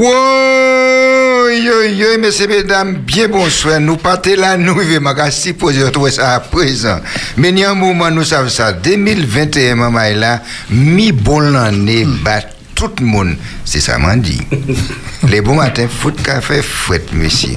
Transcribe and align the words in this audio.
Oui, 0.00 1.68
oui, 1.68 2.04
oui, 2.08 2.18
messieurs, 2.20 2.46
mesdames, 2.46 2.98
bien 2.98 3.26
bonsoir. 3.26 3.80
Nous 3.80 3.96
partons 3.96 4.36
là, 4.36 4.56
nous 4.56 4.78
vivons, 4.78 5.00
ma 5.00 5.28
supposé 5.32 5.82
retrouver 5.82 6.12
ça 6.12 6.34
à 6.34 6.40
présent. 6.40 7.00
Mais 7.36 7.48
il 7.48 7.58
y 7.58 7.64
a 7.64 7.72
un 7.72 7.74
moment, 7.74 8.08
nous 8.08 8.22
savons 8.22 8.48
ça. 8.48 8.72
2021, 8.72 9.74
maman, 9.74 10.14
là, 10.14 10.40
mi 10.70 11.10
bon 11.10 11.40
l'année, 11.40 12.06
bat 12.22 12.57
tout 12.78 12.90
le 13.00 13.06
monde. 13.06 13.36
C'est 13.64 13.80
ça, 13.80 13.98
m'a 13.98 14.14
dit. 14.16 14.40
Les 15.28 15.40
bons 15.40 15.56
matins, 15.56 15.88
foot 15.88 16.22
café, 16.22 16.62
fouette, 16.62 17.12
monsieur. 17.12 17.56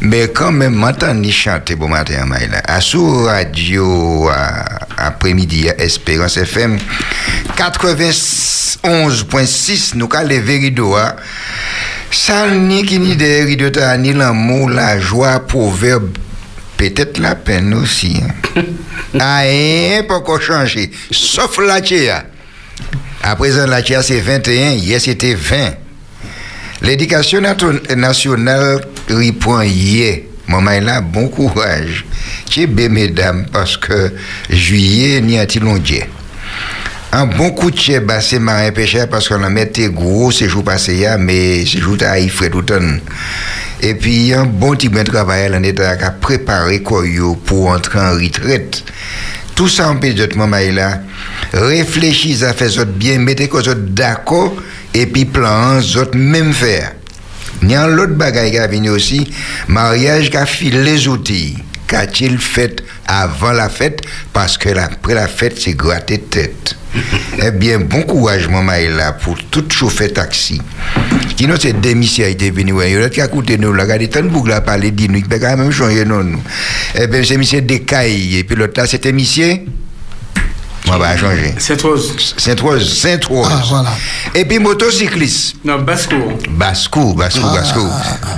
Mais 0.00 0.28
quand 0.34 0.52
même, 0.52 0.82
ni 1.16 1.30
chanter 1.30 1.74
bon 1.76 1.88
matin, 1.88 2.24
maman, 2.24 2.46
là. 2.50 2.62
À 2.66 2.80
sous 2.80 3.24
radio, 3.24 4.26
à- 4.30 4.64
après-midi, 4.96 5.68
à 5.68 5.78
Espérance 5.82 6.38
FM, 6.38 6.78
91.6, 7.56 9.92
nous, 9.96 10.08
quand 10.08 10.22
les 10.22 10.38
rideaux, 10.40 10.96
hein. 10.96 11.12
Ça 12.10 12.48
ni 12.48 12.84
qui 12.86 12.98
ni 12.98 13.16
des 13.16 13.44
rideaux, 13.44 13.68
ni 13.98 14.14
l'amour, 14.14 14.70
la 14.70 14.98
joie, 14.98 15.40
proverbe, 15.40 16.16
peut-être 16.78 17.18
la 17.18 17.34
peine 17.34 17.74
aussi. 17.74 18.18
hein. 18.22 18.32
Pas 20.08 20.14
encore 20.16 20.40
changé, 20.40 20.90
sauf 21.10 21.58
la 21.58 21.82
chia. 21.84 22.24
À 23.26 23.36
présent, 23.36 23.66
la 23.66 23.82
chia 23.82 24.02
c'est 24.02 24.20
21, 24.20 24.72
hier 24.72 25.00
c'était 25.00 25.34
20. 25.34 25.56
L'éducation 26.82 27.40
nationale 27.96 28.84
répond 29.08 29.62
hier. 29.62 30.18
Maman 30.46 30.80
là, 30.80 31.00
bon 31.00 31.28
courage. 31.28 32.04
J'ai 32.50 32.66
bien 32.66 32.90
mesdames 32.90 33.46
parce 33.50 33.78
que 33.78 34.12
juillet 34.50 35.22
n'y 35.22 35.38
a-t-il 35.38 35.64
long 35.64 35.78
Dieu? 35.78 36.02
Un 37.12 37.24
bon 37.24 37.52
coup 37.52 37.70
de 37.70 37.78
chèvre, 37.78 38.08
bah, 38.08 38.20
c'est 38.20 38.38
marin 38.38 38.70
pêcheur 38.72 39.08
parce 39.08 39.26
qu'on 39.26 39.42
a 39.42 39.48
mis 39.48 39.62
gros 39.88 40.30
ces 40.30 40.46
jours 40.46 40.62
passés, 40.62 40.98
là, 40.98 41.16
mais 41.16 41.64
ces 41.64 41.78
jours 41.78 41.96
le 41.96 42.62
temps. 42.62 42.74
Et 43.80 43.94
puis, 43.94 44.34
un 44.34 44.44
bon 44.44 44.72
petit 44.72 44.90
bien 44.90 45.02
travail, 45.02 45.50
on 45.54 45.62
est 45.62 45.80
à 45.80 46.10
préparer 46.10 46.80
pour 47.46 47.68
entrer 47.68 48.00
en 48.00 48.16
retraite. 48.16 48.84
Tout 49.54 49.68
ça 49.68 49.88
en 49.88 49.94
maman 50.36 50.58
là. 50.74 51.00
Réfléchissez 51.52 52.44
à 52.44 52.52
faire 52.52 52.70
ça 52.70 52.84
bien, 52.84 53.18
mettez 53.18 53.48
quoi 53.48 53.62
ça 53.62 53.74
d'accord, 53.74 54.54
et 54.92 55.06
puis 55.06 55.24
plan, 55.24 55.78
autres 55.78 56.16
même 56.16 56.52
faire. 56.52 56.92
Il 57.62 57.70
y 57.70 57.74
a 57.74 57.84
un 57.84 57.98
autre 57.98 58.14
bagaille 58.14 58.50
qui 58.50 58.58
a 58.58 58.66
venu 58.66 58.90
aussi, 58.90 59.30
mariage 59.68 60.30
qui 60.30 60.36
a 60.36 60.46
filé 60.46 60.82
les 60.82 61.08
outils. 61.08 61.56
Qu'a-t-il 61.86 62.38
fait 62.38 62.82
avant 63.06 63.52
la 63.52 63.68
fête? 63.68 64.00
Parce 64.32 64.58
que 64.58 64.70
après 64.76 65.14
la 65.14 65.28
fête, 65.28 65.58
c'est 65.58 65.74
gratter 65.74 66.18
tête. 66.18 66.76
eh 67.42 67.50
bien, 67.50 67.80
bon 67.80 68.02
courage, 68.02 68.48
là 68.48 69.12
pour 69.12 69.36
tout 69.50 69.64
chauffeur 69.70 70.12
taxi. 70.12 70.60
Qui 71.36 71.46
nous, 71.46 71.56
c'est 71.58 71.80
démission, 71.80 72.24
il 72.28 72.42
est 72.42 72.50
venu, 72.50 72.74
il 72.84 72.92
y 72.92 72.96
a 72.96 73.08
qui 73.10 73.20
a 73.20 73.28
coûté 73.28 73.58
nous, 73.58 73.72
là, 73.72 73.84
regardez, 73.84 74.08
tant 74.08 74.22
de 74.22 74.60
parler, 74.60 74.90
dit 74.92 75.08
nous, 75.08 75.16
il 75.16 75.26
peut 75.26 75.38
quand 75.40 75.56
même 75.56 75.70
changer, 75.72 76.04
non, 76.04 76.22
nous. 76.22 76.42
Eh 76.94 77.06
bien, 77.06 77.22
c'est 77.24 77.36
monsieur 77.36 77.60
Descailles, 77.60 78.38
et 78.38 78.44
puis 78.44 78.56
l'autre 78.56 78.74
là, 78.76 78.86
c'était 78.86 79.12
monsieur 79.12 79.60
on 80.88 80.98
va 80.98 81.16
changer. 81.16 81.54
Sainte-Rose. 81.58 82.34
Sainte-Rose, 82.36 82.98
Sainte-Rose. 82.98 83.48
Ah, 83.50 83.62
voilà. 83.68 83.90
Et 84.34 84.44
puis 84.44 84.58
motocycliste. 84.58 85.56
Non, 85.64 85.78
Basco. 85.80 86.14
Bascou, 86.50 87.14
Bascou, 87.14 87.46
Bascou. 87.46 87.88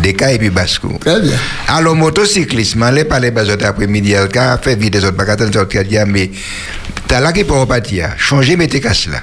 Deka 0.02 0.32
et 0.32 0.38
puis 0.38 0.50
Bascou. 0.50 0.96
Très 1.00 1.20
bien. 1.20 1.36
Alors, 1.68 1.96
motocycliste, 1.96 2.76
je 2.76 3.02
par 3.02 3.20
les 3.20 3.30
autres 3.30 3.66
après-midi, 3.66 4.10
il 4.10 4.38
a 4.38 4.58
fait 4.58 4.76
vite 4.76 4.92
des 4.92 5.04
autres, 5.04 5.16
pas 5.16 5.24
attendre 5.30 5.58
autres, 5.58 5.74
il 5.74 5.96
a 5.98 6.06
mais 6.06 6.30
t'as 7.08 7.20
là 7.20 7.32
qui 7.32 7.44
peut 7.44 7.54
repartir, 7.54 8.10
changer, 8.16 8.56
mettez 8.56 8.80
casse 8.80 9.06
là. 9.06 9.22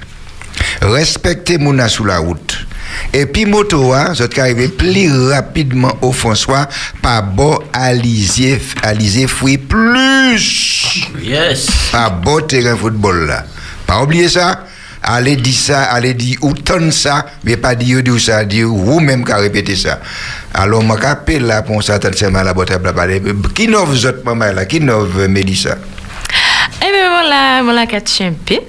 Respectez 0.82 1.58
mon 1.58 1.88
sous 1.88 2.06
la 2.06 2.18
route. 2.18 2.66
Et 3.14 3.26
puis, 3.26 3.46
moto, 3.46 3.94
hein, 3.94 4.14
vous 4.14 4.22
êtes 4.22 4.38
arrivé 4.40 4.68
plus 4.68 5.30
rapidement 5.30 5.96
au 6.02 6.12
François, 6.12 6.68
par 7.02 7.24
bon 7.24 7.60
Alizé, 7.74 8.60
Alizé 8.82 9.28
fruit 9.28 9.58
plus. 9.58 11.08
Yes. 11.22 11.68
Pas 11.92 12.10
bon 12.10 12.42
terrain 12.46 12.76
football 12.76 13.28
là. 13.28 13.46
Pas 13.86 14.02
oublier 14.02 14.30
ça. 14.30 14.66
Allez 15.06 15.36
dire 15.36 15.54
ça, 15.54 15.84
allez 15.84 16.14
dire 16.14 16.38
ou 16.42 16.54
tonne 16.54 16.90
ça, 16.90 17.26
mais 17.44 17.58
pas 17.58 17.76
dire 17.76 18.02
ou 18.08 18.18
ça, 18.18 18.46
dire 18.46 18.74
ou 18.74 19.02
même 19.02 19.26
qu'à 19.26 19.36
répéter 19.36 19.76
ça. 19.76 20.00
Alors, 20.54 20.82
moi, 20.82 20.98
j'appelle 21.02 21.46
là 21.46 21.62
pour 21.62 21.84
ça, 21.84 22.00
tant 22.00 22.10
mal 22.32 22.46
la 22.46 22.54
boîte 22.54 22.72
à 22.72 22.80
parler. 22.80 23.22
Qui 23.54 23.68
n'ouvre 23.68 23.94
autres, 24.06 24.24
maman 24.24 24.54
là? 24.54 24.66
Qui 24.66 24.80
n'ouvre 24.80 25.28
Mélissa? 25.28 25.78
Eh 26.82 26.92
bien, 26.92 27.10
voilà, 27.10 27.62
voilà, 27.64 27.86
quatre 27.86 28.10
chimpé. 28.10 28.62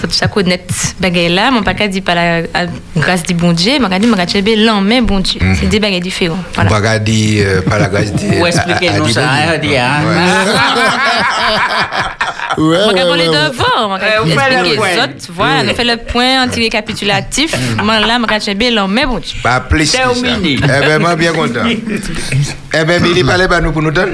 Tout 0.00 0.10
ça 0.10 0.28
connaît 0.28 0.64
bagay 1.00 1.28
là, 1.28 1.50
mon 1.50 1.62
pas 1.62 1.74
dit 1.88 2.00
par 2.00 2.14
la 2.14 2.38
à- 2.54 2.66
grâce 2.96 3.22
du 3.22 3.34
bon 3.34 3.52
Dieu, 3.52 3.78
m'a 3.78 3.98
dit 3.98 4.06
m'a 4.06 4.26
chimpé 4.26 4.56
l'en 4.56 4.82
bon 5.02 5.20
Dieu. 5.20 5.40
C'est 5.58 5.66
des 5.68 5.80
bagages 5.80 6.00
différents. 6.00 6.38
On 6.58 6.62
Voilà. 6.64 6.80
va 6.80 6.98
dire 6.98 7.44
euh, 7.46 7.62
par 7.62 7.78
la 7.78 7.88
grâce 7.88 8.12
de. 8.12 8.40
Ou 8.40 8.46
expliquez-nous 8.46 9.04
à- 9.04 9.08
à- 9.08 9.12
ça, 9.12 9.28
à- 9.30 9.54
hein, 9.54 9.58
dis, 9.62 9.76
hein. 9.76 10.00
Ouais, 12.58 12.64
On 12.64 12.68
ouais, 12.68 12.76
va 12.94 13.06
parler 13.06 13.28
ouais, 13.28 13.36
ouais. 13.36 13.50
devant, 13.50 13.64
on 13.80 13.94
Euh, 13.94 13.98
va 13.98 14.20
vous 14.22 14.30
faites 14.30 14.70
le 14.70 14.76
point. 14.76 14.88
les 14.94 14.98
autres. 15.02 15.26
Voilà, 15.34 15.70
on 15.70 15.74
fait 15.74 15.84
le 15.84 15.96
point 15.98 16.44
anti-récapitulatif. 16.44 17.54
Moi 17.82 17.98
là, 18.00 18.18
m'a 18.18 18.40
chimpé 18.40 18.70
l'en 18.70 18.88
bon 18.88 19.18
Dieu. 19.18 19.38
Pas 19.42 19.60
plus. 19.60 19.90
que 19.90 19.96
ça. 19.98 19.98
Terminé. 20.04 20.58
Eh 20.62 20.86
bien, 20.86 20.98
moi, 20.98 21.16
bien 21.16 21.32
content. 21.32 21.64
eh 21.66 22.84
bien, 22.84 23.00
Billy, 23.00 23.24
parlez 23.24 23.46
pas 23.48 23.60
nous 23.60 23.72
pour 23.72 23.82
nous 23.82 23.90
donner. 23.90 24.12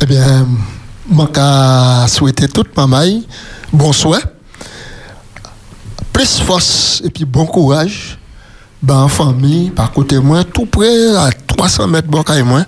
Eh 0.00 0.06
bien, 0.06 0.46
moi, 1.10 1.28
qu'à 1.34 2.06
souhaiter 2.08 2.48
toute 2.48 2.74
maman, 2.76 3.20
bonsoir, 3.72 4.20
plus 6.18 6.40
force 6.40 7.00
et 7.04 7.10
puis 7.10 7.24
bon 7.24 7.46
courage, 7.46 8.18
ben, 8.82 9.02
en 9.02 9.08
famille, 9.08 9.70
par 9.70 9.92
côté 9.92 10.18
moi, 10.18 10.42
tout 10.42 10.66
près, 10.66 11.14
à 11.16 11.30
300 11.46 11.86
mètres 11.86 12.08
bon 12.08 12.24
et 12.36 12.42
moi, 12.42 12.64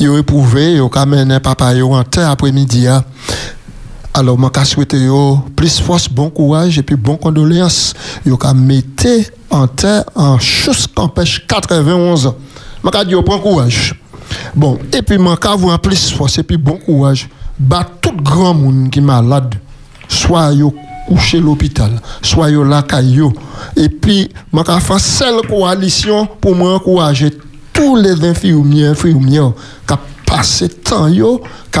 ont 0.00 0.16
éprouvé, 0.16 0.80
ont 0.80 0.88
amené 0.88 1.38
papa 1.38 1.74
yo 1.74 1.92
en 1.92 2.02
terre 2.02 2.30
après-midi. 2.30 2.86
hein. 2.86 3.04
Alors, 4.14 4.38
moi, 4.38 4.48
qu'à 4.48 4.64
souhaiter 4.64 5.00
yo 5.00 5.38
plus 5.54 5.80
force, 5.80 6.08
bon 6.08 6.30
courage 6.30 6.78
et 6.78 6.82
puis 6.82 6.96
bon 6.96 7.18
condoléances. 7.18 7.92
Yo 8.24 8.38
qu'à 8.38 8.54
mettre 8.54 9.06
en 9.50 9.66
terre 9.66 10.04
en 10.14 10.38
chose 10.38 10.86
qu'empêche 10.86 11.46
91 11.46 12.26
ans. 12.28 12.36
Moi, 12.82 12.90
qu'à 12.90 13.04
dire, 13.04 13.22
prends 13.22 13.38
courage. 13.38 14.00
Bon, 14.54 14.78
et 14.94 15.02
puis, 15.02 15.18
moi, 15.18 15.36
qu'à 15.36 15.52
avoir 15.52 15.78
plus 15.78 16.10
force 16.10 16.38
et 16.38 16.42
puis 16.42 16.56
bon 16.56 16.78
courage. 16.78 17.28
Bah, 17.58 17.86
tout 18.00 18.16
grand 18.16 18.54
monde 18.54 18.88
qui 18.88 19.02
malade, 19.02 19.56
soit 20.08 20.54
yo 20.54 20.72
couché 21.08 21.40
l'hôpital, 21.40 21.90
soit 22.22 22.50
yo 22.50 22.62
la 22.62 22.82
caillou. 22.82 23.32
Et 23.76 23.88
puis, 23.88 24.28
moi, 24.52 24.62
qu'à 24.62 24.78
faire 24.78 25.00
seule 25.00 25.40
coalition 25.48 26.28
pour 26.40 26.54
moi 26.54 26.74
encourager 26.74 27.30
tous 27.72 27.96
les 27.96 28.24
infirmiers, 28.24 28.88
infirmières 28.88 29.52
qui 29.86 29.94
passé 30.26 30.68
temps 30.68 31.10
qui 31.10 31.80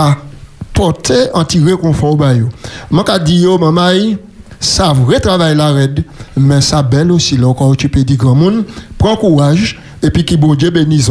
porter 0.72 1.28
anti-réconfort 1.34 2.16
ba 2.16 2.34
yo. 2.34 2.48
Moi 2.90 3.04
ka 3.04 3.18
di 3.18 3.40
yo 3.42 3.58
maman 3.58 4.16
ça 4.60 4.92
vrai 4.92 5.20
travail 5.20 5.56
la 5.56 5.72
red, 5.72 6.04
mais 6.36 6.60
ça 6.60 6.82
belle 6.82 7.10
aussi 7.10 7.36
là 7.36 7.52
tu 7.76 7.88
peux 7.88 8.04
dire 8.04 8.16
grand 8.16 8.34
monde, 8.34 8.64
prends 8.96 9.16
courage 9.16 9.80
et 10.02 10.10
puis 10.10 10.24
qui 10.24 10.36
bon 10.36 10.54
Dieu 10.54 10.70
bénisse. 10.70 11.10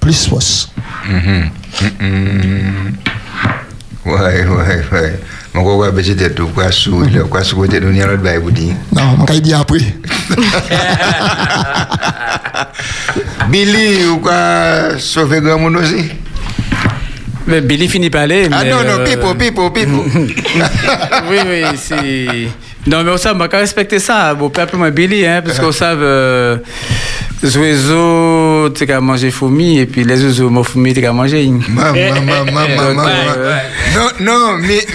Plus 0.00 0.26
force. 0.26 0.68
Ouais, 1.08 1.50
ouais, 1.80 1.92
ouais. 4.12 4.44
Mon 5.54 5.80
gars, 5.80 5.90
ben, 5.90 6.04
c'était 6.04 6.30
tout. 6.30 6.48
Quoi, 6.48 6.64
là, 6.64 6.70
quoi, 7.30 7.40
côté, 7.42 7.80
nous, 7.80 7.90
il 7.90 7.96
y 7.96 8.02
a 8.02 8.06
l'autre 8.06 8.22
bail, 8.22 8.38
vous 8.42 8.50
dites. 8.50 8.76
Non, 8.94 9.16
moi 9.16 9.26
ka 9.26 9.40
di 9.40 9.54
après. 9.54 9.78
Billy, 13.48 14.04
ou 14.04 14.18
quoi, 14.18 14.98
sauver 14.98 15.40
grand 15.40 15.58
monde 15.58 15.76
aussi? 15.76 16.10
Mais 17.46 17.62
Billy 17.62 17.88
finit 17.88 18.10
par 18.10 18.22
aller. 18.22 18.48
Ah 18.52 18.64
mais, 18.64 18.70
non, 18.70 18.84
non, 18.84 19.00
euh, 19.00 19.04
pipo, 19.04 19.34
pipo, 19.34 19.70
pipo. 19.70 20.04
oui, 21.30 21.38
oui, 21.46 21.62
c'est. 21.76 22.48
Non, 22.86 23.02
mais 23.02 23.12
on 23.12 23.16
savait, 23.16 23.34
on 23.34 23.38
va 23.38 23.48
respecter 23.58 23.98
ça. 23.98 24.34
Bon, 24.34 24.50
pas 24.50 24.66
plus 24.66 24.76
moi 24.76 24.90
Billy, 24.90 25.24
hein, 25.24 25.40
parce 25.44 25.58
qu'on 25.58 25.72
savait, 25.72 26.02
euh, 26.02 26.58
les 27.42 27.56
oiseaux, 27.56 28.70
tu 28.70 28.90
as 28.90 29.00
mangé 29.00 29.30
fourmis, 29.30 29.78
et 29.78 29.86
puis 29.86 30.04
les 30.04 30.24
oiseaux, 30.24 30.50
mon 30.50 30.62
fourmis, 30.62 30.94
tu 30.94 31.04
as 31.04 31.12
mangé. 31.12 31.46
Maman, 31.46 32.20
maman, 32.24 32.44
maman, 32.52 32.94
maman. 32.94 33.10
Non, 33.94 34.08
non, 34.20 34.58
mais. 34.58 34.86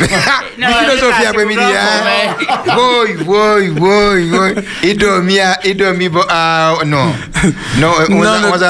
Après-midi, 1.28 1.60
hein? 1.60 2.34
Voy, 2.74 3.14
voy, 3.24 3.68
voy, 3.68 4.28
voy. 4.28 4.54
Il 4.82 4.96
dormit, 4.96 5.40
à- 5.40 5.58
il 5.64 5.76
dormit, 5.76 6.08
bon, 6.08 6.22
ah, 6.28 6.74
non. 6.86 7.12
Non, 7.78 7.92
euh, 8.00 8.06
on 8.10 8.22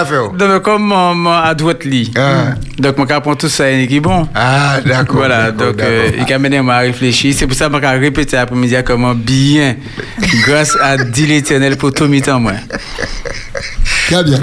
faire. 0.04 0.32
Non, 0.32 0.48
mais 0.48 0.60
comme 0.60 0.92
à 1.26 1.54
droite 1.54 1.84
lit. 1.84 2.12
Ah. 2.16 2.54
Donc, 2.78 2.98
mon 2.98 3.04
apprend 3.06 3.34
tout 3.36 3.48
ça, 3.48 3.70
est 3.70 4.00
bon. 4.00 4.28
Ah, 4.34 4.80
d'accord. 4.84 5.16
Voilà, 5.16 5.50
donc 5.50 5.80
euh, 5.80 6.10
il 6.26 6.32
a 6.32 6.38
mené 6.38 6.58
à 6.58 6.78
réfléchir. 6.78 7.34
C'est 7.36 7.46
pour 7.46 7.56
ça 7.56 7.68
que 7.68 7.76
je 7.80 7.86
répéter 8.00 8.36
l'après-midi 8.36 8.76
comment 8.84 9.14
bien, 9.14 9.76
grâce 10.46 10.76
à 10.80 10.96
Dieu 10.96 11.26
l'éternel 11.26 11.76
pour 11.76 11.92
tout 11.92 12.06
mi-temps, 12.08 12.40
moi. 12.40 12.52
Très 14.06 14.22
bien. 14.22 14.40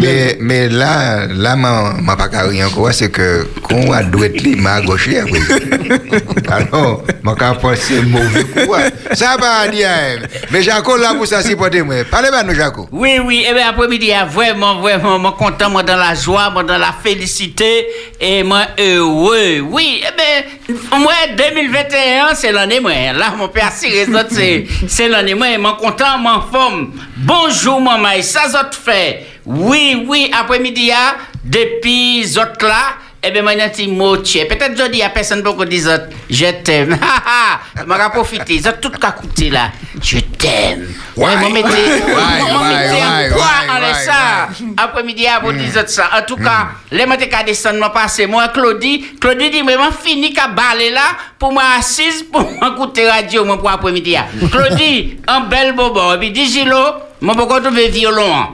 Mais, 0.00 0.36
mais 0.40 0.68
là, 0.68 1.26
là, 1.26 1.56
ma, 1.56 1.94
ma 2.00 2.16
pas 2.16 2.28
carré 2.28 2.62
encore, 2.64 2.92
c'est 2.92 3.10
que 3.10 3.48
quand 3.62 3.76
on 3.76 3.92
a 3.92 4.02
li, 4.02 4.56
ma 4.56 4.80
gauche. 4.80 5.08
Alors, 6.48 7.02
ma 7.22 7.34
pas 7.34 7.54
penser 7.54 8.02
mauvais 8.02 8.44
coup. 8.44 8.70
ouais. 8.70 8.92
Ça 9.12 9.36
va 9.40 9.68
dire, 9.68 9.88
hein. 9.88 10.26
mais 10.50 10.62
Jaco 10.62 10.96
là 10.96 11.14
pour 11.14 11.26
ça, 11.26 11.42
c'est 11.42 11.56
pour 11.56 11.68
moi. 11.84 11.96
Parlez-moi, 12.10 12.42
nous, 12.42 12.54
Jaco. 12.54 12.88
Oui, 12.92 13.18
oui, 13.24 13.46
et 13.48 13.52
bien 13.52 13.68
après-midi, 13.68 14.12
ah, 14.12 14.24
vraiment, 14.24 14.80
vraiment, 14.80 15.18
moi 15.18 15.34
content, 15.38 15.70
moi 15.70 15.82
dans 15.82 15.96
la 15.96 16.14
joie, 16.14 16.50
moi 16.50 16.62
dans 16.62 16.78
la 16.78 16.94
félicité, 17.02 17.86
et 18.20 18.42
moi 18.42 18.66
heureux. 18.78 19.60
Oui, 19.60 20.02
eh 20.06 20.16
bien, 20.16 20.78
moi 20.98 21.12
2021, 21.36 22.34
c'est 22.34 22.52
l'année, 22.52 22.80
moi. 22.80 22.92
Là, 23.14 23.32
mon 23.36 23.48
père, 23.48 23.72
si 23.74 23.88
les 23.88 24.08
autres, 24.08 24.30
c'est, 24.30 24.66
c'est 24.88 25.08
l'année, 25.08 25.34
moi, 25.34 25.56
moi 25.58 25.76
content, 25.80 26.18
moi 26.18 26.44
en 26.46 26.52
forme. 26.52 26.92
Bonjour, 27.16 27.80
maman, 27.80 28.08
ça, 28.22 28.48
autres 28.54 28.78
fait. 28.78 29.26
Oui, 29.46 30.04
oui, 30.06 30.30
après-midi, 30.32 30.90
depuis 31.44 32.26
autres 32.38 32.66
là, 32.66 32.94
eh 33.26 33.30
bien, 33.30 33.40
moi, 33.42 33.54
petit 33.54 33.88
mot. 33.88 34.18
Peut-être, 34.18 34.76
je 34.76 34.90
dis 34.90 35.02
à 35.02 35.08
personne 35.08 35.40
beaucoup 35.40 35.64
des 35.64 35.86
autres, 35.86 36.08
je 36.28 36.46
t'aime. 36.62 36.98
Ha, 37.26 37.84
m'a 37.86 38.10
profité, 38.10 38.54
ils 38.56 38.68
ont 38.68 38.72
tout 38.80 38.90
qu'à 38.90 39.12
coûter 39.12 39.48
là. 39.48 39.70
Je 40.02 40.18
t'aime. 40.18 40.92
Ouais, 41.16 41.36
moi, 41.36 41.48
ouais, 41.48 41.52
mettez 41.52 41.68
un 43.02 43.30
poids 43.30 43.44
en 43.68 43.94
ça. 43.94 44.48
Après-midi, 44.76 45.26
à 45.26 45.40
vous 45.40 45.52
dites 45.52 45.88
ça. 45.88 46.10
En 46.18 46.22
tout 46.22 46.36
cas, 46.36 46.68
les 46.90 47.06
mots 47.06 47.16
qu'à 47.16 47.42
descendre, 47.42 47.78
moi, 47.78 47.92
passer. 47.92 48.26
Moi, 48.26 48.48
Claudie, 48.48 49.16
Claudie 49.20 49.50
dit, 49.50 49.62
mais 49.62 49.76
moi, 49.76 49.90
fini 49.90 50.32
qu'à 50.32 50.48
baler 50.48 50.90
là, 50.90 51.16
pour 51.38 51.52
moi, 51.52 51.62
assise, 51.78 52.24
pour 52.24 52.42
écouter 52.72 53.08
radio, 53.08 53.44
moi, 53.44 53.58
pour 53.58 53.70
après-midi. 53.70 54.16
Claudie, 54.50 55.18
un 55.26 55.40
bel 55.40 55.72
bobo. 55.74 56.14
Et 56.14 56.18
puis, 56.18 56.30
dis, 56.30 56.46
Gilo, 56.46 56.76
moi, 57.24 57.34
pourquoi 57.34 57.60
trouver 57.60 57.88
violon? 57.88 58.32
hein. 58.34 58.48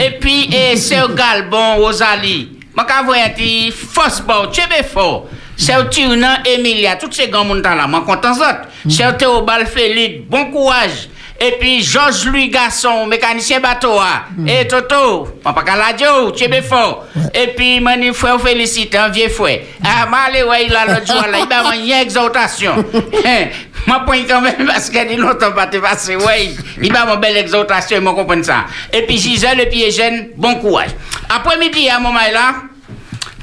Et 0.00 0.10
puis, 0.18 0.44
et 0.54 0.76
c'est 0.76 1.00
Galbon, 1.14 1.76
Rosalie. 1.76 2.58
Moi, 2.74 2.86
quand 2.88 3.04
vous 3.04 3.12
êtes 3.12 3.72
force 3.74 4.20
bon, 4.20 4.46
tu 4.52 4.60
es 4.60 4.82
fort. 4.82 5.26
C'est 5.56 5.76
au 5.76 5.84
Tiernan, 5.84 6.38
Emilia, 6.44 6.96
tous 6.96 7.12
ces 7.12 7.28
grands 7.28 7.44
monde 7.44 7.62
là, 7.62 7.86
moi, 7.86 8.02
content 8.04 8.34
ça. 8.34 8.62
C'est 8.88 9.06
au 9.06 9.12
Théobald 9.12 9.68
Félix, 9.68 10.24
bon 10.28 10.46
courage. 10.50 11.08
Et 11.40 11.56
puis, 11.58 11.82
Georges 11.82 12.26
Louis 12.26 12.48
Gasson, 12.48 13.06
mécanicien 13.06 13.60
bateau. 13.60 13.98
Et 14.46 14.66
Toto, 14.68 15.24
papa 15.42 15.62
Kaladio, 15.62 16.30
tu 16.30 16.44
es 16.44 16.62
fort. 16.62 17.06
Et 17.34 17.48
puis, 17.48 17.80
mon 17.80 18.12
frère 18.14 18.40
félicite, 18.40 18.94
un 18.94 19.08
vieux 19.08 19.28
frère. 19.28 19.60
Ah, 19.84 20.06
malé, 20.06 20.44
ouais, 20.44 20.66
il 20.66 20.74
a 20.74 20.86
l'autre 20.86 21.06
jour, 21.06 21.26
là, 21.26 21.38
il 21.44 21.52
a 21.52 21.74
une 21.76 22.02
exaltation. 22.02 22.84
Hein, 23.26 23.46
Moi, 23.86 24.00
point 24.06 24.22
quand 24.28 24.40
même, 24.40 24.64
parce 24.66 24.88
qu'il 24.88 25.06
dit 25.08 25.16
longtemps 25.16 25.52
pas 25.52 25.66
te 25.66 25.76
passer, 25.78 26.16
ouais, 26.16 26.50
il 26.80 26.96
a 26.96 27.12
une 27.12 27.20
belle 27.20 27.36
exaltation, 27.36 27.98
je 28.00 28.04
comprends 28.04 28.42
ça. 28.42 28.66
Et 28.92 29.02
puis, 29.02 29.18
Gisèle, 29.18 29.60
et 29.60 29.66
puis 29.66 29.84
Eugène, 29.86 30.28
bon 30.36 30.54
courage. 30.54 30.90
Après-midi, 31.28 31.88
à 31.88 31.96
un 31.96 32.00
moment 32.00 32.20
là, 32.32 32.54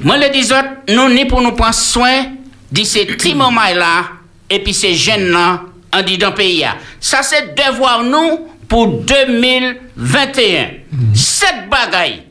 moi, 0.04 0.18
le 0.18 0.30
dis 0.30 0.50
nous, 0.90 1.10
ni 1.10 1.26
pour 1.26 1.42
nous 1.42 1.52
prendre 1.52 1.76
soin 1.76 2.26
de 2.72 2.84
ces 2.84 3.06
petits 3.06 3.36
moments 3.36 3.62
là, 3.76 4.04
et 4.50 4.60
puis 4.60 4.74
ces 4.74 4.96
jeunes 4.96 5.30
là, 5.32 5.62
en 5.94 6.02
dit 6.04 6.18
dans 6.18 6.30
le 6.30 6.36
pays. 6.36 6.62
là. 6.62 6.76
Ça, 7.00 7.22
c'est 7.24 7.56
devoir 7.56 8.04
nous 8.04 8.48
pour 8.68 8.88
2021. 8.88 10.68
Sept 11.14 11.70
bagailles 11.70 12.24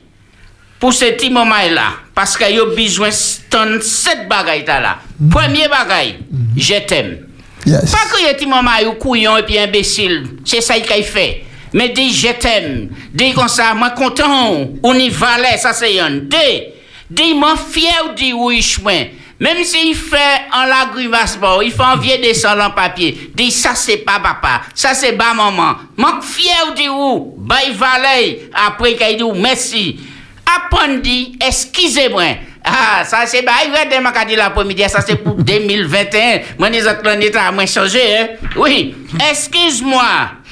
pour 0.78 0.90
petits 0.98 1.28
moments 1.28 1.56
là, 1.70 1.92
parce 2.14 2.38
qu'il 2.38 2.56
y 2.56 2.58
a 2.58 2.64
besoin 2.64 3.08
de 3.10 3.80
sept 3.80 4.28
bagailles 4.28 4.64
là. 4.66 4.98
Premier 5.30 5.68
bagaille, 5.68 6.16
je 6.56 6.74
t'aime. 6.86 7.26
Yes. 7.66 7.92
Pas 7.92 7.98
que 8.10 8.38
des 8.38 8.46
moments 8.46 8.70
où 8.88 8.92
couillon 8.94 9.36
et 9.36 9.42
puis 9.42 9.58
imbécile. 9.58 10.26
C'est 10.46 10.62
ça 10.62 10.80
qu'il 10.80 11.04
fait. 11.04 11.44
Mais 11.74 11.90
dis 11.90 12.10
je 12.12 12.28
t'aime. 12.28 12.88
Dis 13.12 13.34
comme 13.34 13.48
ça, 13.48 13.74
moi 13.74 13.90
content. 13.90 14.70
On 14.82 14.94
y 14.94 15.10
valait, 15.10 15.58
ça 15.58 15.74
c'est 15.74 16.00
un. 16.00 16.10
Dis, 16.10 16.62
dis 17.10 17.34
moi 17.34 17.54
fier 17.56 18.14
dis 18.16 18.32
oui 18.32 18.62
chemin. 18.62 19.04
Même 19.40 19.64
s'il 19.64 19.94
fait 19.94 20.42
en 20.52 20.66
la 20.66 20.90
grimace, 20.92 21.38
bon, 21.38 21.62
il 21.62 21.72
fait 21.72 21.82
un 21.82 21.96
vieux 21.96 22.18
dessin 22.18 22.60
en 22.60 22.70
papier. 22.70 23.32
Dis 23.34 23.50
ça 23.50 23.74
c'est 23.74 23.98
pas 23.98 24.20
papa, 24.20 24.60
ça 24.74 24.92
c'est 24.92 25.14
pas 25.14 25.32
maman. 25.32 25.76
Moi 25.96 26.20
fier 26.22 26.74
dis 26.76 26.90
ou, 26.90 27.34
bye 27.38 27.72
valet. 27.72 28.50
Après 28.52 28.94
qu'il 28.94 29.16
dit 29.16 29.40
merci. 29.40 29.98
Apprendre 30.44 31.00
excusez-moi. 31.40 32.24
Ah, 32.64 33.02
ça 33.04 33.24
c'est 33.24 33.42
bah, 33.42 33.52
il 33.64 33.72
va 33.72 34.24
dit 34.26 34.36
l'après-midi, 34.36 34.82
ça 34.88 35.00
c'est 35.00 35.16
pour 35.16 35.34
2021. 35.38 36.40
Moi, 36.58 36.68
les 36.68 36.86
autres 36.86 37.00
planètes 37.00 37.36
à 37.36 37.50
moins 37.50 37.66
changé, 37.66 38.00
hein. 38.18 38.28
Oui, 38.56 38.94
excuse-moi, 39.30 40.02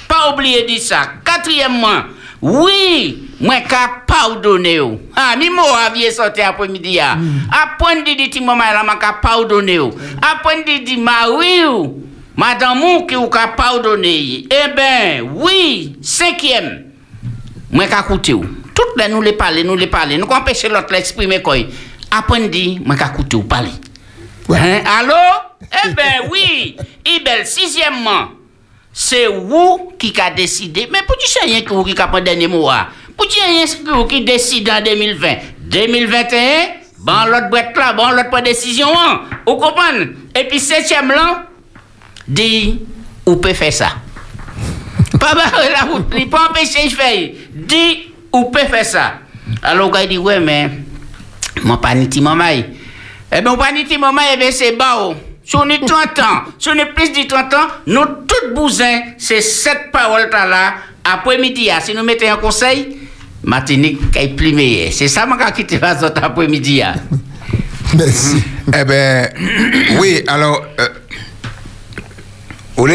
pas 0.09 0.33
oublier 0.33 0.63
de 0.63 0.79
ça. 0.81 1.03
Quatrièmement, 1.25 2.05
oui, 2.41 3.28
moi 3.41 3.61
qu'à 3.61 4.03
pardonner. 4.07 4.81
ou. 4.81 5.01
Ah, 5.15 5.37
mi 5.37 5.49
mot 5.51 5.63
aviez 5.87 6.11
sorti 6.11 6.41
après-midi, 6.41 6.99
ah. 7.01 7.17
Apprendre 7.51 8.05
dit, 8.05 8.29
dit, 8.29 8.41
maman, 8.41 8.65
là, 8.73 8.83
moi 8.85 8.97
qu'à 8.97 9.13
pardonner. 9.15 9.79
ou. 9.79 9.93
Apprendre 10.21 10.65
dit, 10.85 10.97
Marie, 10.97 11.65
ou. 11.67 12.03
madame, 12.37 12.83
ou 12.83 13.07
qui 13.07 13.17
ou 13.17 13.29
qu'à 13.29 13.49
pardonner. 13.49 14.45
Eh 14.51 14.75
ben, 14.75 15.31
oui, 15.35 15.97
cinquième. 16.03 16.85
Moi, 17.71 17.87
qu'à 17.87 18.01
écouter 18.01 18.35
ou. 18.35 18.45
Toutes 18.75 18.97
les 18.97 19.09
nous 19.09 19.23
les 19.23 19.33
parler, 19.33 19.65
nous 19.65 19.77
les 19.77 19.87
parler. 19.87 20.19
Nous 20.19 20.27
empêcher 20.27 20.69
l'autre 20.69 20.93
l'exprimer 20.93 21.43
quoi. 21.43 21.57
Après, 22.11 22.49
dit, 22.49 22.81
moi, 22.85 22.97
qu'à 22.97 23.07
écouter 23.07 23.37
ou 23.37 23.43
parler. 23.43 23.71
Hein? 24.51 24.83
Allô? 24.99 25.15
Eh 25.61 25.91
ben 25.91 26.29
oui. 26.31 26.77
Ibel, 27.05 27.47
sixièmement, 27.47 28.29
c'est 28.93 29.27
vous 29.27 29.93
qui 29.99 30.15
a 30.21 30.31
décidé. 30.31 30.89
Mais 30.91 31.01
pour 31.07 31.17
tu 31.19 31.29
sais 31.29 31.41
rien 31.45 31.61
que 31.61 31.75
vous 31.75 31.85
qui 31.85 32.01
a 32.01 32.09
pris 32.09 32.23
dernier 32.23 32.49
mot. 32.49 32.71
Rien 33.27 33.65
que 33.67 33.91
vous 33.91 34.05
qui 34.07 34.25
décide 34.25 34.69
en 34.71 34.81
2020. 34.81 35.29
2021, 35.61 36.39
bon 36.99 37.13
l'autre 37.27 37.51
boîte 37.51 37.77
là, 37.77 37.93
bon 37.93 38.11
l'autre 38.11 38.31
pas 38.31 38.41
décision. 38.41 38.89
Hein? 38.97 39.23
Vous 39.47 39.57
comprenez? 39.57 40.11
Et 40.35 40.45
puis 40.45 40.61
septième 40.61 41.09
là, 41.09 41.47
dit, 42.27 42.81
ou 43.27 43.37
peut 43.37 43.55
faire 43.55 43.73
ça. 43.73 43.89
Pas 45.21 45.35
barrer 45.35 45.71
la 45.73 45.91
route, 45.91 46.31
pas 46.31 46.49
empêcher 46.51 46.89
je 46.89 46.95
fais. 46.95 47.35
Dis 47.51 48.13
ou 48.33 48.51
peut 48.51 48.61
faire 48.61 48.85
ça. 48.85 49.15
Alors 49.63 49.91
il 50.03 50.09
dit 50.09 50.19
ouais 50.19 50.39
mais 50.39 50.71
mon 51.65 51.79
pas 51.79 51.95
ni 51.95 52.09
ti 52.09 52.21
maman. 52.21 52.45
Eh 52.51 53.41
ben 53.41 53.51
mon 53.51 53.57
pas 53.57 53.73
ni 53.73 53.85
ti 53.85 53.99
maman 53.99 54.21
eh 54.33 54.37
ben 54.37 54.53
c'est 54.53 54.73
bas. 54.73 55.15
Si 55.45 55.57
on 55.57 55.69
est 55.71 55.79
30 55.85 56.19
ans, 56.19 56.43
si 56.59 56.69
on 56.69 56.75
est 56.75 56.93
plus 56.93 57.11
de 57.11 57.27
30 57.27 57.55
ans, 57.55 57.57
nous 57.87 58.05
tout 58.05 58.55
bousin, 58.55 59.01
c'est 59.17 59.41
cette 59.41 59.91
parole 59.91 60.29
là 60.31 60.75
après-midi 61.05 61.71
ah, 61.71 61.81
si 61.81 61.95
nous 61.95 62.03
mettons 62.03 62.31
un 62.31 62.37
conseil 62.37 63.08
Martinique 63.45 64.01
est. 64.17 64.91
C'est 64.91 65.09
ça 65.09 65.27
que 65.27 65.33
je 65.47 65.63
quitte 65.63 65.81
la 65.81 65.97
zone 65.99 66.13
après-midi. 66.21 66.83
ah. 66.83 66.95
Merci. 67.97 68.43
Eh 68.69 68.85
ben, 68.85 69.29
oui, 70.01 70.23
alors, 70.27 70.63
euh, 70.79 70.89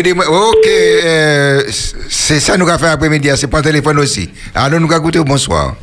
de 0.04 0.14
moi, 0.14 0.26
ok, 0.30 0.68
euh, 0.68 1.64
c'est 2.10 2.40
ça 2.40 2.58
nous 2.58 2.68
avons 2.68 2.78
fait 2.80 2.88
après-midi, 2.90 3.30
c'est 3.36 3.48
pas 3.48 3.62
téléphone 3.62 4.00
aussi. 4.00 4.30
Alors, 4.54 4.80
nous 4.80 4.92
avons 4.92 5.04
goûté 5.04 5.20
bonsoir. 5.20 5.76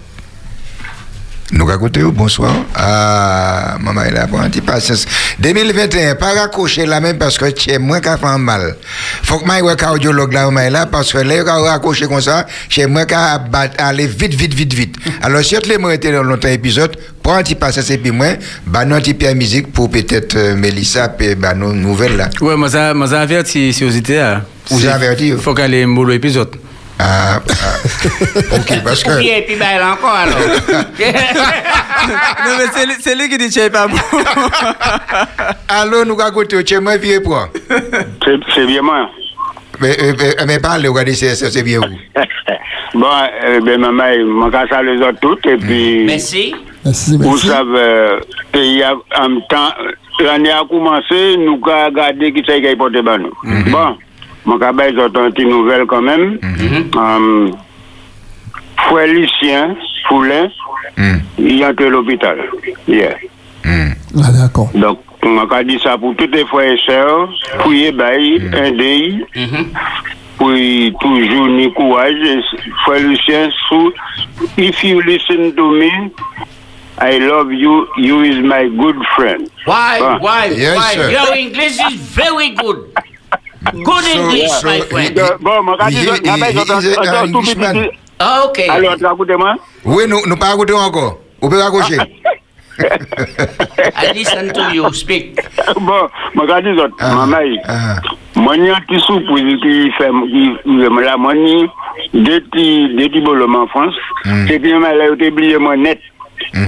Nous 1.52 1.66
au 2.02 2.12
bonsoir. 2.12 2.52
Ah, 2.76 3.76
maman, 3.80 4.02
elle 4.06 4.16
a 4.18 4.28
pas 4.28 4.38
un 4.38 4.48
petit 4.48 4.60
patience. 4.60 5.04
2021, 5.40 6.14
pas 6.14 6.32
raccrocher 6.34 6.86
là 6.86 7.00
même 7.00 7.18
parce 7.18 7.36
que 7.38 7.46
c'est 7.58 7.78
moi 7.78 8.00
qui 8.00 8.08
a 8.08 8.16
fait 8.16 8.38
mal. 8.38 8.76
Faut 9.24 9.38
que 9.38 9.44
moi, 9.46 9.60
cardiologue 9.74 10.32
là, 10.32 10.48
maman, 10.48 10.70
là, 10.70 10.86
parce 10.86 11.12
que 11.12 11.18
là, 11.18 11.42
quand 11.42 11.60
raccrocher 11.62 12.06
comme 12.06 12.20
ça, 12.20 12.46
c'est 12.70 12.86
moi 12.86 13.04
bat- 13.38 13.70
aller 13.78 14.06
vite, 14.06 14.34
vite, 14.34 14.54
vite, 14.54 14.72
vite. 14.74 14.94
Alors, 15.22 15.42
si 15.42 15.56
les 15.66 15.76
mots 15.76 15.90
étaient 15.90 16.12
dans 16.12 16.22
longtemps 16.22 16.48
épisode, 16.48 16.96
prends 17.20 17.34
un 17.34 17.42
petit 17.42 17.56
patience 17.56 17.90
et 17.90 17.98
puis 17.98 18.12
moi, 18.12 18.28
bah, 18.64 18.84
nous, 18.84 18.94
un 18.94 19.00
petit 19.00 19.14
musique 19.34 19.72
pour 19.72 19.90
peut-être 19.90 20.36
euh, 20.36 20.54
Mélissa, 20.54 21.08
puis 21.08 21.34
bah, 21.34 21.54
nos 21.54 21.72
nouvelles 21.72 22.16
là. 22.16 22.30
Ouais, 22.40 22.56
moi, 22.56 22.70
ça, 22.70 22.94
moi, 22.94 23.08
ça 23.08 23.20
averti, 23.22 23.72
si 23.72 23.82
vous 23.82 23.96
étiez 23.96 24.18
là. 24.18 24.42
Vous 24.70 24.84
avez 24.86 25.06
averti, 25.06 25.32
Faut 25.36 25.52
qu'elle 25.52 25.74
ait 25.74 25.82
un 25.82 25.88
boulot 25.88 26.12
épisode. 26.12 26.50
Ah, 27.00 27.40
ah, 27.40 27.76
ok, 28.58 28.70
paske... 28.84 29.08
Ou 29.08 29.22
bien, 29.22 29.40
pi 29.48 29.54
bay 29.56 29.78
la 29.80 29.94
ankon 29.94 30.12
alon. 30.12 30.40
Non, 32.44 32.58
men, 32.58 32.92
se 33.00 33.14
li 33.16 33.28
ki 33.32 33.38
di 33.40 33.48
chey 33.54 33.70
pa 33.72 33.86
moun. 33.88 34.02
Alon, 35.78 36.10
nou 36.10 36.18
ka 36.20 36.28
kote, 36.34 36.60
chey 36.68 36.82
mwen 36.84 37.00
vie 37.00 37.22
pou 37.24 37.38
an? 37.38 37.48
Se 38.52 38.66
vie 38.68 38.84
mwen. 38.84 39.08
Men 39.80 40.58
parle, 40.60 40.90
ou 40.90 40.98
ka 40.98 41.06
di 41.08 41.16
se 41.16 41.32
se 41.40 41.64
vie 41.64 41.78
ou? 41.80 41.88
Bon, 42.92 43.08
ben 43.64 43.80
mwen 43.80 43.96
may, 43.96 44.20
mwen 44.26 44.52
kan 44.52 44.68
sa 44.68 44.82
le 44.84 44.98
zot 45.00 45.22
tout, 45.24 45.48
e 45.48 45.56
pi... 45.62 45.80
Mersi. 46.10 46.50
Ou 46.84 47.38
sav, 47.40 47.72
pe 48.52 48.66
yon 48.66 49.40
tan, 49.48 49.72
l'anye 50.20 50.52
a 50.52 50.60
koumanse, 50.68 51.24
nou 51.40 51.56
ka 51.64 51.86
gade 51.96 52.34
ki 52.36 52.44
chey 52.44 52.60
ki 52.60 52.74
apote 52.76 53.00
ban 53.08 53.24
nou. 53.24 53.32
Bon. 53.72 53.96
Mwen 54.44 54.60
ka 54.60 54.72
bay 54.72 54.94
zotan 54.96 55.34
ti 55.36 55.44
nouvel 55.44 55.86
kon 55.86 56.04
men. 56.04 56.38
Mhm. 56.42 57.52
Fwe 58.88 59.06
Lucien 59.12 59.76
Foulin, 60.08 60.50
mhm. 60.96 61.20
yon 61.36 61.76
te 61.76 61.88
l'opital. 61.90 62.38
Yeah. 62.88 63.16
Mhm. 63.64 63.94
Ah, 64.24 64.32
d'accord. 64.32 64.70
Donc, 64.74 64.98
mwen 65.22 65.48
ka 65.48 65.62
di 65.62 65.78
sa 65.78 65.96
pou 66.00 66.16
tout 66.18 66.34
e 66.34 66.44
fwe 66.50 66.72
e 66.72 66.78
sèr, 66.86 67.10
pou 67.60 67.74
ye 67.76 67.92
bay, 67.92 68.40
endey, 68.64 69.20
pou 70.40 70.56
toujou 71.04 71.46
ni 71.52 71.68
kouaj. 71.76 72.16
E 72.32 72.40
fwe 72.84 73.02
Lucien 73.04 73.52
Sou, 73.68 73.92
if 74.56 74.82
you 74.82 75.02
listen 75.02 75.54
to 75.54 75.70
me, 75.70 75.92
I 77.00 77.18
love 77.18 77.52
you, 77.52 77.88
you 77.96 78.22
is 78.22 78.42
my 78.44 78.68
good 78.68 78.96
friend. 79.16 79.48
Why, 79.64 80.00
ah. 80.02 80.18
why, 80.20 80.50
why? 80.50 80.92
Your 81.08 81.34
English 81.34 81.78
is 81.80 81.94
very 81.94 82.50
good. 82.50 82.92
Good 83.60 84.04
English, 84.08 84.48
so, 84.48 84.60
so, 84.60 84.68
my 84.68 84.80
friend. 84.88 85.20
Bon, 85.44 85.60
mwen 85.64 85.76
ka 85.76 85.90
di 85.92 86.04
zon, 86.04 86.16
mwen 86.24 86.40
bay 86.40 86.52
zon 86.56 87.32
tout 87.32 87.44
biti. 87.44 87.82
Ah, 88.16 88.44
ok. 88.48 88.58
Alo, 88.72 88.88
an 88.88 88.98
tra 88.98 89.12
akoute 89.12 89.36
mwen? 89.36 89.60
Oui, 89.84 90.06
nou 90.08 90.36
pa 90.40 90.54
akoute 90.54 90.72
anko. 90.72 91.20
Ou 91.44 91.50
pe 91.52 91.60
akouche? 91.60 92.00
I 94.00 94.12
listen 94.16 94.48
to 94.56 94.72
you 94.72 94.88
speak. 94.96 95.44
Bon, 95.76 96.08
mwen 96.32 96.48
ka 96.48 96.60
di 96.64 96.72
zon, 96.78 96.96
mwen 97.04 97.36
bay. 97.36 97.52
Mwen 98.40 98.64
yon 98.64 98.80
ti 98.88 98.96
sou 99.04 99.20
pou 99.28 99.36
yon 99.36 99.60
ki 99.60 99.92
fèm, 99.98 100.24
yon 100.64 101.02
la 101.04 101.18
mwen 101.20 101.44
yon, 101.44 101.68
de 102.16 102.40
ti 103.12 103.20
bolo 103.20 103.44
mwen 103.44 103.68
Frans, 103.74 104.00
se 104.48 104.56
ti 104.56 104.72
yon 104.72 104.80
mwen 104.80 104.96
la 104.96 105.12
yote 105.12 105.28
bliye 105.36 105.60
mwen 105.60 105.84
net. 105.84 106.00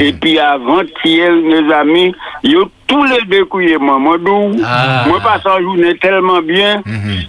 Et 0.01 0.13
puis, 0.13 0.39
avant-hier, 0.39 1.33
mes 1.33 1.73
amis, 1.73 2.15
ils 2.43 2.57
ont 2.57 2.71
tous 2.87 3.05
les 3.05 3.23
deux 3.27 3.45
couillés, 3.47 3.79
moi. 3.79 3.99
Moi, 3.99 4.17
d'où, 4.19 4.53
Ah. 4.65 5.05
moi, 5.09 5.19
passe 5.21 5.45
en 5.47 5.61
journée 5.61 5.97
tellement 5.99 6.41
bien, 6.43 6.83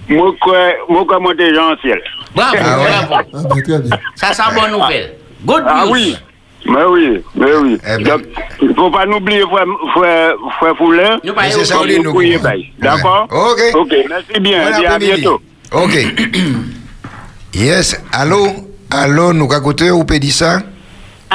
moi, 0.10 0.34
quoi, 0.42 0.58
moi, 0.90 1.04
quoi, 1.08 1.20
monter 1.20 1.58
en 1.58 1.76
ciel. 1.82 2.02
Bravo, 2.36 2.58
Ah 2.60 3.06
bravo. 3.08 3.28
Ah. 3.34 3.96
Ça, 4.16 4.34
c'est 4.34 4.56
bonne 4.60 4.72
nouvelle. 4.72 5.14
Good 5.46 5.64
Ah 5.68 5.84
news. 5.86 5.92
oui. 5.94 6.16
Mais 6.66 6.84
oui, 6.90 7.22
mais 7.36 7.54
oui. 7.56 7.78
Eh 7.86 7.98
ben. 7.98 8.04
Donc, 8.04 8.22
il 8.62 8.70
ne 8.70 8.74
faut 8.74 8.90
pas 8.90 9.06
n'oublier, 9.06 9.42
frère, 9.42 9.66
frère, 9.94 10.34
frère 10.60 10.78
Foulin. 10.78 11.20
Nous 11.24 11.34
c'est 11.50 11.66
ça, 11.66 11.76
nous 11.86 12.04
nous. 12.14 12.22
D'accord? 12.80 13.28
Ok. 13.30 13.62
Ok, 13.76 13.94
merci 14.08 14.40
bien. 14.40 14.72
Bon 14.72 14.82
et 14.82 14.86
à 14.88 14.98
bientôt. 14.98 15.42
Ok. 15.74 15.94
yes. 17.54 18.02
Allô? 18.14 18.48
Allô, 18.90 19.34
nous 19.34 19.50
écouter 19.54 19.92
ou 19.92 20.04
peut 20.06 20.20
dire 20.20 20.34
ça? 20.34 20.60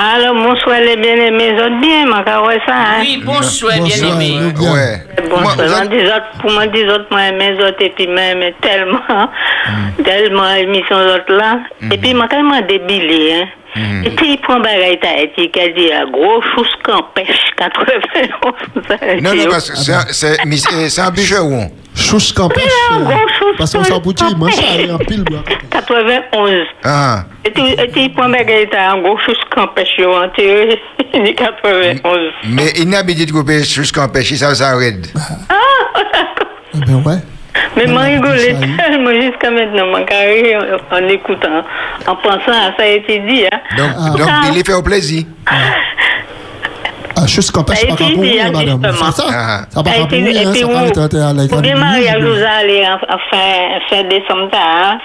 Alors, 0.00 0.32
bonsoir 0.36 0.78
les 0.80 0.96
bien-aimés, 0.96 1.54
vous 1.54 1.60
êtes 1.60 1.80
bien, 1.80 2.06
ma 2.06 2.22
caroué 2.22 2.60
ça, 2.64 2.72
hein? 2.72 3.00
Oui, 3.00 3.20
bonsoir, 3.24 3.72
Bonsoir, 3.78 4.16
bien-aimé. 4.16 4.38
nous 4.42 4.52
bien. 4.52 4.72
Ouais. 4.72 5.02
Bonsoir, 5.28 5.56
Moi, 5.56 5.86
dis 5.86 6.06
autres, 6.06 6.30
pour 6.40 6.52
moi, 6.52 6.66
dis 6.68 6.84
autres, 6.84 7.06
moi, 7.10 7.22
aimé 7.26 7.50
les 7.58 7.64
autres, 7.64 7.80
et 7.82 7.90
puis, 7.90 8.04
aimé 8.04 8.54
tellement, 8.60 9.00
Mm. 9.08 10.02
tellement, 10.04 10.54
émission 10.54 10.96
autres 10.98 11.32
là. 11.32 11.58
Et 11.90 11.98
puis, 11.98 12.14
moi, 12.14 12.28
tellement 12.28 12.60
débile, 12.60 13.32
hein. 13.42 13.46
Mm. 13.74 14.04
Et 14.06 14.10
puis, 14.10 14.32
il 14.34 14.38
prend 14.40 14.60
bagaille 14.60 15.00
Tahiti, 15.00 15.50
qui 15.50 15.60
a 15.60 15.68
dit, 15.68 15.90
ah, 15.92 16.04
gros 16.12 16.42
chose 16.54 16.70
qu'en 16.84 17.02
pêche, 17.14 17.50
91. 17.56 19.20
Non, 19.20 19.34
non, 19.34 19.50
parce 19.50 19.68
que 19.70 19.76
c'est- 19.78 20.12
c'est 20.12 20.44
mis- 20.46 20.58
c'est 20.58 21.00
un 21.02 21.10
bûcher 21.10 21.38
ou 21.40 21.54
on? 21.54 21.70
Chouche 21.98 22.32
campèche. 22.32 22.64
un 22.92 23.00
gros 23.00 23.12
chouche 23.38 23.56
Parce 23.58 23.72
qu'on 23.74 23.84
s'aboutit, 23.84 24.24
moi, 24.36 24.50
ça 24.52 24.62
est 24.78 24.90
en 24.90 24.98
pile. 24.98 25.24
moi. 25.30 25.40
91. 25.70 26.50
Ah. 26.84 27.24
Et 27.44 27.50
puis, 27.50 27.72
et 27.72 27.88
puis, 27.88 28.04
il 28.04 28.12
prend 28.14 28.28
bagaille 28.28 28.68
Tahiti, 28.68 28.76
un 28.76 28.98
gros 29.02 29.18
chose 29.18 29.36
qu'en 29.54 29.66
pêche, 29.68 29.88
yo, 29.98 30.12
en 30.14 30.28
théorie, 30.30 30.78
il 31.14 31.24
dit 31.24 31.34
91. 31.34 32.18
Mais 32.48 32.72
il 32.76 32.88
n'a 32.88 33.02
pas 33.04 33.12
dit 33.12 33.26
de 33.26 33.32
couper 33.32 33.62
jusqu'en 33.64 34.08
pêche, 34.08 34.32
ça 34.34 34.54
s'arrête. 34.54 35.12
Eh 36.74 36.78
ben 36.86 37.02
ouais. 37.04 37.16
Mais 37.76 37.86
moi, 37.86 38.02
Ouais, 38.02 38.14
rigolé 38.14 38.38
ça 38.54 38.60
est. 38.64 38.76
tellement 38.76 39.10
jusqu'à 39.10 39.50
maintenant, 39.50 39.86
mon 39.86 40.04
carré, 40.04 40.56
en, 40.56 40.96
en 40.96 41.08
écoutant, 41.08 41.64
en 42.06 42.16
pensant 42.16 42.52
à 42.52 42.72
ça 42.76 42.82
a 42.82 42.86
été 42.86 43.18
dit. 43.20 43.44
Hein. 43.50 43.58
Donc, 43.76 43.90
Ah. 43.98 44.10
donc 44.16 44.28
il 44.52 44.58
est 44.58 44.66
fait 44.66 44.74
au 44.74 44.82
plaisir. 44.82 45.24
Ah, 47.20 47.26
pas 47.86 48.04
dit, 48.04 48.16
mourir, 48.16 48.44
hein, 48.46 48.50
madame. 48.52 48.80
C'est 48.82 49.12
ça? 49.12 49.24
Ah. 49.30 49.60
Ça 49.70 49.82
va 49.82 49.90
Ça 49.92 50.02
a 50.02 50.06
pas 50.06 50.16
et 50.16 50.44
hein, 50.44 50.52
ça 50.54 51.04
être 51.04 51.16
à 51.16 51.32
vous 52.20 52.44
allez 52.58 52.86
en, 52.86 52.94
en 52.94 53.18
fin, 53.30 53.78
fin 53.90 54.02
décembre, 54.04 54.50
hein. 54.54 54.98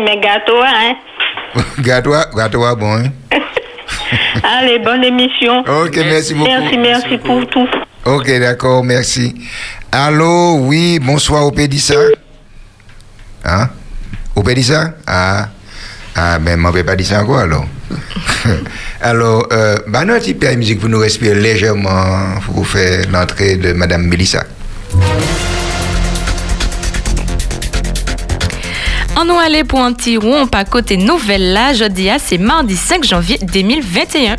Mes 0.00 0.18
gâteaux, 0.20 0.62
hein? 0.62 0.94
Gâteau, 1.80 2.12
gâteau, 2.36 2.76
bon. 2.76 2.94
Hein? 2.96 3.04
Allez, 4.58 4.78
bonne 4.78 5.04
émission. 5.04 5.60
Ok, 5.60 5.96
merci 5.96 6.34
beaucoup. 6.34 6.48
Merci, 6.50 6.78
merci 6.78 7.18
pour 7.18 7.46
tout. 7.46 7.68
Ok, 8.04 8.26
d'accord, 8.40 8.82
merci. 8.82 9.34
Allô, 9.92 10.56
oui, 10.60 10.98
bonsoir, 10.98 11.44
au 11.46 11.52
Pédissa. 11.52 11.94
Hein? 13.44 13.68
Au 14.34 14.42
Pédissa? 14.42 14.94
Ah, 15.06 15.46
ah, 16.14 16.38
ben, 16.38 16.58
m'en 16.58 16.70
vais 16.70 16.84
pas 16.84 16.94
dire 16.94 17.06
ça 17.06 17.22
encore, 17.22 17.38
alors. 17.38 17.66
alors, 19.00 19.48
euh, 19.52 19.78
bah, 19.86 20.04
non, 20.04 20.14
un 20.14 20.18
petit 20.18 20.34
peu 20.34 20.48
de 20.48 20.56
musique 20.56 20.80
pour 20.80 20.88
nous 20.88 20.98
respirer 20.98 21.34
légèrement, 21.34 22.34
pour 22.44 22.66
faire 22.66 23.06
l'entrée 23.10 23.56
de 23.56 23.72
Madame 23.72 24.06
Mélissa. 24.06 24.44
On 29.16 29.24
nous 29.24 29.38
allait 29.38 29.64
pour 29.64 29.80
un 29.80 29.92
petit 29.92 30.16
rond, 30.16 30.46
pas 30.46 30.64
côté 30.64 30.96
nouvelle 30.96 31.52
là, 31.52 31.72
jeudi, 31.72 32.08
c'est 32.18 32.38
mardi 32.38 32.76
5 32.76 33.04
janvier 33.04 33.38
2021. 33.42 34.36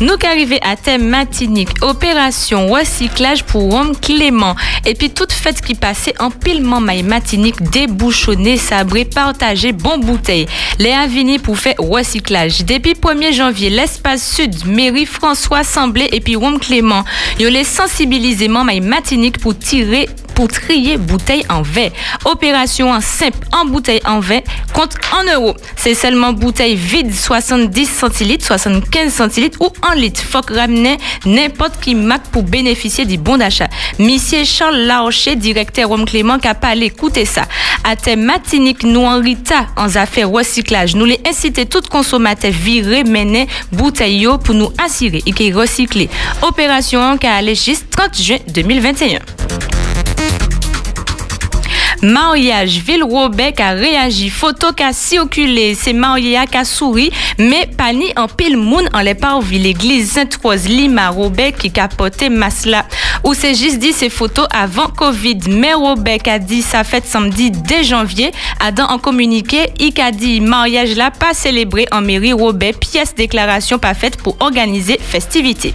Nous 0.00 0.16
qu'arrivé 0.16 0.58
à 0.62 0.74
thème 0.74 1.08
matinique, 1.08 1.68
opération 1.80 2.66
recyclage 2.68 3.44
pour 3.44 3.70
Rome 3.70 3.96
Clément. 3.96 4.56
Et 4.84 4.94
puis 4.94 5.10
toute 5.10 5.32
fête 5.32 5.60
qui 5.60 5.76
passait 5.76 6.14
en 6.20 6.30
pilement 6.30 6.80
maille 6.80 7.04
matinique, 7.04 7.62
débouchonné, 7.70 8.56
sabré, 8.56 9.04
partagé, 9.04 9.70
bon 9.70 9.98
bouteille. 9.98 10.46
Les 10.80 10.90
Avini 10.90 11.38
pour 11.38 11.58
faire 11.58 11.76
recyclage. 11.78 12.64
Depuis 12.64 12.94
1er 12.94 13.32
janvier, 13.32 13.70
l'espace 13.70 14.34
sud, 14.34 14.66
mairie 14.66 15.06
François 15.06 15.58
Assemblée 15.58 16.08
et 16.10 16.20
puis 16.20 16.34
Rome 16.34 16.58
Clément. 16.58 17.04
Yo 17.38 17.48
les 17.48 17.64
sensibilisément 17.64 18.64
maille 18.64 18.80
matinique 18.80 19.38
pour 19.38 19.56
tirer 19.56 20.08
pour 20.34 20.48
trier 20.48 20.96
bouteille 20.98 21.44
en 21.48 21.62
verre. 21.62 21.92
Opération 22.24 23.00
simple 23.00 23.38
en 23.52 23.64
bouteille 23.64 24.00
en 24.04 24.20
verre 24.20 24.42
compte 24.72 24.96
en 25.12 25.22
euros. 25.32 25.54
C'est 25.76 25.94
seulement 25.94 26.32
bouteille 26.32 26.74
vide 26.74 27.14
70 27.14 27.86
centilitres, 27.86 28.44
75 28.44 29.12
centilitres 29.12 29.60
ou 29.60 29.68
en 29.88 29.94
litre. 29.94 30.22
Faut 30.22 30.40
ramener 30.48 30.98
n'importe 31.24 31.80
qui 31.80 31.94
marque 31.94 32.26
pour 32.26 32.42
bénéficier 32.42 33.04
du 33.04 33.18
bon 33.18 33.36
d'achat. 33.36 33.68
Monsieur 33.98 34.44
Charles 34.44 34.78
Larcher, 34.78 35.36
directeur 35.36 35.88
Rome 35.88 36.04
Clément, 36.04 36.38
qui 36.38 36.48
a 36.48 36.54
pas 36.54 36.74
écouter 36.74 37.24
ça. 37.24 37.42
À 37.84 37.96
thème 37.96 38.24
matinique, 38.24 38.82
nous 38.82 39.02
en 39.02 39.20
Rita, 39.20 39.66
en 39.76 39.94
affaires 39.96 40.30
recyclage, 40.30 40.94
nous 40.94 41.04
les 41.04 41.20
inciter 41.26 41.66
tout 41.66 41.82
consommateur 41.90 42.50
virer 42.50 43.04
mener 43.04 43.46
bouteille 43.72 44.26
pour 44.42 44.54
nous 44.54 44.70
assurer 44.84 45.22
et 45.26 45.32
qui 45.32 45.52
recycler. 45.52 46.08
Opération 46.42 47.18
qui 47.18 47.26
a 47.26 47.36
allé 47.36 47.54
juste 47.54 47.86
30 47.90 48.22
juin 48.22 48.38
2021. 48.48 49.18
Mariage, 52.04 52.82
Ville 52.86 53.02
Robert 53.02 53.54
a 53.60 53.70
réagi, 53.70 54.28
photo 54.28 54.72
qui 54.74 54.82
a 54.82 54.92
circulé, 54.92 55.74
c'est 55.74 55.94
Maria 55.94 56.44
qui 56.44 56.58
a 56.58 56.64
souri, 56.64 57.10
mais 57.38 57.66
pas 57.78 57.94
ni 57.94 58.12
en 58.16 58.28
pile 58.28 58.58
moun 58.58 58.86
en 58.92 59.00
les 59.00 59.14
parvis 59.14 59.58
l'église 59.58 60.12
Sainte-Rose 60.12 60.68
Lima 60.68 61.08
Robert 61.08 61.54
qui 61.54 61.72
porté 61.96 62.28
masla. 62.28 62.84
Ou 63.24 63.32
c'est 63.32 63.54
juste 63.54 63.78
dit 63.78 63.94
ces 63.94 64.10
photos 64.10 64.46
avant 64.54 64.88
Covid, 64.88 65.38
mais 65.48 65.72
Robert 65.72 66.18
a 66.26 66.38
dit 66.38 66.60
sa 66.60 66.84
fête 66.84 67.06
samedi 67.06 67.50
2 67.50 67.82
janvier, 67.82 68.32
Adam 68.60 68.84
en 68.90 68.98
communiqué, 68.98 69.70
il 69.80 69.98
a 69.98 70.10
dit 70.10 70.42
mariage 70.42 70.96
là 70.96 71.10
pas 71.10 71.32
célébré 71.32 71.86
en 71.90 72.02
mairie 72.02 72.34
Robert, 72.34 72.74
pièce 72.74 73.14
déclaration 73.14 73.78
pas 73.78 73.94
faite 73.94 74.18
pour 74.18 74.36
organiser 74.40 75.00
festivité. 75.00 75.72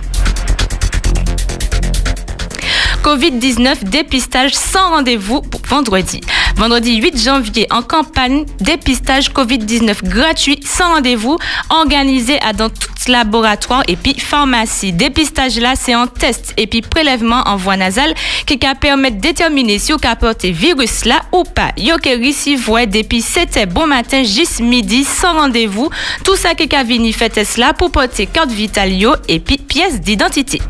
Covid-19 3.03 3.83
dépistage 3.85 4.53
sans 4.53 4.89
rendez-vous 4.89 5.41
pour 5.41 5.61
vendredi. 5.67 6.21
Vendredi 6.55 6.97
8 6.97 7.17
janvier, 7.17 7.67
en 7.71 7.81
campagne, 7.81 8.45
dépistage 8.59 9.31
Covid-19 9.31 10.03
gratuit 10.03 10.59
sans 10.65 10.95
rendez-vous, 10.95 11.37
organisé 11.69 12.39
à 12.41 12.53
dans 12.53 12.69
tout 12.69 12.89
laboratoire 13.07 13.83
et 13.87 13.95
puis 13.95 14.19
pharmacie. 14.19 14.91
Dépistage 14.91 15.59
là, 15.59 15.73
c'est 15.75 15.95
en 15.95 16.07
test 16.07 16.53
et 16.57 16.67
puis 16.67 16.81
prélèvement 16.81 17.41
en 17.45 17.55
voie 17.55 17.77
nasale 17.77 18.13
qui 18.45 18.57
va 18.57 18.75
permettre 18.75 19.17
de 19.17 19.21
déterminer 19.21 19.79
si 19.79 19.91
vous 19.91 19.99
porté 20.19 20.51
virus 20.51 21.05
là 21.05 21.21
ou 21.31 21.43
pas. 21.43 21.71
Yo 21.77 21.97
que 21.97 22.57
voit 22.57 22.85
depuis 22.85 23.21
c'était 23.21 23.65
bon 23.65 23.87
matin 23.87 24.23
jusqu'à 24.23 24.63
midi 24.63 25.03
sans 25.03 25.33
rendez-vous. 25.33 25.89
Tout 26.23 26.35
ça 26.35 26.55
qui 26.55 26.75
a 26.75 26.83
venu 26.83 27.13
fait 27.13 27.43
cela 27.43 27.73
pour 27.73 27.91
porter 27.91 28.25
carte 28.25 28.51
vitale 28.51 28.91
et 29.27 29.39
puis 29.39 29.57
pièce 29.57 30.01
d'identité. 30.01 30.61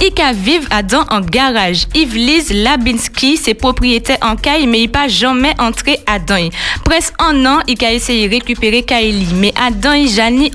Ika 0.00 0.32
vive 0.32 0.66
à 0.70 0.82
dans 0.82 1.04
en 1.10 1.20
garage. 1.20 1.86
Yves-Lise 1.94 2.52
Labinski, 2.52 3.36
c'est 3.36 3.54
propriétaire 3.54 4.18
en 4.22 4.36
caille, 4.36 4.66
mais 4.66 4.82
il 4.82 4.90
pas 4.90 5.08
jamais 5.08 5.54
entré 5.58 5.98
à 6.06 6.18
dans. 6.18 6.50
Presque 6.84 7.14
un 7.18 7.44
an, 7.46 7.60
il 7.66 7.82
a 7.84 7.92
essayé 7.92 8.28
de 8.28 8.34
récupérer 8.34 8.82
Kaili, 8.82 9.28
mais 9.34 9.52
à 9.56 9.70
dans, 9.70 9.96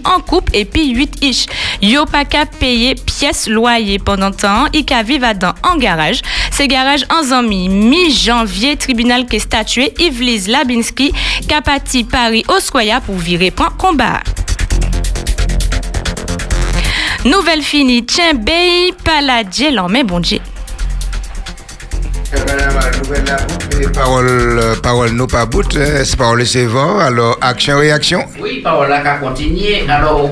en 0.05 0.19
couple 0.21 0.55
et 0.55 0.65
puis 0.65 0.89
8 0.93 1.23
ish. 1.23 1.45
Yo 1.81 2.05
pas 2.05 2.25
qu'à 2.25 2.45
pièce 2.45 3.47
loyer 3.47 3.99
pendant 3.99 4.31
temps, 4.31 4.65
il 4.73 4.85
a 4.93 5.03
vive 5.03 5.23
à 5.23 5.33
dans 5.33 5.53
en 5.63 5.77
garage. 5.77 6.21
C'est 6.51 6.67
garage 6.67 7.05
en 7.09 7.23
zami, 7.23 7.69
mi-janvier, 7.69 8.77
tribunal 8.77 9.25
qui 9.25 9.37
est 9.37 9.39
statué 9.39 9.93
Yves-Lise 9.99 10.47
Labinski, 10.47 11.11
capati 11.47 12.03
Paris 12.03 12.43
Oscoya 12.47 13.01
pour 13.01 13.15
virer 13.15 13.51
point 13.51 13.69
combat. 13.77 14.21
Nouvelle 17.23 17.61
finie, 17.61 18.03
tiens, 18.03 18.33
bay, 18.33 18.91
paladje, 19.03 19.71
l'en 19.71 19.87
bon 20.03 20.19
Dieu. 20.19 20.39
Parole, 23.93 24.59
parole 24.81 25.11
nous 25.11 25.27
pas 25.27 25.45
bout, 25.45 25.75
euh, 25.75 26.03
c'est 26.03 26.17
parole 26.17 26.45
c'est 26.47 26.65
vent. 26.65 26.97
Alors, 26.97 27.37
action, 27.39 27.77
réaction. 27.77 28.25
Oui, 28.39 28.61
parole 28.63 28.89
là 28.89 29.01
qu'a 29.01 29.17
continué. 29.17 29.87
Alors, 29.87 30.31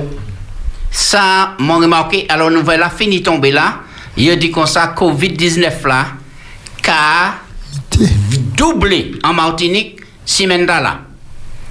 ça, 0.89 1.51
m'a 1.59 1.75
remarqué, 1.75 2.25
alors 2.27 2.49
nous 2.49 2.63
voilà 2.63 2.89
fini 2.89 3.21
tomber 3.21 3.51
là. 3.51 3.81
Il 4.17 4.31
a 4.31 4.35
dit 4.35 4.49
comme 4.49 4.65
ça, 4.65 4.95
Covid-19 4.97 5.87
là, 5.87 6.05
qu'a 6.81 7.35
doublé 8.57 9.11
en 9.23 9.33
Martinique, 9.33 9.99
Simenda 10.25 10.81
là. 10.81 10.99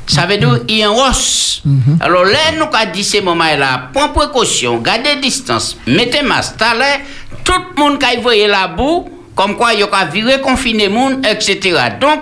Ça 0.09 0.27
veut 0.27 0.38
dire 0.38 0.67
qu'il 0.67 0.79
y 0.79 0.83
a 0.83 0.87
une 0.87 0.93
hausse. 0.93 1.62
Alors 2.00 2.25
là, 2.25 2.38
nous 2.57 2.65
avons 2.65 2.93
dit 2.93 3.05
ces 3.05 3.21
moments-là, 3.21 3.91
prends 3.93 4.09
précaution, 4.09 4.79
gardez 4.79 5.17
distance, 5.17 5.77
mettez 5.87 6.23
masque, 6.23 6.55
tout 7.45 7.53
le 7.53 7.81
monde 7.81 7.99
qui 7.99 8.21
voyé 8.21 8.47
la 8.47 8.69
boue, 8.69 9.09
comme 9.35 9.57
quoi 9.57 9.75
il 9.75 9.81
y 9.81 9.83
a 9.83 10.05
viré, 10.07 10.41
confiner 10.41 10.88
monde, 10.88 11.25
etc. 11.27 11.79
Donc, 12.00 12.21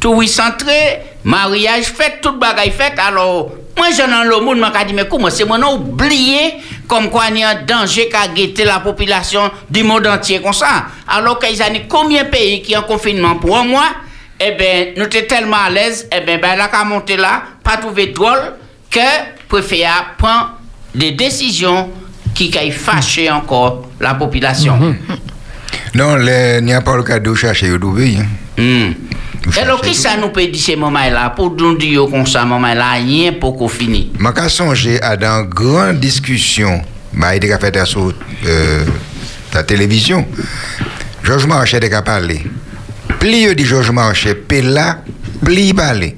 tout 0.00 0.22
est 0.22 0.26
centré, 0.26 1.02
mariage 1.24 1.84
fait, 1.84 2.20
tout 2.20 2.38
bagaille 2.38 2.70
fait, 2.70 2.94
alors, 2.98 3.50
moi, 3.76 3.88
je 3.90 4.10
dans 4.10 4.24
le 4.24 4.40
monde, 4.42 4.58
je 4.58 4.86
dit, 4.86 4.94
mais 4.94 5.06
comment 5.06 5.28
c'est 5.28 5.44
moi, 5.44 5.58
oublié, 5.58 6.54
comme 6.88 7.10
quoi 7.10 7.24
il 7.30 7.38
y 7.38 7.44
a 7.44 7.50
un 7.50 7.62
danger 7.62 8.08
qu'a 8.08 8.28
guetté 8.28 8.64
la 8.64 8.80
population 8.80 9.50
du 9.68 9.82
monde 9.82 10.06
entier 10.06 10.40
comme 10.40 10.54
ça. 10.54 10.86
Alors 11.06 11.38
qu'ils 11.38 11.62
ont 11.62 11.66
combien 11.88 12.24
de 12.24 12.28
pays 12.28 12.62
qui 12.62 12.72
sont 12.72 12.78
en 12.80 12.82
confinement 12.84 13.36
pour 13.36 13.58
un 13.58 13.64
mois, 13.64 13.90
eh 14.40 14.52
bien, 14.52 14.86
nous 14.96 15.10
sommes 15.10 15.26
tellement 15.26 15.56
à 15.66 15.70
l'aise, 15.70 16.08
eh 16.12 16.20
bien, 16.24 16.38
ben, 16.38 16.56
là, 16.56 16.68
qu'à 16.68 16.84
monter 16.84 17.16
là, 17.16 17.42
pas 17.62 17.76
trouver 17.78 18.08
drôle, 18.08 18.52
que 18.90 18.98
préfère 19.48 20.14
prendre 20.18 20.58
des 20.94 21.12
décisions 21.12 21.90
qui 22.34 22.50
caillent 22.50 22.70
fâcher 22.72 23.30
encore 23.30 23.88
la 24.00 24.14
population. 24.14 24.78
Non, 25.94 26.16
le- 26.16 26.58
il 26.58 26.64
n'y 26.64 26.72
a 26.74 26.80
pas 26.82 26.96
le 26.96 27.02
cas 27.02 27.18
de 27.18 27.34
chercher 27.34 27.70
au 27.72 27.78
double. 27.78 28.02
Vous 28.58 29.58
Alors, 29.60 29.78
cherchez 29.78 29.90
qui 29.90 29.94
ça 29.96 30.16
nous 30.16 30.28
peut 30.30 30.46
dire 30.46 30.60
ces 30.62 30.76
moments-là, 30.76 31.30
pour 31.30 31.52
nous 31.54 31.76
dire 31.76 32.06
comme 32.10 32.26
ça, 32.26 32.44
moment-là, 32.44 32.92
rien 32.92 33.32
pour 33.32 33.56
qu'on 33.56 33.68
finisse. 33.68 34.06
Je 34.18 34.24
vais 34.42 34.48
songer 34.48 35.02
à 35.02 35.16
dans 35.16 35.44
grande 35.44 36.00
discussion, 36.00 36.82
bah, 37.12 37.36
il 37.36 37.50
a 37.52 37.58
fait 37.58 37.86
sur 37.86 38.12
euh, 38.46 38.84
la 39.54 39.62
télévision. 39.62 40.26
Georges 41.22 41.46
Marchais 41.46 41.92
a 41.94 42.02
parlé. 42.02 42.44
Plus 43.18 43.54
dit 43.54 43.64
Georges 43.64 43.90
Marchais, 43.90 44.34
là, 44.62 44.98
plus 45.44 45.72
parler. 45.74 46.16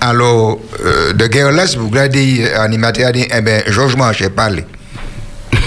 Alors, 0.00 0.58
euh, 0.84 1.12
de 1.12 1.26
guerre 1.26 1.52
vous 1.76 1.88
regardez 1.88 2.44
animateur, 2.56 3.08
a 3.08 3.12
dit, 3.12 3.24
eh 3.34 3.40
bien, 3.40 3.60
Georges 3.68 3.96
Marchais 3.96 4.30
parler. 4.30 4.64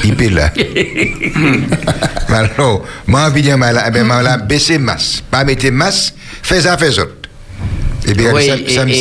Il 0.03 0.15
peut 0.15 0.29
là. 0.29 0.51
Alors, 2.29 2.85
moi, 3.07 3.29
moi, 3.57 3.71
là, 3.71 3.85
eh 3.87 3.91
bien, 3.91 4.03
moi, 4.03 4.21
là, 4.21 4.37
baisser 4.37 4.77
masse. 4.77 5.23
Pas 5.31 5.43
mettre 5.43 5.69
masse, 5.71 6.13
fais 6.43 6.61
ça, 6.61 6.77
fais 6.77 6.91
ça. 6.91 7.03
Et 8.05 8.13
bien, 8.13 8.31
Oui, 8.33 8.45
ça, 8.47 8.55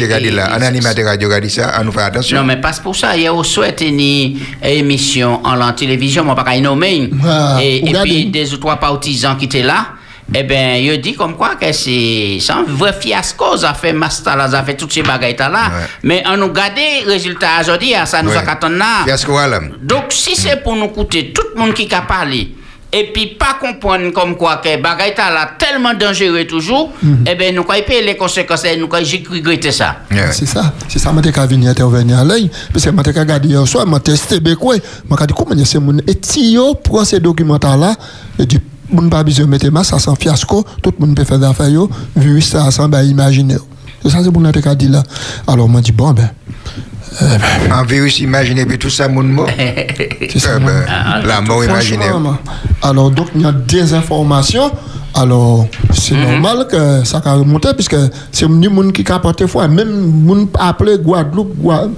regardez 0.05 0.29
et- 0.29 0.31
là, 0.33 0.55
un 0.55 0.63
animateur 0.63 1.05
radio, 1.05 1.29
ça, 1.49 1.75
on 1.81 1.85
nous 1.85 1.93
fait 1.93 2.01
attention. 2.01 2.39
Non, 2.39 2.45
mais 2.45 2.57
pas 2.61 2.73
pour 2.83 2.97
ça. 2.97 3.17
Il 3.17 3.23
y 3.23 3.27
a 3.27 3.33
aussi 3.35 3.61
une 3.83 4.39
émission 4.63 5.41
en 5.45 5.55
la 5.55 5.73
télévision, 5.73 6.25
moi, 6.25 6.35
pas 6.35 6.45
qu'à 6.45 6.57
y 6.57 6.61
nommer. 6.61 7.11
Ah, 7.25 7.59
et, 7.63 7.89
et 7.89 7.93
puis, 8.03 8.27
des 8.27 8.53
ou 8.55 8.57
trois 8.57 8.77
partisans 8.77 9.37
qui 9.37 9.45
étaient 9.45 9.63
là, 9.63 9.89
eh 10.35 10.43
bien, 10.43 10.75
il 10.77 11.01
dit 11.01 11.15
comme 11.15 11.37
quoi 11.37 11.55
que 11.55 11.71
c'est 11.73 12.39
un 12.51 12.65
vrai 12.67 12.93
fiasco, 12.99 13.57
ça 13.57 13.75
fait 13.75 13.93
Masta 13.93 14.35
là, 14.35 14.51
ça 14.51 14.63
fait 14.65 14.77
toutes 14.77 14.93
ces 14.93 15.03
bagailles 15.03 15.37
là. 15.39 15.49
Ouais. 15.49 15.87
Mais 16.03 16.23
on 16.27 16.37
nous 16.37 16.53
garde 16.53 16.73
résultat 17.07 17.61
aujourd'hui, 17.61 17.93
ça 18.05 18.23
nous 18.23 18.31
Ouais. 18.31 18.37
a 18.37 18.43
là. 18.79 19.05
Fiasco, 19.05 19.33
voilà. 19.33 19.61
Donc, 19.83 20.07
si 20.11 20.35
c'est 20.35 20.63
pour 20.63 20.75
nous 20.77 20.89
coûter 20.89 21.33
tout 21.33 21.43
le 21.55 21.61
monde 21.61 21.75
qui 21.75 21.93
a 21.95 22.03
parlé, 22.03 22.53
et 22.93 23.11
puis 23.13 23.27
pas 23.39 23.57
comprendre 23.61 24.11
comme 24.13 24.37
quoi 24.37 24.57
que 24.57 24.81
bagaille 24.81 25.15
là 25.17 25.51
tellement 25.59 25.93
dangereux 25.95 26.45
toujours, 26.45 26.93
eh 27.27 27.35
bien, 27.35 27.53
nous 27.53 27.65
allons 27.69 27.83
payer 27.85 28.03
les 28.03 28.17
conséquences 28.17 28.65
et 28.65 28.77
nous 28.77 28.89
allons 28.93 29.07
regretter 29.31 29.71
ça. 29.73 29.97
Ouais. 30.11 30.29
C'est 30.33 30.47
ça. 30.47 30.73
C'est 30.89 30.99
ça, 30.99 31.13
je 31.17 31.31
suis 31.31 31.47
venu 31.49 31.69
intervenir 31.69 32.25
là. 32.25 32.35
Parce 32.73 32.85
que 32.85 32.91
je 32.91 33.11
suis 33.11 33.19
regardé 33.21 33.49
hier 33.49 33.67
soir, 33.67 33.87
je 33.93 33.99
testé 33.99 34.41
Bekwe. 34.41 34.81
Je 35.11 35.25
dit 35.27 35.35
comment 35.37 35.65
c'est 35.65 35.79
mon. 35.79 35.99
Et 35.99 36.19
si 36.23 36.59
prend 36.83 37.05
ces 37.05 37.21
documents-là, 37.21 37.95
et 38.39 38.47
dit, 38.91 38.99
on 38.99 39.09
pas 39.09 39.23
besoin 39.23 39.45
de 39.45 39.51
mettre 39.51 39.71
masque, 39.71 39.91
ça 39.91 39.99
sent 39.99 40.17
fiasco, 40.19 40.65
tout 40.83 40.93
le 40.99 41.07
monde 41.07 41.17
peut 41.17 41.25
faire 41.25 41.39
des 41.39 41.47
affaires, 41.47 41.69
yo, 41.69 41.89
virus, 42.15 42.49
ça 42.49 42.71
sent, 42.71 42.89
ben, 42.89 43.03
imaginer. 43.03 43.57
C'est 44.03 44.11
ça, 44.11 44.19
c'est 44.23 44.31
mon 44.31 44.51
dit 44.51 44.89
là. 44.89 45.03
Alors, 45.47 45.69
moi, 45.69 45.81
je 45.81 45.87
dis, 45.87 45.93
bon, 45.93 46.13
ben, 46.13 46.31
En 47.73 47.85
virus 47.85 48.21
imaginaire, 48.21 48.67
puis 48.67 48.79
tout 48.79 48.91
ça, 48.91 49.09
mon 49.09 49.23
mot. 49.23 49.47
c'est 50.29 50.39
ça. 50.39 50.51
Eh 50.57 50.65
ben, 50.65 51.27
la 51.27 51.41
mort 51.41 51.65
imaginaire. 51.65 52.21
Alors, 52.83 53.11
donc, 53.11 53.29
il 53.35 53.43
y 53.43 53.47
a 53.47 53.53
des 53.53 53.95
informations. 53.95 54.71
Alors, 55.17 55.67
c'est 55.93 56.15
normal 56.15 56.67
que 56.71 57.05
ça 57.05 57.23
a 57.25 57.35
remonté, 57.35 57.69
puisque 57.75 57.97
c'est 58.31 58.47
le 58.47 58.69
monde 58.69 58.93
qui 58.93 59.05
a 59.11 59.19
porté 59.19 59.47
foi. 59.47 59.67
Même 59.67 59.89
monde 59.91 60.49
appelé 60.59 60.99
Guadeloupe, 60.99 61.55
Gua- 61.59 61.89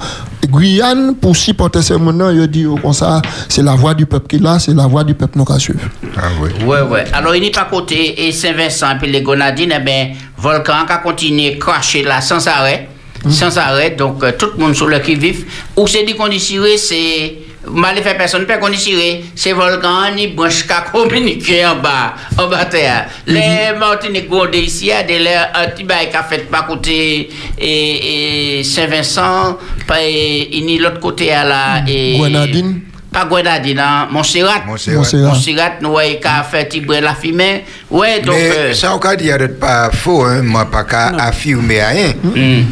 Guyane, 0.49 1.15
pour 1.17 1.37
supporter 1.37 1.83
ces 1.83 1.95
gens, 1.95 2.31
il 2.31 2.47
dit 2.47 2.65
oh, 2.65 2.79
comme 2.81 2.93
ça, 2.93 3.21
c'est 3.49 3.63
la 3.63 3.75
voix 3.75 3.93
du 3.93 4.07
peuple 4.07 4.29
qui 4.29 4.37
est 4.37 4.43
là, 4.43 4.59
c'est 4.59 4.73
la 4.73 4.87
voix 4.87 5.03
du 5.03 5.15
peuple 5.15 5.37
nous 5.37 5.45
qui 5.45 5.59
suivre. 5.61 5.81
Ah 6.17 6.29
oui. 6.41 6.51
Ouais, 6.65 6.81
ouais. 6.83 7.05
Alors, 7.13 7.35
il 7.35 7.43
n'est 7.43 7.51
pas 7.51 7.65
côté 7.65 8.27
et 8.29 8.33
Saint-Vincent 8.33 8.93
et 8.93 8.99
puis 8.99 9.11
les 9.11 9.23
Gonadines, 9.23 9.75
eh 9.77 9.81
bien, 9.83 10.13
volcan 10.39 10.87
qui 10.87 10.93
a 10.93 10.99
continué 10.99 11.55
à 11.55 11.59
cracher 11.59 12.05
là 12.05 12.21
sans 12.21 12.47
arrêt. 12.47 12.89
Sans 13.29 13.59
arrêt. 13.59 13.91
Donc, 13.99 14.23
euh, 14.23 14.31
tout 14.39 14.47
le 14.57 14.63
monde 14.65 14.75
sur 14.77 14.87
le 14.87 15.01
qui-vif. 15.01 15.45
Ou 15.77 15.89
c'est 15.89 16.05
dit 16.05 16.15
qu'on 16.15 16.29
dit 16.29 16.39
c'est. 16.79 17.39
Mal 17.73 17.97
fait 18.03 18.17
personne 18.17 18.47
peut 18.47 18.59
qu'on 18.61 18.69
dit 18.69 18.79
ciré. 18.79 19.25
C'est 19.35 19.53
volcan, 19.53 20.13
ni 20.15 20.29
branche 20.29 20.67
qui 20.67 20.73
a 20.73 20.83
communiqué 20.93 21.67
en 21.67 21.77
bas, 21.77 22.15
en 22.39 22.49
bas 22.49 22.65
terre. 22.65 23.07
Les 23.27 23.77
Martiniques 23.79 24.29
Gondé 24.29 24.59
ici, 24.59 24.87
il 24.87 24.89
y 24.89 24.93
a 24.93 25.03
des 25.03 25.19
l'air, 25.19 25.51
un 25.55 25.69
petit 25.69 25.85
bail 25.85 26.11
qui 26.11 26.17
a 26.17 26.23
fait 26.23 26.49
pas 26.51 26.63
côté 26.63 27.29
et, 27.59 28.59
et 28.59 28.65
Saint-Vincent, 28.65 29.59
pas 29.87 30.03
et, 30.03 30.61
ni 30.63 30.79
l'autre 30.79 31.01
côté 31.01 31.33
à 31.33 31.45
la. 31.45 31.83
Et, 31.87 32.17
Grenadine. 32.19 32.81
Pas 33.13 33.25
Grenadine, 33.25 33.79
hein, 33.79 34.09
Montserrat. 34.11 34.65
Montserrat. 34.67 35.79
Nous 35.81 35.91
voyons 35.91 36.21
qu'a 36.21 36.43
fait 36.43 36.69
Tibre 36.69 36.95
la 37.01 37.15
fumée. 37.15 37.65
Ouais, 37.91 38.21
donc. 38.21 38.35
Mais 38.35 38.51
euh, 38.51 38.75
ça, 38.75 38.95
on 38.95 38.99
peut 38.99 39.17
dire 39.17 39.39
pas 39.59 39.91
faux, 39.91 40.25
hein. 40.25 40.43
moi, 40.43 40.67
pas 40.71 40.85
qu'à 40.85 41.09
affirmer 41.09 41.83
rien. 41.83 42.13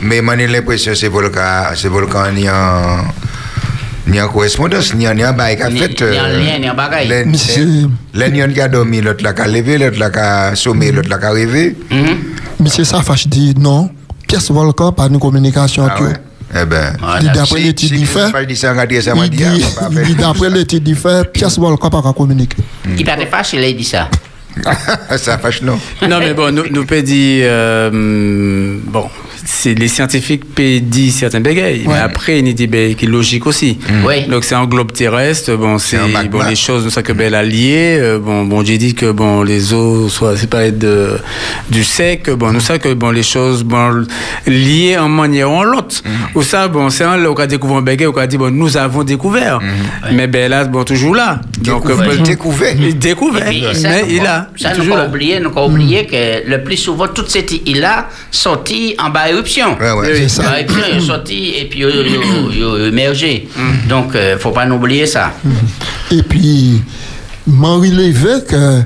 Mais 0.02 0.20
moi, 0.20 0.37
j'ai 0.37 0.46
l'impression 0.46 0.92
que 0.92 0.98
c'est 0.98 1.09
volcan, 1.09 1.72
c'est 1.74 1.88
volcan 1.88 2.30
ni 2.32 2.48
en, 2.50 2.98
ni 4.06 4.20
en 4.20 4.28
correspondance, 4.28 4.94
ni 4.94 5.06
en, 5.08 5.32
bail 5.32 5.56
qu'a 5.56 5.68
Ni- 5.70 5.78
fait. 5.78 6.00
ni 6.00 6.18
en 6.20 6.26
lien, 6.28 6.58
ni 6.60 6.70
en 6.70 6.74
bagaille. 6.74 7.26
Nions 7.26 8.48
qui 8.52 8.60
a 8.60 8.68
dormi, 8.68 9.00
l'autre 9.00 9.22
là 9.24 9.32
qui 9.32 9.42
a 9.42 9.48
levé, 9.48 9.78
l'autre 9.78 9.98
là 9.98 10.10
qui 10.10 10.18
a 10.18 10.54
sommé, 10.54 10.92
l'autre 10.92 11.08
là 11.08 11.18
qui 11.18 11.24
a 11.24 11.30
rêvé. 11.30 11.76
mhm. 11.90 12.18
Monsieur 12.60 12.84
Safache 12.84 13.26
dit 13.28 13.54
non, 13.58 13.90
pièce 14.26 14.50
volcan, 14.50 14.92
pas 14.92 15.08
de 15.08 15.18
communication. 15.18 15.86
Ah. 15.88 15.98
Eh 16.54 16.64
ben. 16.64 16.96
Ah, 17.02 17.16
Il 17.16 17.20
dit 17.22 17.26
là, 17.26 17.32
d'après 17.34 17.60
l'étude 17.60 17.92
du 17.98 18.06
fait, 18.06 18.30
pas 18.30 18.44
dit 18.44 18.56
ça, 18.56 18.72
on 18.72 18.76
va 18.76 18.86
dire 18.86 19.02
ça, 19.02 19.12
on 19.14 19.18
va 19.18 19.24
il 19.24 19.30
dit, 19.30 19.36
dire, 19.38 19.48
on 19.80 19.82
va 19.84 19.90
pas 19.90 19.94
il 20.02 20.06
dit 20.06 20.14
faire. 20.14 20.28
d'après 20.32 20.50
l'étude 20.50 20.84
du 20.84 20.94
fait, 20.94 21.32
pièce 21.32 21.58
volcan, 21.58 21.90
pas 21.90 22.12
communiquer. 22.16 22.56
Il 22.96 23.04
fâcher, 23.30 23.58
là, 23.58 23.66
il 23.68 23.76
dit 23.76 23.84
ça. 23.84 24.08
Ça 25.18 25.36
fâche, 25.36 25.60
non. 25.62 25.78
Non, 26.08 26.18
mais 26.18 26.32
bon, 26.32 26.54
nous, 26.54 26.64
nous 26.70 26.86
peut 26.86 27.02
dire, 27.02 27.44
euh, 27.50 28.78
bon, 28.86 29.04
les 29.64 29.88
scientifiques 29.88 30.44
peuvent 30.54 30.80
dire 30.80 31.12
certains 31.12 31.40
bégayes, 31.40 31.85
mais 31.87 31.98
après, 31.98 32.38
il 32.40 32.46
y 32.48 32.50
a 32.50 32.52
des 32.52 32.66
bégayes 32.66 32.94
qui 32.96 33.04
est 33.04 33.09
logique 33.09 33.46
aussi. 33.46 33.78
Oui. 34.04 34.26
Donc, 34.26 34.44
c'est 34.44 34.54
un 34.54 34.66
globe 34.66 34.92
terrestre, 34.92 35.54
bon, 35.56 35.78
c'est, 35.78 35.98
bon, 36.30 36.42
les 36.48 36.56
choses, 36.56 36.85
nous 36.85 36.90
savons 36.90 37.06
que 37.06 37.12
ben, 37.12 37.32
alliées, 37.35 37.98
euh, 38.00 38.18
bon, 38.18 38.44
bon, 38.44 38.64
j'ai 38.64 38.78
dit 38.78 38.94
que, 38.94 39.11
bon, 39.12 39.42
les 39.42 39.72
eaux 39.72 40.09
soient 40.09 40.37
séparées 40.37 40.72
de, 40.72 41.18
du 41.70 41.85
sec, 41.85 42.28
bon, 42.30 42.52
nous 42.52 42.61
savons 42.61 42.80
que, 42.80 42.94
bon, 42.94 43.11
les 43.11 43.22
choses, 43.22 43.62
bon, 43.62 44.04
liées 44.46 44.96
en 44.98 45.09
manière 45.09 45.50
ou 45.50 45.54
en 45.54 45.62
l'autre. 45.64 46.02
Ou 46.35 46.42
ça, 46.42 46.68
bon, 46.68 46.90
c'est 46.90 47.04
un, 47.04 47.16
là, 47.16 47.30
on 47.30 47.35
a 47.35 47.46
découvert 47.46 47.76
un 47.76 47.82
bégay, 47.82 48.06
on 48.06 48.16
a 48.16 48.26
dit, 48.26 48.37
bon, 48.38 48.50
nous 48.50 48.76
avons 48.76 49.04
découvert. 49.04 49.61
Mais, 50.12 50.26
ben, 50.26 50.50
là, 50.50 50.64
bon, 50.64 50.85
toujours 50.85 51.14
là. 51.14 51.40
Découvert. 51.61 52.11
euh, 52.11 52.16
Découvert. 52.18 52.74
Il 52.78 52.98
découvert, 52.98 53.46
Et 53.48 53.61
puis, 53.61 53.74
ça, 53.80 53.88
mais 53.88 54.04
il 54.11 54.26
a. 54.26 54.48
Ça, 54.56 54.70
nous 54.70 54.76
toujours 54.76 54.96
pas 54.96 55.06
oublié, 55.06 55.40
nous 55.40 55.50
pas 55.50 55.64
oublié 55.66 56.06
que 56.06 56.48
le 56.48 56.62
plus 56.64 56.76
souvent, 56.76 57.09
toute 57.09 57.30
cette 57.30 57.52
île-là 57.66 58.09
sortie 58.30 58.94
en 58.98 59.11
bas 59.11 59.30
éruption. 59.37 59.79
Ouais, 59.79 59.92
ouais. 59.92 60.16
C'est 60.16 60.29
ça. 60.29 60.61
Éruption, 60.61 60.83
ils 60.92 61.01
sont 61.01 61.07
sortis 61.07 61.55
et 61.59 61.64
puis 61.66 61.81
ils 61.81 62.64
ont 62.64 62.87
émergé. 62.87 63.49
Donc, 63.88 64.12
il 64.14 64.20
ne 64.20 64.37
faut 64.37 64.51
pas 64.51 64.68
oublier 64.68 65.07
ça. 65.07 65.33
Et 66.11 66.22
puis, 66.22 66.83
m'en 67.46 67.77
relevé 67.79 68.44
que 68.49 68.83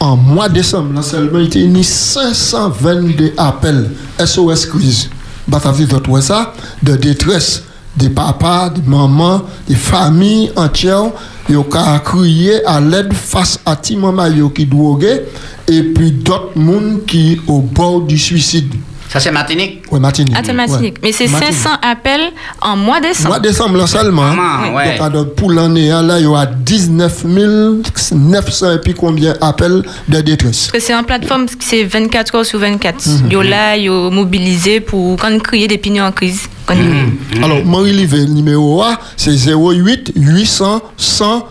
en 0.00 0.16
mois 0.16 0.48
de 0.48 0.54
décembre, 0.54 0.94
là, 0.94 1.02
seulement, 1.02 1.38
il 1.38 1.54
y 1.56 1.62
a 1.62 1.80
eu 1.80 1.82
522 1.82 3.32
appels 3.36 3.90
SOS 4.18 4.66
crise. 4.66 5.08
Bah, 5.46 5.60
t'as 5.62 5.72
vu 5.72 5.84
d'autres 5.84 6.20
ça, 6.20 6.54
de 6.82 6.96
détresse, 6.96 7.64
des 7.96 8.08
papas, 8.08 8.70
des 8.70 8.82
mamans, 8.86 9.42
des 9.68 9.74
familles 9.74 10.50
entières, 10.56 11.10
ils 11.48 11.56
ont 11.58 11.66
crié 12.04 12.64
à 12.64 12.80
l'aide 12.80 13.12
face 13.12 13.60
à 13.66 13.76
ti 13.76 13.96
maman 13.96 14.26
yo 14.28 14.48
qui 14.48 14.64
drogué, 14.64 15.20
et 15.68 15.82
puis 15.82 16.12
d'autres 16.12 16.56
monde 16.56 17.04
qui 17.06 17.40
au 17.46 17.60
bord 17.60 18.00
du 18.00 18.18
suicide. 18.18 18.72
Ça, 19.14 19.20
c'est 19.20 19.30
Martinique? 19.30 19.84
Ouais, 19.92 20.00
Martinique. 20.00 20.34
Thème 20.42 20.56
Martinique. 20.56 20.94
Ouais. 20.94 21.00
Mais 21.04 21.12
c'est 21.12 21.28
Martinique. 21.28 21.54
500 21.54 21.76
appels 21.82 22.32
en 22.60 22.76
mois 22.76 23.00
décembre. 23.00 23.28
Mois 23.28 23.38
de 23.38 23.46
décembre 23.48 23.76
là 23.76 23.86
seulement. 23.86 24.24
Ah, 24.36 24.74
ouais. 24.74 24.98
Donc, 24.98 25.06
alors, 25.06 25.34
pour 25.36 25.52
l'année 25.52 25.88
là, 25.90 26.18
il 26.18 26.24
y 26.24 26.26
aura 26.26 26.46
19 26.46 27.24
900 28.12 28.72
et 28.72 28.78
puis 28.78 28.92
combien 28.92 29.36
appels 29.40 29.84
de 30.08 30.20
détresse. 30.20 30.66
Parce 30.66 30.72
que 30.72 30.80
c'est 30.80 30.92
une 30.94 31.04
plateforme 31.04 31.46
qui 31.46 31.54
c'est 31.60 31.84
24 31.84 32.34
heures 32.34 32.44
sur 32.44 32.58
24. 32.58 33.06
Mhm. 33.06 33.30
Yo 33.30 33.42
là, 33.42 33.76
yo 33.76 34.10
mobilisé 34.10 34.80
pour 34.80 35.16
quand 35.16 35.40
crier 35.40 35.68
des 35.68 35.78
pignons 35.78 36.06
en 36.06 36.10
crise. 36.10 36.48
Quand 36.66 36.74
Mhm. 36.74 37.44
Alors, 37.44 37.64
Marie 37.64 37.92
Livet, 37.92 38.26
le 38.26 38.32
numéro 38.32 38.82
A, 38.82 38.98
c'est 39.16 39.30
08 39.30 40.10
800 40.16 40.82
100 40.96 41.46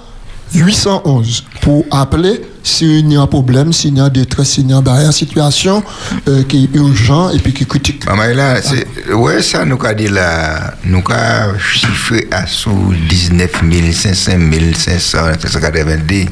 811 0.53 1.43
pour 1.61 1.85
appeler 1.91 2.41
s'il 2.63 3.11
y 3.11 3.15
a 3.15 3.21
un 3.21 3.27
problème, 3.27 3.73
s'il 3.73 3.97
y 3.97 3.99
a 3.99 4.09
détresse, 4.09 4.51
s'il 4.51 4.69
y 4.69 4.73
a 4.73 4.77
une 4.77 5.11
situation 5.11 5.83
euh, 6.27 6.43
qui 6.43 6.65
est 6.65 6.77
urgent 6.77 7.29
et 7.31 7.39
puis 7.39 7.53
qui 7.53 7.63
est 7.63 7.67
critique. 7.67 8.05
Maman, 8.05 8.33
là, 8.33 8.61
c'est, 8.61 9.11
ouais, 9.13 9.41
ça, 9.41 9.65
nous 9.65 9.79
a 9.83 9.93
dit 9.93 10.07
là, 10.07 10.75
nous 10.85 11.03
a 11.09 11.57
chiffré 11.59 12.27
à 12.31 12.45
sous 12.45 12.93
19 13.09 13.51
500, 13.93 14.31
500, 14.77 15.17
590. 15.39 16.27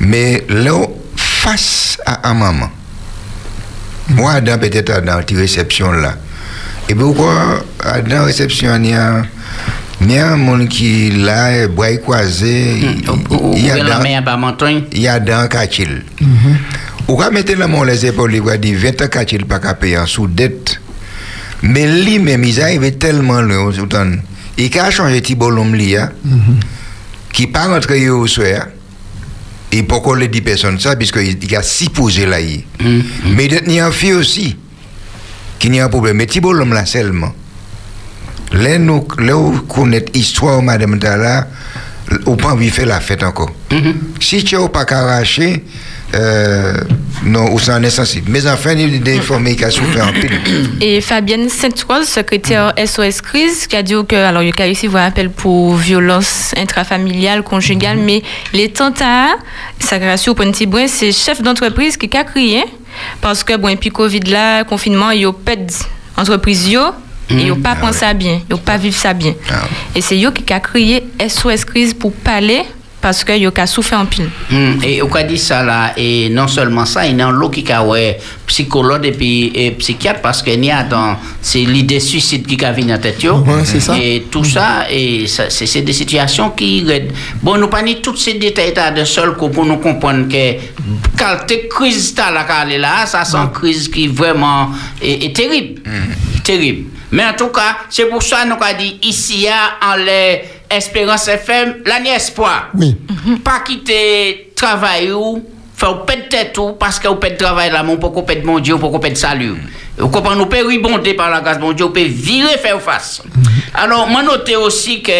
Mais 0.00 0.44
là, 0.48 0.86
face 1.16 1.98
à 2.06 2.30
un 2.30 2.34
maman, 2.34 2.70
moi, 4.08 4.40
dans 4.40 4.58
peut-être 4.58 5.04
dans 5.04 5.20
la 5.20 5.38
réception 5.38 5.92
là, 5.92 6.14
et 6.88 6.94
pourquoi 6.94 7.62
dans 7.84 8.08
la 8.08 8.24
réception, 8.24 8.74
il 8.82 8.90
y 8.90 8.94
a, 8.94 9.22
il 10.00 10.12
y 10.12 10.18
a 10.18 10.32
un 10.32 10.36
monde 10.36 10.68
qui 10.68 11.10
là, 11.10 11.66
bois 11.68 11.96
croisé, 11.98 12.76
Ou 13.30 13.54
il 13.56 13.66
y 13.66 13.70
a 13.70 13.76
dans- 13.84 14.02
il 14.92 15.00
y 15.02 15.08
a 15.08 15.20
dans 15.20 15.46
Kachil. 15.48 16.04
Ou 17.08 17.16
ka 17.16 17.30
mettre 17.30 17.54
la 17.56 17.66
main 17.66 17.84
les 17.84 18.06
épaules, 18.06 18.34
il 18.34 18.42
va 18.42 18.56
dire 18.56 18.78
20 18.78 19.02
ans 19.02 19.08
Kachil 19.08 19.44
pas 19.44 19.58
qu'à 19.58 19.74
payer 19.74 19.98
en 19.98 20.06
sous 20.06 20.26
dette. 20.26 20.80
Mais 21.62 21.86
lui-même, 22.04 22.44
il 22.44 22.60
arrive 22.60 22.90
tellement 22.96 23.42
loin, 23.42 23.66
autant. 23.78 24.06
Il 24.56 24.78
a 24.78 24.90
changé 24.90 25.20
petit 25.20 25.34
bolom 25.34 25.74
li, 25.74 25.96
hein, 25.96 26.10
qui 27.32 27.46
pas 27.46 27.66
rentré 27.68 28.08
au 28.08 28.26
soir. 28.26 28.66
Et 29.72 29.82
pourquoi 29.84 30.18
les 30.18 30.28
10 30.28 30.40
personnes 30.40 30.80
ça, 30.80 30.96
puisqu'il 30.96 31.38
il 31.42 31.50
y 31.52 31.56
a 31.56 31.62
6 31.62 31.90
posés 31.90 32.26
là. 32.26 32.40
il. 32.40 32.64
Mais 33.36 33.44
il 33.46 33.72
y 33.72 33.78
a 33.80 33.86
un 33.86 33.92
fille 33.92 34.14
aussi, 34.14 34.56
qui 35.58 35.70
n'y 35.70 35.78
a 35.80 35.84
un 35.84 35.88
problème. 35.88 36.16
Mais 36.16 36.26
petit 36.26 36.40
bolom 36.40 36.72
là 36.72 36.86
seulement. 36.86 37.32
Là, 38.52 38.78
nous, 38.78 39.06
là, 39.18 39.36
où 39.36 39.52
connaître 39.60 40.12
l'histoire, 40.14 40.62
madame 40.62 40.98
Tala, 40.98 41.46
on 42.26 42.36
pas 42.36 42.48
envie 42.48 42.70
faire 42.70 42.86
la 42.86 43.00
fête 43.00 43.22
encore. 43.22 43.50
Si 44.20 44.42
tu 44.42 44.56
n'as 44.56 44.68
pas 44.68 44.84
arraché, 44.88 45.64
euh, 46.14 46.74
non, 47.24 47.52
ou 47.52 47.58
est 47.58 47.90
sensible. 47.90 48.30
Mais 48.30 48.46
enfin, 48.48 48.72
il 48.72 49.06
y 49.06 49.64
a 49.64 49.70
souffert 49.70 50.08
en 50.08 50.12
pile. 50.12 50.40
Et 50.80 51.00
Fabienne 51.00 51.48
Sainte-Rose, 51.48 52.08
secrétaire 52.08 52.72
SOS 52.84 53.20
Crise, 53.20 53.66
qui 53.68 53.76
a 53.76 53.82
dit 53.82 53.94
que, 54.08 54.16
alors, 54.16 54.42
il 54.42 54.52
y 54.56 54.62
a 54.62 54.66
ici 54.66 54.88
un 54.92 54.96
appel 54.96 55.30
pour 55.30 55.76
violence 55.76 56.52
intrafamiliale, 56.56 57.44
conjugale, 57.44 57.98
mais 57.98 58.22
les 58.52 58.70
tentats, 58.70 59.36
ça 59.78 59.98
pour 59.98 60.40
un 60.40 60.50
petit 60.50 60.66
brin, 60.66 60.88
c'est 60.88 61.12
chef 61.12 61.42
d'entreprise 61.42 61.96
qui 61.96 62.10
a 62.16 62.24
crié, 62.24 62.64
parce 63.20 63.44
que, 63.44 63.56
bon, 63.56 63.68
et 63.68 63.76
puis 63.76 63.90
Covid 63.90 64.20
là, 64.20 64.64
confinement, 64.64 65.10
il 65.10 65.20
y 65.20 65.26
a 65.26 65.32
pas 65.32 65.54
d'entreprise, 66.16 66.68
yo, 66.68 66.80
et 67.30 67.34
ils 67.42 67.48
n'ont 67.48 67.56
pas 67.56 67.74
pensé 67.76 68.00
ça 68.00 68.14
bien, 68.14 68.40
ils 68.48 68.52
n'ont 68.52 68.58
pas 68.58 68.76
vivre 68.76 68.96
ça 68.96 69.12
bien. 69.14 69.34
Ah. 69.50 69.62
Et 69.94 70.00
c'est 70.00 70.22
eux 70.24 70.30
qui 70.32 70.52
a 70.52 70.60
crié 70.60 71.04
SOS 71.28 71.64
Crise 71.64 71.94
pour 71.94 72.12
parler, 72.12 72.62
parce 73.00 73.24
que 73.24 73.32
yo 73.32 73.50
a 73.56 73.66
souffert 73.66 73.98
en 73.98 74.04
pile. 74.04 74.28
Hmm, 74.50 74.74
Et 74.84 75.02
on 75.02 75.10
a 75.14 75.22
dit 75.22 75.38
ça 75.38 75.62
là, 75.62 75.92
et 75.96 76.28
non 76.28 76.46
seulement 76.46 76.84
ça, 76.84 77.06
il 77.06 77.16
y 77.16 77.22
a 77.22 77.30
l'autre 77.30 77.62
qui 77.62 77.72
a 77.72 77.82
ouais, 77.82 78.18
psychologue 78.46 79.06
et 79.06 79.12
puis 79.12 79.50
et 79.54 79.70
psychiatre 79.70 80.20
parce 80.20 80.42
qu'il 80.42 80.62
y 80.62 80.70
a 80.70 80.82
dans 80.82 81.16
c'est 81.40 81.60
l'idée 81.64 81.98
suicide 81.98 82.46
qui 82.46 82.62
a 82.62 82.72
venu 82.72 82.88
dans 82.88 82.92
la 82.92 82.98
tête. 82.98 83.22
yo. 83.22 83.36
Ouais, 83.38 83.64
c'est 83.64 83.80
ça. 83.80 83.96
Et 83.98 84.26
tout 84.30 84.44
ça, 84.44 84.84
et 84.90 85.26
ça, 85.26 85.44
c'est 85.48 85.80
des 85.80 85.94
situations 85.94 86.50
qui. 86.50 86.84
Bon, 87.42 87.56
nous 87.56 87.68
pas 87.68 87.80
ni 87.80 88.02
tous 88.02 88.16
ces 88.16 88.34
détails 88.34 88.74
là 88.76 88.90
de 88.90 89.04
seul 89.04 89.32
coup 89.34 89.48
pour 89.48 89.64
nous 89.64 89.78
comprendre 89.78 90.28
que 90.28 90.60
quand 91.18 91.36
cette 91.48 91.70
crise 91.70 92.14
là, 92.18 92.30
là, 92.30 92.44
qu'elle 92.44 92.72
est 92.74 92.78
là, 92.78 93.06
ça 93.06 93.24
c'est 93.24 93.36
une 93.38 93.50
crise 93.50 93.88
qui 93.88 94.08
vraiment 94.08 94.68
est, 95.00 95.24
est 95.24 95.34
terrible. 95.34 95.80
Terrible. 96.44 96.84
Mais 97.12 97.24
en 97.24 97.32
tout 97.34 97.48
cas, 97.48 97.76
c'est 97.88 98.06
pour 98.06 98.22
ça 98.22 98.42
que 98.42 98.48
nous 98.48 98.54
avons 98.54 98.78
dit 98.78 98.98
ici, 99.02 99.46
en 99.82 99.96
les 99.96 100.42
Espérance 100.70 101.26
FM, 101.26 101.82
l'année 101.84 102.10
espoir 102.10 102.68
Oui. 102.74 102.96
pas 103.42 103.60
quitter 103.60 104.52
travail 104.54 105.10
ou 105.10 105.44
faire 105.76 106.04
tête 106.28 106.56
ou 106.58 106.72
parce 106.78 107.00
que 107.00 107.08
vous 107.08 107.16
perdre 107.16 107.38
travail 107.38 107.72
là 107.72 107.82
mon 107.82 107.96
pour 107.96 108.12
qu'on 108.12 108.22
perdre 108.22 108.44
mon 108.46 108.60
Dieu 108.60 108.76
pour 108.76 108.92
qu'on 108.92 109.14
salut. 109.16 109.54
Vous 109.98 110.08
comprenez 110.08 110.38
nous 110.38 110.46
peut 110.46 110.64
ribonder 110.64 111.14
par 111.14 111.28
la 111.30 111.40
grâce 111.40 111.56
de 111.56 111.62
mon 111.62 111.72
Dieu 111.72 111.86
vous 111.86 111.92
peut 111.92 112.04
virer 112.04 112.56
faire 112.58 112.80
face. 112.80 113.20
Alors 113.74 114.06
moi 114.06 114.22
noter 114.22 114.54
aussi 114.54 115.02
que 115.02 115.10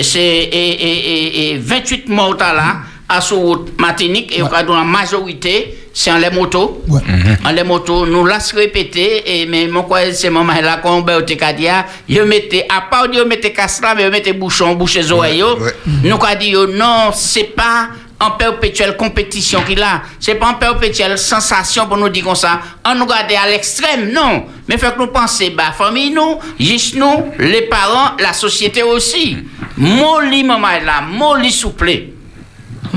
c'est 0.00 0.18
et, 0.18 0.70
et, 0.70 1.48
et, 1.50 1.50
et 1.52 1.58
28 1.58 2.08
morts 2.08 2.36
là 2.38 2.76
à 3.08 3.20
sur 3.20 3.38
route 3.38 3.80
Martinique 3.80 4.36
et 4.36 4.42
dans 4.42 4.76
la 4.76 4.84
majorité 4.84 5.74
c'est 5.94 6.12
en 6.12 6.18
les 6.18 6.30
motos. 6.30 6.84
Ouais. 6.86 7.00
en 7.44 7.50
les 7.50 7.64
motos 7.64 8.06
nous 8.06 8.24
laisse 8.24 8.52
répéter 8.52 9.40
et 9.40 9.46
mais 9.46 9.66
mon 9.66 9.82
quoi 9.82 10.12
c'est 10.12 10.30
maman 10.30 10.52
là 10.62 10.76
qu'on 10.76 11.00
ben 11.00 11.22
te 11.22 11.32
kadia 11.32 11.86
yo 12.08 12.24
mettez 12.24 12.64
à 12.68 12.82
part 12.82 13.12
yo 13.12 13.24
mettez 13.26 13.52
casse 13.52 13.80
là 13.80 13.94
mais 13.96 14.04
yo 14.04 14.10
mettez 14.10 14.32
bouchon 14.32 14.74
bouche 14.74 14.94
les 14.96 15.10
oreilles. 15.10 15.42
Ouais. 15.42 15.74
nous 16.04 16.18
a 16.24 16.34
dit 16.34 16.52
non 16.52 17.10
c'est 17.14 17.54
pas 17.54 17.88
en 18.20 18.32
perpétuelle 18.32 18.96
compétition 18.96 19.62
qu'il 19.62 19.80
a. 19.80 20.02
C'est 20.18 20.34
pas 20.34 20.48
en 20.48 20.54
perpétuelle 20.54 21.16
sensation 21.16 21.86
pour 21.86 21.96
nous 21.96 22.08
dire 22.08 22.24
comme 22.24 22.34
ça. 22.34 22.60
On 22.84 22.96
nous 22.96 23.06
garder 23.06 23.36
à 23.36 23.48
l'extrême 23.48 24.10
non. 24.12 24.44
Mais 24.68 24.76
faut 24.76 24.90
que 24.90 24.98
nous 24.98 25.06
penser 25.06 25.50
bah 25.50 25.72
famille 25.76 26.10
nous 26.10 26.38
juste 26.60 26.96
nous 26.96 27.32
les 27.38 27.62
parents 27.62 28.16
la 28.20 28.32
société 28.32 28.82
aussi. 28.82 29.38
Molli 29.76 30.44
maman 30.44 30.80
là 30.84 31.00
molli 31.00 31.50
souple 31.50 32.17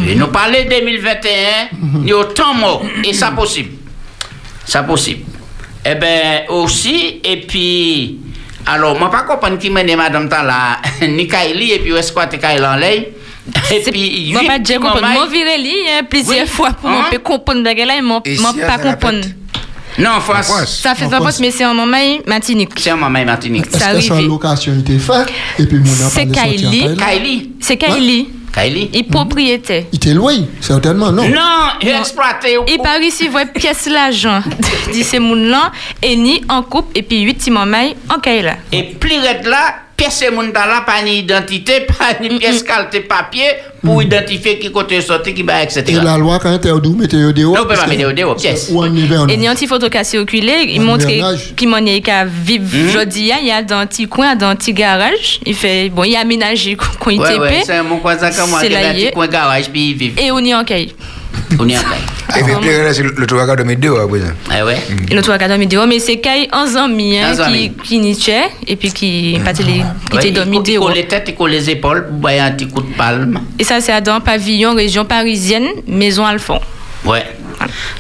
et 0.08 0.16
nous 0.16 0.28
parler 0.28 0.66
2021 0.70 1.32
il 2.04 2.10
y 2.10 2.12
a 2.14 2.18
autant 2.18 2.54
mort 2.54 2.84
et 3.04 3.14
ça 3.14 3.32
possible 3.32 3.72
ça 4.66 4.84
possible. 4.84 5.22
Eh 5.84 5.96
ben 5.96 6.44
aussi, 6.50 7.20
et 7.24 7.38
puis, 7.42 8.20
alors, 8.68 8.98
moi 8.98 9.10
pas 9.10 9.24
comprendre 9.24 9.58
qui 9.58 9.70
mène 9.72 9.94
madame 9.98 10.30
Tala, 10.30 10.78
ni 11.02 11.28
Kaili, 11.28 11.72
et 11.72 11.80
puis 11.80 11.92
où 11.92 11.98
est-ce 11.98 12.12
que 12.14 12.30
tu 12.30 12.38
Kaili 12.38 12.64
en 12.64 12.76
l'air? 12.76 13.04
Et 13.72 13.80
puis, 13.92 14.32
pas 14.46 14.60
déjà 14.60 14.76
petits 14.76 14.86
comprendre. 14.86 15.02
mamans- 15.02 15.14
Moi, 15.16 15.28
vireli, 15.28 15.74
hein, 15.90 16.04
plusieurs 16.08 16.42
Oui. 16.44 16.48
fois 16.48 16.70
pour 16.80 16.90
Hein? 16.90 17.06
me 17.12 17.18
comprendre 17.18 17.64
de 17.64 17.86
là, 17.86 18.00
moi, 18.04 18.22
Et 18.24 18.38
moi 18.38 18.52
si, 18.54 18.60
pas 18.60 18.78
comprendre. 18.78 19.26
Non, 19.98 20.12
en 20.12 20.22
France. 20.22 20.80
Ça 20.82 20.94
fait 20.96 21.06
En 21.06 21.10
pas 21.10 21.18
France. 21.18 21.40
mais 21.42 21.50
c'est 21.52 21.66
en 21.66 21.74
moment 21.74 21.98
Martinique. 22.28 22.70
C'est 22.78 22.92
un 22.92 22.96
maman 22.96 23.26
Martinique. 23.26 23.66
Est-ce 23.66 23.80
Ça 23.80 23.92
que 23.94 24.12
arrive. 24.14 24.28
location 24.30 24.80
était 24.80 25.00
faite? 25.00 25.28
Et 25.60 25.66
puis 25.66 25.80
mon 25.80 25.86
C'est 25.86 26.28
Kylie. 26.28 26.96
Kaili. 26.96 27.52
C'est 27.60 27.78
Kaili. 27.78 28.30
Kaili. 28.52 28.90
Il 28.94 29.08
propriétaire. 29.08 29.84
Il 29.92 29.96
était 29.98 30.14
loin, 30.14 30.36
certainement, 30.60 31.12
non? 31.12 31.28
Non, 31.28 31.70
il 31.82 31.90
exploité. 31.90 32.58
Il 32.68 32.78
part 32.80 33.02
ici, 33.02 33.28
voit 33.28 33.46
pièce 33.46 33.88
l'argent. 33.88 34.42
Dit 34.92 35.04
c'est 35.04 35.20
moun 35.20 35.50
là, 35.50 35.72
et 36.02 36.16
ni 36.16 36.42
en 36.50 36.62
couple, 36.64 36.98
et 36.98 37.04
puis 37.04 37.22
huit 37.22 37.36
petits 37.36 37.52
mamans 37.52 37.92
en 38.14 38.20
Kaila. 38.20 38.56
Et 38.72 38.84
plus 38.84 39.18
là, 39.22 39.76
pièce 40.02 40.24
moun 40.32 40.52
ta 40.52 40.66
là, 40.66 40.82
pas 40.82 41.02
ni 41.04 41.20
identité, 41.20 41.82
pas 41.88 42.20
ni 42.20 42.30
pièce 42.40 42.64
qualité 42.64 43.02
papier 43.02 43.44
pour 43.84 44.02
identifier 44.02 44.60
qui 44.60 44.72
côté 44.72 45.02
sorti, 45.02 45.34
qui 45.34 45.44
va, 45.44 45.64
etc. 45.64 45.84
Et 45.88 45.94
la 45.94 46.18
loi, 46.18 46.40
quand 46.40 46.50
elle 46.50 46.70
est 46.70 46.90
mettez 46.90 47.24
au 47.24 47.32
dehors. 47.32 47.56
Non, 47.56 47.66
pas 47.66 47.76
dehors, 48.14 48.36
pièce. 48.36 48.70
Ou 48.72 48.82
en 48.82 48.94
hiver, 48.94 49.26
Et 49.30 49.38
ni 49.38 49.48
photo 49.68 49.90
qui 49.90 50.38
il 50.38 50.82
montre 50.82 51.10
hivernage. 51.10 51.54
qu'il 51.56 51.70
m'en 51.70 51.78
est 51.78 52.02
qu'à 52.02 52.26
vivre 52.26 52.66
aujourd'hui. 52.90 53.32
Il 53.42 53.48
y 53.48 53.52
a 53.52 53.62
dans 53.62 53.78
un 53.78 53.86
petit 53.86 54.08
coin, 54.08 54.36
dans 54.36 54.48
un 54.48 54.56
petit 54.56 54.74
garage. 54.74 55.40
Il 55.46 55.56
fait, 55.56 55.90
bon, 55.90 56.04
il 56.04 56.16
a 56.16 56.22
aménagé 56.22 56.78
Ouais, 57.06 57.18
ouais, 57.18 57.64
c'est 57.66 57.82
mon 57.84 57.98
comme 57.98 58.50
moi 58.50 58.62
qui 58.62 58.76
un 58.76 58.94
petit 58.94 59.12
coin 59.12 59.28
garage, 59.28 59.70
puis 59.70 59.92
il 59.92 59.98
vit. 59.98 60.14
Et 60.18 60.32
on 60.32 60.40
y 60.40 60.54
en. 60.54 60.64
On 61.60 61.68
y 61.68 61.74
est 61.74 61.78
en 61.78 61.82
train. 61.82 61.96
Et 62.40 62.44
puis, 62.44 62.54
puis, 62.62 62.70
là, 62.70 62.94
c'est 62.94 63.04
le 63.04 63.28
trois 63.28 63.56
de 63.56 63.64
mes 63.64 63.76
deux, 63.76 63.94
à 63.98 64.08
présent. 64.08 64.32
Ah 64.50 64.66
ouais. 64.66 64.78
Et 65.10 65.14
l'autre 65.16 65.32
a 65.32 65.38
dormi 65.38 65.68
dehors, 65.68 65.88
mais 65.88 66.00
c'est 66.00 66.22
ami, 66.26 67.20
hein, 67.20 67.32
Un 67.32 67.36
qui, 67.36 67.42
ami. 67.42 67.74
qui 67.84 68.00
n'y 68.00 68.16
tient, 68.16 68.44
et 68.68 68.76
puis 68.76 68.92
qui, 68.92 69.40
pas 69.44 69.54
télé, 69.54 69.84
qui 70.20 70.28
il 70.28 70.34
dormi 70.34 70.62
dehors. 70.62 70.86
colle 70.88 70.96
les 70.96 71.06
têtes, 71.06 71.26
il 71.28 71.36
colle 71.36 71.52
les 71.52 71.70
épaules 71.70 72.06
pour 72.08 72.16
boire 72.18 72.34
un 72.42 72.52
petit 72.52 72.68
coup 72.68 72.82
de 72.82 72.94
palme. 72.96 73.40
Et 73.60 73.64
ça, 73.64 73.82
c'est 73.82 74.00
dans 74.02 74.22
pavillon, 74.22 74.76
région 74.76 75.06
parisienne, 75.06 75.68
maison 75.88 76.26
Alphon. 76.26 76.60
Ouais. 77.06 77.26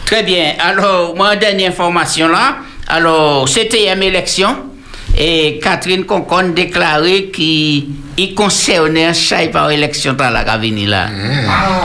Très 0.05 0.23
bien. 0.23 0.53
Alors, 0.59 1.15
moi, 1.15 1.35
dernière 1.35 1.71
information 1.71 2.27
là. 2.27 2.57
Alors, 2.87 3.47
c'était 3.47 3.91
une 3.91 4.03
élection. 4.03 4.55
Et 5.23 5.60
Catherine 5.62 6.03
Concon 6.05 6.49
déclaré 6.49 7.29
qu'il 7.29 7.86
il 8.17 8.34
concernait 8.34 9.05
un 9.05 9.13
chat 9.13 9.47
par 9.51 9.69
élection 9.69 10.13
dans 10.13 10.31
la 10.31 10.43
Gavini 10.43 10.88
là. 10.88 11.10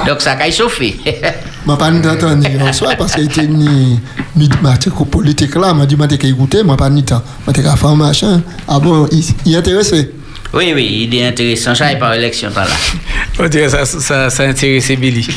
Donc, 0.07 0.23
ça 0.23 0.39
a 0.41 0.51
chauffé. 0.51 0.97
Je 1.05 1.71
ne 1.71 1.77
pas 1.77 1.91
entendu 1.91 2.49
en 2.63 2.73
soi 2.73 2.95
parce 2.97 3.15
qu'il 3.15 3.25
était 3.25 3.47
ni 3.47 4.01
matière 4.63 4.95
politique 4.95 5.55
là. 5.55 5.75
Je 5.79 5.85
dit 5.85 6.19
que 6.19 6.27
écouté, 6.27 6.63
je 6.67 6.75
pas 6.77 6.89
ni 6.89 7.05
temps. 7.05 7.23
Je 7.47 7.53
dit 7.53 7.63
faire 7.63 7.95
machin. 7.95 8.41
Ah 8.67 8.79
bon, 8.79 9.07
il 9.13 9.53
est 9.53 9.59
intéressé. 9.59 10.15
Oui, 10.55 10.73
oui, 10.75 11.09
il 11.11 11.15
est 11.19 11.27
intéressant. 11.27 11.75
Ça 11.75 11.93
est 11.93 11.99
par 11.99 12.15
élection, 12.15 12.51
t'as 12.55 12.65
là. 12.65 12.71
On 13.39 13.49
dirait 13.49 13.69
ça, 13.69 13.85
ça, 13.85 14.31
ça 14.31 14.43
intéressait 14.45 14.97
Billy. 14.97 15.27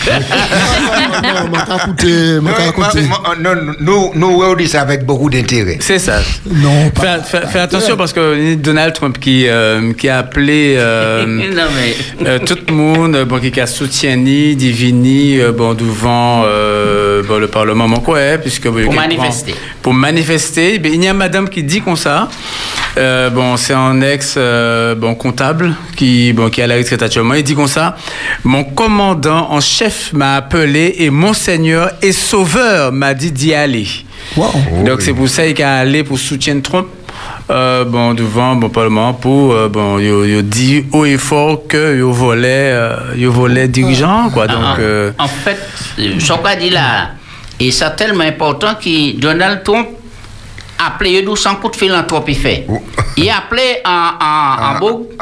Non, 1.21 1.49
moi- 1.51 3.35
non, 3.39 3.73
nous, 3.79 4.11
nous, 4.15 4.41
on 4.43 4.55
dit 4.55 4.67
ça 4.67 4.81
avec 4.81 5.05
beaucoup 5.05 5.29
d'intérêt. 5.29 5.77
C'est 5.81 5.99
ça. 5.99 6.21
Non, 6.49 6.89
pas. 6.91 7.19
Fais, 7.21 7.59
attention 7.59 7.97
parce 7.97 8.13
que 8.13 8.55
Donald 8.55 8.93
Trump 8.93 9.17
qui, 9.19 9.45
euh, 9.47 9.93
qui 9.93 10.07
a 10.09 10.19
appelé 10.19 10.75
euh, 10.77 11.25
non, 11.55 11.63
mais. 11.75 12.25
euh, 12.25 12.39
tout 12.39 12.57
le 12.67 12.73
monde, 12.73 13.25
bon, 13.27 13.39
qui 13.39 13.59
a 13.59 13.67
soutenu 13.67 14.55
Divini, 14.55 15.39
euh, 15.39 15.51
bon, 15.51 15.73
devant 15.73 16.43
euh, 16.45 17.21
bon, 17.23 17.37
le 17.39 17.47
Parlement, 17.47 17.87
mon 17.87 17.99
quoi, 17.99 18.19
hein, 18.19 18.37
puisque 18.41 18.65
a 18.67 18.71
Pour 18.71 18.93
manifester. 18.93 19.55
Pour 19.81 19.93
manifester, 19.93 20.79
ben, 20.79 20.93
il 20.93 21.03
y 21.03 21.07
a 21.07 21.13
madame 21.13 21.49
qui 21.49 21.63
dit 21.63 21.81
comme 21.81 21.97
ça. 21.97 22.29
Euh, 22.99 23.29
bon, 23.29 23.55
c'est 23.55 23.73
un 23.73 24.01
ex 24.01 24.35
euh, 24.37 24.93
bon 24.93 25.15
comptable 25.15 25.73
qui 25.95 26.33
bon 26.33 26.49
qui 26.49 26.59
est 26.59 26.65
à 26.65 26.67
la 26.67 26.75
retraite 26.75 27.01
actuellement. 27.01 27.33
Il 27.33 27.43
dit 27.43 27.55
comme 27.55 27.67
ça. 27.67 27.95
Mon 28.43 28.63
commandant 28.65 29.49
en 29.51 29.61
chef 29.61 30.11
m'a 30.11 30.35
appelé 30.35 30.95
et 30.99 31.09
monseigneur 31.09 31.91
et 32.01 32.11
sauveur 32.11 32.91
m'a 32.91 33.13
dit 33.13 33.31
d'y 33.31 33.53
aller. 33.53 33.87
Wow. 34.35 34.51
Donc 34.85 35.01
c'est 35.01 35.13
pour 35.13 35.29
ça 35.29 35.45
qu'il 35.47 35.63
a 35.63 35.77
allé 35.77 36.03
pour 36.03 36.19
soutien 36.19 36.59
Trump. 36.59 36.87
Euh, 37.49 37.83
bon 37.83 38.13
devant 38.13 38.55
bon 38.55 38.69
parlement 38.69 39.13
pour 39.13 39.53
euh, 39.53 39.67
bon 39.69 39.97
yo 39.97 40.41
dit 40.43 40.85
haut 40.91 41.05
et 41.05 41.17
fort 41.17 41.63
que 41.67 41.97
yo 41.97 42.11
volait 42.11 42.71
euh, 42.71 43.67
dirigeant 43.67 44.29
quoi 44.29 44.45
donc 44.45 44.59
en, 44.59 44.75
euh, 44.79 45.11
en 45.17 45.27
fait, 45.27 45.57
ce 45.97 46.31
qu'on 46.31 46.59
dit 46.59 46.69
là, 46.69 47.09
et 47.59 47.71
c'est 47.71 47.95
tellement 47.95 48.23
important 48.23 48.75
que 48.75 49.19
Donald 49.19 49.63
Trump 49.63 49.87
appelé 50.87 51.21
nous 51.23 51.35
sans 51.35 51.55
coup 51.55 51.69
de 51.69 51.75
en 51.93 52.03
il 52.27 52.35
fait. 52.35 52.65
Oh. 52.69 52.81
Il 53.17 53.29
a 53.29 53.37
appelé 53.39 53.77
en, 53.85 53.89
en, 53.89 53.93
en 53.93 54.75
Ah. 54.75 54.77
boucle, 54.79 55.15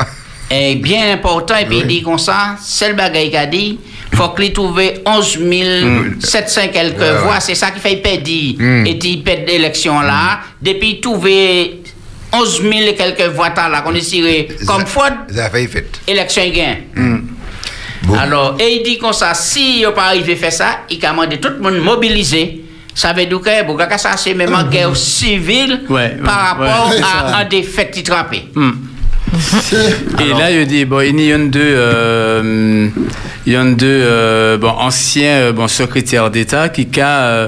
et 0.50 0.76
bien 0.76 1.12
important, 1.14 1.56
et 1.58 1.66
puis 1.66 1.80
il 1.80 1.88
dit 1.88 2.02
comme 2.04 2.18
ça, 2.20 2.56
c'est 2.62 2.90
le 2.90 2.94
bagage 2.96 3.26
qu'il 3.26 3.36
a 3.36 3.46
dit, 3.46 3.80
faut 4.14 4.30
qu'il 4.30 4.54
trouve 4.54 4.80
11 5.06 5.40
700 6.20 6.62
quelques 6.72 6.98
Mm. 6.98 7.02
Ouais, 7.02 7.10
ouais. 7.12 7.18
voix, 7.24 7.40
c'est 7.40 7.56
ça 7.56 7.72
qui 7.72 7.80
fait 7.80 7.98
perdre, 7.98 8.24
Mm. 8.58 8.86
et 8.88 8.94
il 9.04 9.24
perd 9.24 9.48
l'élection 9.48 10.00
là, 10.00 10.40
depuis 10.62 11.02
trouver 11.02 11.82
11 12.32 12.62
000 12.62 12.74
et 12.88 12.96
quelques 12.96 13.22
voix 13.34 13.50
là, 13.70 13.82
qu'on 13.82 13.94
est 13.96 14.00
tiré 14.02 14.48
comme 14.66 14.86
Ford, 14.86 15.10
élection 16.08 16.44
gain. 16.50 16.76
Bon. 18.04 18.14
Alors, 18.16 18.56
et 18.60 18.76
il 18.78 18.84
dit 18.84 18.98
comme 18.98 19.12
ça, 19.12 19.34
si 19.34 19.80
il 19.80 19.92
pas 19.92 20.04
arrivé 20.06 20.34
à 20.34 20.36
faire 20.38 20.54
ça, 20.54 20.80
il 20.90 21.04
a 21.06 21.10
demandé 21.10 21.40
tout 21.40 21.50
le 21.50 21.60
monde 21.60 21.80
mobiliser. 21.80 22.64
Ça 22.98 23.14
veut 23.14 23.28
dire 23.28 23.40
que 23.40 23.64
bon, 23.64 23.78
ça 23.96 24.18
c'est 24.18 24.34
même 24.34 24.56
en 24.56 24.64
guerre 24.72 24.96
civile 24.98 25.82
Ouais, 25.88 26.18
par 26.26 26.60
ouais, 26.60 26.68
rapport 26.68 26.90
ouais, 26.90 26.98
à 26.98 27.30
ça. 27.30 27.38
un 27.38 27.46
défaite 27.46 27.92
qui 27.92 28.02
trappé. 28.02 28.48
hmm. 28.56 28.72
Et 30.20 30.30
là, 30.34 30.50
il 30.50 30.66
dit, 30.66 30.86
bon, 30.86 31.02
il 31.02 31.20
y 31.20 31.32
a 31.32 31.38
deux, 31.38 31.60
euh, 31.62 32.88
il 33.46 33.54
y 33.54 33.56
a 33.56 33.64
deux 33.66 33.86
euh, 33.86 34.58
bon, 34.58 34.70
anciens 34.70 35.30
euh, 35.30 35.52
bon, 35.52 35.68
secrétaires 35.68 36.32
d'État 36.32 36.70
qui 36.70 36.88
a 37.00 37.20
euh, 37.20 37.48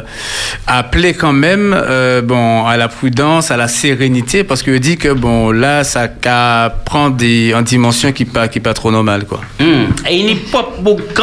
appelé 0.68 1.16
quand 1.16 1.34
même 1.34 1.74
euh, 1.76 2.22
bon, 2.22 2.68
à 2.68 2.78
la 2.78 2.90
prudence, 2.90 3.50
à 3.50 3.58
la 3.58 3.68
sérénité, 3.68 4.44
parce 4.44 4.62
qu'il 4.62 4.80
dit 4.80 4.98
que 4.98 5.14
bon, 5.14 5.52
là, 5.52 5.84
ça 5.84 6.10
prend 6.86 7.10
des, 7.10 7.56
en 7.56 7.64
dimension 7.64 8.12
qui 8.12 8.26
pas, 8.26 8.50
qui 8.50 8.60
pas 8.60 8.76
trop 8.76 8.92
normale. 8.92 9.26
Quoi. 9.26 9.42
Hum. 9.60 9.88
Et 10.08 10.16
il 10.18 10.26
n'y 10.26 10.34
a 10.34 10.36
pas 10.52 10.70
beaucoup 10.80 11.14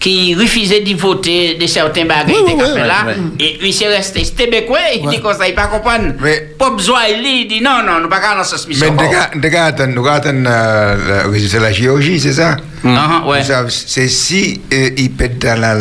qui 0.00 0.34
refusaient 0.34 0.80
d'y 0.80 0.94
voter 0.94 1.54
de 1.54 1.66
certains 1.66 2.06
bagages 2.06 2.34
Oui, 2.46 2.54
oui, 2.56 2.64
oui, 2.74 2.80
là. 2.80 3.04
Et 3.38 3.58
il 3.62 3.72
s'est 3.74 3.86
resté. 3.86 4.24
C'était 4.24 4.46
béquois, 4.46 4.78
il 4.96 5.06
dit 5.08 5.20
comme 5.20 5.34
ça, 5.34 5.46
il 5.46 5.50
ne 5.50 5.56
pas 5.56 5.66
comprendre. 5.66 6.14
Mais- 6.20 6.40
Pas 6.58 6.70
besoin, 6.70 7.00
il 7.08 7.46
dit 7.46 7.60
non, 7.60 7.82
non, 7.86 7.98
nous 7.98 8.04
ne 8.04 8.06
pas 8.08 8.20
dans 8.34 8.42
cette 8.42 8.66
Mais 8.66 8.74
mission. 8.74 8.94
nous 8.94 9.56
attendons 9.56 9.92
nous 9.92 10.08
attendons, 10.08 10.44
euh, 10.50 11.22
le 11.24 11.30
résultat 11.30 11.58
de 11.58 11.62
la 11.64 11.72
Géorgie, 11.72 12.18
c'est 12.18 12.32
ça? 12.32 12.56
Ah, 12.84 13.22
savez, 13.42 13.68
C'est 13.70 14.08
si 14.08 14.60
euh, 14.72 14.88
il 14.96 15.10
pète 15.10 15.38
dans 15.38 15.60
la 15.60 15.74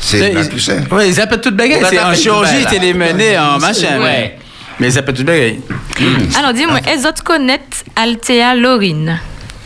c'est 0.00 0.48
tout 0.48 0.58
ça. 0.58 0.72
Oui, 0.90 1.08
ils 1.08 1.20
appellent 1.20 1.40
tout 1.40 1.50
bagaille. 1.54 1.82
On 1.84 1.88
C'est 1.88 2.00
en 2.00 2.14
chirurgie, 2.14 2.64
t'es 2.68 2.78
les 2.78 2.94
mené 2.94 3.38
en 3.38 3.58
machin. 3.58 3.98
Ouais. 3.98 4.04
Ouais. 4.04 4.38
Mais 4.78 4.88
ils 4.92 4.98
appellent 4.98 5.14
tout 5.14 5.24
bagaille. 5.24 5.60
Alors 6.38 6.52
dis-moi, 6.54 6.78
est-ce 6.88 7.06
que 7.08 7.14
tu 7.16 7.22
connais 7.22 7.60
Althea 7.96 8.54
Lorine 8.54 9.18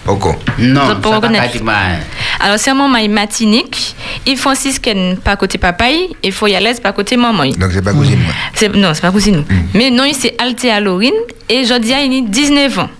Pourquoi 0.05 0.37
Non, 0.59 0.87
Ça 0.89 0.95
reconnaître. 1.17 1.45
pratiquement. 1.45 1.73
Alors 2.41 2.59
c'est 2.59 2.71
un 2.71 2.75
maman 2.75 3.09
matinique, 3.09 3.95
il 4.27 4.37
franciscaine 4.37 5.17
pas 5.17 5.37
côté 5.37 5.57
papaye 5.59 6.11
et 6.23 6.31
foyalaise 6.31 6.79
pas 6.81 6.93
côté 6.93 7.17
maman. 7.17 7.45
Donc 7.47 7.71
c'est 7.73 7.83
pas 7.83 7.93
cousine 7.95 8.19
moi. 8.21 8.33
C'est- 8.55 8.69
Non, 8.75 8.93
c'est 8.93 9.01
pas 9.01 9.11
cousine. 9.11 9.45
Mais 9.73 9.91
non, 9.91 10.05
c'est 10.13 10.35
Althea 10.41 10.79
Lorine 10.81 11.13
et 11.49 11.65
Jodia, 11.65 12.03
il 12.03 12.13
a 12.13 12.29
19 12.29 12.79
ans. 12.79 12.91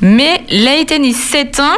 Mais 0.00 0.42
là, 0.50 0.72
il 0.76 0.92
a 0.92 1.12
7 1.12 1.60
ans, 1.60 1.76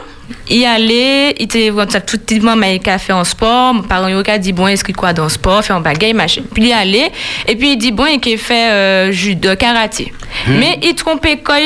il 0.49 0.65
allait, 0.65 1.31
il 1.39 1.45
était 1.45 1.71
tout 2.01 2.19
petit 2.19 2.41
moment, 2.41 2.57
mais 2.57 2.77
il 2.85 2.91
a 2.91 2.99
fait 2.99 3.13
en 3.13 3.25
sport. 3.25 3.75
Mon 3.75 3.83
parent, 3.83 4.09
il 4.09 4.31
a 4.31 4.39
dit, 4.39 4.53
bon, 4.53 4.67
inscrit 4.67 4.93
quoi 4.93 5.13
dans 5.13 5.25
le 5.25 5.29
sport, 5.31 5.65
fait 5.65 5.73
un 5.73 5.81
bagaille, 5.81 6.13
machin. 6.15 6.43
Puis 6.53 6.69
il 6.69 6.73
allait, 6.73 7.11
et 7.47 7.57
puis 7.57 7.73
il 7.73 7.77
dit, 7.77 7.93
bon, 7.93 8.07
il 8.07 8.35
a 8.35 8.37
fait 8.37 8.71
euh, 8.71 9.13
judo, 9.13 9.55
karaté. 9.57 10.13
Mais 10.49 10.79
il 10.83 10.95
trompait 10.95 11.39
quoi 11.39 11.57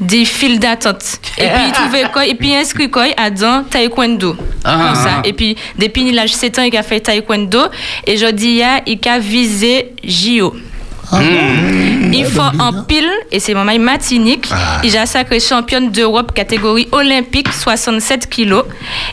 des 0.00 0.24
files 0.24 0.58
d'attente. 0.58 1.20
Et 1.38 1.46
puis 1.46 1.62
il 1.66 1.72
trouvait 1.72 2.04
quoi, 2.12 2.26
et 2.26 2.34
puis 2.34 2.48
il 2.50 2.56
inscrit 2.56 2.90
quoi 2.90 3.06
à 3.16 3.30
dans 3.30 3.64
taekwondo. 3.64 4.36
Ah, 4.64 4.92
Comme 4.92 4.94
ça. 5.02 5.10
ah. 5.18 5.22
Et 5.24 5.32
puis, 5.32 5.56
depuis 5.78 6.10
l'âge 6.10 6.32
de 6.32 6.36
7 6.36 6.58
ans, 6.58 6.62
il 6.62 6.76
a 6.76 6.82
fait 6.82 7.00
taekwondo. 7.00 7.60
Et 8.06 8.16
je 8.16 8.26
dis, 8.26 8.60
il 8.86 9.08
a 9.08 9.18
visé 9.18 9.92
JO. 10.02 10.54
Il 12.12 12.24
faut 12.26 12.40
en 12.60 12.82
pile, 12.84 13.08
et 13.32 13.40
c'est 13.40 13.54
maman 13.54 13.78
matinique. 13.78 14.48
Il 14.84 14.96
a 14.96 15.06
sacré 15.06 15.40
championne 15.40 15.90
d'Europe 15.90 16.32
catégorie 16.32 16.86
olympique, 16.92 17.48
67 17.52 18.28
kilos. 18.28 18.64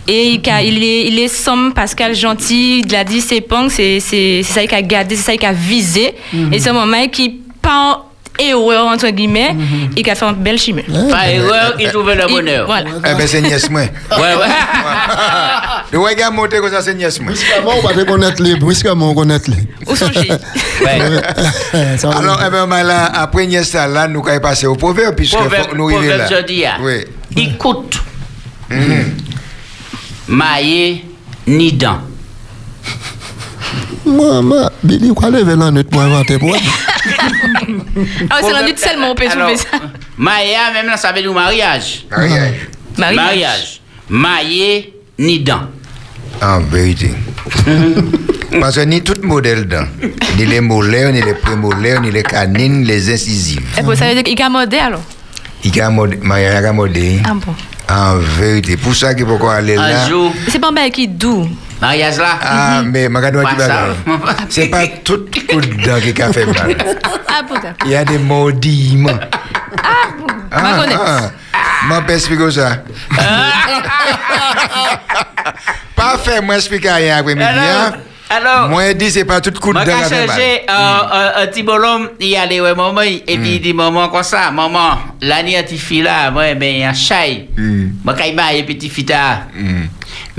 Et 0.07 0.33
il, 0.33 0.49
a- 0.49 0.61
il 0.61 0.83
est, 0.83 1.07
il 1.07 1.19
est 1.19 1.27
somme 1.27 1.73
Pascal 1.73 2.13
Gentil, 2.15 2.83
la 2.91 3.03
10 3.03 3.31
épingle, 3.31 3.69
c'est 3.71 3.99
c'est- 3.99 4.41
c'est 4.43 4.53
ça 4.53 4.61
qu'il 4.65 4.75
a 4.75 4.81
gardé, 4.81 5.15
c'est 5.15 5.23
ça 5.31 5.37
qu'il 5.37 5.47
a 5.47 5.53
visé. 5.53 6.13
Et 6.51 6.59
c'est 6.59 6.71
maman 6.73 7.07
qui, 7.07 7.39
pas 7.61 8.05
erreur, 8.39 8.87
entre 8.87 9.09
guillemets, 9.09 9.55
il 9.95 10.09
a 10.09 10.15
fait 10.15 10.25
une 10.25 10.35
belle 10.35 10.57
chimie. 10.57 10.83
Par 11.09 11.25
erreur, 11.25 11.75
il 11.79 11.89
trouvait 11.89 12.15
le 12.15 12.23
Il- 12.27 12.33
bonheur. 12.35 12.65
Voilà. 12.65 12.89
Eh 12.97 13.15
ben 13.15 13.27
c'est 13.27 13.41
nièce 13.41 13.69
moi. 13.69 13.81
Ouais, 13.81 14.17
ouais. 14.17 14.47
Le 15.91 15.99
regard 15.99 16.31
monté 16.31 16.57
comme 16.59 16.71
ça 16.71 16.81
c'est 16.81 16.93
nièce 16.95 17.19
moi. 17.19 17.31
Brusquement, 17.33 17.71
on 17.77 17.81
va 17.87 17.89
reconnaître 17.93 18.41
les. 18.41 18.55
Brusquement, 18.55 19.05
on 19.05 19.09
reconnaît 19.09 19.39
les. 19.47 19.67
Où 19.91 19.95
sont 19.95 20.09
les 20.15 20.29
ouais. 20.31 21.97
Ça 21.97 22.09
va. 22.09 22.17
Alors, 22.17 22.39
eh 22.45 22.49
ben, 22.49 22.83
là, 22.83 23.05
après 23.13 23.45
nièce 23.47 23.69
ça, 23.69 23.87
là, 23.87 24.07
nous 24.07 24.23
allons 24.27 24.39
passer 24.39 24.65
au 24.67 24.75
proverbe, 24.75 25.15
puisque 25.15 25.35
nous 25.75 25.89
arriver 25.89 26.07
là. 26.17 26.25
proverbe 26.25 26.29
jeudi, 26.47 26.65
ah. 26.65 26.77
Oui. 26.81 27.03
Écoute, 27.37 27.99
Mhm. 28.69 29.15
maillé, 30.29 31.05
ni 31.47 31.73
dent. 31.73 31.99
Moi, 34.05 34.69
Billy, 34.83 35.13
quoi 35.13 35.29
lever 35.29 35.55
la 35.55 35.71
note 35.71 35.89
pour 35.89 36.01
inventer 36.01 36.37
pour 36.39 36.55
Ah, 38.29 38.39
c'est 38.41 38.51
l'un 38.51 38.75
seulement 38.75 39.11
on 39.11 39.15
peut 39.15 39.25
trouver 39.25 39.57
ça. 39.57 39.67
Maillé, 40.17 40.55
même 40.73 40.87
là, 40.87 40.97
ça 40.97 41.11
veut 41.11 41.21
dire 41.21 41.33
mariage. 41.33 42.05
Mariage. 42.09 42.53
Mariage. 42.97 43.15
Mariage. 43.15 43.81
Maillé, 44.09 44.93
ni 45.19 45.39
dent. 45.39 45.61
En 46.41 46.59
vérité. 46.59 47.11
Parce 48.59 48.75
que 48.75 48.81
ni 48.81 49.01
tout 49.01 49.15
modèle 49.23 49.65
dedans, 49.65 49.85
ni 50.37 50.45
les 50.45 50.59
molaires, 50.59 51.11
ni 51.11 51.21
les 51.21 51.33
prémolaires, 51.33 52.01
ni 52.01 52.11
les 52.11 52.23
canines, 52.23 52.83
les 52.83 53.13
incisives. 53.13 53.61
Et 53.77 53.83
pour 53.83 53.95
ça 53.95 54.07
veut 54.07 54.13
dire 54.15 54.23
qu'il 54.23 54.41
a 54.41 54.49
modé 54.49 54.77
alors 54.77 55.01
Il 55.63 55.75
y 55.75 55.79
a 55.79 55.87
un 55.87 55.91
modèle, 55.91 56.19
mariage 56.21 56.65
a 56.65 56.73
modèle. 56.73 57.21
Ah 57.25 57.33
bon. 57.33 57.55
En 57.89 58.17
vérité. 58.39 58.75
Pour 58.77 58.95
ça 58.95 59.13
qu'il 59.13 59.25
faut 59.25 59.37
qu'on 59.37 59.49
aller 59.49 59.75
là. 59.75 60.05
Un 60.05 60.09
jour, 60.09 60.33
C'est 60.49 60.59
pas 60.59 60.69
un 60.69 60.89
qui 60.89 61.03
est 61.03 61.07
doux. 61.07 61.49
Mariage 61.81 62.17
là. 62.17 62.37
Ah, 62.41 62.81
mais 62.85 63.09
ma 63.09 63.21
Pas 63.21 63.55
qui 63.55 63.59
ça. 63.59 63.87
C'est 64.49 64.67
pas 64.67 64.87
tout 65.03 65.25
coup 65.49 65.59
de 65.59 65.83
dent 65.83 65.99
qui 65.99 66.21
a 66.21 66.31
fait 66.31 66.45
mal. 66.45 66.77
Ah 67.27 67.41
putain. 67.43 67.73
Il 67.85 67.91
y 67.91 67.95
a 67.95 68.05
des 68.05 68.19
maudiments. 68.19 69.09
Ma 70.51 70.73
connaître. 70.77 71.31
Ma 71.87 72.01
peux 72.01 72.13
expliquer 72.13 72.51
ça. 72.51 72.83
Parfait, 75.95 76.41
moi 76.41 76.55
explique 76.55 76.87
rien 76.87 77.17
après-midi. 77.17 77.45
Alors, 77.45 77.63
hein. 77.63 77.93
alors, 78.29 78.69
Moi 78.69 78.93
dit 78.93 79.11
c'est 79.11 79.25
pas 79.25 79.41
tout 79.41 79.51
a 79.51 79.73
mal. 79.73 79.87
il 82.19 82.35
allait 82.35 82.61
ouais 82.61 82.75
maman, 82.75 83.01
et 83.01 83.21
puis 83.37 83.55
il 83.55 83.61
dit 83.61 83.73
maman 83.73 84.09
comme 84.09 84.23
ça, 84.23 84.51
maman, 84.51 84.97
l'année 85.21 85.57
à 85.57 85.63
petite 85.63 85.79
fille 85.79 86.01
là, 86.01 86.31
moi 86.31 86.53
ben 86.53 86.75
il 86.75 86.79
y 86.79 86.83
a 86.83 86.89
un 86.89 86.93
chai. 86.93 87.49
Moi 88.03 88.15
quand 88.17 88.23
il 88.25 88.35
m'a 88.35 88.53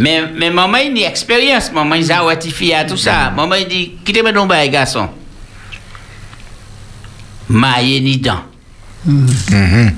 Mais 0.03 0.21
mais 0.35 0.51
maman 0.51 0.79
il 0.79 0.87
a 0.99 1.05
une 1.05 1.11
expérience, 1.11 1.71
maman 1.73 1.95
il 1.95 2.11
a 2.11 2.25
fille 2.51 2.75
à 2.75 2.85
tout 2.85 2.97
ça. 2.97 3.31
Maman 3.31 3.55
il 3.55 3.69
dit 3.69 3.93
quittez-moi 4.05 4.33
donc 4.33 4.49
bail 4.49 4.69
garçon. 4.69 5.09
Maillé 7.49 8.01
ni 8.01 8.19
dent. 8.19 8.43
Mhm. 9.07 9.93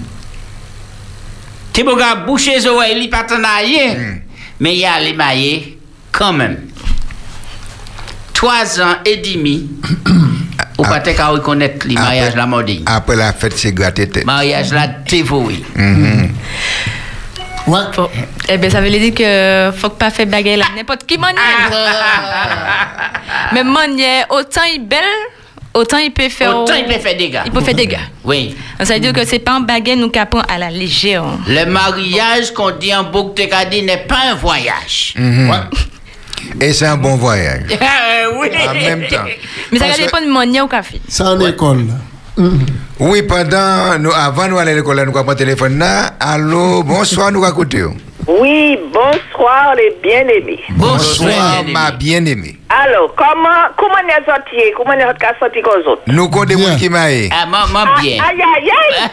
Tu 1.72 1.84
peux 1.84 1.96
boucher 2.26 2.56
les 2.56 2.66
oreilles, 2.66 3.02
il 3.02 3.08
pas 3.08 3.24
rien. 3.24 4.18
Mais 4.60 4.74
il 4.74 4.80
y 4.80 4.84
a 4.84 5.00
les 5.00 5.14
maillés 5.14 5.78
quand 6.12 6.34
même. 6.34 6.58
Trois 8.34 8.78
ans 8.80 8.96
et 9.06 9.16
demi, 9.16 9.70
ou 10.78 10.82
pas 10.82 11.00
qu'à 11.00 11.28
reconnaître 11.28 11.86
le 11.88 11.94
mariage 11.94 12.36
la 12.36 12.46
mode. 12.46 12.82
Après 12.84 13.16
la 13.16 13.32
fête, 13.32 13.56
c'est 13.56 13.72
tête. 13.90 14.26
Mariage 14.26 14.70
la 14.72 14.86
dévoué. 14.86 15.64
Ouais. 17.66 17.80
Faut- 17.92 18.10
Eh 18.48 18.58
ben, 18.58 18.70
ça 18.70 18.80
veut 18.80 18.90
dire 18.90 19.14
que 19.14 19.72
faut 19.76 19.88
que 19.90 19.96
pas 19.96 20.10
faire 20.10 20.26
baguette 20.26 20.58
là. 20.58 20.66
N'importe 20.76 21.04
qui 21.06 21.18
manière. 21.18 21.40
Mais 23.52 23.64
manière, 23.64 24.26
autant 24.30 24.60
il 24.70 24.76
est 24.76 24.84
belle, 24.84 25.00
autant 25.72 25.98
il 25.98 26.12
peut 26.12 26.28
faire. 26.28 26.58
Autant 26.58 26.74
il 26.74 26.84
peut 26.84 26.98
faire 27.00 27.16
des 27.16 27.30
gars. 27.30 27.42
Il 27.46 27.52
peut 27.52 27.62
faire 27.62 27.74
des 27.74 27.86
gars. 27.86 27.98
Oui. 28.22 28.54
Ça 28.82 28.94
veut 28.94 29.00
dire 29.00 29.12
que 29.12 29.24
c'est 29.24 29.38
pas 29.38 29.52
un 29.52 29.60
baguette 29.60 29.98
nous 29.98 30.10
qu'apprend 30.10 30.42
à 30.42 30.58
la 30.58 30.70
légère. 30.70 31.24
Le 31.46 31.64
mariage 31.64 32.52
qu'on 32.52 32.70
dit 32.72 32.94
en 32.94 33.04
boucle 33.04 33.42
de 33.42 33.48
Cadé 33.48 33.82
n'est 33.82 34.04
pas 34.06 34.18
un 34.32 34.34
voyage. 34.34 35.14
Mhm. 35.16 35.50
Et 36.60 36.72
c'est 36.74 36.86
un 36.86 36.96
bon 36.98 37.16
voyage. 37.16 37.62
oui. 38.38 38.48
En 38.68 38.74
même 38.74 39.06
temps. 39.08 39.24
Mais 39.72 39.78
ça 39.78 39.96
dépend 39.96 40.20
de 40.20 40.30
manière 40.30 40.64
au 40.66 40.68
café. 40.68 41.00
C'est 41.08 41.22
en 41.22 41.40
école. 41.40 41.78
Mhm. 41.78 41.98
Oui, 42.98 43.22
pendant, 43.22 43.98
nous, 43.98 44.12
avant 44.12 44.48
nous 44.48 44.58
aller 44.58 44.72
à 44.72 44.74
l'école, 44.74 45.04
nous 45.06 45.16
avons 45.16 45.30
un 45.30 45.34
téléphone 45.34 45.78
là. 45.78 46.14
Allô, 46.18 46.82
bonsoir, 46.82 47.30
nous 47.30 47.44
écoutons. 47.44 47.94
Oui, 48.26 48.78
bonsoir 48.92 49.74
les 49.76 49.94
bien-aimés. 50.02 50.60
Bonsoir, 50.70 51.62
ma 51.72 51.90
bien-aimée. 51.92 52.58
Alors, 52.70 53.14
comment 53.14 53.68
comment 53.76 53.98
est 54.08 54.24
sorti 54.24 54.56
Comment 54.76 54.94
est 54.94 55.38
sorti 55.38 55.60
aux 55.62 55.88
autres 55.90 56.02
Nous 56.06 56.28
connaissons 56.30 56.60
des 56.60 56.66
gens 56.72 56.76
qui 56.78 56.88
m'aillent. 56.88 57.28
Ah, 57.32 57.46
moi, 57.46 57.60
moi 57.70 57.84
bien. 58.00 58.22
Aïe, 58.24 58.42
aïe, 58.42 58.70
aïe 58.70 59.10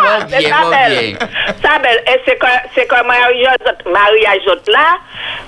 Moi 0.00 0.26
C'est 0.28 0.38
bien, 0.38 0.56
belle. 0.70 1.16
bien. 1.16 1.28
Ça 1.62 1.78
belle. 1.78 2.02
Et 2.08 2.20
c'est 2.26 2.36
que 2.38 2.46
c'est 2.74 2.86
que 2.86 3.04
mariage 3.06 3.56
autres- 3.66 3.90
mariage 3.92 4.46
autres 4.48 4.70
là, 4.72 4.96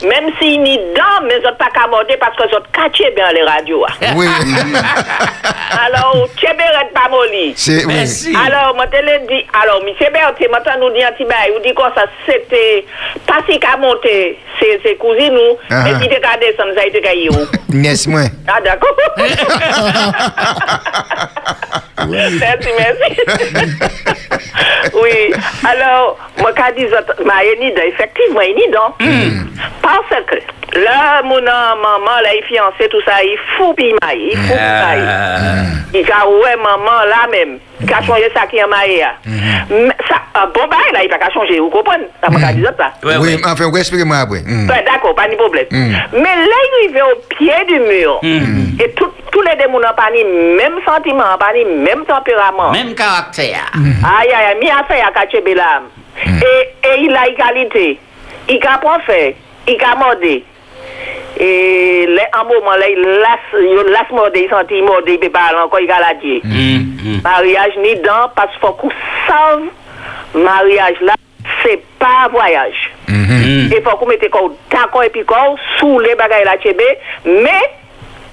même 0.06 0.30
s'il 0.38 0.62
n'y 0.62 0.76
dedans, 0.78 1.24
mais 1.24 1.36
autres 1.38 1.56
pas 1.56 1.70
qu'à 1.74 1.86
morder 1.88 2.16
parce 2.18 2.36
que 2.36 2.54
autres 2.54 2.70
catché 2.72 3.10
bien 3.16 3.32
les 3.32 3.42
radios. 3.42 3.84
ah. 3.88 4.12
Oui. 4.14 4.26
Alors, 5.86 6.28
Tchéberet 6.36 6.90
pas 6.94 7.08
molli. 7.10 7.54
C'est, 7.56 7.84
oui. 7.86 7.94
Merci. 7.94 8.34
Alors, 8.46 8.74
moi, 8.74 8.86
te 8.86 8.96
l'ai 8.96 9.20
dit, 9.28 9.44
alors, 9.62 9.82
monsieur 9.84 10.10
Berthe, 10.12 10.48
maintenant, 10.50 10.72
nous 10.80 10.90
dit 10.94 11.02
un 11.02 11.12
petit 11.12 11.24
bail, 11.24 11.50
vous 11.54 11.60
dit 11.66 11.74
quoi 11.74 11.90
ça, 11.94 12.04
c'était 12.26 12.84
pas 13.26 13.38
si 13.48 13.58
qu'à 13.58 13.76
monter, 13.76 14.38
c'est, 14.60 14.80
c'est 14.84 14.94
cousine 14.96 15.32
nous, 15.34 15.56
Ah, 15.70 15.82
mais 15.84 15.92
ah. 15.96 16.00
si 16.00 16.08
t'es 16.08 16.20
qu'à 16.20 16.36
ça 16.74 16.82
a 16.82 16.86
été 16.86 17.00
où. 17.30 17.46
N'est-ce 17.72 18.08
moi? 18.08 18.22
Ah, 18.46 18.60
d'accord. 18.60 18.96
merci, 22.08 22.68
merci. 22.78 23.10
oui, 25.02 25.32
alors, 25.66 26.18
moi, 26.38 26.52
quand 26.56 26.68
je 26.76 26.84
dis, 26.84 26.90
ma 27.24 27.44
effectivement, 27.44 28.40
Enida, 28.40 28.92
parce 29.82 30.24
que 30.26 30.36
là, 30.74 31.22
mon 31.22 31.40
maman, 31.40 32.20
là, 32.22 32.34
il 32.34 32.44
fiancé, 32.44 32.88
tout 32.88 33.00
ça, 33.04 33.22
il 33.22 33.36
fout, 33.56 33.76
puis 33.76 33.90
il 33.90 33.96
maille, 34.06 34.30
il 34.32 34.36
fout, 34.38 34.56
puis 34.56 34.96
il 34.96 35.02
maille. 35.02 35.66
Il 35.96 36.10
a 36.10 36.26
ouais 36.28 36.56
maman 36.56 37.04
là 37.08 37.28
même. 37.30 37.58
Il 37.80 37.92
a 37.92 38.02
changé 38.02 38.28
ça 38.34 38.46
qui 38.48 38.56
est 38.56 38.66
marié. 38.66 39.00
là. 39.00 39.14
Mais 39.70 39.88
Ça, 40.08 40.16
un 40.34 40.46
bon 40.46 40.66
bail 40.66 40.90
là, 40.92 41.04
il 41.04 41.08
n'a 41.10 41.18
pas 41.18 41.30
changé, 41.30 41.60
vous 41.60 41.70
comprenez? 41.70 42.06
Ça 42.22 42.30
m'a 42.30 42.52
dit 42.52 42.64
ça. 42.64 42.92
Oui, 43.04 43.40
enfin, 43.44 43.64
vous 43.70 43.76
expliquez-moi 43.78 44.16
après. 44.16 44.40
Mm. 44.44 44.68
Ouais, 44.68 44.84
D'accord, 44.84 45.14
pas 45.14 45.28
de 45.28 45.36
problème. 45.36 45.66
Mm. 45.70 45.94
Mais 46.14 46.22
là, 46.22 46.60
il 46.88 46.96
est 46.96 47.02
au 47.02 47.14
pied 47.36 47.52
du 47.68 47.78
mur. 47.78 48.18
Et 48.24 48.90
tout- 48.94 49.12
tous 49.30 49.42
les 49.42 49.54
deux 49.56 49.68
n'ont 49.70 49.78
pas 49.96 50.10
ni 50.12 50.24
même 50.56 50.78
sentiment, 50.84 51.38
pas 51.38 51.52
ni 51.54 51.64
même 51.64 52.04
tempérament. 52.06 52.72
Même 52.72 52.94
caractère. 52.94 53.70
Aïe, 53.74 54.32
aïe, 54.32 54.46
aïe, 54.50 54.56
mi 54.60 54.68
a 54.70 54.82
fait 54.84 55.00
à 55.00 55.12
Kachebe 55.12 55.54
là. 55.56 55.82
Et, 56.26 56.88
et 56.88 57.00
il 57.02 57.14
a 57.16 57.28
égalité. 57.28 58.00
Il 58.48 58.56
a 58.66 58.78
pas 58.78 58.98
fait. 59.06 59.36
Il 59.68 59.78
a 59.82 59.94
mordé. 59.96 60.44
Et 61.38 62.06
là, 62.08 62.22
en 62.40 62.44
moment 62.44 62.76
là, 62.76 62.88
il 62.88 63.00
laisse, 63.00 63.60
il 63.60 63.90
laisse 63.90 64.10
morder, 64.10 64.42
il 64.44 64.50
sentit 64.50 64.82
morder, 64.82 65.14
il 65.14 65.18
peut 65.18 65.30
pas 65.30 65.46
aller 65.50 65.58
encore, 65.58 65.80
il 65.80 65.90
a 65.90 66.00
la 66.00 66.14
dire. 66.14 66.40
Mm, 66.44 67.20
Mariage 67.22 67.76
ni 67.78 67.96
dans, 67.96 68.28
parce 68.34 68.50
qu'il 68.52 68.60
faut 68.60 68.72
qu'on 68.72 68.90
sache, 69.26 69.62
mariage 70.34 70.96
là, 71.00 71.14
c'est 71.62 71.82
pas 71.98 72.28
voyage. 72.30 72.92
Mhm. 73.08 73.72
Et 73.72 73.80
faut 73.80 73.96
qu'on 73.96 74.06
mette 74.06 74.20
d'accord 74.20 75.02
et 75.02 75.10
puis 75.10 75.24
quoi, 75.24 75.54
sous 75.78 75.98
les 76.00 76.14
bagages 76.14 76.44
là, 76.44 76.56
mais 77.24 77.50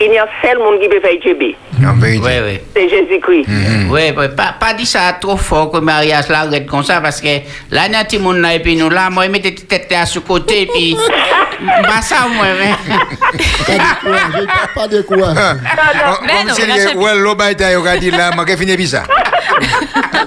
il 0.06 0.14
y 0.14 0.18
a 0.18 0.28
seul 0.42 0.58
monde 0.58 0.80
qui 0.80 0.88
peut 0.88 1.00
faire. 1.00 1.12
Oui, 1.98 2.20
oui. 2.22 2.60
C'est 2.76 2.90
Jésus-Christ. 2.90 3.46
Oui, 3.90 4.14
oui, 4.16 4.28
pas, 4.36 4.56
pas 4.60 4.74
dit 4.74 4.86
ça 4.86 5.14
trop 5.20 5.38
fort 5.38 5.72
que 5.72 5.78
le 5.78 5.84
mariage 5.84 6.30
là 6.30 6.42
arrête 6.42 6.66
comme 6.66 6.84
ça 6.84 7.02
parce 7.02 7.20
que 7.22 7.28
là, 7.72 7.82
il 7.88 7.94
y 7.94 7.96
a 7.96 8.32
là 8.34 8.54
et 8.54 8.60
puis 8.60 8.76
nous 8.76 8.90
là, 8.90 9.10
moi, 9.10 9.26
je 9.26 9.30
mettais 9.30 9.54
tête 9.54 9.92
là 9.92 10.06
sur 10.06 10.24
côté 10.24 10.64
et 10.64 10.66
puis. 10.68 10.98
Bah 11.84 12.02
ça, 12.02 12.28
moi, 12.28 12.46
mais. 12.60 12.74
Pas 14.74 14.88
découragé, 14.88 15.36
pas 15.36 16.54
si, 16.54 16.66
la 16.68 16.76
chèvre- 16.76 16.98
ouais, 16.98 17.16
l'eau 17.20 17.36
baïta, 17.36 17.72
il 17.72 17.88
a 17.88 17.98
dit 17.98 18.10
là, 18.10 18.32
moi, 18.34 18.46
fini 18.58 18.76
puis 18.76 18.88
ça. 18.88 19.04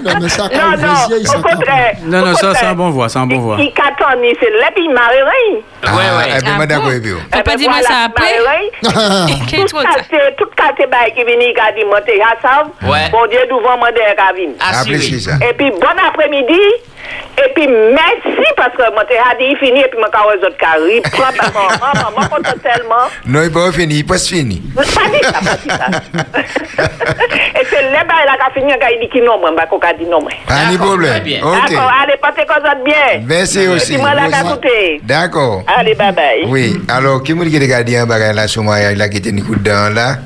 Non, 0.04 0.12
mais 0.20 0.28
ça, 0.28 0.48
quand 0.52 0.76
Non, 0.76 0.76
non. 0.76 2.18
Non, 2.18 2.26
non, 2.26 2.34
ça, 2.34 2.54
c'est 2.54 2.66
un 2.66 2.74
bon 2.74 2.90
voix, 2.90 3.08
c'est 3.08 3.18
un 3.18 3.26
bon 3.26 3.38
voix. 3.38 3.56
Il 3.58 3.72
qu'attend, 3.72 4.20
ni 4.20 4.28
c'est 4.38 4.50
là, 4.50 4.70
puis 4.74 4.84
il 4.84 4.90
rien. 5.24 5.60
Ah, 5.82 5.94
ouais. 5.96 6.34
eh 6.38 6.42
Ah 6.58 6.66
d'accord. 6.66 6.90
Faut 7.32 7.42
pas 7.42 7.56
dire 7.56 7.70
moi 7.70 7.82
ça 7.82 8.06
après. 8.06 8.38
Tout 9.66 9.76
trop 9.76 9.82
tard. 9.82 9.94
quartier, 9.96 10.18
tout 10.38 10.46
quartier 10.56 10.86
bail 10.86 11.12
qui 11.14 11.24
vient, 11.24 11.36
il 11.38 11.58
a 11.58 11.72
dit, 11.72 11.84
monte, 11.84 12.08
à 12.08 12.40
ça. 12.40 12.64
Ouais. 12.82 13.10
Bon 13.10 13.26
Dieu, 13.26 13.40
devant 13.48 13.76
moi, 13.78 13.90
derrière, 13.92 14.16
qu'a 14.16 14.32
venu. 14.32 14.54
Ah, 14.60 14.72
si, 14.74 14.80
Apprécie 14.90 15.14
oui. 15.28 16.93
Et 17.36 17.52
puis, 17.54 17.66
merci 17.68 18.44
parce 18.56 18.76
que 18.76 18.94
dit, 19.38 19.44
il 19.50 19.56
finit, 19.58 19.80
et 19.80 19.88
puis, 19.88 19.98
moi, 19.98 20.08
quand 20.12 20.30
les 20.30 20.44
autres 20.46 20.56
carrés, 20.56 21.02
prends 21.12 21.32
pas 21.32 21.50
maman, 21.52 22.10
maman, 22.16 22.28
content 22.28 22.58
tellement. 22.62 23.08
Non, 23.26 23.40
il 23.42 23.46
n'est 23.46 23.50
pas 23.50 23.72
fini, 23.72 23.96
il 23.96 24.06
passe 24.06 24.28
fini. 24.28 24.62
Pas 24.74 24.82
dit 24.82 25.20
ça, 25.22 25.32
pas 25.32 25.56
dit 25.56 25.68
ça. 25.68 25.86
Et 27.60 27.64
c'est 27.68 27.82
le 27.82 27.90
bail 27.90 28.24
là 28.26 28.36
qui 28.36 28.46
a 28.46 28.52
fini, 28.54 28.72
quand 28.80 28.86
il 28.92 29.00
dit 29.00 29.08
qu'il 29.10 29.24
non, 29.24 29.38
moi, 29.40 29.50
bah, 29.56 29.66
qu'on 29.66 29.78
a 29.78 29.92
dit 29.92 30.04
non, 30.06 30.20
moi. 30.20 30.30
Pas 30.46 30.66
de 30.66 30.72
D'accord, 30.72 30.86
problème. 30.86 31.10
très 31.10 31.20
bien. 31.20 31.40
Ok. 31.42 31.70
D'accord, 31.70 31.92
allez, 32.02 32.16
portez 32.22 32.46
cause 32.46 32.56
autres 32.58 32.84
bien. 32.84 33.22
Merci 33.26 33.68
aussi. 33.68 33.94
Et 33.94 33.98
moi, 33.98 34.14
là, 34.14 34.22
Merci. 34.28 34.42
qu'à 34.42 34.48
écouter. 34.50 35.00
D'accord. 35.02 35.62
Allez, 35.76 35.94
bye 35.94 36.12
bye. 36.12 36.44
Oui, 36.46 36.80
alors, 36.88 37.22
qui 37.22 37.34
m'a 37.34 37.44
dit 37.44 37.52
que 37.52 37.58
les 37.58 37.66
gars 37.68 37.82
un 38.02 38.06
bagage 38.06 38.34
là 38.36 38.46
sur 38.46 38.62
mariage 38.62 38.96
là 38.96 39.08
qui 39.08 39.18
était 39.18 39.30
une 39.30 39.42
coup 39.44 39.56
dedans 39.56 39.90
là? 39.92 40.16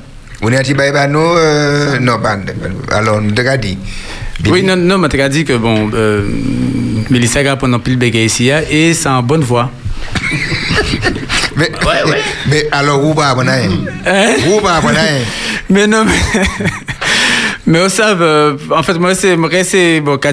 Vous 0.40 0.50
n'avez 0.50 0.74
pas 0.74 0.90
dit 0.92 1.08
nous 1.08 1.18
euh, 1.36 1.98
Non, 2.00 2.20
pas. 2.20 2.36
Alors, 2.92 3.20
nous 3.20 3.32
t'avons 3.32 3.56
dit. 3.56 3.78
Oui, 4.46 4.62
non, 4.62 4.76
non, 4.76 4.98
mais 4.98 5.08
tu 5.08 5.20
as 5.20 5.28
dit 5.28 5.44
que 5.44 5.54
bon, 5.54 5.90
euh, 5.94 6.22
Mélissa 7.10 7.40
a 7.40 7.56
pendant 7.56 7.78
pile 7.80 7.96
bégaye 7.96 8.26
ici 8.26 8.50
hein, 8.50 8.62
et 8.70 8.94
c'est 8.94 9.08
en 9.08 9.22
bonne 9.22 9.42
voix. 9.42 9.70
Mais, 11.56 11.70
Ouais, 11.84 12.08
ouais. 12.10 12.22
mais 12.46 12.68
alors, 12.70 13.02
où 13.04 13.12
va 13.14 13.30
abonner 13.30 13.68
Hein? 14.06 14.34
Où 14.46 14.60
va 14.60 14.76
abonner 14.76 15.24
Mais 15.70 15.88
non, 15.88 16.04
mais. 16.04 16.12
Mais 17.66 17.80
on 17.82 17.88
savent, 17.88 18.22
euh, 18.22 18.56
en 18.70 18.82
fait, 18.84 18.94
moi, 18.94 19.14
c'est, 19.16 19.36
moi, 19.36 19.50
c'est, 19.64 20.00
bon, 20.00 20.16
qu'à 20.18 20.32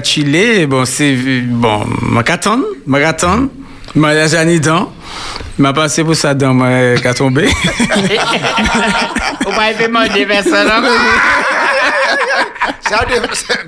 bon, 0.68 0.84
c'est, 0.86 1.16
bon, 1.42 1.84
moi, 2.00 2.22
qu'attendre, 2.22 2.64
moi, 2.86 3.00
qu'attendre, 3.00 3.48
mariage 3.94 4.34
à 4.34 4.44
Nidan, 4.44 4.90
m'a 5.58 5.72
passé 5.72 6.04
pour 6.04 6.14
ça 6.16 6.32
dans 6.32 6.54
moi, 6.54 6.68
qu'à 7.02 7.12
tomber. 7.12 7.46
Vous 7.46 7.52
pouvez 9.52 9.86
demander 9.86 10.24
vers 10.24 10.44
ça, 10.44 10.64
non? 10.64 10.88
Ça 12.88 13.04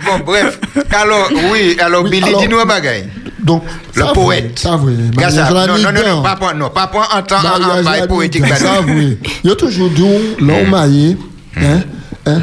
Bon, 0.04 0.24
bref. 0.24 0.58
Alors, 0.92 1.28
oui, 1.52 1.76
alors, 1.80 2.02
Oui, 2.04 2.10
Billy, 2.10 2.34
dis-nous 2.38 2.58
un 2.58 2.64
bagage. 2.66 3.04
Donc, 3.40 3.64
Le 3.94 4.12
poète. 4.12 4.58
Ça, 4.58 4.76
oui. 4.76 4.94
La 5.16 5.30
Non, 5.66 5.92
non, 5.92 6.16
non, 6.16 6.22
pas 6.22 6.36
point, 6.36 6.54
non, 6.54 6.70
pas 6.70 6.86
point 6.88 7.06
en 7.14 7.22
temps, 7.22 7.36
en 7.38 7.82
bail 7.82 8.06
poétique. 8.06 8.42
dedans, 8.42 8.56
Ça, 8.56 8.80
oui. 8.86 9.18
Il 9.44 9.50
y 9.50 9.52
a 9.52 9.56
toujours 9.56 9.90
dit, 9.90 10.04
l'homme 10.38 10.68
marié, 10.70 11.16
hein, 11.56 11.80
hein, 12.26 12.42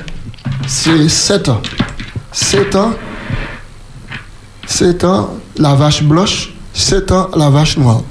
c'est 0.67 1.07
7 1.07 1.49
ans. 1.49 1.61
7 2.31 2.75
ans, 2.75 2.93
7 4.65 5.03
ans, 5.03 5.37
la 5.57 5.73
vache 5.75 6.03
blanche, 6.03 6.53
7 6.73 7.11
ans, 7.11 7.29
la 7.35 7.49
vache 7.49 7.77
noire. 7.77 8.01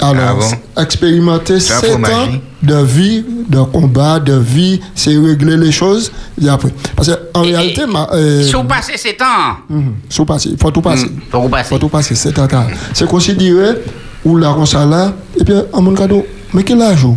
Alors, 0.00 0.38
Ah 0.76 0.82
expérimenter 0.82 1.60
C'est 1.60 1.74
un 1.74 1.80
7 1.80 1.94
ans 1.96 2.28
de 2.62 2.82
vie, 2.84 3.24
de 3.48 3.60
combat, 3.62 4.18
de 4.18 4.34
vie, 4.34 4.80
c'est 4.94 5.16
régler 5.16 5.56
les 5.56 5.72
choses, 5.72 6.10
et 6.42 6.48
après. 6.48 6.72
Parce 6.96 7.08
qu'en 7.08 7.42
réalité, 7.42 7.86
ma, 7.86 8.08
euh, 8.12 8.42
Si 8.42 8.52
vous 8.52 8.64
passez 8.64 8.96
ces 8.96 9.14
temps, 9.14 9.56
mhm, 9.68 9.94
faut 10.10 10.24
passer, 10.24 10.50
il 10.50 10.58
faut 10.58 10.70
tout 10.70 10.82
passer. 10.82 11.06
faut 11.30 11.40
vous 11.40 11.48
passer. 11.48 11.68
faut 11.68 11.78
tout 11.78 11.88
passer, 11.88 12.14
c'est 12.14 12.38
un 12.38 12.46
cas. 12.46 12.66
C'est 12.92 13.08
considéré, 13.08 13.78
ou 14.24 14.36
la 14.36 14.52
comme 14.52 14.66
ça 14.66 14.84
là, 14.84 15.12
et 15.38 15.44
puis, 15.44 15.54
à 15.72 15.80
mon 15.80 15.94
cadeau, 15.94 16.26
mais 16.52 16.62
quel 16.64 16.82
âge 16.82 17.04
ou? 17.04 17.16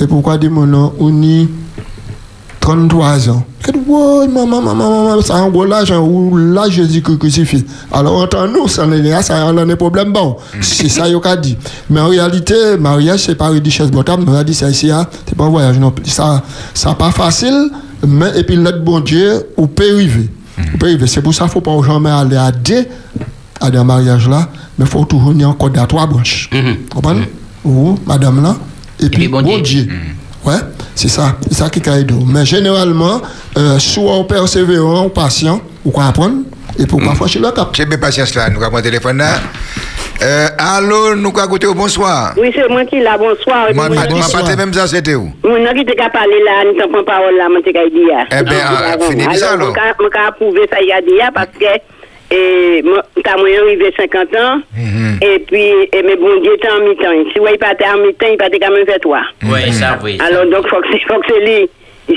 Et 0.00 0.06
pourquoi 0.06 0.38
dire 0.38 0.50
mon 0.50 0.66
nom, 0.66 0.94
on 0.98 1.22
y 1.22 1.48
33 2.64 3.28
ans. 3.28 3.44
Je 3.66 3.72
dis, 3.72 3.78
ouais, 3.86 4.26
maman, 4.26 4.62
maman, 4.62 5.04
maman, 5.04 5.20
ça 5.20 5.34
a 5.34 5.40
un 5.40 5.50
gros 5.50 5.66
l'âge, 5.66 5.92
hein, 5.92 5.98
ou 5.98 6.34
l'âge 6.34 6.72
Jésus-Christ 6.72 7.18
crucifié. 7.18 7.62
Alors, 7.92 8.22
entre 8.22 8.48
nous, 8.48 8.68
ça 8.68 8.86
n'est 8.86 9.02
rien, 9.02 9.20
ça 9.20 9.46
a 9.46 9.50
un 9.50 9.76
problème 9.76 10.14
bon. 10.14 10.36
C'est 10.62 10.88
ça, 10.88 11.06
il 11.06 11.20
a 11.22 11.36
dit. 11.36 11.58
Mais 11.90 12.00
en 12.00 12.08
réalité, 12.08 12.78
mariage, 12.80 13.20
c'est 13.24 13.34
pas 13.34 13.50
une 13.50 13.62
richesse 13.62 13.90
botable, 13.90 14.24
on 14.26 14.34
a 14.34 14.42
dit 14.42 14.54
ça 14.54 14.70
ici, 14.70 14.90
hein, 14.90 15.06
c'est 15.26 15.36
pas 15.36 15.44
un 15.44 15.50
voyage 15.50 15.78
non 15.78 15.90
plus. 15.90 16.06
Ça, 16.06 16.42
ça 16.72 16.94
pas 16.94 17.10
facile, 17.10 17.68
mais, 18.06 18.32
et 18.38 18.44
puis, 18.44 18.56
l'être 18.56 18.82
bon 18.82 19.00
Dieu, 19.00 19.44
on 19.58 19.66
peut 19.66 19.92
arriver. 19.94 20.30
On 20.58 20.78
peut 20.78 20.86
arriver. 20.86 21.06
C'est 21.06 21.20
pour 21.20 21.34
ça 21.34 21.40
qu'il 21.44 21.48
ne 21.48 21.52
faut 21.52 21.60
pas 21.60 21.86
jamais 21.86 22.10
aller 22.10 22.36
à 22.36 22.50
deux, 22.50 22.86
à 23.60 23.70
des 23.70 23.84
mariages 23.84 24.26
là, 24.26 24.48
mais 24.78 24.86
il 24.86 24.90
faut 24.90 25.04
toujours 25.04 25.32
venir 25.32 25.50
encore 25.50 25.70
à 25.76 25.86
trois 25.86 26.06
branches. 26.06 26.48
Mhm. 26.50 26.76
Comprenez 26.94 27.28
Vous, 27.62 27.98
madame 28.06 28.42
là, 28.42 28.56
et 29.00 29.10
puis, 29.10 29.28
bon 29.28 29.42
Dieu. 29.42 29.60
Dieu. 29.60 29.88
Ouais. 30.46 30.54
C'est 30.94 31.08
ça, 31.08 31.36
c'est 31.48 31.54
ça 31.54 31.68
qui 31.70 31.80
est. 31.80 32.24
Mais 32.26 32.44
généralement, 32.44 33.20
euh, 33.58 33.78
soit 33.78 34.12
on 34.14 34.24
persévérant, 34.24 35.06
ou 35.06 35.08
patient, 35.08 35.60
ou 35.84 35.90
quoi 35.90 36.06
apprendre, 36.06 36.42
et 36.78 36.86
pour 36.86 37.00
pas 37.00 37.14
franchir 37.14 37.42
le 37.42 37.50
cap. 37.50 37.68
J'ai 37.72 37.84
bien 37.84 37.98
patience 37.98 38.34
là, 38.34 38.48
nous 38.48 38.62
avons 38.62 38.76
un 38.76 38.82
téléphone 38.82 39.18
là. 39.18 39.34
Euh, 40.22 40.46
allô, 40.58 41.16
nous 41.16 41.30
avons 41.36 41.46
écouté 41.46 41.66
au 41.66 41.74
bonsoir. 41.74 42.34
Oui, 42.36 42.50
c'est 42.54 42.68
moi 42.68 42.84
qui 42.84 43.00
là, 43.00 43.18
bonsoir. 43.18 43.66
Moi, 43.74 43.88
Moi, 43.88 43.96
je 44.08 44.14
bonsoir. 44.14 44.44
pas 44.44 44.56
même 44.56 44.72
ça, 44.72 44.86
c'était 44.86 45.16
où? 45.16 45.32
Nom 45.44 45.72
qui 45.74 45.84
te 45.84 45.92
ka 45.96 46.08
parler 46.10 46.40
là, 46.44 46.62
nous 46.64 46.80
t'en 46.80 46.88
prend 46.90 47.02
parole 47.04 47.36
là, 47.36 47.48
moi 47.48 47.58
dit 47.64 48.06
là. 48.06 48.24
Eh 48.30 48.42
ben, 48.44 48.56
ah, 48.64 48.96
fini 49.10 49.36
ça, 49.36 49.50
alors. 49.52 49.66
Moi 49.68 49.74
ka- 49.74 49.96
moi 49.98 50.10
ka 50.10 50.28
approuver 50.28 50.68
ça 50.70 50.80
y 50.80 50.92
a 50.92 51.00
dit 51.02 51.16
là 51.18 51.30
parce 51.34 51.48
que 51.58 51.66
et 52.34 52.82
moi 52.82 53.02
t'as 53.22 53.36
moyen 53.36 53.60
arrivé 53.62 53.92
50 53.96 54.34
ans 54.36 54.60
Mhm. 54.76 55.18
et 55.22 55.38
puis 55.40 55.70
et 55.92 56.02
mais 56.04 56.16
bon 56.16 56.40
Dieu 56.42 56.56
t'es 56.60 56.70
en 56.70 56.80
mi-temps. 56.86 57.30
Si 57.32 57.38
ouais 57.40 57.52
il 57.54 57.58
pas 57.58 57.74
en 57.94 57.98
mi-temps, 57.98 58.26
il 58.30 58.36
pas 58.36 58.50
te 58.50 58.56
quand 58.58 58.72
même 58.72 58.86
fait 58.86 58.98
toi. 58.98 59.20
Oui, 59.44 59.72
ça, 59.72 59.98
oui. 60.02 60.18
Alors 60.26 60.46
donc 60.46 60.68
faut 60.68 60.80
que 60.80 60.88
c'est 60.92 61.00
faut 61.06 61.20
que 61.20 61.26
c'est 61.32 61.40
lui. 61.40 61.68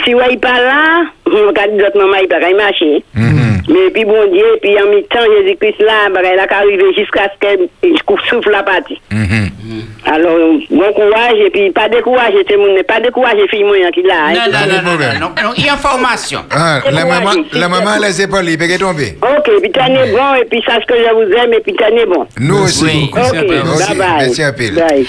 Si 0.03 0.13
ouais 0.15 0.25
il 0.31 0.39
pas 0.39 0.59
là, 0.61 1.03
on 1.27 1.51
dire 1.67 1.77
d'autres 1.77 1.97
maman 1.97 2.17
il 2.21 2.27
pas 2.27 2.39
qu'à 2.39 2.53
marcher. 2.53 3.03
Mhm. 3.15 3.56
Mais 3.67 3.89
puis 3.93 4.05
bon 4.05 4.31
Dieu, 4.31 4.45
puis 4.61 4.75
en 4.81 4.89
mi-temps 4.89 5.19
Jésus-Christ 5.39 5.79
là, 5.83 6.09
bah, 6.13 6.21
il 6.23 6.39
a 6.39 6.47
qu'à 6.47 6.57
arriver 6.59 6.93
jusqu'à 6.97 7.29
ce 7.33 7.47
que 7.47 8.27
souffle 8.29 8.51
la 8.51 8.63
partie. 8.63 8.99
Mhm. 9.11 9.49
Alors, 10.05 10.37
bon 10.71 10.93
courage, 10.93 11.35
et 11.45 11.49
puis 11.49 11.69
pas 11.71 11.89
décourager, 11.89 12.43
tout 12.47 12.53
le 12.53 12.59
monde, 12.59 12.83
pas 12.87 13.01
décourager, 13.01 13.45
fille 13.49 13.63
moyen 13.65 13.91
qui 13.91 14.01
l'a. 14.03 14.33
Non, 14.33 14.39
hein. 14.39 14.67
non, 14.67 14.81
non, 14.83 14.97
non, 14.97 15.19
non, 15.19 15.43
non, 15.43 15.53
il 15.57 15.65
y 15.65 15.69
a 15.69 15.73
information. 15.73 16.39
Ah, 16.51 16.79
la 16.89 17.03
maman, 17.05 17.31
la 17.51 17.67
maman, 17.67 17.89
elle 18.05 18.13
s'est 18.13 18.27
pas 18.27 18.41
libre, 18.41 18.63
elle 18.63 18.71
est 18.71 18.77
tombée. 18.77 19.17
Ok, 19.21 19.51
puis 19.61 19.71
tenez 19.71 20.11
bon, 20.13 20.35
et 20.41 20.45
puis 20.45 20.61
sache 20.65 20.85
que 20.87 20.95
je 20.95 21.13
vous 21.13 21.33
aime, 21.33 21.53
et 21.53 21.59
puis 21.59 21.75
tenez 21.75 22.05
bon. 22.05 22.25
Nous 22.39 22.57
aussi. 22.63 23.09
Ok, 23.11 23.33
bye 23.33 23.61
merci. 23.65 23.95
bye. 23.95 24.07
Merci 24.19 24.43
un 24.43 24.53
peu. 24.53 24.69
Bye. 24.69 25.07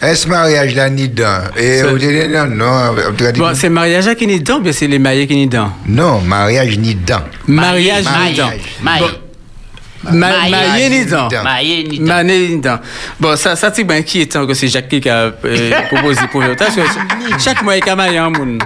Est-ce 0.00 0.28
mariage 0.28 0.76
là 0.76 0.88
ni 0.88 1.08
dedans 1.08 1.40
Et 1.56 1.78
Ça- 1.78 1.88
on 1.92 1.96
dit 1.96 2.06
non, 2.28 2.46
non, 2.46 2.94
Bon, 3.36 3.50
c'est 3.54 3.68
mariage 3.68 4.14
qui 4.14 4.28
n'est 4.28 4.38
dedans, 4.38 4.60
bien 4.60 4.70
c'est 4.70 4.86
les 4.86 5.00
mariés 5.00 5.26
qui 5.26 5.36
n'est 5.36 5.46
dedans. 5.46 5.70
non, 5.88 6.20
mariage 6.20 6.78
ni 6.78 6.94
dedans. 6.94 7.18
Mariage 7.48 7.97
Maïe, 8.04 8.30
ni 8.30 8.36
dedans. 9.00 9.27
Maïe. 10.04 10.12
Bon, 10.12 10.18
ma- 10.18 10.26
Mariage 10.28 10.50
Marié 10.68 10.88
ni 10.90 11.04
dedans. 11.04 11.28
dedans. 11.28 11.42
Maïe, 11.44 11.84
ni 11.90 11.98
dedans. 11.98 12.14
Mané 12.14 12.38
ni 12.38 12.56
dedans. 12.56 12.78
Bon, 13.20 13.36
ça, 13.36 13.56
ça 13.56 13.70
c'est 13.74 13.84
bien 13.84 13.96
inquiétant 13.96 14.46
que 14.46 14.54
c'est 14.54 14.68
Jacques 14.68 14.88
qui 14.88 15.08
a 15.08 15.32
euh, 15.44 15.70
proposé 15.90 16.20
pour 16.30 16.40
que 16.42 16.46
chaque 17.38 17.62
mois, 17.62 17.76
il 17.76 17.88
a 17.88 17.96
marié 17.96 18.18
un 18.18 18.30
monde. 18.30 18.62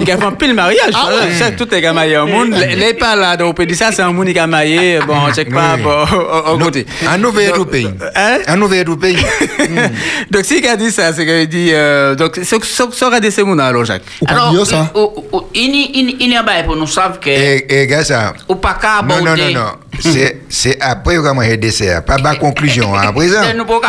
Il 0.00 0.10
a 0.10 0.16
fait 0.16 0.24
un 0.24 0.32
pile 0.32 0.54
mariage. 0.54 0.92
Ah. 0.94 1.08
Chaque 1.38 1.56
tout 1.56 1.72
est 1.74 1.92
marié 1.92 2.16
un 2.16 2.26
monde. 2.26 2.54
Les 2.54 2.76
les 2.76 2.94
pas 2.94 3.16
là, 3.16 3.36
donc 3.36 3.50
on 3.50 3.54
peut 3.54 3.66
dire 3.66 3.76
ça, 3.76 3.90
c'est 3.92 4.02
un 4.02 4.12
monde 4.12 4.28
qui 4.32 4.38
a 4.38 4.46
marié. 4.46 4.98
Bon, 5.06 5.14
on 5.28 5.32
check 5.32 5.52
pas, 5.52 5.76
bon, 5.76 5.90
au- 5.90 6.54
au 6.54 6.58
côté. 6.58 6.86
Un 7.08 7.18
nouvel 7.18 7.52
pays. 7.70 7.88
Hein? 8.14 8.38
Un 8.46 8.56
nouvel 8.56 8.84
pays. 8.96 9.16
Donc, 10.30 10.44
s'il 10.44 10.66
a 10.66 10.76
dit 10.76 10.90
ça, 10.90 11.12
c'est 11.12 11.26
qu'il 11.26 11.48
dit. 11.48 11.70
euh, 11.72 12.14
donc, 12.14 12.36
ça 12.42 12.56
ça 12.92 13.06
regarder 13.06 13.30
ces 13.30 13.42
monde 13.42 13.60
alors, 13.60 13.84
Jacques. 13.84 14.02
Ou 14.20 14.26
Alors, 14.28 14.52
euh, 14.54 15.40
il 15.54 15.74
y- 15.74 15.90
il 15.94 16.10
y- 16.10 16.16
il 16.20 16.30
y 16.30 16.36
a 16.36 16.42
pas 16.42 16.62
pour 16.62 16.76
nous 16.76 16.86
savent 16.86 17.18
que 17.18 17.30
Et, 17.30 17.82
et 17.82 17.86
gars, 17.86 18.04
ça. 18.04 18.32
ou 18.48 18.54
pas 18.56 18.74
qu'à 18.80 19.02
Non, 19.02 19.16
non, 19.16 19.24
non, 19.24 19.32
aborder. 19.32 19.54
non. 19.54 19.72
C'est, 20.00 20.42
c'est 20.60 20.76
après 20.82 21.16
va 21.16 21.32
manger 21.32 21.56
dessert. 21.56 22.04
Pas 22.04 22.18
ma 22.18 22.36
conclusion, 22.36 22.94
à 22.94 23.10
présent. 23.12 23.40
Nous 23.56 23.64
pouvons. 23.64 23.80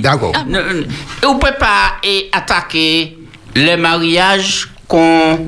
D'accord. 0.00 0.32
Ne- 0.46 0.60
ne- 0.60 1.38
peut 1.40 1.56
pas 1.58 1.94
eh, 2.04 2.28
attaquer 2.32 3.18
le 3.56 3.74
mariage 3.76 4.68
qu'on 4.86 5.46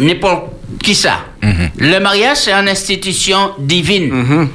n'importe 0.00 0.46
qui 0.82 0.94
ça. 0.96 1.20
Le 1.78 1.98
mariage, 2.00 2.38
c'est 2.38 2.52
une 2.52 2.68
institution 2.68 3.52
divine. 3.60 4.48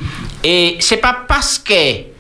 Et 0.44 0.76
c'est 0.82 0.98
pas 0.98 1.16
parce 1.28 1.58
que 1.60 2.12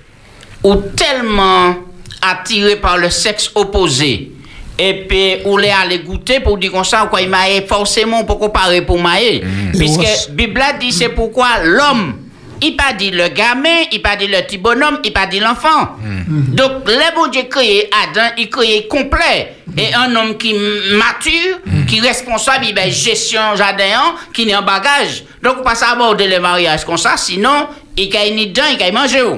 ou 0.64 0.76
tellement 0.96 1.76
attiré 2.22 2.78
par 2.78 2.98
le 2.98 3.10
sexe 3.10 3.52
opposé 3.56 4.32
et 4.80 5.06
puis 5.08 5.36
ou 5.44 5.58
les 5.58 5.70
aller 5.70 6.00
goûter 6.00 6.40
pour 6.40 6.58
dire 6.58 6.72
comme 6.72 6.86
ça 6.86 7.06
quoi 7.10 7.22
il 7.22 7.28
m'a 7.30 7.44
forcément 7.68 8.24
pour 8.24 8.40
comparer 8.40 8.82
pour 8.82 9.00
mailler 9.02 9.44
puisque 9.78 10.02
Et 10.02 10.32
Bible 10.32 10.62
a 10.62 10.72
dit 10.74 10.94
c'est 10.94 11.10
pourquoi 11.10 11.60
l'homme 11.64 12.23
il 12.64 12.78
pas 12.78 12.94
dit 12.94 13.12
le 13.12 13.28
gamin, 13.28 13.84
il 13.92 14.02
pas 14.02 14.16
dit 14.16 14.28
le 14.28 14.42
petit 14.42 14.58
bonhomme, 14.58 15.00
il 15.04 15.12
pas 15.12 15.28
dit 15.28 15.40
l'enfant. 15.40 15.98
Donc, 16.30 16.88
le 16.88 17.16
bon 17.16 17.28
Dieu 17.28 17.44
créé 17.44 17.90
Adam, 18.04 18.30
il 18.38 18.50
créé 18.50 18.88
complet. 18.88 19.58
Et 19.78 19.94
un 19.94 20.16
homme 20.16 20.38
qui 20.38 20.54
mature, 20.54 21.60
qui 21.88 21.98
est 21.98 22.02
responsable, 22.02 22.66
il 22.70 22.80
a 22.80 22.90
gestion 22.90 23.56
jardin, 23.56 23.84
hein, 23.96 24.16
qui 24.34 24.46
n'est 24.46 24.56
en 24.56 24.62
bagage. 24.62 25.26
Donc, 25.42 25.58
on 25.60 25.64
passe 25.64 25.84
à 25.84 25.92
aborder 25.92 26.28
le 26.28 26.40
mariage 26.40 26.86
comme 26.86 26.98
ça, 26.98 27.18
sinon, 27.18 27.68
il 27.98 28.16
a 28.16 28.30
ni 28.30 28.48
dedans, 28.48 28.64
il 28.72 28.94
mangé. 28.94 29.22
où. 29.22 29.38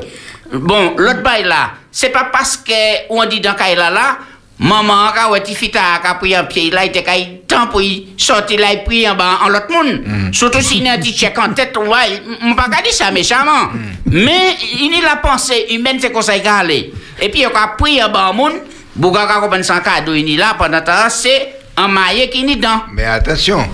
Bon, 0.53 0.93
l'autre 0.97 1.23
bail 1.23 1.43
là, 1.43 1.71
c'est 1.91 2.09
pas 2.09 2.25
parce 2.25 2.57
que 2.57 2.71
on 3.09 3.25
dit 3.25 3.39
dans 3.39 3.55
Kaila 3.55 3.89
là, 3.89 4.17
maman 4.59 5.11
ka 5.13 5.29
ouais 5.31 5.43
ti 5.43 5.53
fita 5.55 5.99
ka 6.01 6.15
pris 6.15 6.35
un 6.35 6.45
pied 6.45 6.71
là, 6.71 6.85
il 6.85 6.89
était 6.89 7.03
kay 7.03 7.41
temps 7.47 7.67
pour 7.67 7.81
y 7.81 8.07
sortir 8.17 8.59
là, 8.59 8.73
il 8.73 8.83
pris 8.83 9.07
en 9.09 9.15
bas 9.15 9.39
en 9.43 9.49
l'autre 9.49 9.71
monde. 9.71 10.03
Surtout 10.31 10.61
s'il 10.61 10.83
y 10.83 10.87
a 10.87 10.93
un 10.93 10.97
petit 10.97 11.13
check 11.13 11.37
en 11.37 11.53
tête, 11.53 11.75
on 11.77 11.89
va, 11.89 11.97
on 12.41 12.55
pas 12.55 12.69
qu'à 12.69 12.81
dire 12.81 12.93
ça 12.93 13.11
méchamment. 13.11 13.71
Mais 14.05 14.55
il 14.79 14.93
y 14.93 14.99
a 15.03 15.09
la 15.09 15.15
pensée 15.17 15.67
humaine, 15.71 15.97
c'est 15.99 16.11
comme 16.11 16.21
ça 16.21 16.37
qu'il 16.37 16.47
a 16.47 16.57
aller. 16.57 16.93
Et 17.21 17.29
puis 17.29 17.41
il 17.41 17.45
a 17.45 17.67
pris 17.77 18.01
en 18.01 18.09
bas 18.09 18.29
en 18.29 18.33
monde, 18.33 18.53
Bouga 18.95 19.27
ka 19.27 20.03
y 20.07 20.37
là 20.37 20.55
pendant 20.57 20.81
temps, 20.81 21.09
c'est 21.09 21.55
un 21.75 21.89
maillé 21.89 22.29
qui 22.29 22.49
est 22.49 22.55
dedans. 22.55 22.83
Mais 22.93 23.03
attention, 23.03 23.67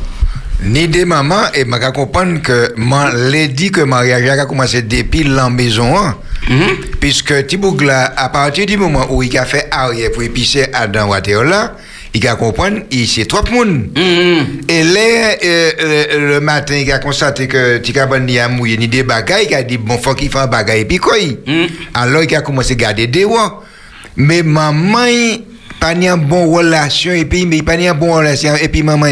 ni 0.63 0.88
des 0.88 1.05
mamans, 1.05 1.51
et 1.53 1.63
je 1.63 1.91
comprendre 1.91 2.41
que 2.41 2.73
man, 2.75 3.29
les 3.29 3.47
dit 3.47 3.71
que 3.71 3.82
le 3.82 3.86
mariage 3.86 4.27
a 4.29 4.45
commencé 4.45 4.82
depuis 4.82 5.23
la 5.23 5.49
maison. 5.49 5.93
Hein. 6.49 6.67
Puisque 6.99 7.47
Tibougla, 7.47 8.13
à 8.15 8.29
partir 8.29 8.65
du 8.65 8.77
moment 8.77 9.07
où 9.09 9.23
il 9.23 9.37
a 9.37 9.45
fait 9.45 9.67
arrière 9.71 10.11
pour 10.11 10.23
épicer 10.23 10.65
Adam 10.73 11.07
Wateola, 11.09 11.75
il 12.13 12.27
a 12.27 12.35
comprendre 12.35 12.79
il 12.91 13.07
c'est 13.07 13.25
trop 13.25 13.41
de 13.41 13.49
monde. 13.51 13.87
Et 14.67 14.83
là, 14.83 15.35
euh, 15.43 16.07
le, 16.19 16.27
le 16.33 16.39
matin, 16.41 16.75
il 16.75 16.91
a 16.91 16.99
constaté 16.99 17.47
que 17.47 17.77
Tikabani 17.77 18.37
a 18.39 18.49
mouillé 18.49 18.77
ni 18.77 18.87
des 18.89 19.03
bagailles, 19.03 19.47
il 19.49 19.55
a 19.55 19.63
dit, 19.63 19.77
bon, 19.77 19.97
faut 19.97 20.13
qu'il 20.13 20.29
fasse 20.29 20.43
un 20.43 20.47
bagaille, 20.47 20.85
puis 20.85 20.97
quoi 20.97 21.15
Alors, 21.93 22.23
il 22.23 22.35
a 22.35 22.41
commencé 22.41 22.73
à 22.73 22.75
garder 22.75 23.07
des 23.07 23.23
rois. 23.23 23.63
Mais 24.17 24.43
maman, 24.43 25.05
pas 25.82 25.95
ni 25.95 26.09
en 26.09 26.17
bonne 26.17 26.47
relation, 26.47 27.11
et 27.11 27.25
puis, 27.25 27.45
mais 27.47 27.63
pas 27.63 27.75
ni 27.75 27.89
en 27.89 27.95
bonne 27.95 28.11
relation, 28.11 28.55
et 28.55 28.69
puis 28.69 28.84
maman. 28.84 29.07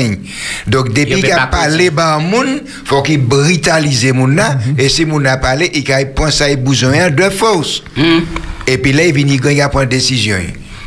Donc, 0.68 0.94
depuis 0.94 1.16
peut 1.16 1.22
qu'il 1.22 1.32
a 1.32 1.48
parlé, 1.48 1.90
bah, 1.90 2.20
moun, 2.20 2.62
faut 2.86 3.02
qu'il 3.02 3.20
brutalise 3.20 4.14
moun 4.14 4.36
là, 4.36 4.58
et 4.78 4.88
si 4.88 5.04
moun 5.04 5.26
a 5.26 5.38
parlé, 5.38 5.72
il 5.74 5.92
a 5.92 6.06
pensé 6.06 6.44
à 6.44 6.56
besoin 6.56 7.10
de 7.10 7.30
force. 7.30 7.84
Et 8.68 8.78
puis 8.78 8.94
là, 8.94 9.04
il 9.04 9.14
vient, 9.14 9.52
il 9.52 9.62
a 9.62 9.68
prendre 9.68 9.88
décision. 9.88 10.38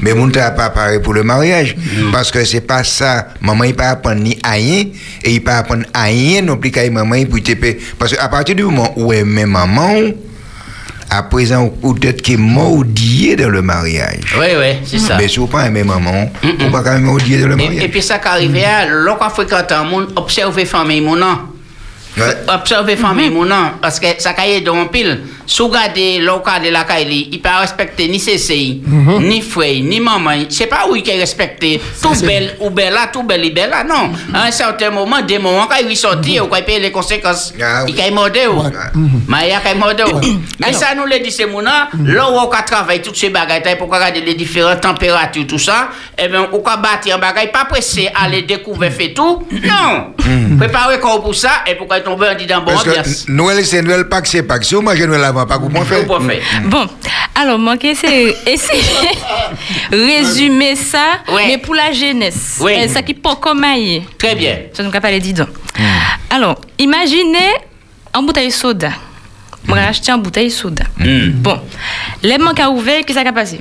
Mais 0.01 0.15
moun 0.15 0.31
t'a 0.31 0.53
pas 0.53 0.71
parlé 0.71 1.01
pour 1.01 1.15
le 1.15 1.23
mariage. 1.23 1.77
Parce 2.13 2.31
que 2.31 2.45
c'est 2.45 2.61
pas 2.61 2.83
ça. 2.85 3.29
Maman, 3.41 3.65
il 3.65 3.75
pas 3.75 3.91
apprendre 3.91 4.21
ni 4.21 4.39
à 4.43 4.53
rien. 4.53 4.85
Et 5.25 5.33
il 5.33 5.43
pas 5.43 5.59
apprendre 5.59 5.85
à 5.95 6.05
rien 6.05 6.43
non 6.43 6.57
plus 6.57 6.71
qu'à 6.71 6.89
maman 6.91 7.25
pour 7.25 7.41
te 7.41 7.53
payer. 7.53 7.79
Parce 7.99 8.15
qu'à 8.15 8.29
partir 8.29 8.55
du 8.57 8.65
moment 8.65 8.93
où 8.97 9.13
elle 9.13 9.25
met 9.25 9.47
maman, 9.47 9.95
à 11.11 11.23
présent, 11.25 11.73
ou 11.83 11.95
peut-être 11.95 12.23
qu'il 12.23 12.35
est 12.35 12.37
maudit 12.39 13.37
dans 13.37 13.49
le 13.49 13.63
mariage. 13.63 14.35
Oui, 14.39 14.47
oui, 14.59 14.77
c'est 14.85 14.99
ça. 14.99 15.17
Mais 15.17 15.29
si 15.29 15.39
vous 15.39 15.47
pas 15.47 15.67
aimer 15.67 15.85
maman, 15.85 16.31
vous 16.43 16.71
pas 16.71 16.83
quand 16.83 16.93
même 16.93 17.03
maudit 17.03 17.39
dans 17.39 17.49
le 17.49 17.59
Et, 17.61 17.65
et 17.65 17.69
mariage. 17.69 17.91
puis 17.91 18.03
ça 18.03 18.19
qui 18.19 18.29
arrive, 18.29 18.57
hein, 18.57 18.87
lorsqu'on 18.89 19.31
fréquente 19.31 19.71
un 19.73 19.85
monde, 19.85 20.13
observer 20.17 20.65
famille 20.65 21.01
mon 21.01 21.17
nom. 21.17 21.39
Ouais. 22.17 22.25
Observer 22.49 22.97
famille 22.97 23.31
mon 23.31 23.45
nom. 23.47 23.71
Parce 23.81 23.99
que 23.99 24.07
ça 24.19 24.35
caille 24.35 24.63
dans 24.63 24.77
un 24.77 24.87
pile. 24.87 25.21
Si 25.47 25.61
vous 25.61 25.69
regardez 25.69 26.19
local 26.19 26.63
de 26.63 26.69
la 26.71 26.85
Kaili, 26.85 27.29
il 27.33 27.39
ne 27.39 27.43
peut 27.43 27.49
respecter 27.61 28.09
ni 28.09 28.19
ses 28.21 28.39
seins, 28.39 28.79
ni 29.21 29.41
frère, 29.41 29.75
ni 29.83 30.01
maman. 30.01 30.31
C'est 30.49 30.67
pas 30.67 30.87
où 30.89 30.97
il 30.97 31.03
peut 31.03 31.11
respecter. 31.13 31.81
Tout 32.01 32.15
belle 32.25 32.57
ou 32.61 32.71
belle 32.71 32.93
là, 32.93 33.09
tout 33.13 33.23
belle, 33.23 33.45
il 33.45 33.55
belle 33.55 33.71
là. 33.71 33.85
Non. 33.85 34.11
À 34.35 34.45
un 34.47 34.51
certain 34.51 34.91
moment, 34.91 35.21
des 35.21 35.39
moments, 35.39 35.67
quand 35.67 35.77
il 35.89 35.97
sortit, 35.97 36.35
il 36.35 36.41
peut 36.41 36.65
payer 36.65 36.81
les 36.81 36.91
conséquences. 36.91 37.53
Ah 37.61 37.85
oui. 37.85 37.95
Il 37.97 38.03
peut 38.05 38.15
morder. 38.15 38.49
Mais 39.29 39.51
il 39.51 39.71
peut 39.71 39.79
morder. 39.79 40.05
Mais 40.61 40.73
ça 40.73 40.95
nous 40.97 41.05
le 41.05 41.19
dit, 41.23 41.31
c'est 41.31 41.47
mon 41.47 41.63
nom. 41.63 41.71
Là 42.05 42.31
où 42.31 42.37
on 42.37 42.51
travaille 42.65 43.03
toutes 43.03 43.17
ces 43.17 43.31
bagages, 43.31 43.77
pour 43.79 43.91
regarder 43.91 44.21
les 44.21 44.35
différentes 44.35 44.81
températures, 44.81 45.47
tout 45.47 45.59
eh 46.19 46.29
bâtir 46.29 47.17
un 47.17 47.19
bagage, 47.19 47.53
pas 47.53 47.65
pressé 47.65 48.09
à 48.15 48.25
aller 48.25 48.43
découvrir 48.43 48.93
fait 48.93 49.13
tout. 49.13 49.43
Non. 49.51 50.15
Préparez 50.59 50.99
corps 51.01 51.23
pour 51.23 51.35
ça, 51.35 51.51
et 51.67 51.75
pour 51.75 51.87
qu'on 51.89 52.01
tombe 52.01 52.23
en 52.23 52.35
disant, 52.35 52.61
bon, 52.61 52.73
Parce 52.73 52.85
bien. 52.85 53.03
que 53.03 53.31
Noël, 53.31 53.65
c'est 53.65 53.83
Noël, 53.83 54.09
pas 54.09 54.21
que 54.21 54.29
c'est 54.29 54.43
pas 54.43 54.59
que 54.59 54.65
si 54.65 54.75
vous 54.75 54.83
mangez 54.83 55.07
Pas. 55.47 55.59
Bon, 56.65 56.87
alors, 57.35 57.59
moi, 57.59 57.77
essayer 57.91 58.37
résumer 59.91 60.77
ça, 60.77 61.21
Ouais. 61.33 61.45
mais 61.49 61.59
pour 61.59 61.75
la 61.75 61.93
jeunesse. 61.93 62.59
Oui. 62.61 62.73
Euh, 62.77 62.89
Ça 62.89 63.03
qui 63.03 63.15
peut 63.15 63.31
comme. 63.41 63.65
Très 64.19 64.35
bien. 64.35 64.57
Ça 64.73 64.83
nous 64.83 64.91
pas 64.91 65.11
les 65.11 65.21
didons. 65.21 65.47
Alors, 66.31 66.61
imaginez 66.79 67.53
en 68.15 68.23
bouteille 68.23 68.51
soda. 68.51 68.91
Moi, 69.67 69.79
j'ai 69.79 69.85
acheté 69.87 70.13
en 70.13 70.19
bouteille 70.19 70.51
soda. 70.51 70.85
Bon, 71.35 71.59
les 72.23 72.39
manques 72.39 72.61
à 72.61 72.69
ouvert, 72.71 72.99
qu'est-ce 73.05 73.19
que 73.19 73.25
ça 73.25 73.29
a 73.29 73.33
passé? 73.33 73.61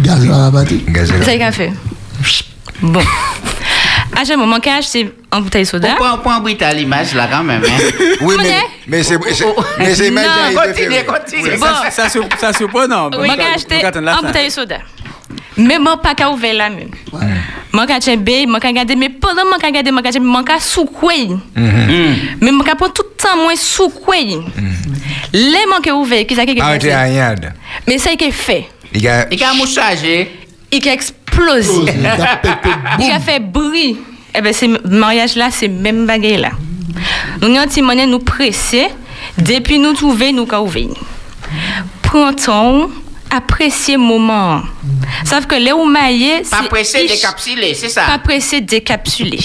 Gaz 0.00 0.28
à 0.30 0.46
abattre. 0.46 0.72
Gazelle. 0.88 1.24
Ça 1.24 1.46
a 1.46 1.52
fait? 1.52 1.72
Bon. 2.80 3.02
À 4.20 4.24
chaque 4.24 4.36
moment, 4.36 4.58
j'ai 4.62 4.70
acheté 4.70 5.12
en 5.30 5.40
bouteille 5.40 5.64
soda. 5.64 5.90
On 6.00 6.18
prend 6.18 6.32
un 6.32 6.40
bruit 6.40 6.58
à 6.60 6.74
l'image 6.74 7.14
là 7.14 7.28
quand 7.30 7.44
même. 7.44 7.62
Hein. 7.64 8.04
Oui, 8.20 8.34
mais, 8.42 8.54
mais 8.88 9.02
c'est 9.04 9.16
c'est- 9.32 9.44
mais 9.78 9.94
c'est 9.94 10.10
Non, 10.10 10.22
imaginaire, 10.22 10.50
il 10.50 10.54
peut 10.54 10.60
Continuez, 10.66 11.04
continuez. 11.04 11.56
Bon. 11.56 11.66
Ça, 11.88 12.08
ça, 12.08 12.20
ça 12.40 12.52
surprend, 12.52 12.88
non 12.88 13.10
Oui, 13.16 13.28
j'ai 13.36 13.42
acheté 13.54 13.86
en 13.86 14.22
bouteille 14.26 14.50
soda. 14.50 14.78
Mais 15.56 15.78
moi, 15.78 16.02
pas 16.02 16.16
qu'à 16.16 16.30
ouvert 16.30 16.52
la 16.54 16.68
même. 16.68 16.90
Moi, 17.72 17.86
quand 17.86 17.98
j'ai 18.04 18.16
bé, 18.16 18.44
moi, 18.44 18.58
quand 18.58 18.68
regarder, 18.68 18.96
mais 18.96 19.08
pendant 19.08 19.44
moi, 19.44 19.58
quand 19.60 19.70
j'ai 20.12 20.18
moi, 20.18 20.42
quand 20.44 20.58
soukoué. 20.60 21.28
Mais 21.54 22.50
moi, 22.50 22.64
quand 22.68 22.74
prend 22.76 22.88
tout 22.88 23.04
le 23.04 23.22
temps, 23.22 23.36
moi, 23.36 23.54
soukoué. 23.54 24.38
Les 25.32 25.66
mains 25.70 25.80
qui 25.80 25.92
ouverts, 25.92 26.26
qui 26.26 26.34
ça 26.34 26.44
qui 26.44 26.52
est 26.58 26.60
Arrêtez 26.60 26.92
à 26.92 27.02
rien. 27.02 27.34
Mais 27.86 27.98
ça, 27.98 28.10
il 28.12 28.20
est 28.20 28.32
fait. 28.32 28.66
Il 28.92 29.00
y 29.02 29.08
a. 29.08 29.28
Il 29.30 29.38
y 29.38 29.44
a 29.44 29.50
un 29.50 29.54
mouchage, 29.54 29.98
hein? 30.04 30.24
Il 30.72 30.88
a 30.88 30.96
explosé. 31.38 31.92
Il 31.98 32.06
a 32.06 32.36
pété, 32.36 32.68
Il 33.00 33.10
a 33.10 33.20
fait 33.20 33.40
bruit. 33.40 33.96
Eh 34.34 34.40
ben, 34.40 34.52
ce 34.52 34.66
mariage 34.88 35.36
là, 35.36 35.48
c'est 35.50 35.68
même 35.68 36.06
bagaille 36.06 36.36
là. 36.36 36.50
Nous 37.40 37.48
avons 37.48 37.58
un 37.58 37.66
petit 37.66 37.82
monnaie 37.82 38.06
nous 38.06 38.18
presser, 38.18 38.86
depuis 39.38 39.78
nous 39.78 39.92
trouver, 39.92 40.32
nous. 40.32 40.46
Prends 42.02 42.32
temps, 42.32 42.88
apprécier 43.30 43.94
le 43.94 44.00
moment. 44.00 44.62
Sauf 45.24 45.46
que 45.46 45.54
les 45.54 45.72
maillé, 45.86 46.40
Pas 46.50 46.58
c'est 46.62 46.68
pressé, 46.68 47.06
décapsulé, 47.06 47.74
c'est 47.74 47.88
ça? 47.88 48.02
Pas 48.06 48.18
pressé, 48.18 48.60
décapsulé. 48.60 49.38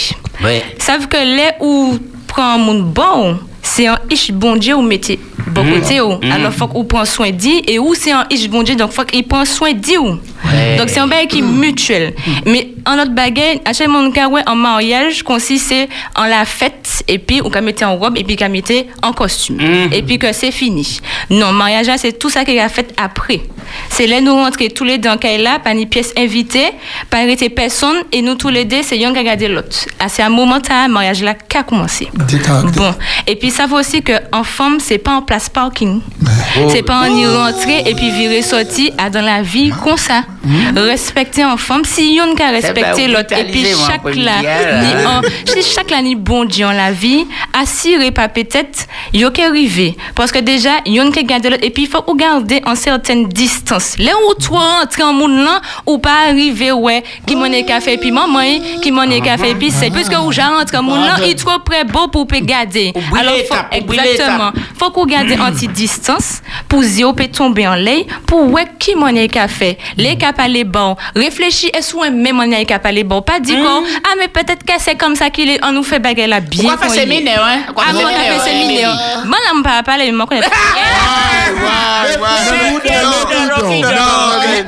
Oui. 0.43 0.61
Sauf 0.79 1.07
que 1.07 1.17
les 1.17 1.51
ou 1.59 1.97
prend 2.27 2.57
mon 2.57 2.81
bon, 2.81 3.39
c'est 3.61 3.87
un 3.87 3.99
ish 4.09 4.31
bon 4.31 4.55
Dieu 4.55 4.75
ou 4.75 4.81
mettez 4.81 5.19
bon 5.47 5.65
côté 5.71 6.01
ou. 6.01 6.19
Alors 6.31 6.53
faut 6.53 6.67
qu'on 6.67 6.83
prend 6.85 7.05
soin 7.05 7.31
d'y 7.31 7.61
et 7.67 7.79
ou 7.79 7.93
c'est 7.93 8.11
un 8.11 8.25
ish 8.29 8.49
bon 8.49 8.63
Dieu 8.63 8.75
donc 8.75 8.91
faut 8.91 9.03
qu'il 9.03 9.25
prend 9.27 9.45
soin 9.45 9.73
d'y 9.73 9.97
ou. 9.97 10.19
Ouais. 10.45 10.77
Donc 10.77 10.89
c'est 10.89 10.99
un 10.99 11.07
bail 11.07 11.27
qui 11.27 11.39
est 11.39 11.41
mutuel. 11.41 12.13
Mais 12.45 12.69
en 12.85 12.99
autre 12.99 13.11
baguette, 13.11 13.61
à 13.65 13.73
chaque 13.73 13.87
ouais, 13.87 14.41
en 14.47 14.55
mariage 14.55 15.23
consiste 15.23 15.73
en 16.15 16.25
la 16.25 16.45
fête 16.45 17.03
et 17.07 17.19
puis 17.19 17.41
on 17.43 17.49
peut 17.49 17.61
mettre 17.61 17.85
en 17.85 17.95
robe 17.95 18.17
et 18.17 18.23
puis 18.23 18.37
on 18.41 18.49
mettre 18.49 18.73
en 19.01 19.13
costume 19.13 19.59
et 19.91 20.01
puis 20.01 20.19
que 20.19 20.33
c'est 20.33 20.51
fini. 20.51 20.99
Non, 21.29 21.51
mariage 21.51 21.87
c'est 21.97 22.17
tout 22.19 22.29
ça 22.29 22.43
qui 22.43 22.51
est 22.51 22.69
fait 22.69 22.93
après. 22.97 23.41
C'est 23.89 24.07
là 24.07 24.21
nous 24.21 24.33
rentrer 24.35 24.69
tous 24.69 24.83
les 24.83 24.97
deux 24.97 25.09
dans 25.09 25.17
là, 25.43 25.59
une 25.65 25.87
pièce 25.87 26.13
invitée, 26.17 26.71
par 27.09 27.21
arrêter 27.21 27.49
personne 27.49 27.97
et 28.11 28.21
nous 28.21 28.35
tous 28.35 28.49
les 28.49 28.65
deux 28.65 28.83
c'est 28.83 28.97
yon 28.97 29.13
qui 29.13 29.19
a 29.19 29.23
gardé 29.23 29.47
l'autre. 29.47 29.85
Ah, 29.99 30.09
C'est 30.09 30.23
un 30.23 30.29
moment 30.29 30.59
là, 30.69 30.87
mariage 30.87 31.23
là 31.23 31.33
qui 31.33 31.57
a 31.57 31.63
commencé. 31.63 32.09
Bon, 32.75 32.93
et 33.27 33.35
puis 33.35 33.51
ça 33.51 33.65
veut 33.65 33.75
aussi 33.75 34.01
que 34.01 34.13
en 34.31 34.43
femme, 34.43 34.79
c'est 34.79 34.97
pas 34.97 35.11
en 35.15 35.21
place 35.21 35.49
parking. 35.49 36.01
C'est 36.69 36.83
pas 36.83 37.01
en 37.01 37.15
y 37.15 37.25
rentrer 37.25 37.83
et 37.85 37.95
puis 37.95 38.11
virer 38.11 38.41
sorti 38.41 38.91
à 38.97 39.09
dans 39.09 39.21
la 39.21 39.41
vie 39.41 39.71
comme 39.83 39.97
ça. 39.97 40.23
Respecter 40.75 41.45
en 41.45 41.57
femme, 41.57 41.85
si 41.85 42.15
yon 42.15 42.35
ka 42.35 42.49
respecter 42.49 43.07
l'autre 43.07 43.37
et 43.37 43.45
puis 43.45 43.65
chaque 43.87 44.05
hein. 44.05 45.21
ni 45.45 45.51
si 45.51 45.63
chaque 45.63 45.89
là 45.89 46.01
ni 46.01 46.15
bon 46.15 46.45
Dieu 46.45 46.65
en 46.65 46.71
la 46.71 46.91
vie, 46.91 47.25
assurez 47.53 48.11
pas 48.11 48.27
peut-être 48.27 48.87
yo 49.13 49.31
qu'à 49.31 49.47
arriver 49.47 49.95
parce 50.15 50.31
que 50.31 50.39
déjà 50.39 50.71
yon 50.85 51.11
ka 51.11 51.23
garder 51.23 51.49
l'autre 51.51 51.63
et 51.63 51.69
puis 51.69 51.83
il 51.83 51.89
faut 51.89 52.03
ou 52.07 52.15
garder 52.15 52.61
en 52.65 52.75
certaine 52.75 53.27
distance. 53.27 53.97
Là 53.97 54.11
où 54.27 54.33
toi 54.33 54.81
entrer 54.83 55.03
en 55.03 55.13
monde 55.13 55.43
là 55.43 55.61
ou 55.85 55.97
pas 55.97 56.27
arriver 56.29 56.71
ouais 56.71 57.03
qui 57.25 57.35
mon 57.35 57.51
café 57.63 57.97
puis 57.97 58.11
maman 58.11 58.59
qui 58.81 58.91
mon 58.91 59.07
café 59.21 59.55
puis 59.55 59.71
c'est 59.71 59.91
puisque 59.91 60.13
ou 60.25 60.31
j'ai 60.31 60.41
rentré 60.41 60.77
en 60.77 60.83
monde 60.83 61.05
là, 61.05 61.17
il 61.25 61.35
trop 61.35 61.59
près 61.59 61.83
beau 61.85 62.07
pour 62.07 62.25
garder. 62.25 62.93
Alors 63.17 63.33
faut, 63.49 63.55
exactement. 63.71 64.51
Faut 64.77 64.91
qu'on 64.91 65.05
garde 65.05 65.31
anti-distance 65.39 66.41
pour 66.67 66.81
zéro 66.81 67.13
peut 67.13 67.27
tomber 67.27 67.67
en 67.67 67.75
l'air 67.75 68.03
pour 68.25 68.51
ouais 68.51 68.67
qui 68.79 68.95
mon 68.95 69.13
café. 69.27 69.77
Les 69.97 70.17
cap 70.23 70.39
aller 70.39 70.63
bon. 70.63 70.95
Réfléchis 71.15 71.69
est-ce 71.73 71.93
ou 71.95 71.99
même 72.01 72.35
mon 72.35 72.49
cap 72.63 72.85
aller 72.85 73.03
bon. 73.03 73.21
Pas 73.21 73.41
dire 73.41 73.57
qu'on 73.57 73.83
ah 73.83 74.15
mais 74.17 74.29
peut-être 74.29 74.63
que 74.63 74.73
c'est 74.79 74.95
comme 74.95 75.15
ça 75.15 75.29
qu'il 75.29 75.49
est 75.49 75.59
on 75.65 75.73
nous 75.73 75.83
fait 75.83 75.99
bagarre 75.99 76.29
là 76.29 76.39
bien. 76.39 76.69
Pourquoi 76.69 76.87
faire 76.87 76.95
est. 76.95 76.99
séminaire, 77.01 77.43
hein? 77.43 77.73
Ah 77.75 77.91
séminaire, 77.91 78.15
café 78.15 78.29
hein, 78.29 78.45
séminaire. 78.45 78.89
Émilie? 78.89 79.27
Moi 79.27 79.37
là 79.45 79.53
me 79.53 79.63
pas 79.63 79.83
parler 79.83 80.11
moi 80.13 80.25
connais. 80.25 80.41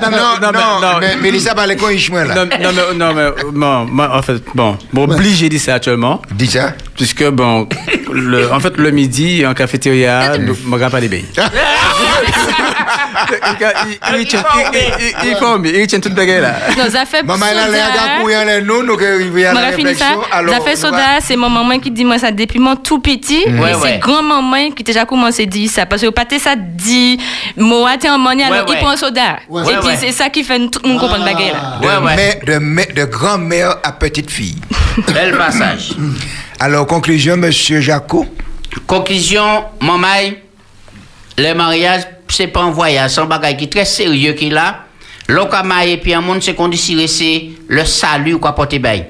Non, 0.01 0.51
non, 0.51 0.81
non, 0.81 0.99
mais 0.99 1.15
Mélissa 1.17 1.53
con 1.79 1.89
Ishmael. 1.89 2.27
Non, 2.29 2.45
non, 2.45 2.71
mais, 2.73 2.93
non, 2.95 3.13
mais, 3.13 3.29
bon, 3.51 3.85
moi, 3.85 4.09
en 4.17 4.21
fait, 4.21 4.41
bon, 4.53 4.77
bon, 4.93 5.03
obligé 5.03 5.45
de 5.45 5.51
dire 5.51 5.61
ça 5.61 5.75
actuellement, 5.75 6.21
Dis 6.31 6.47
ça. 6.47 6.73
puisque, 6.95 7.23
bon, 7.29 7.67
le, 8.11 8.51
en 8.51 8.59
fait, 8.59 8.77
le 8.77 8.91
midi, 8.91 9.45
en 9.45 9.53
cafétéria, 9.53 10.33
je 10.35 10.41
ne 10.41 10.73
regarde 10.73 10.91
pas 10.91 10.99
les 10.99 11.07
billes. 11.09 11.25
Il 13.27 14.19
il 14.19 14.27
tient 14.27 14.43
il- 14.73 14.79
il- 15.23 15.29
il 15.31 15.35
forme, 15.37 15.65
il 15.65 15.87
tient 15.87 15.99
toute 15.99 16.13
bagarre 16.13 16.41
là. 16.41 16.53
Non, 16.77 16.89
ça 16.91 17.05
fait 17.05 17.23
Maman, 17.23 17.45
elle 17.51 17.57
a 17.59 17.67
l'air 18.45 18.63
nous, 18.63 18.83
nous 18.83 18.97
qui 18.97 19.05
arrivons 19.05 19.49
à 19.49 19.53
la 19.53 19.67
réflexion. 19.67 20.21
Ça 20.31 20.59
fait 20.61 20.75
soda, 20.75 20.97
c'est 21.21 21.35
mon 21.35 21.49
maman 21.49 21.79
qui 21.79 21.91
dit 21.91 22.05
moi 22.05 22.19
ça 22.19 22.31
depuis 22.31 22.59
mon 22.59 22.75
tout 22.75 22.99
petit. 22.99 23.45
C'est 23.81 23.99
grand 23.99 24.21
maman 24.21 24.71
qui 24.75 24.83
déjà 24.83 25.05
commencé 25.05 25.43
à 25.43 25.45
dire 25.45 25.69
ça. 25.69 25.85
Parce 25.85 26.01
que 26.01 26.09
pâté 26.09 26.39
ça 26.39 26.55
dit, 26.75 27.17
moi, 27.57 27.97
t'es 27.97 28.09
en 28.09 28.17
monnaie, 28.17 28.43
alors 28.43 28.65
il 28.69 28.77
prend 28.77 28.95
soda. 28.97 29.37
Ouais, 29.49 29.63
et 29.63 29.65
ouais, 29.67 29.77
puis 29.79 29.87
ouais. 29.87 29.97
c'est 29.99 30.11
ça 30.11 30.29
qui 30.29 30.43
fait 30.43 30.59
tout 30.69 30.79
le 30.83 30.89
monde 30.89 30.99
comprendre 30.99 31.25
bagarre 31.25 31.53
là. 31.53 31.79
De, 31.81 31.85
Ouais, 31.87 32.05
ouais. 32.07 32.15
mère- 32.15 32.39
de, 32.45 32.57
mère- 32.63 32.93
de 32.95 33.05
grand-mère 33.05 33.77
à 33.83 33.91
petite 33.91 34.29
fille. 34.31 34.57
Bel 35.13 35.35
passage. 35.37 35.91
Alors, 36.59 36.85
conclusion, 36.87 37.37
monsieur 37.37 37.81
Jacot. 37.81 38.25
Conclusion, 38.87 39.63
maman, 39.81 40.31
le 41.37 41.53
mariage, 41.53 42.01
c'est 42.29 42.47
pas 42.47 42.61
un 42.61 42.71
voyage, 42.71 43.11
c'est 43.11 43.21
un 43.21 43.25
bagage 43.25 43.57
qui 43.57 43.63
est 43.65 43.71
très 43.71 43.85
sérieux 43.85 44.33
qu'il 44.33 44.57
a. 44.57 44.81
L'autre 45.27 45.63
marié, 45.63 45.97
puis 45.97 46.13
un 46.13 46.21
monde, 46.21 46.41
c'est 46.43 46.53
qu'on 46.53 46.67
dit, 46.67 46.77
c'est 47.07 47.49
le 47.67 47.83
salut 47.85 48.37
qu'on 48.37 48.53
porter 48.53 48.77
bail. 48.79 49.07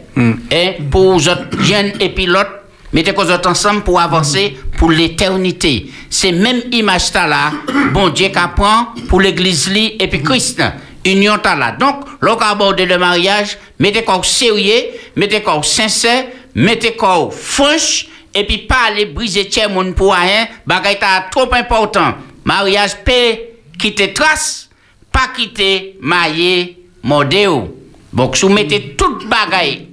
Et 0.49 0.77
pour 0.89 1.17
les 1.17 1.27
autres 1.27 1.61
jeunes 1.61 1.91
et 1.99 2.09
puis 2.09 2.25
l'autre, 2.25 2.51
mettez 2.93 3.13
qu'on 3.13 3.29
autres 3.29 3.49
ensemble 3.49 3.81
pour 3.83 3.99
avancer 3.99 4.57
pour 4.77 4.91
l'éternité. 4.91 5.91
C'est 6.09 6.31
même 6.31 6.61
image 6.71 7.05
ça 7.07 7.27
là, 7.27 7.51
bon 7.93 8.09
Dieu 8.09 8.29
qu'apprend 8.29 8.87
pour 9.07 9.21
l'église 9.21 9.69
li 9.69 9.95
et 9.99 10.07
puis 10.07 10.21
Christ. 10.21 10.61
Union 11.05 11.37
ta 11.37 11.55
là. 11.55 11.71
Donc, 11.71 12.05
l'on 12.21 12.35
aborde 12.37 12.81
le 12.81 12.97
mariage, 12.97 13.57
mettez 13.79 14.03
qu'on 14.03 14.23
sérieux, 14.23 14.85
mettez 15.15 15.41
qu'on 15.41 15.61
sincère, 15.61 16.25
mettez 16.55 16.95
qu'on 16.95 17.29
franche, 17.29 18.07
et 18.33 18.43
puis 18.45 18.59
pas 18.59 18.87
aller 18.87 19.05
briser 19.05 19.47
tiers 19.47 19.69
monde 19.69 19.93
pour 19.93 20.13
rien, 20.13 20.47
bagay 20.65 20.97
ta 20.97 21.27
trop 21.31 21.53
important. 21.53 22.15
Mariage 22.43 22.97
paix, 23.05 23.53
quitter 23.77 24.13
trace, 24.13 24.69
pas 25.11 25.29
quitter 25.35 25.97
maillé, 26.01 26.83
modéo. 27.03 27.77
Donc, 28.11 28.35
vous 28.37 28.49
mettez 28.49 28.95
toute 28.97 29.27
bagay 29.27 29.87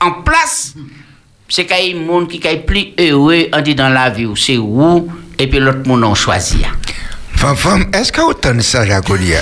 en 0.00 0.22
place, 0.22 0.74
c'est 1.48 1.66
qu'il 1.66 1.90
y 1.90 1.94
a 1.94 1.96
un 1.96 2.00
monde 2.04 2.28
qui 2.28 2.40
est 2.46 2.56
plus 2.66 2.92
heureux 2.98 3.46
on 3.52 3.60
dit 3.60 3.74
dans 3.74 3.88
la 3.88 4.10
vie, 4.10 4.26
ou 4.26 4.36
c'est 4.36 4.56
vous, 4.56 5.08
et 5.38 5.46
puis 5.46 5.58
l'autre 5.58 5.86
monde 5.86 6.04
en 6.04 6.14
choisit. 6.14 6.66
Femme, 7.36 7.56
femme, 7.56 7.86
est-ce 7.92 8.10
que 8.10 8.22
autant 8.22 8.54
de 8.54 8.62
ça, 8.62 8.82
dire, 8.84 9.00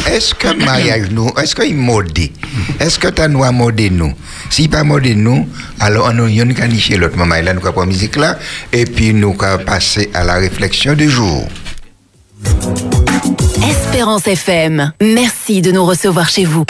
est-ce 0.08 0.34
que 0.34 0.52
mariage 0.64 1.10
nous, 1.12 1.30
est-ce 1.40 1.54
qu'il 1.54 1.76
modé? 1.76 2.32
Est-ce 2.80 2.98
que 2.98 3.06
tu 3.06 3.22
nous 3.28 3.44
modé 3.52 3.88
nous? 3.88 4.12
Si 4.50 4.66
pas 4.66 4.82
modé 4.82 5.14
nous, 5.14 5.48
alors 5.78 6.10
on 6.12 6.24
a 6.24 6.28
une 6.28 6.54
caniché 6.54 6.96
l'autre 6.96 7.16
maman, 7.16 7.36
là, 7.40 7.54
nous 7.54 7.60
avons 7.60 7.72
pas 7.72 7.86
musique 7.86 8.16
là, 8.16 8.36
et 8.72 8.84
puis 8.84 9.14
nous 9.14 9.36
allons 9.40 9.64
passer 9.64 10.10
à 10.12 10.24
la 10.24 10.34
réflexion 10.34 10.94
du 10.94 11.08
jour. 11.08 11.46
Espérance 13.70 14.26
FM, 14.26 14.92
merci 15.00 15.62
de 15.62 15.70
nous 15.70 15.84
recevoir 15.84 16.28
chez 16.28 16.44
vous. 16.44 16.64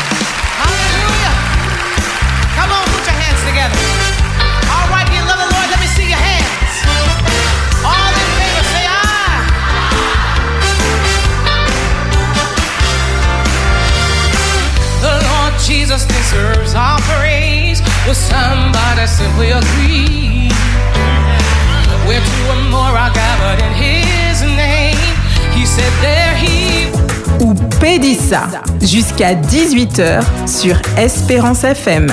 Will 18.14 18.20
somebody 18.20 19.06
simply 19.08 19.50
agree? 19.50 20.48
Where 22.06 22.20
two 22.20 22.48
or 22.48 22.62
more 22.70 22.96
are 22.96 23.10
gathered 23.12 23.60
in 23.66 23.72
His 23.74 24.40
name, 24.42 24.96
He 25.52 25.66
said 25.66 25.92
there 26.00 26.36
He 26.36 26.92
ou 27.40 27.54
Pédissa 27.80 28.44
jusqu'à 28.80 29.34
18h 29.34 30.22
sur 30.46 30.76
Espérance 30.96 31.64
FM. 31.64 32.06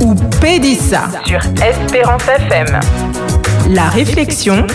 Ou 0.00 0.14
Pédissa 0.40 1.10
sur 1.26 1.40
Espérance 1.62 2.26
FM. 2.26 2.80
La 3.68 3.90
réflexion, 3.90 4.66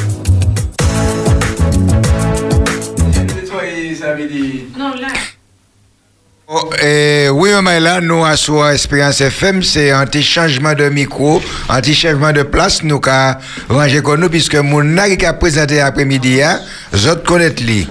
Oh, 6.49 6.69
eh, 6.81 7.27
oui, 7.29 7.51
maman, 7.51 7.77
là, 7.81 7.99
nous, 7.99 8.23
à 8.23 8.37
soi 8.37 8.73
Espérance 8.73 9.19
FM, 9.19 9.61
c'est 9.61 9.91
un 9.91 10.05
petit 10.05 10.23
changement 10.23 10.73
de 10.73 10.87
micro, 10.87 11.41
un 11.67 11.81
petit 11.81 11.93
changement 11.93 12.31
de 12.31 12.43
place, 12.43 12.83
nous, 12.83 13.01
qu'a 13.01 13.37
rangé 13.67 14.01
comme 14.01 14.21
nous, 14.21 14.29
puisque 14.29 14.55
mon 14.55 14.95
qui 15.17 15.25
a 15.25 15.33
présenté 15.33 15.81
après-midi, 15.81 16.41
hein, 16.41 16.61
autres 16.93 17.23
connaissent 17.23 17.59
lui. 17.59 17.85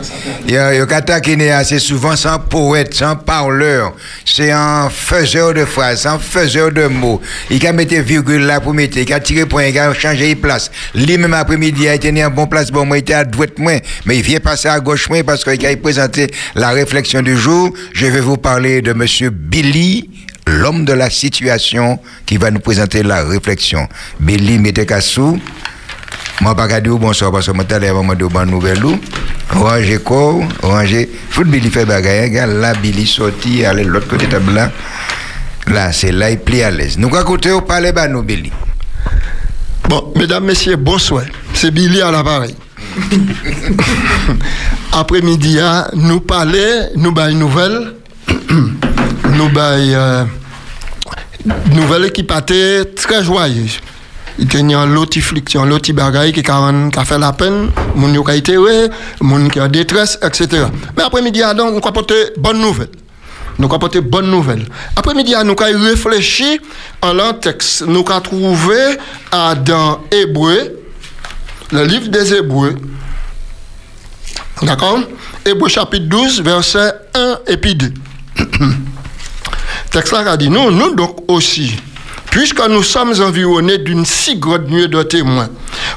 Il 0.49 0.55
y 0.55 0.57
a, 0.57 0.69
a 0.69 1.03
taquiné 1.03 1.51
assez 1.51 1.79
souvent 1.79 2.17
sans 2.17 2.39
poète, 2.39 2.95
sans 2.95 3.15
parleur, 3.15 3.93
c'est 4.25 4.53
un 4.53 4.89
faiseur 4.89 5.53
de 5.53 5.67
phrases, 5.67 6.07
un 6.07 6.19
faiseur 6.19 6.73
de 6.73 6.87
mots. 6.87 7.21
Il 7.51 7.67
a 7.67 7.75
mis 7.75 7.85
virgule 7.85 8.47
là 8.47 8.61
pour 8.61 8.73
mettre, 8.73 8.97
il 8.97 9.13
a 9.13 9.21
tiré 9.21 9.45
point, 9.45 9.65
il 9.65 9.79
a 9.79 9.93
changé 9.93 10.35
de 10.35 10.41
place. 10.41 10.71
Lui, 10.95 11.19
même 11.19 11.35
après-midi, 11.35 11.83
il 11.83 11.89
a 11.89 11.95
été 11.95 12.25
en 12.25 12.31
bon 12.31 12.47
place, 12.47 12.71
bon, 12.71 12.87
moi, 12.87 12.97
il 12.97 13.01
était 13.01 13.13
à 13.13 13.25
droite, 13.25 13.59
moi, 13.59 13.83
mais 14.07 14.17
il 14.17 14.23
vient 14.23 14.41
passer 14.41 14.69
à 14.69 14.81
gauche, 14.81 15.11
moi, 15.11 15.23
parce 15.23 15.45
qu'il 15.45 15.67
a 15.67 15.77
présenté 15.77 16.29
la 16.55 16.71
réflexion 16.71 17.21
du 17.21 17.37
jour. 17.37 17.71
Je 17.93 18.07
vais 18.07 18.21
vous 18.21 18.39
parler 18.47 18.81
de 18.81 18.93
monsieur 18.93 19.31
Billy 19.31 20.09
l'homme 20.47 20.85
de 20.85 20.93
la 20.93 21.11
situation 21.11 21.99
qui 22.27 22.37
va 22.37 22.53
nous 22.53 22.61
présenter 22.61 23.03
la 23.03 23.25
réflexion. 23.25 23.89
Billy 24.21 24.61
Metekassou, 24.61 25.41
moi 26.41 26.55
pas 26.55 26.69
qu'à 26.69 26.81
dire 26.81 26.97
bonsoir 26.97 27.33
parce 27.33 27.47
que 27.49 27.51
moi 27.51 27.65
t'allais 27.65 27.89
avant 27.89 28.05
de 28.05 28.25
bonne 28.27 28.49
nouvelle 28.49 28.85
ou. 28.85 28.97
Ranger 29.51 29.99
corps, 29.99 30.45
ranger. 30.63 31.11
Faut 31.31 31.43
que 31.43 31.49
Billy 31.49 31.71
fait 31.71 31.85
bagaille, 31.87 32.31
gars, 32.31 32.47
là 32.47 32.73
Billy 32.75 33.05
sorti, 33.05 33.65
aller 33.65 33.83
de 33.83 33.89
l'autre 33.89 34.07
côté 34.07 34.29
table 34.29 34.53
là. 34.55 34.71
Là, 35.67 35.93
c'est 35.93 36.13
là, 36.13 36.31
il 36.31 36.39
plie 36.39 36.63
à 36.63 36.71
l'aise. 36.71 36.99
Nous, 36.99 37.09
côté, 37.09 37.51
on 37.51 37.63
parle, 37.63 37.91
bah, 37.93 38.07
nous, 38.07 38.23
Billy. 38.23 38.53
Bon, 39.89 40.13
mesdames, 40.15 40.45
messieurs, 40.45 40.77
bonsoir. 40.77 41.25
C'est 41.53 41.73
Billy 41.73 42.01
à 42.01 42.13
l'appareil. 42.13 42.55
Après-midi, 44.93 45.59
hein, 45.61 45.89
nous 45.95 46.21
parler, 46.21 46.91
nous 46.95 47.11
bail 47.11 47.33
une 47.33 47.41
nouvelle. 47.41 47.97
Nous 49.35 49.49
bail 49.51 49.95
euh, 49.95 50.25
nouvelle 51.73 52.13
qui 52.13 52.27
très 52.27 53.23
joyeuse. 53.23 53.81
Il 54.39 54.53
y 54.53 54.75
a 54.75 54.81
un 54.81 54.87
lot 54.87 55.07
lot 55.67 55.93
bagaille 55.95 56.33
qui 56.33 56.41
a 56.41 56.73
qui 56.93 56.99
a 56.99 57.05
fait 57.05 57.19
la 57.19 57.33
peine, 57.33 57.71
moun 57.95 58.13
yo 58.13 58.23
ka 58.23 58.35
été 58.35 58.57
moun 59.21 59.51
qui 59.51 59.61
en 59.61 59.69
détresse, 59.69 60.19
etc. 60.23 60.67
Mais 60.95 61.05
après-midi, 61.05 61.43
hein, 61.43 61.55
donc, 61.55 61.73
on 61.83 61.89
apporter 61.89 62.33
bonne 62.37 62.61
nouvelle. 62.61 62.91
Nous 63.59 63.65
avons 63.65 63.77
apporté 63.77 64.03
bonne 64.03 64.31
nouvelle. 64.31 64.67
Après-midi, 64.95 65.35
nous 65.43 65.55
avons 65.59 65.85
réfléchi 65.85 66.61
en 67.01 67.15
l'un 67.15 67.33
texte. 67.33 67.87
Nous 67.87 68.05
avons 68.07 68.21
trouvé 68.21 68.99
dans 69.65 70.01
Hébreu, 70.11 70.81
le 71.73 71.85
livre 71.85 72.09
des 72.09 72.35
Hébreux. 72.35 72.75
D'accord? 74.63 75.01
Hébreu 75.47 75.69
chapitre 75.69 76.07
12, 76.07 76.43
verset 76.43 76.93
1 77.15 77.39
et 77.47 77.57
puis 77.57 77.75
2. 77.75 77.93
là 80.13 80.31
a 80.33 80.37
dit, 80.37 80.51
nous, 80.51 80.71
nous 80.71 80.95
donc 80.95 81.19
aussi, 81.29 81.77
puisque 82.31 82.61
nous 82.69 82.83
sommes 82.83 83.15
environnés 83.21 83.79
d'une 83.79 84.05
si 84.05 84.37
grande 84.37 84.69
nuée 84.69 84.89
de 84.89 85.03
témoins, 85.03 85.49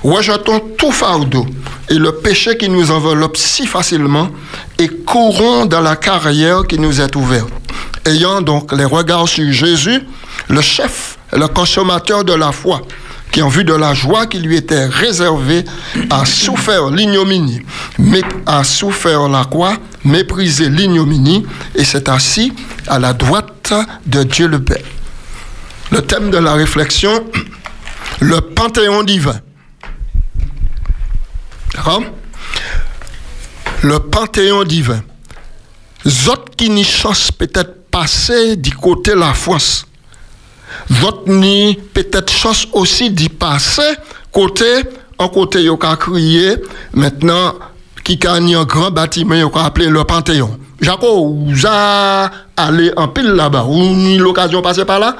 rejetons 0.03 0.59
tout 0.77 0.91
fardeau 0.91 1.45
et 1.89 1.95
le 1.95 2.13
péché 2.13 2.55
qui 2.57 2.69
nous 2.69 2.91
enveloppe 2.91 3.37
si 3.37 3.65
facilement 3.65 4.29
et 4.77 4.87
courons 4.87 5.65
dans 5.65 5.81
la 5.81 5.95
carrière 5.95 6.65
qui 6.67 6.79
nous 6.79 7.01
est 7.01 7.15
ouverte. 7.15 7.49
Ayant 8.05 8.41
donc 8.41 8.71
les 8.71 8.85
regards 8.85 9.27
sur 9.27 9.51
Jésus, 9.51 10.01
le 10.47 10.61
chef, 10.61 11.17
le 11.33 11.47
consommateur 11.47 12.23
de 12.23 12.33
la 12.33 12.51
foi, 12.51 12.81
qui 13.31 13.41
en 13.41 13.49
vue 13.49 13.63
de 13.63 13.73
la 13.73 13.93
joie 13.93 14.25
qui 14.25 14.39
lui 14.39 14.55
était 14.55 14.85
réservée, 14.85 15.65
a 16.09 16.25
souffert 16.25 16.89
l'ignominie, 16.89 17.61
mais 17.97 18.21
a 18.45 18.63
souffert 18.63 19.27
la 19.27 19.45
croix, 19.45 19.75
méprisé 20.03 20.69
l'ignominie, 20.69 21.45
et 21.75 21.83
s'est 21.83 22.09
assis 22.09 22.53
à 22.87 22.99
la 22.99 23.13
droite 23.13 23.73
de 24.05 24.23
Dieu 24.23 24.47
le 24.47 24.63
Père. 24.63 24.83
Le 25.91 26.01
thème 26.01 26.29
de 26.29 26.37
la 26.37 26.53
réflexion, 26.53 27.25
le 28.19 28.41
panthéon 28.41 29.03
divin. 29.03 29.39
D'accord 31.73 32.03
Le 33.83 33.99
panthéon 33.99 34.63
divin. 34.63 35.01
Zot 36.07 36.45
qui 36.55 36.69
n'y 36.69 36.83
chance 36.83 37.31
peut-être 37.31 37.89
passer 37.89 38.55
du 38.55 38.71
côté 38.71 39.15
la 39.15 39.33
France. 39.33 39.85
Zot 40.91 41.23
ni 41.27 41.77
peut-être 41.93 42.31
chance 42.31 42.67
aussi 42.73 43.09
d'y 43.09 43.29
passer 43.29 43.95
côté, 44.31 44.83
en 45.17 45.29
côté 45.29 45.63
yo 45.63 45.77
ka 45.77 45.95
crié, 45.95 46.55
maintenant, 46.93 47.55
qui 48.17 48.27
a 48.27 48.33
un 48.33 48.63
grand 48.65 48.91
bâtiment 48.91 49.49
ka 49.49 49.65
appelé 49.65 49.87
le 49.87 50.03
Panthéon. 50.03 50.57
Jaco, 50.81 51.35
vous 51.45 51.67
a 51.67 52.29
allé 52.55 52.91
en 52.95 53.07
pile 53.09 53.31
là-bas, 53.31 53.65
ou 53.67 53.77
ni 53.77 54.17
l'occasion 54.17 54.59
de 54.59 54.63
passer 54.63 54.85
par 54.85 54.99
là? 54.99 55.15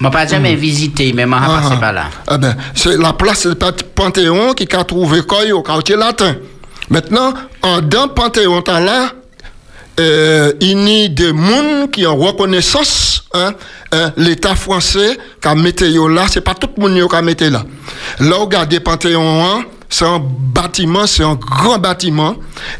Je 0.00 0.08
pas 0.08 0.26
jamais 0.26 0.56
visité, 0.56 1.12
mais 1.14 1.22
je 1.22 1.28
Ah, 1.32 1.60
passé 1.60 1.74
ah. 1.74 1.80
par 1.80 1.92
là. 1.92 2.04
Eh 2.32 2.38
ben, 2.38 2.56
c'est 2.74 2.96
la 2.96 3.12
place 3.12 3.46
du 3.46 3.54
Panthéon 3.94 4.52
qui 4.52 4.68
a 4.74 4.84
trouvé 4.84 5.22
au 5.52 5.62
quartier 5.62 5.96
latin. 5.96 6.34
Maintenant, 6.90 7.32
en 7.62 7.80
dans 7.80 8.08
Panthéon 8.08 8.62
là, 8.66 9.12
euh, 10.00 10.52
il 10.60 10.88
y 10.88 11.04
a 11.04 11.08
des 11.08 11.28
gens 11.28 11.86
qui 11.86 12.06
ont 12.06 12.16
reconnaissance, 12.16 13.24
hein, 13.32 13.52
hein, 13.92 14.12
l'État 14.16 14.56
français 14.56 15.16
qui 15.40 15.48
a 15.48 15.54
mis 15.54 15.72
là, 16.12 16.26
c'est 16.28 16.40
pas 16.40 16.54
tout 16.54 16.68
le 16.76 16.82
monde 16.82 17.08
qui 17.08 17.16
a 17.16 17.22
mis 17.22 17.34
là. 17.34 17.64
Là, 18.18 18.36
regardez 18.36 18.80
Panthéon, 18.80 19.44
hein, 19.44 19.64
c'est 19.94 20.04
un 20.04 20.18
bâtiment, 20.18 21.06
c'est 21.06 21.22
un 21.22 21.36
grand 21.36 21.78
bâtiment, 21.78 22.34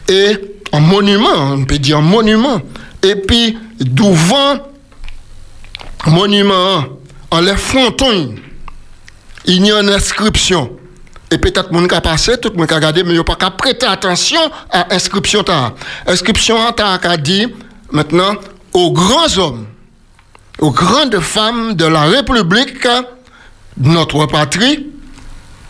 et 0.08 0.36
un 0.72 0.80
monument, 0.80 1.52
on 1.52 1.64
peut 1.64 1.78
dire 1.78 1.98
un 1.98 2.00
monument. 2.00 2.60
Et 3.04 3.14
puis, 3.14 3.56
devant 3.78 4.58
monument, 6.08 6.82
en 7.30 7.40
les 7.40 7.56
frontons, 7.56 8.34
il 9.44 9.64
y 9.64 9.70
a 9.70 9.80
une 9.80 9.90
inscription. 9.90 10.72
Et 11.30 11.38
peut-être 11.38 11.70
mon 11.70 11.86
cas 11.86 12.00
passé, 12.00 12.36
tout 12.36 12.50
le 12.50 12.56
monde 12.56 12.72
a 12.72 12.74
regardé, 12.74 13.04
mais 13.04 13.10
il 13.10 13.14
n'y 13.14 13.20
a 13.20 13.24
pas 13.24 13.36
qu'à 13.36 13.52
prêter 13.52 13.86
attention 13.86 14.40
à 14.72 14.88
l'inscription. 14.90 15.44
Inscription 16.08 16.56
a 16.60 17.16
dit 17.16 17.46
maintenant 17.92 18.34
aux 18.72 18.90
grands 18.90 19.38
hommes, 19.38 19.66
aux 20.58 20.72
grandes 20.72 21.20
femmes 21.20 21.74
de 21.74 21.84
la 21.84 22.02
République, 22.02 22.88
notre 23.76 24.26
patrie, 24.26 24.88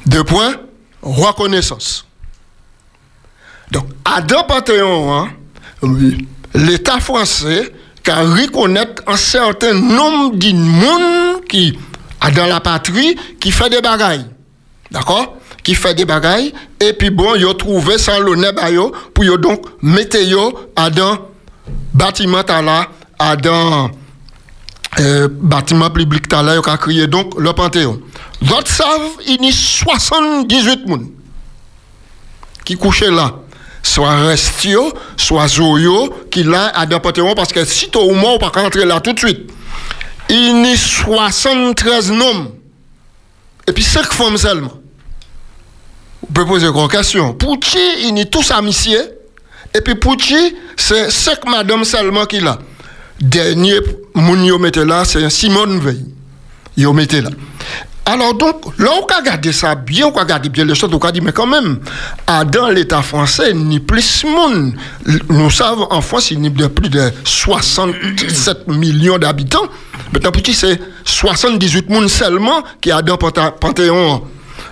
deux 0.06 0.24
points, 0.24 0.54
reconnaissance. 1.04 2.04
Donc, 3.70 3.86
à 4.04 4.20
deux 4.20 4.36
Panthéon, 4.48 5.28
oui, 5.82 6.26
l'État 6.54 7.00
français 7.00 7.72
a 8.10 8.22
reconnaître 8.22 9.02
un 9.06 9.16
certain 9.16 9.74
nombre 9.74 10.36
de 10.36 10.52
monde 10.52 11.44
qui 11.48 11.78
dans 12.30 12.46
la 12.46 12.60
patrie 12.60 13.16
qui 13.40 13.50
fait 13.50 13.68
des 13.68 13.80
bagailles. 13.80 14.26
D'accord? 14.90 15.36
Qui 15.62 15.74
fait 15.74 15.94
des 15.94 16.04
bagailles. 16.04 16.52
Et 16.80 16.92
puis 16.92 17.10
bon, 17.10 17.34
ils 17.34 17.46
ont 17.46 17.54
trouvé 17.54 17.98
sans 17.98 18.18
l'honneur 18.18 18.52
pour 19.12 19.38
donc 19.38 19.66
mettre 19.82 20.20
yo 20.20 20.58
à 20.76 20.90
dans 20.90 21.18
bâtiment 21.92 22.42
là, 22.48 22.88
à 23.18 23.36
dans 23.36 23.90
euh, 25.00 25.28
bâtiment 25.28 25.90
public 25.90 26.26
yo 26.30 26.62
a 26.68 26.76
crié 26.78 27.06
donc 27.06 27.38
le 27.38 27.52
Panthéon. 27.52 28.00
D'autres 28.42 28.70
savent, 28.70 29.10
il 29.26 29.44
y 29.44 29.48
a 29.48 29.52
78 29.52 30.86
moun 30.86 31.10
qui 32.64 32.76
couchaient 32.76 33.10
là. 33.10 33.34
Soit 33.82 34.16
Restio, 34.16 34.92
soit 35.16 35.46
Zoyo, 35.48 36.26
qui 36.30 36.42
là 36.42 36.72
à 36.74 36.86
dans 36.86 37.00
Panthéon, 37.00 37.34
parce 37.34 37.52
que 37.52 37.64
si 37.64 37.90
tu 37.90 37.98
au 37.98 38.14
moins, 38.14 38.32
on 38.32 38.38
pas 38.38 38.48
rentrer 38.48 38.84
là 38.84 39.00
tout 39.00 39.12
de 39.12 39.18
suite. 39.18 39.50
Il 40.30 40.66
y 40.66 40.72
a 40.72 40.76
73 40.76 42.10
noms. 42.12 42.52
Et 43.66 43.72
puis 43.72 43.82
5 43.82 44.12
femmes 44.12 44.38
seulement. 44.38 44.72
Vous 46.22 46.32
pouvez 46.32 46.46
poser 46.46 46.66
une 46.68 46.88
question. 46.88 47.34
Pouchi, 47.34 47.78
il 48.08 48.16
y 48.16 48.20
a 48.22 48.24
tous 48.24 48.50
amitié. 48.50 48.98
Et 49.74 49.80
puis 49.80 49.96
Pouchi, 49.96 50.56
c'est 50.76 51.10
5 51.10 51.46
madame 51.46 51.84
seulement 51.84 52.24
qui 52.24 52.40
là. 52.40 52.58
Dernier, 53.20 53.80
moun 54.14 54.44
yo 54.44 54.58
là, 54.58 55.04
c'est 55.04 55.28
Simone 55.30 55.78
Veil. 55.78 56.04
Yo 56.76 56.92
mette 56.92 57.12
là. 57.12 57.30
Alors 58.06 58.34
donc, 58.34 58.78
là, 58.78 58.90
on 59.00 59.06
a 59.06 59.16
regardé 59.16 59.52
ça 59.52 59.74
bien, 59.74 60.08
on 60.08 60.16
a 60.16 60.20
regardé 60.20 60.50
bien 60.50 60.66
les 60.66 60.74
choses, 60.74 60.90
on 60.92 60.98
a 60.98 61.12
dit, 61.12 61.22
mais 61.22 61.32
quand 61.32 61.46
même, 61.46 61.78
à 62.26 62.44
dans 62.44 62.68
l'État 62.68 63.00
français, 63.00 63.54
ni 63.54 63.80
plus 63.80 64.24
monde. 64.24 64.74
Nous 65.30 65.50
savons, 65.50 65.86
en 65.90 66.02
France, 66.02 66.30
il 66.30 66.44
y 66.44 66.62
a 66.62 66.68
plus 66.68 66.90
de 66.90 67.10
67 67.24 68.68
millions 68.68 69.16
d'habitants. 69.16 69.66
Maintenant, 70.12 70.32
petit, 70.32 70.52
c'est 70.52 70.78
78 71.04 71.88
monde 71.88 72.08
seulement 72.08 72.62
qui 72.82 72.90
a 72.90 73.00
dans 73.00 73.16
Panthéon. 73.16 73.52
Panthéon. 73.58 74.22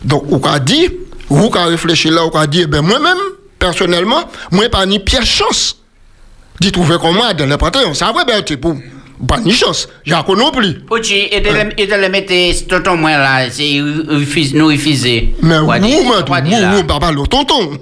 Donc, 0.05 0.24
on 0.30 0.40
a 0.43 0.59
dit, 0.59 0.90
vous 1.30 1.49
qui 1.49 1.59
réfléchi 1.59 2.11
là, 2.11 2.22
on 2.30 2.45
dit, 2.45 2.62
eh 2.62 2.66
ben, 2.66 2.82
moi-même, 2.82 3.16
personnellement, 3.59 4.24
moi, 4.51 4.68
pas 4.68 4.84
ni 4.84 4.99
pièce 4.99 5.24
chance 5.24 5.81
d'y 6.62 6.72
trouver 6.72 6.96
comme 7.00 7.16
moi 7.16 7.34
dans 7.34 7.46
le 7.46 7.56
Panthéon. 7.56 7.94
Ça 7.94 8.12
vrai, 8.12 8.24
ben, 8.26 8.42
c'est 8.46 8.56
pour, 8.56 8.74
pas 9.28 9.38
ni 9.38 9.52
chance. 9.52 9.88
J'ai 10.04 10.14
plus. 10.52 10.80
Pouchi, 10.80 11.28
et 11.30 11.40
de 11.40 11.48
le- 11.50 12.08
mettre 12.08 12.66
tonton 12.66 12.96
moi 12.96 13.10
là, 13.12 13.48
c'est 13.50 13.80
refuse- 13.80 14.54
nous 14.54 14.66
refuser. 14.66 15.34
Mais 15.42 15.58
dire- 15.80 16.00
mais 16.42 16.76
vous, 16.76 16.84
papa, 16.84 17.10
le 17.12 17.22
tonton. 17.26 17.78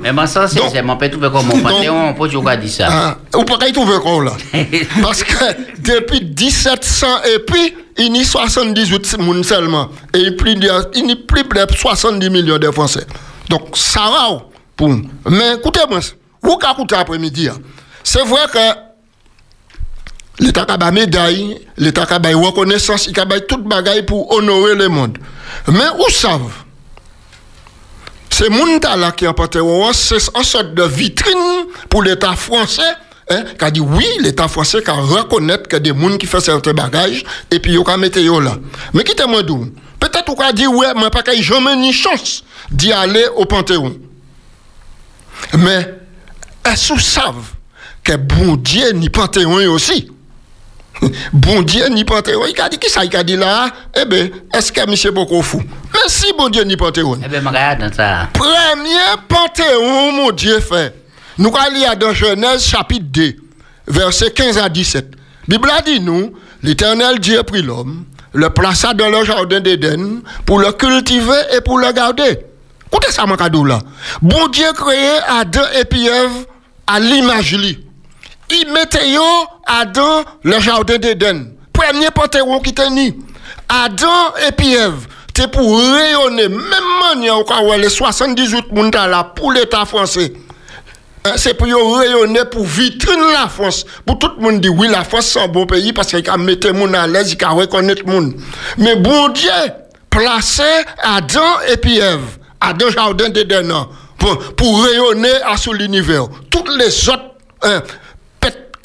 Mais 0.00 0.12
bon, 0.12 0.26
ça, 0.26 0.46
c'est 0.46 0.82
mon 0.82 0.96
père, 0.96 1.10
tout 1.10 1.20
fait 1.20 1.30
comme 1.30 1.46
mon 1.46 1.54
Donc- 1.54 1.62
panthéon, 1.62 2.14
Pouchi, 2.14 2.36
on 2.36 2.42
va 2.42 2.56
dire 2.56 2.70
ça. 2.70 3.18
Ou 3.36 3.44
pas 3.44 3.58
qu'il 3.58 3.72
trouve 3.72 3.98
quoi 4.00 4.24
là? 4.24 4.32
Parce 5.02 5.22
que 5.24 5.34
depuis 5.80 6.20
1700 6.24 7.06
et 7.34 7.38
puis, 7.40 7.74
il 7.98 8.16
y 8.16 8.20
a 8.20 8.24
78 8.24 9.18
moun 9.18 9.42
seulement. 9.44 9.88
Et 10.14 10.18
il 10.18 10.24
y 10.24 10.28
a 10.28 10.32
plus 10.32 10.54
de 10.56 11.74
70 11.76 12.30
millions 12.30 12.58
de 12.58 12.70
Français. 12.70 13.06
Donc, 13.48 13.76
ça 13.76 14.00
va 14.02 14.32
ou, 14.36 14.40
pour. 14.76 14.88
Mais 15.28 15.54
écoutez-moi, 15.56 15.98
vous 16.42 16.58
écoutez 16.72 16.94
après-midi, 16.94 17.48
hein, 17.48 17.58
c'est 18.04 18.24
vrai 18.24 18.42
que 18.52 20.44
l'État 20.44 20.62
a 20.62 20.90
médaille, 20.90 21.60
l'État 21.76 22.02
a 22.02 22.36
reconnaissance, 22.36 23.06
il 23.06 23.18
a 23.18 23.40
tout 23.40 23.58
bagaille 23.58 24.04
pour 24.04 24.32
honorer 24.32 24.74
le 24.74 24.88
monde. 24.88 25.18
Mais 25.68 25.88
où 25.98 26.10
savent 26.10 26.64
c'est 28.40 28.48
moun 28.48 28.80
ta 28.80 28.96
là 28.96 29.12
qui 29.12 29.26
en 29.26 29.34
Panthéon, 29.34 29.92
c'est 29.92 30.16
une 30.34 30.44
sorte 30.44 30.72
de 30.72 30.84
vitrine 30.84 31.66
pour 31.90 32.02
l'État 32.02 32.34
français 32.36 32.80
hein, 33.28 33.44
qui 33.58 33.72
dit 33.72 33.80
oui, 33.80 34.06
l'État 34.20 34.48
français 34.48 34.82
qui 34.82 34.90
reconnaître 34.90 35.68
que 35.68 35.76
des 35.76 35.90
gens 35.90 36.16
qui 36.16 36.26
font 36.26 36.40
certains 36.40 36.72
bagages 36.72 37.22
et 37.50 37.58
puis 37.58 37.74
ils 37.74 37.98
mettre 37.98 38.18
yo 38.18 38.40
là. 38.40 38.56
Mais 38.94 39.04
qui 39.04 39.14
moi 39.28 39.42
d'où? 39.42 39.66
Peut-être 39.98 40.34
qu'on 40.34 40.52
dit 40.52 40.66
ouais, 40.66 40.94
moi 40.94 41.10
pas 41.10 41.22
qu'il 41.22 41.42
jamais 41.42 41.76
ni 41.76 41.92
chance 41.92 42.42
d'y 42.70 42.92
aller 42.92 43.26
au 43.36 43.44
Panthéon. 43.44 43.94
Mais 45.58 45.94
est-ce 46.64 46.88
que 46.88 46.94
vous 46.94 47.00
savez 47.00 47.36
que 48.10 48.16
bon 48.16 48.56
Dieu 48.56 48.90
ni 48.92 49.08
Panthéon 49.08 49.70
aussi 49.70 50.10
Bon 51.32 51.62
Dieu 51.62 51.86
ni 51.90 52.04
Panthéon, 52.04 52.40
il 52.52 52.60
a 52.60 52.68
dit 52.68 52.78
qui 52.78 52.90
ça 52.90 53.04
il 53.04 53.16
a 53.16 53.22
dit 53.22 53.36
là? 53.36 53.68
Eh 53.96 54.04
bien, 54.04 54.28
est-ce 54.52 54.72
que 54.72 54.84
monsieur 54.90 55.12
beaucoup 55.12 55.40
fou 55.42 55.62
Mais 55.92 56.00
si 56.08 56.32
bon 56.36 56.48
Dieu 56.48 56.64
ni 56.64 56.76
Panthéon. 56.76 57.20
Eh 57.24 57.28
bien, 57.28 57.38
regarde 57.38 57.94
ça. 57.94 58.28
Premier 58.32 59.14
Panthéon, 59.28 60.12
mon 60.12 60.32
Dieu 60.32 60.58
fait. 60.58 60.92
Nous 61.38 61.54
allons 61.56 61.74
lire 61.76 61.96
dans 61.96 62.12
Genèse 62.12 62.64
chapitre 62.64 63.06
2, 63.12 63.36
versets 63.86 64.32
15 64.32 64.58
à 64.58 64.68
17. 64.68 65.12
La 65.46 65.56
Bible 65.56 65.70
a 65.70 65.80
dit 65.80 66.00
nous, 66.00 66.32
l'Éternel 66.64 67.20
Dieu 67.20 67.40
prit 67.44 67.62
l'homme, 67.62 68.06
le 68.32 68.50
plaça 68.50 68.92
dans 68.92 69.08
le 69.08 69.24
jardin 69.24 69.60
d'Éden 69.60 70.20
pour 70.46 70.58
le 70.58 70.72
cultiver 70.72 71.42
et 71.56 71.60
pour 71.60 71.78
le 71.78 71.92
garder. 71.92 72.40
Écoutez 72.92 73.12
ça, 73.12 73.24
mon 73.24 73.36
cadeau 73.36 73.64
là. 73.64 73.78
Bon 74.20 74.48
Dieu 74.48 74.66
créé 74.74 75.10
Adam 75.28 75.62
et 75.74 75.96
Ève 75.96 76.46
à 76.88 76.98
l'image 76.98 77.54
lui. 77.56 77.78
Il 78.50 78.72
mettait 78.72 79.16
Adam 79.66 80.24
le 80.42 80.58
jardin 80.60 80.98
d'Éden. 80.98 81.52
Premier 81.72 82.10
panthéon 82.10 82.60
qui 82.60 82.74
tenait. 82.74 83.14
Adam 83.68 84.34
et 84.46 84.52
puis 84.52 84.74
Ève. 84.74 85.06
C'est 85.40 85.50
pour 85.50 85.74
rayonner, 85.74 86.48
même 86.48 86.60
manière 87.00 87.38
où 87.38 87.72
les 87.78 87.88
78 87.88 88.72
moun 88.72 88.90
là 88.92 89.24
pour 89.24 89.52
l'État 89.52 89.86
français. 89.86 90.34
Hein, 91.24 91.32
C'est 91.36 91.54
pour 91.54 91.66
yo 91.66 91.94
rayonner 91.94 92.44
pour 92.44 92.66
vitrine 92.66 93.22
la 93.32 93.48
France. 93.48 93.86
Pour 94.04 94.18
tout 94.18 94.30
le 94.36 94.42
monde 94.42 94.60
dit 94.60 94.68
oui, 94.68 94.86
la 94.88 95.02
France 95.02 95.28
c'est 95.28 95.40
un 95.40 95.48
bon 95.48 95.64
pays 95.64 95.94
parce 95.94 96.08
qu'il 96.08 96.28
a 96.28 96.36
mettre 96.36 96.70
moun 96.74 96.94
à 96.94 97.06
l'aise, 97.06 97.32
il 97.32 97.42
a 97.42 97.48
reconnaître 97.48 98.06
moun. 98.06 98.34
Mais 98.76 98.96
bon 98.96 99.30
Dieu, 99.30 99.50
placé 100.10 100.62
Adam 101.02 101.60
et 101.72 101.78
puis 101.78 102.00
Adam 102.60 102.90
jardin 102.90 103.30
d'Éden 103.30 103.66
non, 103.66 103.88
pour, 104.18 104.36
pour 104.56 104.84
rayonner 104.84 105.40
à 105.46 105.56
sous 105.56 105.72
l'univers. 105.72 106.26
Toutes 106.50 106.68
les 106.76 107.08
autres 107.08 107.30
hein, 107.62 107.80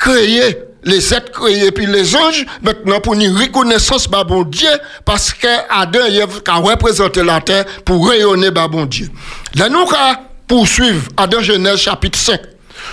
créées, 0.06 0.58
les 0.84 1.14
êtres 1.14 1.32
créés, 1.32 1.72
puis 1.72 1.88
les 1.88 2.16
anges, 2.16 2.46
maintenant 2.62 3.00
pour 3.00 3.16
une 3.16 3.36
reconnaissance, 3.36 4.08
bah 4.08 4.24
bon 4.24 4.44
Dieu, 4.44 4.70
parce 5.04 5.34
que 5.34 5.48
Adam 5.70 6.06
et 6.06 6.22
a 6.22 6.56
représenté 6.58 7.24
la 7.24 7.42
terre 7.42 7.66
pour 7.84 8.08
rayonner, 8.08 8.52
bah 8.52 8.68
bon 8.68 8.86
Dieu. 8.86 9.10
Là, 9.56 9.68
nous, 9.68 9.80
allons 9.80 10.20
poursuivre 10.48 11.04
dans 11.28 11.42
Genèse 11.42 11.80
chapitre 11.80 12.20
5. 12.20 12.40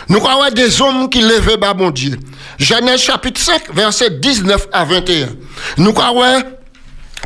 Nous 0.08 0.26
avons 0.26 0.50
des 0.54 0.80
hommes 0.80 1.10
qui 1.10 1.20
levaient 1.20 1.58
bah 1.58 1.74
bon 1.74 1.90
Dieu. 1.90 2.18
Genèse 2.58 3.02
chapitre 3.02 3.40
5, 3.40 3.74
verset 3.74 4.10
19 4.10 4.68
à 4.72 4.84
21. 4.84 5.28
Nous 5.76 5.94
avons 6.00 6.42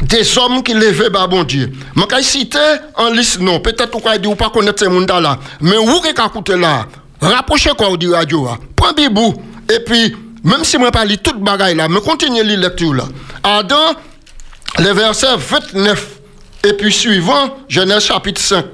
des 0.02 0.36
hommes 0.36 0.64
qui 0.64 0.74
levaient 0.74 1.10
bah 1.10 1.28
bon 1.28 1.44
Dieu. 1.44 1.70
Je 1.94 2.16
vais 2.16 2.22
citer 2.22 2.58
en 2.96 3.10
liste, 3.10 3.38
non, 3.38 3.60
peut-être 3.60 3.96
vous 3.96 4.30
ne 4.30 4.34
pas 4.34 4.50
connaître 4.50 4.80
ces 4.80 4.90
gens 4.90 5.20
là, 5.20 5.38
mais 5.60 5.76
vous 5.76 6.00
qui 6.00 6.08
écoutez 6.08 6.56
là, 6.56 6.86
rapprochez 7.20 7.70
quoi 7.78 7.96
du 7.96 8.12
radio, 8.12 8.48
prends 8.74 8.92
Bibou, 8.92 9.34
et 9.68 9.80
puis, 9.80 10.16
même 10.44 10.64
si 10.64 10.76
je 10.78 11.06
lire 11.06 11.22
toute 11.22 11.40
bagaille 11.40 11.74
là, 11.74 11.88
mais 11.88 12.00
continuez 12.00 12.44
la 12.44 12.56
lecture 12.56 12.94
là. 12.94 13.04
Adam, 13.42 13.94
le 14.78 14.92
verset 14.92 15.36
29 15.36 16.06
et 16.64 16.72
puis 16.72 16.92
suivant, 16.92 17.56
Genèse 17.68 18.04
chapitre 18.04 18.40
5. 18.40 18.64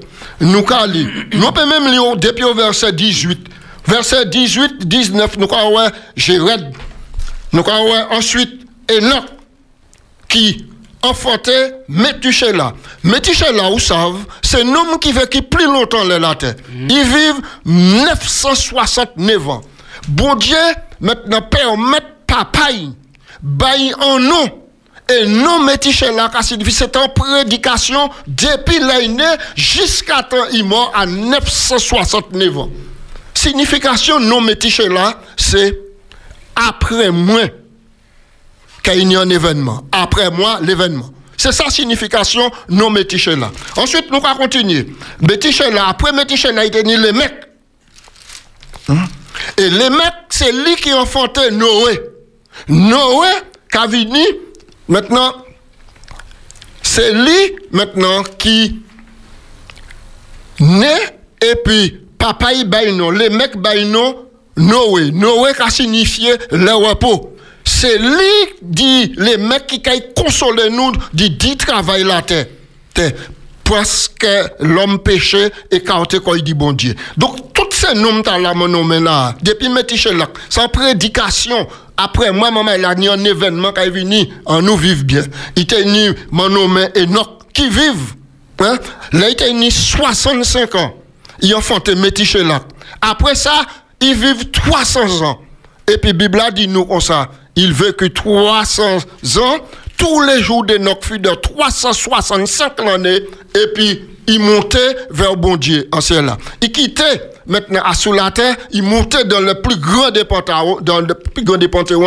Nous 0.40 0.64
allons. 0.70 1.06
Nous 1.32 1.52
pouvons 1.52 1.66
même 1.66 1.88
lire 1.90 2.16
depuis 2.16 2.44
au 2.44 2.54
verset 2.54 2.92
18. 2.92 3.48
Verset 3.86 4.26
18, 4.26 4.86
19, 4.86 5.38
nous 5.38 5.48
allons 5.52 5.90
Jéred. 6.16 6.72
Nous 7.52 7.64
allons 7.66 8.12
ensuite 8.12 8.66
Enoch 8.90 9.24
qui 10.28 10.66
enfantait 11.02 11.74
Métuchéla. 11.88 12.74
Métuchéla, 13.02 13.70
vous 13.70 13.78
savez, 13.78 14.18
c'est 14.40 14.62
un 14.62 14.68
homme 14.68 14.98
qui 15.00 15.12
vécut 15.12 15.42
plus 15.42 15.66
longtemps 15.66 16.04
dans 16.06 16.18
la 16.18 16.34
terre. 16.34 16.54
Il 16.72 17.02
vit 17.02 17.42
969 17.66 19.48
ans. 19.48 19.62
Bon 20.08 20.34
Dieu, 20.34 20.56
maintenant, 21.00 21.42
permet 21.42 22.00
papa, 22.26 22.68
bail 23.42 23.94
en 24.00 24.18
nom. 24.18 24.58
Et 25.08 25.26
non 25.26 25.64
Métichela, 25.64 26.30
car 26.32 26.42
c'est 26.44 26.96
en 26.96 27.08
prédication 27.08 28.08
depuis 28.26 28.78
l'année 28.78 29.24
jusqu'à 29.56 30.22
temps 30.22 30.46
il 30.52 30.64
mort 30.64 30.92
à 30.94 31.06
969 31.06 32.58
ans. 32.58 32.70
Signification 33.34 34.20
non 34.20 34.40
Métichela, 34.40 35.20
c'est 35.36 35.76
après 36.54 37.10
moi 37.10 37.42
qu'il 38.82 39.10
y 39.12 39.16
a 39.16 39.20
un 39.20 39.30
événement. 39.30 39.84
Après 39.90 40.30
moi, 40.30 40.60
l'événement. 40.62 41.10
C'est 41.36 41.52
ça 41.52 41.68
signification 41.68 42.50
non 42.68 42.90
Métichela. 42.90 43.50
Ensuite, 43.76 44.10
nous 44.10 44.20
allons 44.24 44.36
continuer. 44.36 44.86
Métichela, 45.20 45.88
après 45.88 46.12
Métichela, 46.12 46.64
il 46.64 46.74
y 46.74 46.78
a 46.78 46.82
les 46.82 47.12
mecs. 47.12 47.48
Et 49.56 49.68
les 49.70 49.90
mecs, 49.90 50.14
c'est 50.28 50.52
lui 50.52 50.76
qui 50.76 50.90
a 50.90 50.98
enfanté 50.98 51.50
Noé. 51.50 52.00
Noé, 52.68 53.28
venu 53.88 54.24
Maintenant, 54.88 55.32
c'est 56.82 57.12
lui 57.12 57.56
maintenant 57.70 58.22
qui 58.38 58.82
naît 60.60 61.18
et 61.40 61.54
puis 61.64 62.00
papa 62.18 62.52
baille 62.66 62.92
non, 62.92 63.10
les 63.10 63.30
mecs 63.30 63.56
non, 63.86 64.26
Noé. 64.56 65.10
Noé 65.12 65.54
qui 65.54 65.62
a 65.62 65.70
signifié 65.70 66.34
le 66.50 66.72
repos. 66.74 67.34
C'est 67.64 67.98
lui 67.98 68.54
dit 68.60 69.14
les 69.16 69.38
mecs 69.38 69.66
qui 69.66 69.88
a 69.88 69.98
consolé 70.14 70.68
nous 70.68 70.92
dit 71.12 71.30
dit 71.30 71.56
travail 71.56 72.04
la 72.04 72.22
terre. 72.22 72.46
Parce 73.64 74.08
que 74.08 74.48
l'homme 74.60 74.98
péché 74.98 75.48
écarté 75.70 76.18
quand 76.20 76.34
il 76.34 76.42
dit 76.42 76.54
bon 76.54 76.72
Dieu. 76.72 76.94
Donc, 77.16 77.51
tous 77.82 77.88
ces 77.88 78.00
noms 78.00 78.22
là, 78.22 78.54
mon 78.54 78.68
nom 78.68 78.86
là, 79.00 79.34
depuis 79.42 79.68
Métiché 79.68 80.12
là, 80.14 80.28
sans 80.48 80.68
prédication, 80.68 81.66
après 81.96 82.32
moi, 82.32 82.50
maman, 82.50 82.72
il 82.78 82.84
a 82.84 82.94
ni 82.94 83.28
événement 83.28 83.72
qui 83.72 83.80
est 83.80 83.90
venu, 83.90 84.28
en 84.46 84.62
nous 84.62 84.76
vivre 84.76 85.04
bien. 85.04 85.22
Était 85.56 85.84
ni 85.84 86.08
mon 86.30 86.48
nom 86.48 86.68
Enoch 86.96 87.40
qui 87.52 87.68
vive. 87.68 88.14
Hein? 88.60 88.78
Là, 89.12 89.28
il 89.28 89.32
était 89.32 89.52
ni 89.52 89.70
65 89.70 90.74
ans. 90.76 90.94
Il 91.40 91.52
a 91.52 91.58
enfanté 91.58 91.94
Métiché 91.94 92.44
là. 92.44 92.60
Après 93.00 93.34
ça, 93.34 93.66
il 94.00 94.14
vivent 94.14 94.50
300 94.50 95.22
ans. 95.22 95.40
Et 95.92 95.98
puis, 95.98 96.12
Bible 96.12 96.40
a 96.40 96.50
dit 96.50 96.68
nous 96.68 96.84
comme 96.84 97.00
ça. 97.00 97.28
Il 97.56 97.72
vécut 97.72 98.12
300 98.12 98.96
ans. 98.96 99.56
Tous 99.96 100.22
les 100.22 100.40
jours 100.40 100.64
d'Enoch 100.64 100.98
fut 101.02 101.18
de 101.18 101.30
365 101.30 102.80
l'année. 102.84 103.20
Et 103.54 103.66
puis, 103.74 104.00
il 104.28 104.40
montait 104.40 104.96
vers 105.10 105.36
bon 105.36 105.56
Dieu 105.56 105.88
en 105.92 106.00
ciel 106.00 106.24
là. 106.24 106.38
Il 106.60 106.70
quittait 106.70 107.31
maintenant 107.46 107.82
sous 107.94 108.12
la 108.12 108.30
terre, 108.30 108.56
il 108.70 108.82
montait 108.82 109.24
dans 109.24 109.40
le 109.40 109.60
plus 109.60 109.76
grand 109.76 110.10
des 110.10 110.24
panthéons, 110.24 110.78
dans 110.80 111.00
le 111.00 111.14
plus 111.14 111.44
grand 111.44 111.58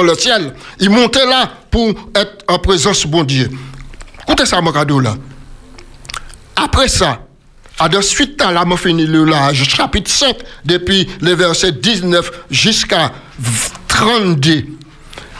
le 0.04 0.16
ciel. 0.16 0.54
Il 0.80 0.90
montait 0.90 1.26
là 1.26 1.52
pour 1.70 1.90
être 2.16 2.44
en 2.48 2.60
présence 2.60 3.04
de 3.04 3.08
bon 3.08 3.24
Dieu. 3.24 3.50
Écoutez 4.28 4.46
ça, 4.46 4.62
mon 4.62 4.72
cadeau 4.72 5.00
là. 5.00 5.16
Après 6.56 6.88
ça, 6.88 7.20
à 7.78 7.90
de 7.90 8.00
suite 8.02 8.42
à 8.42 8.52
la 8.52 8.66
fini 8.78 9.06
le 9.06 9.26
chapitre 9.54 10.10
5, 10.10 10.38
depuis 10.64 11.08
le 11.22 11.34
verset 11.34 11.74
19 11.74 12.32
jusqu'à 12.50 13.12
32. 13.88 14.64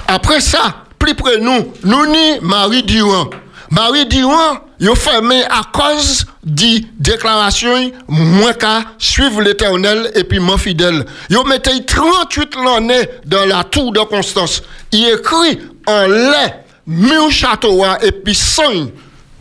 Après 0.08 0.42
ça, 0.42 0.84
plus 1.00 1.16
près 1.16 1.40
nous, 1.40 1.74
nous 1.84 2.06
ni 2.06 2.40
Marie 2.42 2.84
Durand. 2.84 3.30
Marie 3.72 4.06
Durand, 4.06 4.60
il 4.80 4.90
a 4.90 4.96
fermé 4.96 5.44
à 5.46 5.62
cause 5.72 6.26
de 6.44 6.84
déclaration, 7.00 7.92
moi 8.08 8.54
qu'à 8.54 8.84
suivre 8.98 9.42
l'éternel 9.42 10.12
et 10.16 10.24
puis 10.24 10.40
mon 10.40 10.58
fidèle. 10.58 11.06
Il 11.30 11.38
a 11.38 11.44
mis 11.44 11.86
38 11.86 12.56
l'année 12.64 13.10
dans 13.26 13.46
la 13.46 13.64
tour 13.64 13.92
de 13.92 14.00
Constance. 14.02 14.62
Il 14.92 15.08
écrit 15.08 15.60
en 15.88 16.08
lait, 16.08 16.64
mille 16.86 17.32
château 17.32 17.84
et 18.02 18.12
puis 18.12 18.36
sang. 18.36 18.88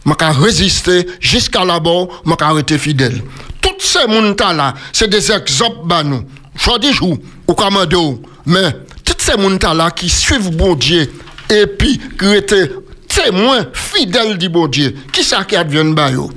Je 0.07 0.43
résister 0.43 1.07
jusqu'à 1.21 1.65
là-bas, 1.65 2.07
je 2.27 2.45
arrêté 2.45 2.79
fidèle. 2.79 3.23
Tous 3.61 3.75
ces 3.79 4.01
gens 4.01 4.53
là, 4.53 4.75
c'est 4.93 5.09
des 5.09 5.33
exemples 5.33 5.87
bah 5.87 6.03
nous. 6.03 6.25
Je 6.57 6.79
dis 6.79 6.99
ou 7.01 7.55
commando, 7.55 8.23
mais 8.47 8.71
tous 9.05 9.17
ces 9.19 9.33
gens 9.33 9.75
là 9.75 9.91
qui 9.91 10.09
suivent 10.09 10.51
bon 10.51 10.75
Dieu 10.75 11.11
et 11.51 11.67
puis 11.67 12.01
qui 12.19 12.35
étaient 12.35 12.71
témoins 13.15 13.67
fidèles 13.73 14.39
du 14.39 14.49
bon 14.49 14.67
Dieu, 14.67 14.95
qui 15.13 15.23
ça 15.23 15.45
qui 15.45 15.57
advient 15.57 15.85
de? 15.85 16.31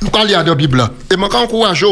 Nous 0.00 0.10
allons 0.14 0.24
lire 0.24 0.44
la 0.44 0.54
Bible. 0.54 0.88
Et 1.10 1.14
je 1.14 1.36
encourage 1.36 1.84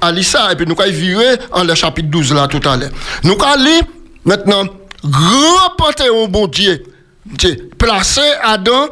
à 0.00 0.12
lire 0.12 0.24
ça 0.24 0.52
et 0.52 0.56
puis 0.56 0.66
nous 0.66 0.76
allons 0.78 0.92
virer 0.92 1.38
en 1.50 1.64
le 1.64 1.74
chapitre 1.74 2.08
12 2.08 2.34
là 2.34 2.46
tout 2.46 2.60
à 2.68 2.76
l'heure. 2.76 2.90
Nous 3.22 3.36
allons 3.42 3.64
lire 3.64 3.82
maintenant 4.24 4.64
grand 5.04 5.70
panthéon 5.78 6.28
bon 6.28 6.46
Dieu 6.46 6.84
placé 7.78 8.20
Adam 8.42 8.88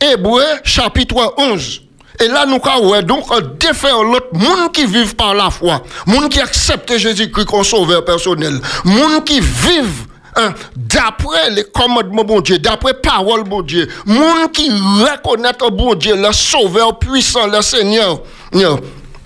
Hébreu 0.00 0.42
chapitre 0.64 1.34
11. 1.36 1.82
Et 2.20 2.28
là, 2.28 2.46
nous 2.46 2.60
avons 2.64 3.02
donc 3.02 3.58
défaire 3.58 4.02
l'autre 4.02 4.28
monde 4.32 4.72
qui 4.72 4.86
vivent 4.86 5.16
par 5.16 5.34
la 5.34 5.50
foi, 5.50 5.82
monde 6.06 6.28
qui 6.28 6.40
accepte 6.40 6.96
Jésus-Christ 6.96 7.46
comme 7.46 7.64
sauveur 7.64 8.04
personnel, 8.04 8.60
monde 8.84 9.24
qui 9.24 9.40
vivent 9.40 10.06
hein, 10.36 10.54
d'après 10.76 11.50
les 11.50 11.64
commandements 11.64 12.24
bon 12.24 12.40
Dieu, 12.40 12.58
d'après 12.58 12.94
parole 12.94 13.44
bon 13.44 13.62
Dieu, 13.62 13.88
monde 14.06 14.52
qui 14.52 14.70
reconnaît 14.70 15.52
bon 15.72 15.94
Dieu, 15.94 16.16
le 16.16 16.32
sauveur 16.32 16.98
puissant, 16.98 17.46
le 17.46 17.62
Seigneur. 17.62 18.20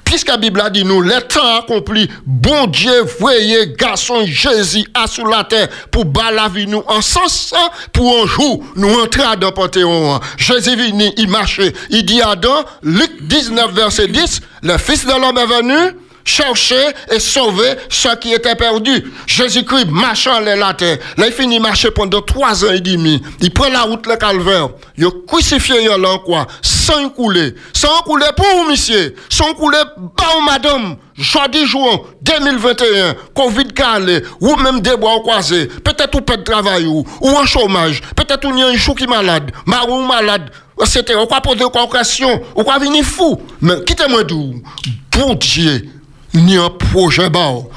Puisque 0.08 0.28
la 0.28 0.38
Bible 0.38 0.62
a 0.62 0.70
dit 0.70 0.86
nous, 0.86 1.02
le 1.02 1.20
temps 1.20 1.58
accompli, 1.58 2.08
bon 2.24 2.66
Dieu, 2.66 3.02
voyez, 3.18 3.74
garçon 3.78 4.24
Jésus 4.24 4.86
à 4.94 5.06
sous 5.06 5.26
la 5.26 5.44
terre 5.44 5.68
pour 5.90 6.06
bas 6.06 6.30
la 6.30 6.48
vie 6.48 6.66
nous 6.66 6.82
en 6.86 7.02
sens 7.02 7.52
pour 7.92 8.22
un 8.22 8.26
jour 8.26 8.64
nous 8.74 8.88
entrer 9.00 9.22
dans 9.38 9.48
le 9.48 9.52
Panthéon. 9.52 10.18
Jésus 10.38 10.76
venu, 10.76 11.12
il 11.18 11.28
marchait, 11.28 11.74
il 11.90 12.06
dit 12.06 12.22
à 12.22 12.30
Adam, 12.30 12.64
Luc 12.82 13.10
19, 13.20 13.72
verset 13.72 14.08
10, 14.08 14.40
le 14.62 14.78
Fils 14.78 15.04
de 15.04 15.10
l'homme 15.10 15.36
est 15.36 15.46
venu, 15.46 15.98
chercher 16.28 16.92
et 17.10 17.18
sauver 17.18 17.74
ceux 17.88 18.14
qui 18.16 18.32
étaient 18.32 18.54
perdus. 18.54 19.12
Jésus-Christ 19.26 19.86
marchant 19.90 20.38
les 20.40 20.56
la 20.56 20.74
terre. 20.74 20.98
Là, 21.16 21.26
il 21.26 21.32
finit 21.32 21.58
marcher 21.58 21.90
pendant 21.90 22.20
trois 22.20 22.64
ans 22.64 22.72
et 22.72 22.80
demi. 22.80 23.22
Il 23.40 23.52
prend 23.52 23.68
la 23.68 23.82
route 23.82 24.06
le 24.06 24.16
calvaire. 24.16 24.68
Il 24.96 25.08
crucifié 25.26 25.88
là 25.88 26.18
quoi? 26.24 26.46
Sans 26.62 27.08
couler. 27.08 27.54
Sans 27.72 28.02
couler 28.02 28.26
pour 28.36 28.64
monsieur. 28.68 29.14
Sans 29.30 29.54
couler 29.54 29.82
pour 30.16 30.42
madame. 30.42 30.96
Jeudi 31.16 31.66
juin 31.66 32.00
2021, 32.22 33.14
Covid 33.34 33.68
calé, 33.74 34.22
ou 34.40 34.54
même 34.54 34.80
des 34.80 34.96
bois 34.96 35.18
croisés, 35.20 35.66
peut-être 35.66 36.14
ou 36.14 36.20
pas 36.20 36.36
de 36.36 36.44
travail 36.44 36.86
ou, 36.86 37.04
ou 37.20 37.28
en 37.30 37.44
chômage, 37.44 38.00
peut-être 38.14 38.46
ou 38.46 38.56
y 38.56 38.62
a 38.62 38.68
un 38.68 38.76
chou 38.76 38.94
qui 38.94 39.02
est 39.02 39.08
malade, 39.08 39.50
marou 39.66 40.00
malade, 40.02 40.48
etc. 40.80 41.18
Ou 41.20 41.26
quoi 41.26 41.40
poser 41.40 41.64
une 41.64 41.90
question, 41.90 42.40
ou 42.54 42.62
quoi 42.62 42.78
venir 42.78 43.04
fou. 43.04 43.36
Mais 43.60 43.82
quittez-moi 43.84 44.22
d'où? 44.22 44.62
Bon 45.10 45.34
Dieu, 45.34 45.90
ni 46.38 46.56
un 46.56 46.70
projet. 46.70 47.30
Bon 47.30 47.68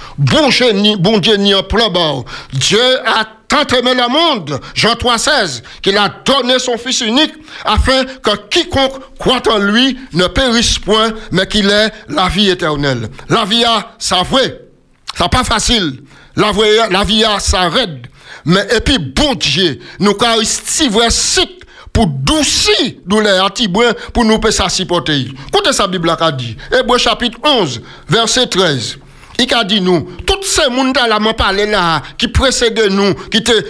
Dieu, 0.49 0.72
ni, 0.72 0.95
bon 0.95 1.18
Dieu, 1.20 1.36
ni 1.36 1.53
un 1.53 1.64
plan 1.64 1.89
bas. 1.89 2.24
Dieu 2.53 2.80
a 3.05 3.26
tant 3.47 3.78
aimé 3.78 3.93
le 3.93 4.07
monde, 4.07 4.59
Jean 4.74 4.93
3,16, 4.93 5.62
qu'il 5.82 5.97
a 5.97 6.09
donné 6.24 6.57
son 6.57 6.78
Fils 6.78 7.01
unique, 7.01 7.34
afin 7.66 8.05
que 8.05 8.36
quiconque 8.49 9.01
croit 9.20 9.41
en 9.51 9.57
lui 9.57 9.97
ne 10.14 10.28
périsse 10.28 10.80
point, 10.80 11.12
mais 11.32 11.47
qu'il 11.47 11.70
ait 11.70 11.91
la 12.07 12.30
vie 12.30 12.49
éternelle. 12.49 13.09
La 13.30 13.43
vie 13.43 13.66
a 13.66 13.91
sa 13.99 14.24
vraie. 14.24 14.62
C'est 15.18 15.30
pas 15.30 15.43
facile. 15.43 16.03
La, 16.38 16.51
vraie, 16.51 16.89
la 16.89 17.03
vie 17.03 17.26
a 17.26 17.39
sa 17.39 17.68
raide. 17.68 18.07
Mais, 18.45 18.66
et 18.76 18.80
puis, 18.80 18.97
bon 18.97 19.36
Dieu, 19.36 19.80
nous, 19.99 20.14
quand 20.14 20.36
il 20.39 20.89
vrai 20.89 21.09
pour 21.94 22.08
doucir 22.08 22.94
douleur 23.06 23.46
atibouin 23.46 23.94
pour 24.14 24.24
nous 24.26 24.39
faire 24.42 24.72
supporter. 24.72 25.28
Écoutez 25.48 25.74
sa 25.74 25.88
Bible 25.88 26.10
a 26.10 26.32
dit. 26.32 26.56
Hébreu 26.72 26.98
chapitre 26.98 27.38
11, 27.44 27.82
verset 28.08 28.48
13. 28.48 28.98
Il 29.39 29.54
a 29.54 29.64
dit 29.64 29.82
nous, 29.82 30.08
tous 30.26 30.44
ces 30.44 30.70
monde 30.70 30.96
là 30.96 31.20
m'a 31.20 31.34
parlé 31.34 31.66
là 31.66 32.02
qui 32.18 32.28
précèdent 32.28 32.92
nous, 32.92 33.14
qui 33.30 33.38
étaient 33.38 33.66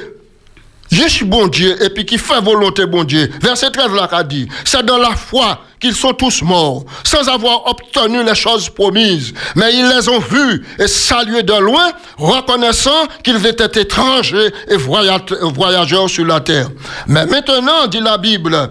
juste 0.92 1.24
bon 1.24 1.48
Dieu 1.48 1.82
et 1.84 1.90
puis 1.90 2.06
qui 2.06 2.18
fait 2.18 2.42
volonté 2.42 2.86
bon 2.86 3.04
Dieu. 3.04 3.32
Verset 3.42 3.72
13 3.72 3.94
là 3.94 4.08
a 4.12 4.24
dit, 4.24 4.48
c'est 4.66 4.86
dans 4.86 4.98
la 4.98 5.16
foi 5.16 5.62
qu'ils 5.82 5.96
sont 5.96 6.14
tous 6.14 6.44
morts, 6.44 6.86
sans 7.04 7.28
avoir 7.28 7.68
obtenu 7.68 8.24
les 8.24 8.36
choses 8.36 8.70
promises. 8.70 9.34
Mais 9.56 9.74
ils 9.74 9.90
les 9.90 10.08
ont 10.08 10.20
vus 10.20 10.66
et 10.80 10.88
salués 10.88 11.44
de 11.44 11.54
loin, 11.54 11.92
reconnaissant 12.18 13.08
qu'ils 13.24 13.46
étaient 13.46 13.82
étrangers 13.82 14.54
et 14.70 14.78
voyageurs 14.78 16.10
sur 16.10 16.26
la 16.26 16.40
terre. 16.40 16.70
Mais 17.08 17.26
maintenant, 17.26 17.88
dit 17.88 18.00
la 18.00 18.18
Bible, 18.18 18.70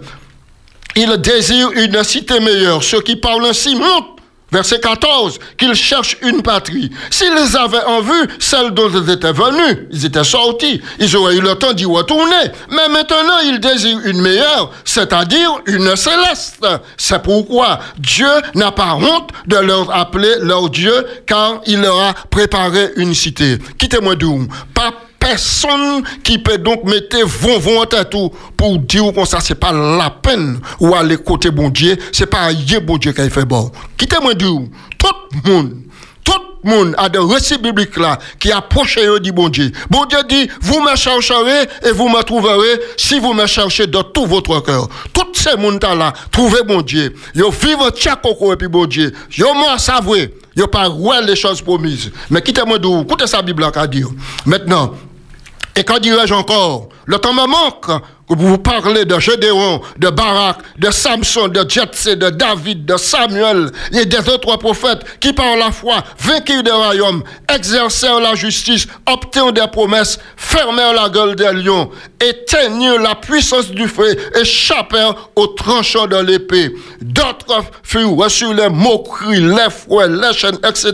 ils 0.95 1.17
désirent 1.17 1.71
une 1.71 2.03
cité 2.03 2.39
meilleure. 2.39 2.83
Ceux 2.83 3.01
qui 3.01 3.17
parlent 3.17 3.45
ainsi 3.45 3.75
montent 3.75 4.20
Verset 4.51 4.81
14, 4.81 5.39
qu'ils 5.57 5.75
cherchent 5.75 6.17
une 6.21 6.41
patrie. 6.41 6.91
S'ils 7.09 7.57
avaient 7.57 7.83
en 7.85 8.01
vue 8.01 8.27
celle 8.39 8.71
dont 8.71 8.89
ils 8.89 9.09
étaient 9.09 9.31
venus, 9.31 9.87
ils 9.91 10.05
étaient 10.05 10.23
sortis, 10.25 10.81
ils 10.99 11.15
auraient 11.15 11.35
eu 11.35 11.41
le 11.41 11.55
temps 11.55 11.73
d'y 11.73 11.85
retourner. 11.85 12.51
Mais 12.69 12.89
maintenant, 12.89 13.39
ils 13.45 13.59
désirent 13.59 14.01
une 14.03 14.21
meilleure, 14.21 14.71
c'est-à-dire 14.83 15.61
une 15.67 15.95
céleste. 15.95 16.65
C'est 16.97 17.21
pourquoi 17.21 17.79
Dieu 17.97 18.29
n'a 18.55 18.71
pas 18.71 18.95
honte 18.95 19.29
de 19.47 19.57
leur 19.57 19.95
appeler 19.95 20.33
leur 20.41 20.69
Dieu, 20.69 21.05
car 21.25 21.61
il 21.65 21.81
leur 21.81 21.99
a 21.99 22.13
préparé 22.29 22.91
une 22.97 23.13
cité. 23.13 23.57
Quittez-moi 23.77 24.15
d'où? 24.15 24.47
Pas 24.73 24.91
personne 25.21 26.03
qui 26.23 26.39
peut 26.39 26.57
donc 26.57 26.83
mettre 26.83 27.23
vont 27.25 27.59
vont 27.59 27.81
à 27.81 28.03
tout 28.03 28.31
pour 28.57 28.79
dire 28.79 29.13
que 29.13 29.23
ça 29.23 29.39
c'est 29.39 29.55
pas 29.55 29.71
la 29.71 30.09
peine 30.09 30.59
ou 30.79 30.93
aller 30.95 31.17
côté 31.17 31.51
bon 31.51 31.69
Dieu 31.69 31.95
c'est 32.11 32.25
pas 32.25 32.49
bon 32.83 32.97
Dieu 32.97 33.13
qui 33.13 33.29
fait 33.29 33.45
bon 33.45 33.71
quittez-moi 33.97 34.33
dire 34.33 34.61
tout 34.97 35.07
le 35.45 35.51
monde 35.51 35.73
tout 36.23 36.33
le 36.63 36.69
monde 36.69 36.95
a 36.97 37.07
des 37.07 37.19
récits 37.19 37.57
bibliques 37.57 37.97
là 37.97 38.17
qui 38.39 38.51
approchent 38.51 38.99
du 39.21 39.31
bon 39.31 39.49
Dieu. 39.49 39.71
Bon 39.89 40.05
Dieu 40.05 40.19
dit, 40.29 40.47
vous 40.61 40.79
me 40.79 40.95
chercherez 40.95 41.67
et 41.83 41.91
vous 41.91 42.09
me 42.09 42.21
trouverez 42.21 42.79
si 42.95 43.19
vous 43.19 43.33
me 43.33 43.47
cherchez 43.47 43.87
de 43.87 44.01
tout 44.13 44.27
votre 44.27 44.59
cœur. 44.59 44.87
Tous 45.13 45.33
ces 45.33 45.57
monde 45.57 45.81
là, 45.81 46.13
trouvez 46.31 46.61
bon 46.61 46.83
Dieu. 46.83 47.15
Yo 47.33 47.49
vivent 47.49 47.89
tchakoko 47.95 48.53
et 48.53 48.55
puis 48.55 48.67
bon 48.67 48.85
Dieu. 48.85 49.11
Yo 49.35 49.51
moi 49.55 49.79
savoué. 49.79 50.35
Yo 50.55 50.67
pas 50.67 50.89
ouais 50.89 51.23
les 51.23 51.35
choses 51.35 51.61
promises. 51.61 52.11
Mais 52.29 52.41
quittez-moi 52.41 52.77
d'où, 52.77 53.01
écoutez 53.01 53.25
sa 53.25 53.41
Bible 53.41 53.63
là 53.63 53.71
qu'a 53.71 53.87
dire. 53.87 54.09
Maintenant, 54.45 54.93
et 55.75 55.83
quand 55.83 55.99
dirais-je 55.99 56.33
encore 56.33 56.89
Le 57.05 57.17
temps 57.17 57.33
me 57.33 57.47
manque 57.47 58.01
pour 58.37 58.47
vous 58.47 58.57
parler 58.57 59.03
de 59.03 59.19
Gédéon, 59.19 59.81
de 59.97 60.09
Barak, 60.09 60.57
de 60.77 60.89
Samson, 60.89 61.49
de 61.49 61.65
Jetsé, 61.67 62.15
de 62.15 62.29
David, 62.29 62.85
de 62.85 62.95
Samuel 62.95 63.71
et 63.91 64.05
des 64.05 64.29
autres 64.29 64.55
prophètes 64.57 65.01
qui 65.19 65.33
par 65.33 65.57
la 65.57 65.71
foi 65.71 65.95
vainquirent 66.17 66.63
des 66.63 66.71
royaumes, 66.71 67.23
exercèrent 67.53 68.21
la 68.21 68.35
justice, 68.35 68.87
obtinrent 69.05 69.51
des 69.51 69.67
promesses, 69.71 70.17
fermèrent 70.37 70.93
la 70.93 71.09
gueule 71.09 71.35
des 71.35 71.51
lions, 71.51 71.89
éteignirent 72.21 73.01
la 73.01 73.15
puissance 73.15 73.69
du 73.71 73.87
feu, 73.87 74.15
échappèrent 74.39 75.29
aux 75.35 75.47
tranchants 75.47 76.07
de 76.07 76.17
l'épée. 76.17 76.73
D'autres 77.01 77.65
furent 77.83 78.15
reçus 78.15 78.53
les 78.53 78.69
moqueries, 78.69 79.41
les 79.41 79.69
fouets, 79.69 80.07
les 80.07 80.33
chaînes, 80.33 80.59
etc. 80.63 80.93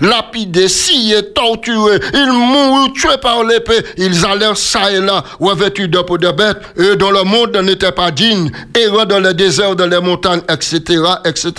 Lapidés, 0.00 0.68
sciés, 0.68 1.32
torturés, 1.32 1.98
ils 2.14 2.32
moururent 2.32 2.92
tués 2.92 3.18
par 3.20 3.42
l'épée, 3.42 3.84
ils 3.96 4.24
allèrent 4.24 4.56
ça 4.56 4.92
et 4.92 5.00
là, 5.00 5.24
revêtus 5.48 5.88
de 5.88 5.98
peau 6.00 6.18
de 6.18 6.30
bête, 6.30 6.58
eux 6.78 6.96
dont 6.96 7.10
le 7.10 7.22
monde 7.22 7.56
n'était 7.56 7.92
pas 7.92 8.10
digne, 8.10 8.50
errant 8.74 9.04
dans 9.04 9.20
les 9.20 9.34
déserts, 9.34 9.76
dans 9.76 9.86
les 9.86 10.00
montagnes, 10.00 10.42
etc., 10.48 10.80
etc. 11.24 11.52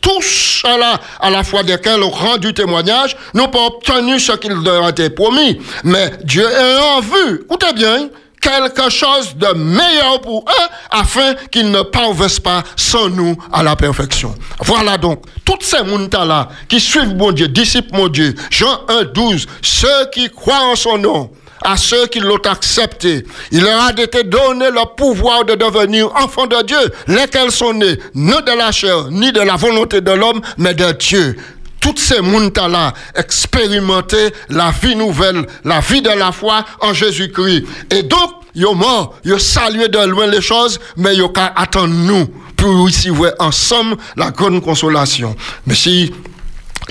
Tout 0.00 0.22
cela, 0.22 1.00
à 1.20 1.30
la 1.30 1.44
fois 1.44 1.62
desquels 1.62 2.02
ont 2.02 2.10
rendu 2.10 2.54
témoignage, 2.54 3.16
n'ont 3.34 3.48
pas 3.48 3.66
obtenu 3.66 4.18
ce 4.18 4.32
qu'il 4.32 4.52
leur 4.52 4.84
a 4.84 4.92
promis. 5.14 5.60
Mais 5.84 6.12
Dieu 6.24 6.46
a 6.46 6.96
en 6.96 7.00
vue, 7.00 7.42
écoutez 7.44 7.72
bien, 7.74 8.08
quelque 8.44 8.90
chose 8.90 9.34
de 9.36 9.54
meilleur 9.54 10.20
pour 10.20 10.44
eux 10.48 10.68
afin 10.90 11.34
qu'ils 11.50 11.70
ne 11.70 11.82
parviennent 11.82 12.40
pas 12.42 12.62
sans 12.76 13.08
nous 13.08 13.36
à 13.52 13.62
la 13.62 13.74
perfection. 13.74 14.34
Voilà 14.60 14.98
donc, 14.98 15.22
toutes 15.44 15.62
ces 15.62 15.82
montas-là 15.82 16.48
qui 16.68 16.78
suivent 16.78 17.14
mon 17.14 17.32
Dieu, 17.32 17.48
disciples 17.48 17.96
mon 17.96 18.08
Dieu, 18.08 18.34
Jean 18.50 18.80
1, 18.88 19.04
12, 19.14 19.46
ceux 19.62 20.06
qui 20.12 20.28
croient 20.28 20.66
en 20.70 20.76
son 20.76 20.98
nom, 20.98 21.30
à 21.64 21.76
ceux 21.76 22.06
qui 22.06 22.20
l'ont 22.20 22.36
accepté. 22.44 23.26
Il 23.50 23.62
leur 23.62 23.80
a 23.80 23.90
été 23.92 24.22
donné 24.22 24.70
le 24.70 24.96
pouvoir 24.96 25.44
de 25.44 25.54
devenir 25.54 26.14
enfants 26.14 26.46
de 26.46 26.62
Dieu, 26.62 26.92
lesquels 27.08 27.50
sont 27.50 27.72
nés, 27.72 27.98
non 28.14 28.40
de 28.40 28.56
la 28.56 28.70
chair, 28.70 29.08
ni 29.10 29.32
de 29.32 29.40
la 29.40 29.56
volonté 29.56 30.00
de 30.00 30.12
l'homme, 30.12 30.40
mais 30.58 30.74
de 30.74 30.92
Dieu 30.92 31.36
toutes 31.80 31.98
ces 31.98 32.22
montas-là 32.22 32.94
expérimenter 33.14 34.32
la 34.48 34.70
vie 34.70 34.96
nouvelle, 34.96 35.46
la 35.64 35.80
vie 35.80 36.00
de 36.00 36.08
la 36.08 36.32
foi 36.32 36.64
en 36.80 36.94
Jésus-Christ. 36.94 37.66
Et 37.90 38.02
donc, 38.04 38.30
yo 38.54 38.72
mort, 38.72 39.16
yo 39.22 39.38
salué 39.38 39.88
de 39.88 39.98
loin 39.98 40.26
les 40.26 40.40
choses, 40.40 40.80
mais 40.96 41.14
yo 41.14 41.28
qu'à 41.28 41.52
attendre 41.54 41.92
nous 41.92 42.26
pour 42.56 42.88
ici 42.88 43.10
voir 43.10 43.32
ensemble 43.38 43.98
la 44.16 44.30
grande 44.30 44.62
consolation. 44.62 45.36
Mais 45.66 45.74
si 45.74 46.10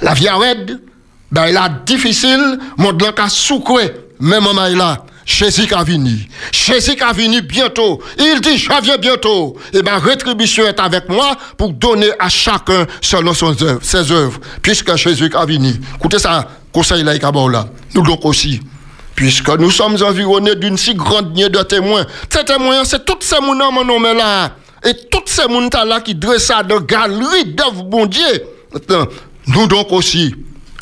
la 0.02 0.14
vie 0.14 0.28
est 0.28 0.30
raide, 0.30 0.80
ben 1.32 1.48
il 1.48 1.58
a 1.58 1.70
difficile, 1.70 2.60
mon 2.78 2.94
blanc 2.94 3.14
a 3.18 3.30
soucoué, 3.30 3.92
même 4.24 4.48
en 4.48 4.54
là. 4.54 5.04
Jésus 5.26 5.74
a 5.74 5.84
venu. 5.84 6.28
Jésus 6.52 6.98
a 7.02 7.14
venu 7.14 7.42
bientôt. 7.42 8.02
Il 8.18 8.40
dit, 8.42 8.58
je 8.58 8.70
viens 8.82 8.98
bientôt. 8.98 9.56
Et 9.74 9.82
ma 9.82 9.98
rétribution 9.98 10.66
est 10.66 10.80
avec 10.80 11.10
moi 11.10 11.38
pour 11.58 11.72
donner 11.74 12.10
à 12.20 12.30
chacun 12.30 12.86
selon 13.02 13.34
ses 13.34 14.12
œuvres. 14.12 14.40
Puisque 14.62 14.96
Jésus 14.96 15.30
a 15.34 15.46
venu. 15.46 15.74
Écoutez 15.96 16.20
ça, 16.20 16.48
conseil 16.72 17.04
là, 17.04 17.14
là. 17.16 17.68
Nous 17.94 18.02
donc 18.02 18.26
aussi. 18.26 18.62
Puisque 19.16 19.50
nous 19.50 19.72
sommes 19.72 20.02
environnés 20.02 20.56
d'une 20.56 20.78
si 20.78 20.96
grande 20.96 21.36
nuée 21.36 21.50
de 21.50 21.62
témoins. 21.62 22.06
Ces 22.30 22.44
témoins, 22.46 22.84
c'est 22.84 23.06
tous 23.06 23.18
ces 23.22 23.40
mon 23.40 23.56
nom 23.56 24.00
là. 24.00 24.56
Et 24.86 24.94
tous 25.10 25.24
ces 25.26 25.48
mounons 25.48 25.70
là 25.86 26.02
qui 26.02 26.16
dressent 26.16 26.52
de 26.68 26.78
galeries 26.80 27.46
d'œuvres, 27.46 27.84
bon 27.84 28.06
Dieu. 28.06 28.44
Nous 29.48 29.68
donc 29.68 29.92
aussi. 29.92 30.34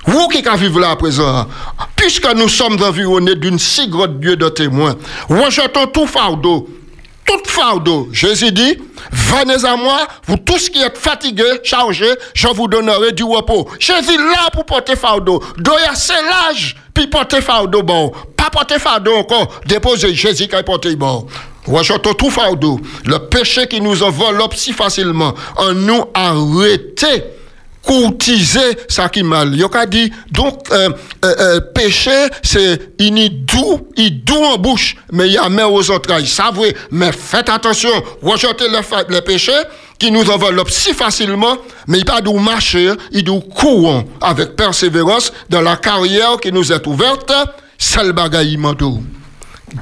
Vous 0.05 0.27
qui 0.29 0.41
vivez 0.57 0.79
là 0.79 0.91
à 0.91 0.95
présent, 0.95 1.47
puisque 1.95 2.33
nous 2.33 2.49
sommes 2.49 2.81
environnés 2.81 3.35
d'une 3.35 3.59
si 3.59 3.87
grande 3.87 4.19
Dieu 4.19 4.35
de 4.35 4.49
témoins, 4.49 4.95
rejetons 5.29 5.87
tout 5.87 6.07
fardeau 6.07 6.67
tout 7.25 7.49
fardeau. 7.49 8.09
Jésus 8.11 8.51
dit, 8.51 8.77
venez 9.11 9.65
à 9.65 9.75
moi, 9.75 10.07
vous 10.25 10.37
tous 10.37 10.69
qui 10.69 10.81
êtes 10.81 10.97
fatigués, 10.97 11.59
chargés, 11.63 12.13
je 12.33 12.47
vous 12.47 12.67
donnerai 12.67 13.11
du 13.11 13.23
repos. 13.23 13.67
Jésus 13.79 14.17
là 14.17 14.49
pour 14.51 14.65
porter 14.65 14.95
fardeau. 14.95 15.41
Doya 15.57 15.95
c'est 15.95 16.13
l'âge, 16.13 16.75
puis 16.93 17.07
porter 17.07 17.41
fardeau 17.41 17.83
bon. 17.83 18.11
Pas 18.35 18.49
porter 18.49 18.79
fardeau 18.79 19.15
encore, 19.15 19.59
déposer 19.65 20.13
Jésus 20.13 20.47
qui 20.47 20.55
a 20.55 20.63
porté 20.63 20.95
bon. 20.95 21.27
Rejetons 21.67 22.13
tout 22.13 22.31
fardeau. 22.31 22.79
Le 23.05 23.19
péché 23.19 23.67
qui 23.67 23.81
nous 23.81 24.01
enveloppe 24.03 24.55
si 24.55 24.73
facilement, 24.73 25.33
en 25.57 25.73
nous 25.73 26.05
arrêter 26.13 27.23
courtiser 27.81 28.77
ça 28.87 29.09
qui 29.09 29.23
mal. 29.23 29.55
Yo 29.55 29.69
ka 29.69 29.85
dit 29.85 30.11
donc 30.31 30.71
euh, 30.71 30.89
euh, 31.25 31.35
euh, 31.39 31.59
péché 31.73 32.11
c'est 32.43 32.93
il 32.99 33.17
est 33.19 33.29
doux, 33.29 33.87
il 33.97 34.23
doux 34.23 34.43
en 34.43 34.57
bouche 34.57 34.95
mais 35.11 35.27
il 35.27 35.33
y 35.33 35.37
a 35.37 35.49
mer 35.49 35.71
aux 35.71 35.89
entrailles. 35.91 36.27
Ça 36.27 36.51
vrai, 36.51 36.75
mais 36.91 37.11
faites 37.11 37.49
attention, 37.49 37.91
rejetez 38.21 38.69
les, 38.69 39.13
les 39.13 39.21
péchés 39.21 39.51
qui 39.99 40.11
nous 40.11 40.29
enveloppent 40.31 40.71
si 40.71 40.93
facilement, 40.93 41.57
mais 41.87 41.99
il 41.99 42.05
pas 42.05 42.21
doux 42.21 42.39
marcher, 42.39 42.91
il 43.11 43.23
doux 43.23 43.39
courant 43.39 44.03
avec 44.19 44.55
persévérance 44.55 45.31
dans 45.49 45.61
la 45.61 45.75
carrière 45.75 46.37
qui 46.41 46.51
nous 46.51 46.71
est 46.71 46.87
ouverte, 46.87 47.31
seul 47.77 48.11
bagaille 48.11 48.57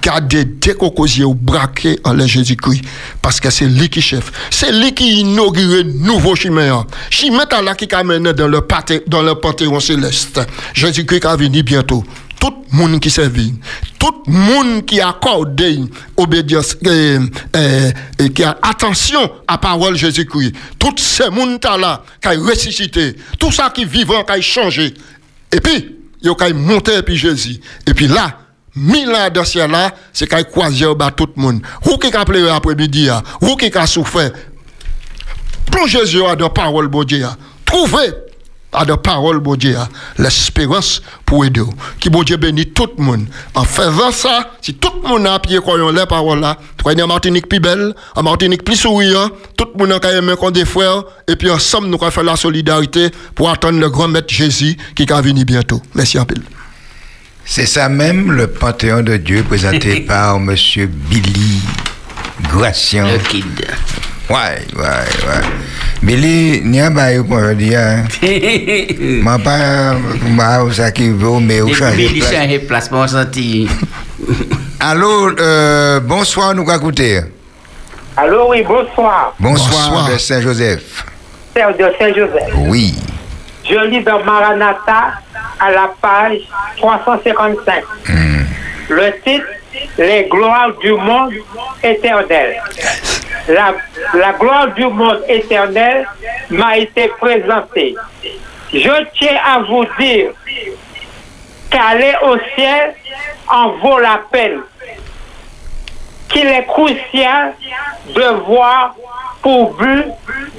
gardez 0.02 0.46
dès 0.46 0.74
qu'on 0.74 0.94
au 1.24 1.34
braqué 1.34 2.00
en 2.04 2.18
Jésus-Christ. 2.20 2.82
Parce 3.22 3.40
que 3.40 3.50
c'est 3.50 3.66
lui 3.66 3.90
qui 3.90 4.02
chef. 4.02 4.32
C'est 4.50 4.72
lui 4.72 4.94
qui 4.94 5.22
inaugure 5.22 5.86
nouveau 5.86 6.36
chemin. 6.36 6.86
Chemin 7.10 7.46
à 7.52 7.62
la 7.62 7.76
qui 7.76 7.94
amène 7.94 8.32
dans 8.32 8.48
le, 8.48 8.62
dans 9.08 9.22
le 9.22 9.36
panthéon 9.36 9.80
céleste. 9.80 10.42
Jésus-Christ 10.74 11.24
va 11.24 11.36
venir 11.36 11.64
bientôt. 11.64 12.04
Tout 12.40 12.54
le 12.72 12.78
monde 12.78 13.02
qui 13.02 13.10
servit, 13.10 13.54
tout 14.00 14.24
le 14.26 14.32
monde 14.32 14.86
qui 14.86 15.02
accorde 15.02 15.62
obédience, 16.16 16.78
euh, 16.88 17.92
et 18.18 18.30
qui 18.30 18.44
a 18.46 18.58
attention 18.62 19.22
à 19.46 19.54
la 19.54 19.58
parole 19.58 19.98
Jésus-Christ, 19.98 20.54
tout 20.78 20.94
ce 20.96 21.30
monde 21.30 21.60
là 21.78 22.02
qui 22.22 22.30
a 22.30 22.32
ressuscité, 22.32 23.18
tout 23.38 23.52
ça 23.52 23.70
qui 23.76 23.84
vivant, 23.84 24.24
qui 24.24 24.32
a 24.32 24.40
changé. 24.40 24.94
Et 25.52 25.60
puis, 25.60 25.98
il 26.22 26.30
a 26.30 26.54
monté 26.54 26.96
et 26.96 27.02
puis 27.02 27.18
Jésus. 27.18 27.60
Et 27.86 27.94
puis 27.94 28.08
là, 28.08 28.38
dans 28.76 29.44
ce 29.44 29.52
ciel-là, 29.52 29.94
c'est 30.14 30.28
qu'il 30.28 30.44
croise 30.46 30.82
au 30.84 30.96
bas 30.96 31.12
tout 31.12 31.30
le 31.36 31.42
monde. 31.42 31.62
Ou 31.86 31.98
qui 31.98 32.16
a 32.16 32.26
pleuré 32.26 32.50
après-midi, 32.50 33.10
ou 33.42 33.56
qui 33.56 33.76
a 33.78 33.88
souffert. 33.88 34.32
Plongez 35.72 36.00
Jésus 36.00 36.24
à 36.26 36.36
la 36.36 36.50
parole 36.50 36.90
de 36.90 37.04
Dieu. 37.04 37.26
Trouvez 37.66 38.14
à 38.72 38.86
la 38.86 38.98
parole 38.98 39.42
de 39.42 39.56
Dieu 39.56 39.78
l'espérance 40.18 41.02
pour 41.26 41.46
aider. 41.46 41.62
Qui 42.00 42.10
bon 42.10 42.24
Dieu 42.24 42.38
bénit 42.38 42.68
tout 42.68 42.90
le 42.98 43.04
monde. 43.04 43.26
En 43.56 43.64
faisant 43.64 44.12
ça, 44.12 44.52
si 44.62 44.74
tout 44.76 44.92
le 45.04 45.08
monde 45.08 45.28
a 45.28 45.40
croyant 45.60 45.92
les 45.92 46.06
paroles 46.06 46.40
là, 46.40 46.58
croyez 46.78 47.02
en 47.02 47.08
Martinique 47.08 47.50
plus 47.50 47.60
belle, 47.60 47.94
en 48.16 48.24
Martinique 48.24 48.64
plus 48.64 48.76
souriant, 48.76 49.30
tout 49.58 49.68
le 49.78 49.86
monde 49.86 50.04
a 50.04 50.12
aimé 50.12 50.34
qu'on 50.40 50.52
des 50.52 50.66
frères, 50.66 51.04
et 51.28 51.36
puis 51.36 51.50
ensemble 51.50 51.88
nous 51.88 51.98
allons 52.00 52.12
faire 52.12 52.24
la 52.24 52.36
solidarité 52.36 53.10
pour 53.36 53.50
attendre 53.50 53.80
le 53.80 53.90
grand 53.90 54.08
maître 54.08 54.34
Jésus 54.34 54.78
qui 54.96 55.06
va 55.06 55.22
venir 55.22 55.46
bientôt. 55.46 55.82
Merci 55.96 56.18
un 56.18 56.26
peu. 56.26 56.36
C'est 57.52 57.66
ça 57.66 57.90
même 57.90 58.32
le 58.32 58.46
Panthéon 58.46 59.02
de 59.02 59.18
Dieu 59.18 59.42
présenté 59.42 60.02
par 60.08 60.40
Monsieur 60.40 60.86
Billy 60.86 61.60
Gratian. 62.44 63.08
Le 63.08 63.18
kid. 63.18 63.44
Ouais, 64.30 64.62
ouais, 64.76 64.84
ouais. 64.84 65.48
Billy, 66.04 66.62
n'y 66.64 66.80
a 66.80 66.92
pas 66.92 67.12
eu 67.12 67.24
pour 67.24 67.38
aujourd'hui. 67.38 67.76
Hein. 67.76 68.04
Ma 69.24 69.40
pas, 69.40 69.96
ma 70.30 70.72
ça 70.72 70.92
qui 70.92 71.10
veut, 71.10 71.40
mais 71.42 71.62
au 71.62 71.74
changer. 71.74 72.10
Billy 72.10 72.22
change 72.22 72.60
place, 72.68 72.92
mon 72.92 73.08
senti. 73.08 73.68
Allô, 74.80 75.32
euh, 75.40 76.00
bonsoir, 76.02 76.54
nous 76.54 76.70
écouter. 76.72 77.22
Allô, 78.16 78.52
oui, 78.52 78.62
bonsoir. 78.62 79.34
Bonsoir, 79.40 80.08
de 80.12 80.20
Saint-Joseph. 80.20 81.04
Serge 81.56 81.78
de 81.78 81.92
Saint-Joseph. 81.98 82.54
Oui. 82.68 82.94
Je 83.70 83.78
lis 83.86 84.02
dans 84.04 84.24
Maranatha 84.24 85.14
à 85.60 85.72
la 85.72 85.92
page 86.02 86.42
355. 86.78 87.84
Le 88.90 89.12
titre 89.24 89.46
Les 89.98 90.24
gloires 90.24 90.74
du 90.82 90.92
monde 90.94 91.34
éternel. 91.84 92.62
La, 93.48 93.74
la 94.16 94.34
gloire 94.34 94.68
du 94.70 94.86
monde 94.86 95.24
éternel 95.28 96.08
m'a 96.50 96.78
été 96.78 97.10
présentée. 97.20 97.96
Je 98.74 99.06
tiens 99.20 99.38
à 99.46 99.60
vous 99.60 99.86
dire 100.00 100.32
qu'aller 101.70 102.14
au 102.24 102.38
ciel 102.56 102.96
en 103.48 103.70
vaut 103.78 104.00
la 104.00 104.22
peine. 104.32 104.62
Qu'il 106.30 106.48
est 106.48 106.66
crucial 106.66 107.54
de 108.16 108.44
voir 108.46 108.96
pour 109.42 109.74
but 109.76 110.06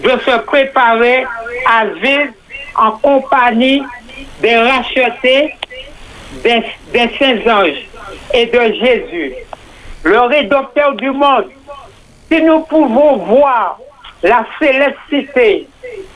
de 0.02 0.10
se 0.10 0.38
préparer 0.38 1.24
à 1.68 1.86
vivre 1.86 2.32
en 2.76 2.92
compagnie 2.92 3.82
des 4.40 4.56
rachetés, 4.56 5.54
des, 6.42 6.62
des 6.92 7.10
saints 7.18 7.52
anges 7.52 7.86
et 8.32 8.46
de 8.46 8.60
Jésus, 8.74 9.34
le 10.04 10.20
rédempteur 10.20 10.94
du 10.94 11.10
monde. 11.10 11.50
Si 12.30 12.40
nous 12.42 12.60
pouvons 12.60 13.16
voir 13.16 13.78
la 14.22 14.44
célestité, 14.58 15.66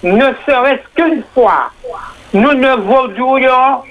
ne 0.03 0.27
serait-ce 0.47 0.95
qu'une 0.95 1.25
fois, 1.35 1.71
nous 2.33 2.53
ne 2.53 2.75
voudrions 2.77 3.83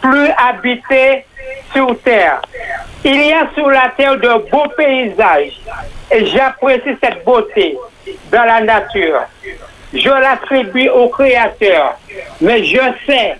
plus 0.00 0.28
habiter 0.36 1.24
sur 1.72 1.98
terre. 2.02 2.40
Il 3.04 3.20
y 3.20 3.32
a 3.32 3.48
sur 3.54 3.68
la 3.68 3.88
terre 3.96 4.16
de 4.16 4.50
beaux 4.50 4.68
paysages 4.76 5.60
et 6.10 6.26
j'apprécie 6.26 6.96
cette 7.02 7.24
beauté 7.24 7.76
dans 8.30 8.44
la 8.44 8.60
nature. 8.60 9.20
Je 9.92 10.08
l'attribue 10.08 10.88
au 10.88 11.08
Créateur, 11.08 11.98
mais 12.40 12.64
je 12.64 12.80
sais 13.06 13.36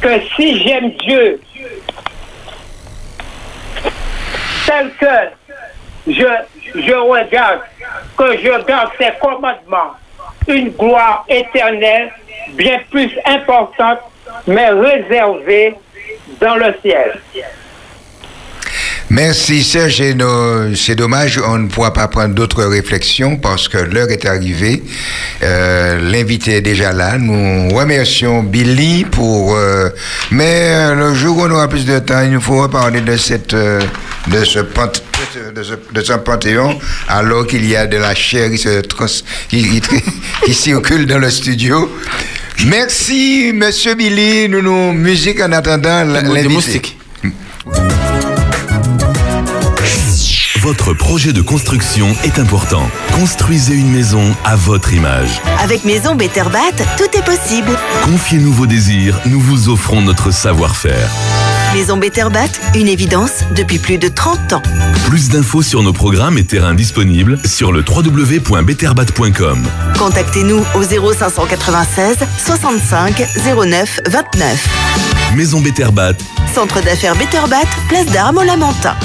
que 0.00 0.20
si 0.36 0.62
j'aime 0.62 0.90
Dieu 0.90 1.40
tel 4.66 4.90
que 5.00 6.12
je, 6.12 6.26
je 6.74 6.94
regarde, 6.94 7.60
que 8.16 8.36
je 8.38 8.64
garde 8.66 8.90
ses 8.98 9.12
commandements, 9.20 9.94
une 10.46 10.70
gloire 10.70 11.24
éternelle 11.28 12.12
bien 12.50 12.78
plus 12.90 13.10
importante, 13.24 14.00
mais 14.46 14.68
réservée 14.68 15.74
dans 16.40 16.56
le 16.56 16.74
ciel. 16.82 17.20
Merci 19.14 19.62
Serge, 19.62 20.02
c'est 20.74 20.96
dommage, 20.96 21.40
on 21.46 21.58
ne 21.58 21.68
pourra 21.68 21.92
pas 21.92 22.08
prendre 22.08 22.34
d'autres 22.34 22.64
réflexions 22.64 23.36
parce 23.36 23.68
que 23.68 23.78
l'heure 23.78 24.10
est 24.10 24.24
arrivée. 24.26 24.82
Euh, 25.44 26.00
L'invité 26.10 26.56
est 26.56 26.60
déjà 26.62 26.90
là. 26.92 27.16
Nous 27.16 27.68
remercions 27.72 28.42
Billy 28.42 29.04
pour... 29.04 29.54
euh, 29.54 29.88
mais 30.32 30.68
euh, 30.72 30.94
le 30.96 31.14
jour 31.14 31.38
où 31.38 31.42
on 31.42 31.50
aura 31.52 31.68
plus 31.68 31.84
de 31.86 31.96
temps, 32.00 32.22
il 32.24 32.32
nous 32.32 32.40
faut 32.40 32.60
reparler 32.60 33.02
de, 33.02 33.16
cette, 33.16 33.54
de, 33.54 34.44
ce, 34.44 34.58
de, 34.58 35.62
ce, 35.62 35.74
de 35.92 36.02
ce 36.02 36.12
panthéon 36.14 36.76
alors 37.06 37.46
qu'il 37.46 37.64
y 37.66 37.76
a 37.76 37.86
de 37.86 37.98
la 37.98 38.16
chair 38.16 38.50
qui, 38.50 38.58
se 38.58 38.80
trans- 38.80 39.06
qui, 39.48 39.80
qui- 39.80 40.02
qui 40.44 40.54
circule 40.54 41.06
dans 41.06 41.18
le 41.18 41.30
studio. 41.30 41.88
Merci 42.66 43.52
Monsieur 43.54 43.94
Billy. 43.94 44.48
Nous 44.48 44.60
nous 44.60 44.92
musique 44.92 45.40
en 45.40 45.52
attendant 45.52 46.02
l'invité. 46.04 46.96
Votre 50.64 50.94
projet 50.94 51.34
de 51.34 51.42
construction 51.42 52.16
est 52.24 52.38
important. 52.38 52.88
Construisez 53.12 53.74
une 53.74 53.90
maison 53.90 54.34
à 54.46 54.56
votre 54.56 54.94
image. 54.94 55.42
Avec 55.62 55.84
Maison 55.84 56.14
Better 56.14 56.44
Bat, 56.50 56.82
tout 56.96 57.18
est 57.18 57.22
possible. 57.22 57.78
Confiez-nous 58.02 58.50
vos 58.50 58.64
désirs, 58.64 59.20
nous 59.26 59.40
vous 59.40 59.68
offrons 59.68 60.00
notre 60.00 60.30
savoir-faire. 60.30 61.10
Maison 61.74 61.98
Better 61.98 62.28
Bat, 62.32 62.48
une 62.74 62.88
évidence 62.88 63.44
depuis 63.54 63.78
plus 63.78 63.98
de 63.98 64.08
30 64.08 64.54
ans. 64.54 64.62
Plus 65.04 65.28
d'infos 65.28 65.60
sur 65.60 65.82
nos 65.82 65.92
programmes 65.92 66.38
et 66.38 66.44
terrains 66.44 66.72
disponibles 66.72 67.38
sur 67.44 67.70
le 67.70 67.84
www.betterbat.com. 67.86 69.64
Contactez-nous 69.98 70.64
au 70.76 70.82
0596 70.82 72.16
65 72.38 73.22
09 73.44 74.00
29. 74.08 74.68
Maison 75.36 75.60
Betterbat, 75.60 76.16
Centre 76.54 76.82
d'affaires 76.82 77.16
Better 77.16 77.46
Bat, 77.50 77.68
place 77.90 78.06
d'Armes 78.06 78.38
au 78.38 78.44
Lamentin. 78.44 78.96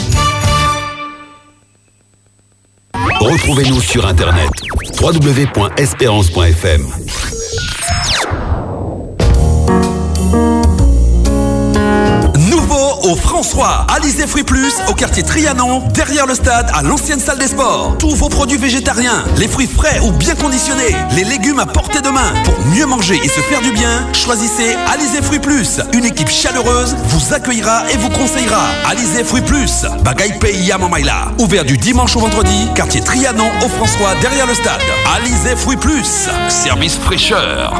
Retrouvez-nous 3.20 3.82
sur 3.82 4.06
Internet 4.06 4.50
www.espérance.fm. 5.02 6.88
Au 13.04 13.16
François. 13.16 13.86
Alizé 13.96 14.28
Fruits 14.28 14.44
Plus 14.44 14.74
au 14.90 14.94
quartier 14.94 15.24
Trianon, 15.24 15.84
derrière 15.94 16.26
le 16.26 16.36
stade, 16.36 16.70
à 16.74 16.82
l'ancienne 16.82 17.20
salle 17.20 17.38
des 17.38 17.48
sports. 17.48 17.96
Tous 17.98 18.14
vos 18.16 18.30
produits 18.30 18.58
végétariens, 18.58 19.24
les 19.38 19.48
fruits 19.48 19.68
frais 19.68 20.00
ou 20.04 20.12
bien 20.12 20.36
conditionnés, 20.36 20.96
les 21.16 21.24
légumes 21.24 21.60
à 21.60 21.66
portée 21.66 22.02
de 22.02 22.10
main. 22.10 22.34
Pour 22.44 22.60
mieux 22.68 22.86
manger 22.86 23.20
et 23.24 23.28
se 23.28 23.40
faire 23.42 23.62
du 23.62 23.72
bien, 23.72 24.06
choisissez 24.14 24.76
Alizé 24.92 25.22
Fruits 25.22 25.40
Plus. 25.40 25.80
Une 25.94 26.06
équipe 26.06 26.30
chaleureuse 26.30 26.96
vous 27.06 27.34
accueillera 27.34 27.90
et 27.92 27.98
vous 27.98 28.10
conseillera. 28.10 28.64
Alizé 28.90 29.24
Fruits 29.24 29.42
Plus, 29.42 29.86
Bagaille 30.04 30.38
Pays 30.40 30.72
à. 30.72 30.80
Ouvert 31.40 31.66
du 31.66 31.78
dimanche 31.78 32.16
au 32.16 32.20
vendredi, 32.20 32.68
quartier 32.76 33.02
Trianon 33.02 33.50
au 33.64 33.70
François, 33.70 34.16
derrière 34.22 34.48
le 34.48 34.54
stade. 34.54 34.82
Alizé 35.16 35.56
Fruits 35.56 35.78
Plus, 35.78 36.30
service 36.50 36.98
fraîcheur. 36.98 37.74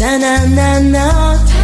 na 0.00 0.16
na 0.16 0.48
na 0.48 0.80
na. 0.80 1.59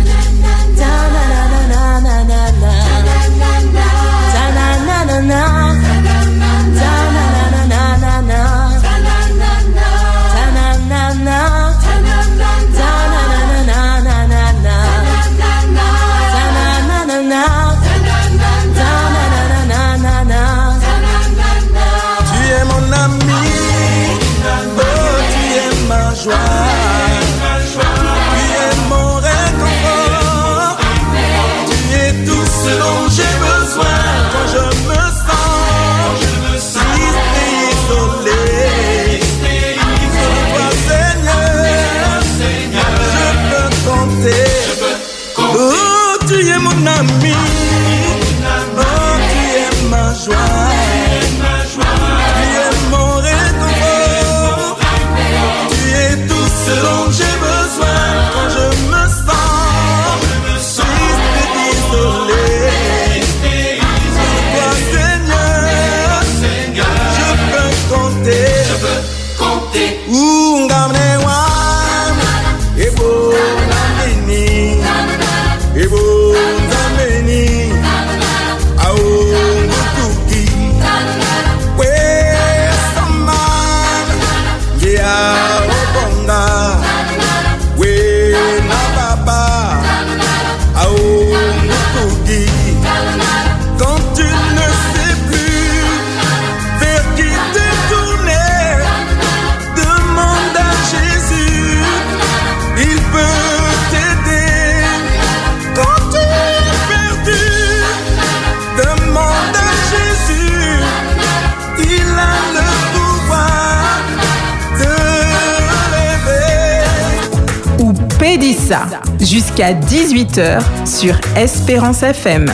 Jusqu'à 119.57 119.73
18h 119.73 120.61
sur 120.87 121.19
Espérance 121.35 122.03
FM. 122.03 122.47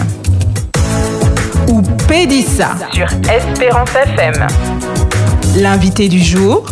Ou 1.68 1.82
Pédissa 2.06 2.76
sur 2.92 3.06
Espérance 3.28 3.90
FM. 3.94 4.46
L'invité 5.56 6.08
du 6.08 6.22
jour, 6.22 6.64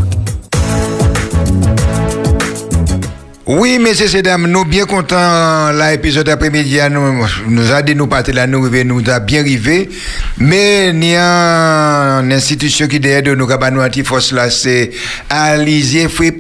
Oui, 3.53 3.81
messieurs 3.81 4.15
et 4.15 4.23
dames, 4.23 4.47
nous 4.47 4.65
bien 4.65 4.85
contents, 4.85 5.73
l'épisode 5.73 6.29
après-midi, 6.29 6.79
nous, 6.89 7.27
nous 7.49 7.73
a 7.73 7.83
dit 7.83 7.97
nous 7.97 8.07
partir 8.07 8.37
là, 8.37 8.47
nous 8.47 8.69
nous 8.85 9.11
a 9.11 9.19
bien 9.19 9.41
arrivé. 9.41 9.91
Mais 10.39 10.91
il 10.91 11.05
y 11.05 11.17
a 11.17 12.21
une 12.21 12.33
institution 12.33 12.87
qui 12.87 13.01
derrière 13.01 13.25
de 13.25 13.35
nous, 13.35 13.49
qui 13.49 13.99
nous 13.99 14.05
force 14.05 14.31
là, 14.31 14.49
c'est 14.51 14.93
Alizé 15.29 16.09
fait 16.09 16.40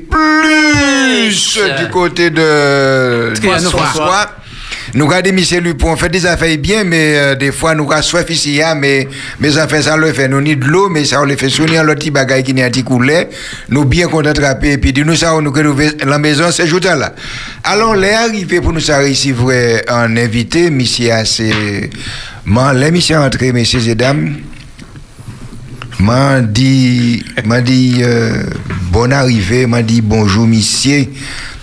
plus 1.41 1.85
du 1.85 1.91
côté 1.91 2.31
de 2.31 3.33
François. 3.71 4.37
Nous 4.95 5.07
regardons 5.07 5.33
Michel 5.33 5.63
Lupon, 5.63 5.93
on 5.93 5.97
fait 5.97 6.09
des 6.09 6.27
affaires 6.27 6.57
bien, 6.59 6.83
mais 6.83 7.17
euh, 7.17 7.35
des 7.37 7.53
fois 7.53 7.75
nous 7.77 7.91
avons 7.93 8.03
soif 8.03 8.29
ici, 8.29 8.61
hein, 8.61 8.75
mais 8.75 9.07
mes 9.39 9.57
affaires 9.57 9.85
ça 9.85 9.97
le 9.97 10.13
fait. 10.13 10.27
Nous 10.27 10.41
ni 10.41 10.57
de 10.57 10.65
l'eau, 10.65 10.89
mais 10.89 11.05
ça 11.05 11.21
on 11.23 11.25
le 11.25 11.37
fait 11.37 11.49
souvenir 11.49 11.85
l'autre 11.85 12.01
petit 12.01 12.11
bagaille 12.11 12.43
qui 12.43 12.55
n'est 12.55 12.69
petit 12.71 12.83
coulet. 12.83 13.29
Nous 13.69 13.85
bien 13.85 14.09
content 14.09 14.23
de 14.23 14.29
attraper, 14.31 14.73
et 14.73 14.79
puis 14.79 14.93
nous 15.05 15.15
ça, 15.15 15.35
on 15.37 15.43
nous 15.43 15.53
la 16.05 16.19
maison 16.19 16.51
ces 16.51 16.67
jours 16.67 16.81
là. 16.83 17.15
Alors, 17.63 17.95
les 17.95 18.11
arrivé 18.11 18.61
pour 18.61 18.73
nous 18.73 18.81
ça 18.81 19.07
ici, 19.07 19.31
vrai, 19.31 19.85
un 19.89 20.17
invité, 20.17 20.71
monsieur, 20.71 21.13
c'est, 21.25 21.91
man, 22.45 22.77
les 22.77 22.91
messieurs 22.91 23.19
entrés, 23.19 23.53
messieurs 23.53 23.89
et 23.89 23.95
dames. 23.95 24.39
M'a 26.01 26.41
dit, 26.41 27.23
m'a 27.45 27.61
dit 27.61 28.01
euh, 28.03 28.43
bonne 28.91 29.13
arrivée, 29.13 29.67
m'a 29.67 29.83
dit 29.83 30.01
bonjour 30.01 30.47
monsieur, 30.47 31.07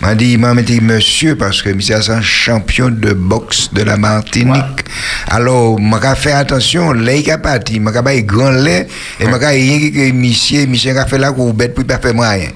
m'a 0.02 0.16
dit 0.16 0.38
m'a 0.38 0.54
dit 0.56 0.80
monsieur 0.82 1.36
parce 1.36 1.62
que 1.62 1.70
monsieur 1.70 2.02
c'est 2.02 2.12
un 2.12 2.22
champion 2.22 2.90
de 2.90 3.14
boxe 3.14 3.74
de 3.74 3.84
la 3.84 3.98
Martinique. 3.98 4.86
Alors 5.28 5.80
m'a 5.80 6.16
fait 6.16 6.32
attention, 6.32 6.94
les 6.94 7.24
qui 7.24 7.32
parti, 7.44 7.80
m'a 7.80 7.92
pas 7.92 8.16
grand 8.22 8.52
lait 8.52 8.88
et 9.20 9.26
m'a 9.26 9.38
rien 9.38 9.80
que 9.92 10.12
monsieur, 10.14 10.66
monsieur 10.68 10.98
a 10.98 11.06
fait 11.06 11.18
la 11.18 11.32
courbette 11.32 11.74
pour 11.74 11.86
pas 11.86 11.98
faire 11.98 12.14
rien. 12.14 12.50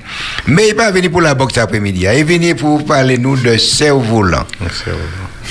Mais 0.48 0.70
il 0.70 0.76
pas 0.76 0.92
venu 0.92 1.10
pour 1.10 1.22
la 1.22 1.36
boxe 1.36 1.58
après-midi, 1.58 2.02
il 2.02 2.06
est 2.08 2.24
venu 2.24 2.56
pour 2.56 2.86
parler 2.86 3.18
nous 3.18 3.36
de 3.36 3.58
cerf-volant. 3.58 4.46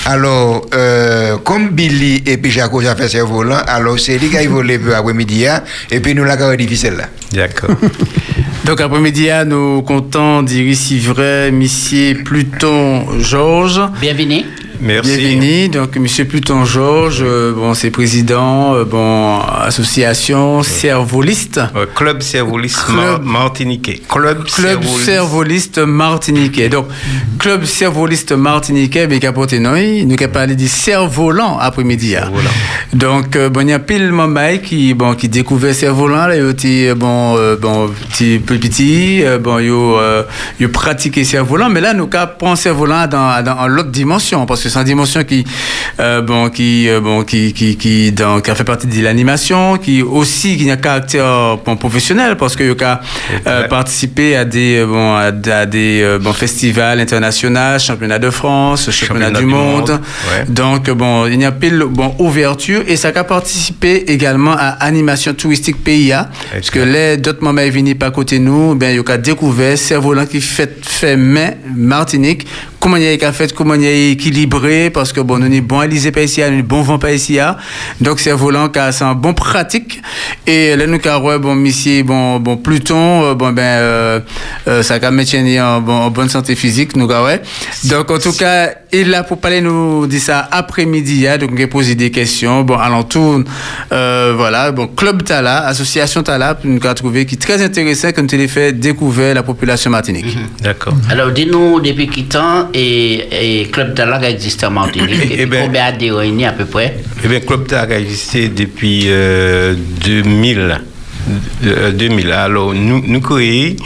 Alors, 0.07 0.67
euh, 0.75 1.37
comme 1.39 1.71
Billy 1.71 2.23
et 2.25 2.39
puis 2.39 2.51
Jaco 2.51 2.81
a 2.87 2.97
fait 2.97 3.09
cerf-volant, 3.09 3.61
alors 3.67 3.99
c'est 4.01 4.17
lui 4.17 4.31
qui 4.31 4.39
a 4.39 4.49
volé 4.49 4.79
peu 4.79 4.95
après-midi, 4.95 5.47
hein, 5.47 5.63
et 5.91 6.01
puis 6.01 6.15
nous 6.15 6.25
l'avons 6.25 6.55
difficile 6.55 6.95
là. 6.95 7.05
D'accord. 7.33 7.77
Donc 8.65 8.81
après-midi, 8.81 9.29
nous 9.47 9.83
comptons 9.83 10.43
dire 10.43 10.67
ici 10.67 10.99
vrai, 10.99 11.51
monsieur 11.51 12.15
Pluton 12.23 13.19
Georges. 13.19 13.81
Bienvenue. 14.01 14.45
Merci. 14.83 15.17
Bienvenue. 15.19 15.69
Donc 15.69 15.97
monsieur 15.97 16.25
Pluton 16.25 16.65
Georges, 16.65 17.21
euh, 17.23 17.53
bon, 17.53 17.75
c'est 17.75 17.91
président, 17.91 18.75
euh, 18.75 18.85
bon, 18.85 19.39
association 19.41 20.63
cervoliste. 20.63 21.61
Euh, 21.77 21.85
Club 21.95 22.23
Cervoliste 22.23 22.85
Club- 22.87 22.97
Mar- 22.97 23.21
Martiniquais. 23.23 24.01
Club, 24.09 24.45
Club 24.47 24.83
Cervoliste. 24.85 25.79
martiniquais. 25.81 26.71
Donc, 26.71 26.87
club 27.39 27.65
cervoliste 27.65 28.33
martiniquais, 28.33 29.07
mais 29.07 29.19
capote 29.19 29.53
nous, 29.53 30.07
nous 30.07 30.17
avons 30.19 30.33
parlé 30.33 30.57
du 30.57 30.67
cerf-volant 30.69 31.59
après-midi. 31.59 32.17
hein. 32.17 32.31
Donc, 32.95 33.37
euh, 33.37 33.51
bon, 33.51 33.61
il 33.61 33.69
y 33.69 33.73
a 33.75 33.79
pile 33.81 34.11
membres 34.13 34.63
qui, 34.63 34.95
bon, 34.95 35.15
qui 35.15 35.29
découvert 35.29 35.75
cerf-volant, 35.75 36.27
là, 36.27 36.37
ont 36.39 36.95
bon, 36.97 37.37
euh, 37.37 37.57
bon, 37.57 37.89
petit, 38.11 38.39
peu 38.39 38.57
petit, 38.57 39.23
euh, 39.25 39.39
bon, 39.39 39.59
euh, 39.99 40.23
ils 40.59 40.67
ont 40.67 40.71
pratiqué 40.71 41.23
cerf-volant, 41.25 41.69
mais 41.69 41.81
là, 41.83 41.93
nous 41.93 42.09
avons 42.13 42.29
pris 42.39 42.57
cerf-volant 42.57 43.07
dans, 43.07 43.45
dans, 43.45 43.67
l'autre 43.69 43.91
dimension, 43.91 44.47
parce 44.47 44.63
que 44.63 44.70
sans 44.71 44.83
dimension 44.85 45.25
qui, 45.25 45.45
euh, 46.01 46.23
bon, 46.23 46.49
qui, 46.49 46.89
euh, 46.89 47.01
bon, 47.01 47.25
qui, 47.25 47.53
qui, 47.53 47.77
qui, 47.77 48.13
donc, 48.13 48.49
a 48.49 48.55
fait 48.55 48.65
partie 48.65 48.87
de 48.87 49.03
l'animation, 49.03 49.77
qui 49.77 50.03
aussi, 50.03 50.57
qui 50.57 50.71
a 50.71 50.75
un 50.75 50.77
caractère 50.77 51.59
bon, 51.65 51.77
professionnel 51.77 52.37
parce 52.37 52.57
que 52.57 52.75
a 52.83 53.01
euh, 53.47 53.69
participé 53.69 54.37
à 54.37 54.45
des, 54.45 54.79
euh, 54.79 54.87
bon, 54.87 55.15
à, 55.15 55.33
à 55.55 55.67
des 55.67 56.01
euh, 56.03 56.19
bon, 56.19 56.33
festivals 56.33 57.01
internationaux, 57.01 57.79
championnat 57.79 58.19
de 58.19 58.31
France, 58.31 58.91
championnat, 58.91 59.27
Championnat 59.27 59.41
du, 59.41 59.45
du 59.47 59.47
monde. 59.47 59.91
monde, 59.91 60.01
ouais. 60.31 60.45
Donc, 60.49 60.91
bon, 60.91 61.27
il 61.27 61.41
y 61.41 61.45
a 61.45 61.53
pile, 61.53 61.85
bon, 61.89 62.15
ouverture 62.19 62.83
et 62.87 62.97
ça 62.97 63.09
a 63.15 63.25
participé 63.25 64.05
également 64.09 64.53
à 64.53 64.69
animation 64.81 65.35
touristique 65.35 65.83
PIA. 65.83 66.31
Parce 66.53 66.71
que 66.71 66.79
les 66.81 67.17
d'autres 67.17 67.43
moments 67.43 67.63
ils 67.63 67.71
viennent 67.71 67.95
pas 67.97 68.11
côté 68.11 68.39
nous, 68.39 68.75
ben, 68.75 68.91
il 68.91 69.03
y 69.07 69.13
a 69.13 69.19
découvert 69.19 69.77
cerf-volant 69.77 70.27
qui 70.27 70.41
fait, 70.41 70.79
fait 70.83 71.17
main 71.17 71.51
Martinique. 71.75 72.47
Comment 72.81 72.97
il 72.97 73.03
y 73.03 73.25
a 73.25 73.33
fait, 73.33 73.53
comment 73.53 73.75
il 73.75 73.83
y 73.83 73.87
a 73.87 74.11
équilibré, 74.13 74.89
parce 74.89 75.13
que 75.13 75.21
bon, 75.21 75.39
nous 75.39 75.55
sommes 75.55 75.61
bon 75.61 75.81
Alizé 75.81 76.13
pas 76.13 76.23
ici, 76.23 76.41
nous 76.41 76.47
sommes 76.47 76.63
bon 76.63 76.81
vent 76.83 76.99
pas 76.99 77.13
ici. 77.13 77.39
Donc, 78.01 78.21
cerf-volant, 78.21 78.71
c'est 78.91 79.05
un 79.05 79.15
bon 79.15 79.35
pratique. 79.35 80.01
Et 80.47 80.75
là, 80.77 80.87
nous, 80.87 80.99
avons 81.05 81.39
bon, 81.39 81.65
ici, 81.65 82.03
bon, 82.03 82.41
bon, 82.41 82.57
Pluton, 82.57 83.25
euh, 83.25 83.35
bon, 83.35 83.53
ben, 83.53 83.63
euh, 83.63 84.21
euh, 84.67 84.83
ça 84.83 84.95
a 84.95 85.11
maintenir 85.11 85.63
en, 85.63 85.81
bon, 85.83 85.93
en 85.93 86.11
bonne 86.11 86.31
santé 86.31 86.55
physique, 86.55 86.97
nous, 86.97 87.07
ouais. 87.07 87.43
Donc, 87.85 88.11
en 88.11 88.19
tout 88.19 88.33
cas, 88.33 88.71
il 88.93 89.01
est 89.01 89.05
là 89.05 89.25
pour 89.25 89.39
parler, 89.39 89.61
nous, 89.61 90.07
dit 90.07 90.19
ça 90.19 90.49
après-midi, 90.51 91.29
hein, 91.29 91.37
donc, 91.37 91.51
on 91.53 91.63
a 91.63 91.67
posé 91.67 91.95
des 91.95 92.11
questions. 92.11 92.63
Bon, 92.63 92.79
alentour, 92.79 93.41
euh, 93.93 94.33
voilà, 94.35 94.73
bon, 94.73 94.87
Club 94.87 95.23
Tala, 95.23 95.67
Association 95.67 96.23
Tala, 96.23 96.59
nous 96.65 96.81
avons 96.83 96.95
trouvé 96.95 97.27
qui 97.27 97.35
est 97.35 97.39
très 97.39 97.63
intéressant, 97.63 98.13
comme 98.13 98.27
tu 98.27 98.39
l'as 98.39 98.49
fait 98.49 98.73
découvrir 98.73 99.35
la 99.35 99.43
population 99.43 99.91
martinique. 99.91 100.39
D'accord. 100.63 100.95
Alors, 101.11 101.31
dis-nous, 101.31 101.81
depuis 101.81 102.09
quel 102.09 102.25
temps 102.25 102.70
et, 102.75 103.61
et 103.63 103.67
Club 103.69 103.95
Talag 103.95 104.25
existe 104.25 104.65
en 104.65 104.71
Martinique 104.71 105.11
Eh 105.23 105.29
Depuis 105.31 105.47
ben- 105.47 105.67
combien 105.67 105.85
a 105.87 105.93
à 106.47 106.53
peu 106.53 106.65
près? 106.65 106.97
Eh 107.25 107.29
bien, 107.29 107.41
Club 107.41 107.67
Tag 107.67 107.93
a 107.93 107.99
existé 107.99 108.49
depuis 108.49 109.05
euh, 109.09 109.75
2000. 110.05 110.81
Euh, 111.67 111.93
2000. 111.93 112.33
Alors, 112.33 112.75
nous, 112.75 113.03
nous 113.07 113.21
créons 113.21 113.77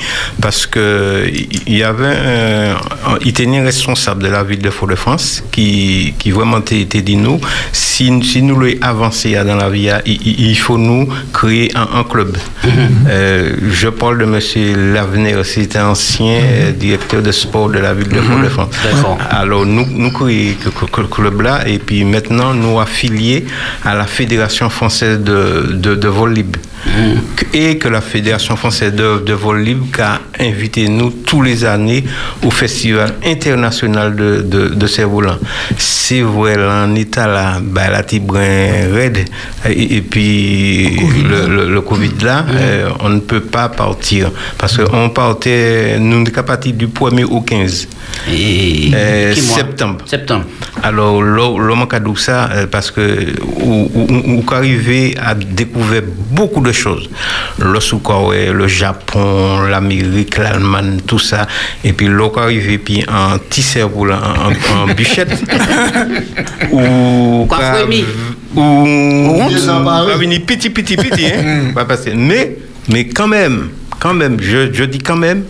parce 0.40 0.66
que 0.66 1.24
il 1.66 1.77
y 1.77 1.82
avait 1.82 2.06
un, 2.06 2.77
il 3.24 3.32
tenait 3.32 3.62
responsable 3.62 4.23
de 4.23 4.28
la 4.28 4.44
ville 4.44 4.61
de 4.61 4.70
Fort-de-France 4.70 5.43
qui, 5.51 6.15
qui 6.19 6.31
vraiment 6.31 6.59
était 6.59 7.02
dit 7.02 7.16
nous, 7.16 7.40
si, 7.73 8.23
si 8.23 8.43
nous 8.43 8.55
voulons 8.55 8.74
avancer 8.81 9.35
dans 9.44 9.56
la 9.56 9.69
vie, 9.69 9.90
il, 10.06 10.56
faut 10.56 10.78
nous 10.78 11.09
créer 11.32 11.70
un, 11.74 11.89
un 12.01 12.05
club. 12.05 12.36
Euh, 13.09 13.56
je 13.70 13.89
parle 13.89 14.19
de 14.19 14.24
monsieur 14.24 14.93
Lavenir, 14.93 15.44
c'était 15.44 15.81
ancien 15.81 16.40
euh, 16.43 16.73
directeur 16.73 17.23
de 17.23 17.32
sport 17.32 17.69
de 17.69 17.78
la 17.78 17.93
ville 17.94 18.09
de 18.09 18.20
Fort-de-France. 18.20 18.74
D'accord. 18.85 19.19
Alors, 19.31 19.66
nous, 19.66 19.86
nous 19.90 20.11
créons 20.11 20.55
ce 20.62 21.02
club-là 21.02 21.66
et 21.66 21.78
puis 21.78 22.05
maintenant, 22.05 22.55
nous 22.55 22.81
affiliés 22.81 23.44
à 23.85 23.94
la 23.94 24.06
Fédération 24.06 24.70
française 24.70 25.19
de, 25.19 25.73
de, 25.73 25.94
de 25.94 26.09
vol 26.09 26.32
libre. 26.32 26.59
Et 27.52 27.78
que 27.78 27.88
la 27.88 28.01
Fédération 28.01 28.56
française 28.56 28.92
de, 28.94 29.18
de 29.24 29.32
vol 29.32 29.62
libre 29.62 29.86
a 30.01 30.20
invité 30.40 30.88
nous 30.88 31.10
tous 31.10 31.40
les 31.42 31.64
années 31.64 32.05
au 32.44 32.51
Festival 32.51 33.14
international 33.24 34.14
de, 34.14 34.42
de, 34.42 34.68
de 34.68 34.86
cerfs-volants. 34.86 35.38
C'est 35.78 36.20
vrai, 36.20 36.56
en 36.56 36.94
état 36.94 37.26
là, 37.26 37.59
bah, 37.62 37.90
la 37.90 38.02
tibrin 38.02 38.92
raide. 38.92 39.24
Et, 39.68 39.96
et 39.96 40.01
puis, 40.02 40.96
le, 41.28 41.48
le, 41.48 41.72
le 41.72 41.80
Covid 41.80 42.12
là, 42.22 42.44
euh, 42.55 42.90
on 43.01 43.09
ne 43.09 43.20
peut 43.20 43.40
pas 43.40 43.68
partir. 43.68 44.30
Parce 44.59 44.76
qu'on 44.76 45.09
partait, 45.10 45.96
nous, 45.98 46.24
à 46.36 46.42
partir 46.42 46.72
du 46.74 46.88
1er 46.88 47.24
au 47.24 47.40
15. 47.40 47.88
Et 48.32 48.90
Euh, 48.94 49.34
septembre. 49.34 49.98
Septembre. 50.06 50.44
Alors, 50.82 51.22
l'homme 51.22 51.86
a 51.90 52.18
ça 52.18 52.48
parce 52.70 52.90
que 52.90 53.26
ou 53.60 54.42
arrivé 54.52 55.16
à 55.20 55.34
découvrir 55.34 56.02
beaucoup 56.30 56.60
de 56.60 56.72
choses. 56.74 57.09
Le 57.59 57.80
Soukowe, 57.80 58.34
le 58.52 58.68
Japon, 58.68 59.62
l'Amérique, 59.62 60.36
l'Allemagne, 60.36 61.01
tout 61.06 61.18
ça. 61.18 61.46
Et 61.82 61.92
puis, 61.92 62.06
l'eau 62.06 62.32
arrivé 62.36 62.78
puis 62.78 63.05
en 63.09 63.38
petit 63.38 63.62
en, 63.82 64.16
en, 64.16 64.82
en 64.82 64.94
bûchette. 64.94 65.32
ou 66.72 67.46
ou 68.56 69.38
va 70.06 70.16
venir 70.16 70.40
petit, 70.46 70.70
petit, 70.70 70.96
petit, 70.96 71.26
hein, 71.26 71.72
va 71.74 71.84
passer. 71.84 72.12
Mais, 72.14 72.56
mais 72.88 73.06
quand 73.09 73.26
même, 73.26 73.70
quand 73.98 74.14
même, 74.14 74.36
je, 74.40 74.72
je 74.72 74.84
dis 74.84 74.98
quand 74.98 75.16
même, 75.16 75.44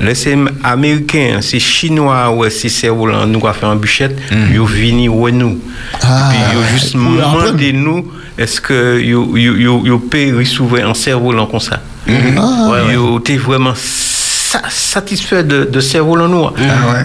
là, 0.00 0.14
c'est 0.14 0.36
américain, 0.64 1.38
c'est 1.40 1.60
chinois, 1.60 2.30
ouais, 2.30 2.50
c'est 2.50 2.68
cerf-volant, 2.68 3.26
nous 3.26 3.38
avons 3.46 3.52
fait 3.52 3.66
en 3.66 3.76
bûchette, 3.76 4.18
ils 4.32 4.60
viennent 4.60 5.08
ouais 5.10 5.32
nous. 5.32 5.60
Ah, 6.02 6.30
puis 6.30 6.38
ils 6.52 6.76
juste 6.78 6.94
demandé 6.94 7.72
nous, 7.72 8.10
est-ce 8.38 8.60
que 8.60 9.00
ils 9.00 9.98
peuvent 10.10 10.38
recevoir 10.38 10.88
un 10.88 10.94
cerf-volant 10.94 11.46
comme 11.46 11.60
ça? 11.60 11.80
Ah. 12.08 12.70
Ils 12.90 13.16
étaient 13.18 13.36
vraiment 13.36 13.74
sa- 13.74 14.62
satisfaits 14.70 15.42
de, 15.42 15.64
de 15.64 15.80
cerf-volant 15.80 16.28
noir. 16.28 16.54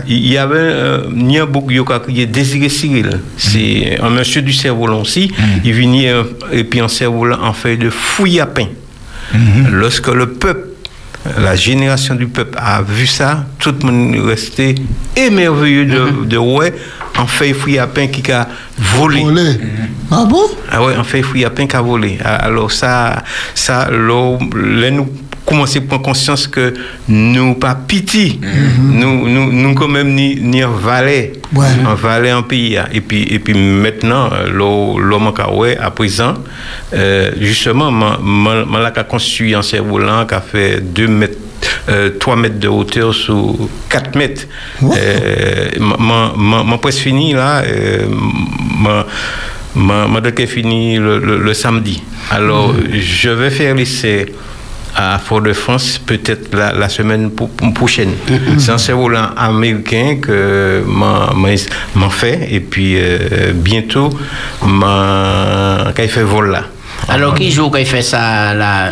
Il 0.07 0.27
y 0.27 0.38
avait 0.38 0.72
qui 2.07 2.22
est 2.22 2.26
Désiré 2.27 2.69
Cyril. 2.69 3.19
C'est 3.38 3.99
un 4.01 4.10
monsieur 4.10 4.41
du 4.41 4.53
cerf-volant 4.53 5.01
aussi. 5.01 5.31
Il 5.64 5.73
venait 5.73 6.10
euh, 6.10 6.23
et 6.51 6.64
puis 6.64 6.81
en 6.81 6.88
cerf-volant 6.88 7.39
en 7.41 7.53
feuille 7.53 7.77
de 7.77 7.89
fouille 7.89 8.39
à 8.39 8.45
pain. 8.45 8.68
Lorsque 9.72 10.10
le 10.10 10.30
peuple, 10.30 10.68
la 11.39 11.55
génération 11.55 12.15
du 12.15 12.27
peuple 12.27 12.57
a 12.61 12.81
vu 12.81 13.07
ça, 13.07 13.45
tout 13.60 13.73
le 13.81 13.85
monde 13.91 14.27
restait 14.27 14.76
émerveillé 15.15 15.85
de, 15.85 16.26
de 16.26 16.38
ouais, 16.38 16.73
en 17.18 17.27
feuille 17.27 17.53
fouille 17.53 17.80
à 17.80 17.88
pain 17.88 18.07
qui 18.07 18.31
a 18.31 18.48
volé. 18.77 19.23
Ah 20.11 20.26
bon? 20.30 20.44
Ah 20.72 20.84
ouais, 20.84 20.95
en 20.95 21.03
fait, 21.03 21.23
il 21.35 21.41
y 21.41 21.45
a 21.45 21.49
plein 21.49 21.68
qu'à 21.68 21.81
voler. 21.81 22.18
Ah, 22.23 22.35
Alors 22.35 22.72
ça, 22.72 23.23
ça, 23.53 23.90
là, 23.91 24.38
nous 24.91 25.07
commençons 25.45 25.80
à 25.80 25.81
prendre 25.81 26.03
conscience 26.03 26.48
que 26.48 26.73
nous 27.07 27.56
pas 27.56 27.76
pitié. 27.76 28.40
Nous, 28.80 29.27
nous, 29.27 29.52
nous 29.52 29.73
quand 29.76 29.88
même 29.88 30.14
ni, 30.14 30.35
ni 30.41 30.61
un 30.61 30.69
valet. 30.69 31.34
Un 31.85 31.95
valet 31.95 32.34
en 32.34 32.44
pays. 32.44 32.77
ah. 32.77 32.88
Et 32.91 33.02
puis, 33.02 33.23
et 33.23 33.40
puis 33.40 33.53
maintenant, 33.53 34.30
l'homme 34.52 35.31
ouais, 35.53 35.77
à 35.77 35.91
présent, 35.91 36.35
euh, 36.94 37.31
justement, 37.40 37.91
ma, 37.91 38.18
ma, 38.22 38.65
ma, 38.65 38.80
la 38.80 38.91
qu'a 38.91 39.03
construit 39.03 39.53
un 39.53 39.61
cerf-volant 39.61 40.26
qui 40.26 40.34
a 40.34 40.41
fait 40.41 40.80
2 40.81 41.07
mètres 41.07 41.38
euh, 41.89 42.10
3 42.19 42.35
mètres 42.35 42.60
de 42.60 42.68
hauteur 42.68 43.14
sur 43.14 43.55
4 43.89 44.15
mètres. 44.15 44.43
Euh, 44.84 45.69
ma 45.80 46.77
presse 46.77 46.99
finie 46.99 47.34
là, 47.34 47.61
euh, 47.65 48.05
ma 49.76 50.22
doc 50.22 50.39
est 50.39 50.47
finie 50.47 50.97
le, 50.97 51.19
le- 51.19 51.38
le 51.39 51.53
samedi. 51.53 52.01
Alors, 52.31 52.73
je 52.91 53.30
vais 53.30 53.49
faire 53.49 53.76
l'essai 53.76 54.34
à 54.95 55.18
Fort-de-France 55.18 55.99
peut-être 56.05 56.53
la, 56.55 56.72
la 56.72 56.88
semaine 56.88 57.31
pro- 57.31 57.49
prochaine. 57.73 58.11
C'est 58.60 58.72
un 58.72 58.77
cerf-volant 58.77 59.30
américain 59.35 60.18
que 60.22 60.84
m'a 60.85 62.10
fait 62.11 62.47
et 62.51 62.60
puis 62.60 62.93
euh, 62.97 63.53
bientôt 63.55 64.11
m'a 64.64 65.91
qu'il 65.95 66.07
fait 66.10 66.22
vol 66.23 66.51
là. 66.51 66.65
Alors, 67.10 67.34
qui 67.34 67.51
joue 67.51 67.69
qu'il 67.72 67.85
fait 67.88 68.03
ça 68.03 68.53
là? 68.53 68.89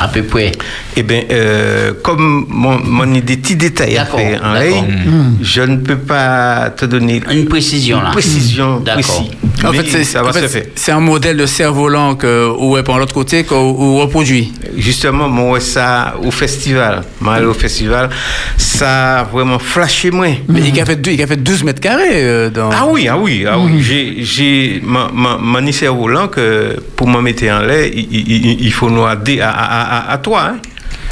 À 0.00 0.08
peu 0.08 0.22
près 0.22 0.52
Eh 0.96 1.02
bien, 1.02 1.22
euh, 1.30 1.92
comme 2.02 2.46
mon, 2.48 2.78
mon 2.84 3.06
des 3.06 3.36
petits 3.36 3.56
détails 3.56 3.96
à 3.98 4.04
faire 4.06 4.40
en 4.44 4.52
d'accord. 4.54 4.84
ligne, 4.84 5.34
je 5.42 5.62
ne 5.62 5.76
peux 5.78 5.96
pas 5.96 6.70
te 6.70 6.84
donner 6.84 7.20
une 7.30 7.46
précision 7.46 8.00
là. 8.00 8.10
précision 8.10 8.80
D'accord. 8.80 9.24
précise. 9.24 9.64
En 9.64 9.72
Mais 9.72 9.78
fait, 9.78 9.88
c'est 9.90 10.04
ça 10.04 10.22
va 10.22 10.30
en 10.30 10.32
fait, 10.32 10.42
se 10.42 10.46
faire. 10.48 10.62
c'est 10.76 10.92
un 10.92 11.00
modèle 11.00 11.36
de 11.36 11.46
cerf-volant 11.46 12.14
que, 12.14 12.48
ou 12.58 12.76
est 12.78 12.82
par 12.84 12.98
l'autre 12.98 13.14
côté, 13.14 13.42
qu'on 13.44 13.98
reproduit. 13.98 14.52
Justement, 14.76 15.28
moi, 15.28 15.58
ça 15.58 16.14
au 16.22 16.30
festival, 16.30 17.02
moi, 17.20 17.40
au 17.40 17.54
festival, 17.54 18.08
ça 18.56 19.20
a 19.20 19.24
vraiment 19.24 19.58
flashé 19.58 20.10
moi. 20.10 20.28
Mais 20.48 20.60
il 20.60 20.80
a 20.80 20.84
fait, 20.84 20.96
deux- 20.96 21.10
il 21.12 21.22
a 21.22 21.26
fait 21.26 21.36
12 21.42 21.64
mètres 21.64 21.80
carrés 21.80 22.22
euh, 22.22 22.50
dans. 22.50 22.70
Ah 22.70 22.86
oui, 22.88 23.08
ah 23.08 23.18
oui, 23.18 23.44
ah 23.48 23.58
oui. 23.58 23.82
J'ai, 23.82 24.16
j'ai, 24.20 24.80
ma, 24.84 25.10
ma, 25.12 25.38
ma 25.38 25.72
cerf 25.72 25.94
volant 25.94 26.28
que 26.28 26.76
pour 26.96 27.08
me 27.08 27.20
mettre 27.20 27.44
en 27.44 27.60
l'air, 27.60 27.86
il, 27.92 28.06
il, 28.12 28.30
il- 28.46 28.60
il 28.66 28.72
faut 28.72 28.90
nous 28.90 29.06
aider 29.08 29.40
à, 29.40 29.50
à, 29.50 29.64
à, 29.82 29.87
à 30.12 30.18
toi. 30.18 30.50
Hein. 30.52 30.56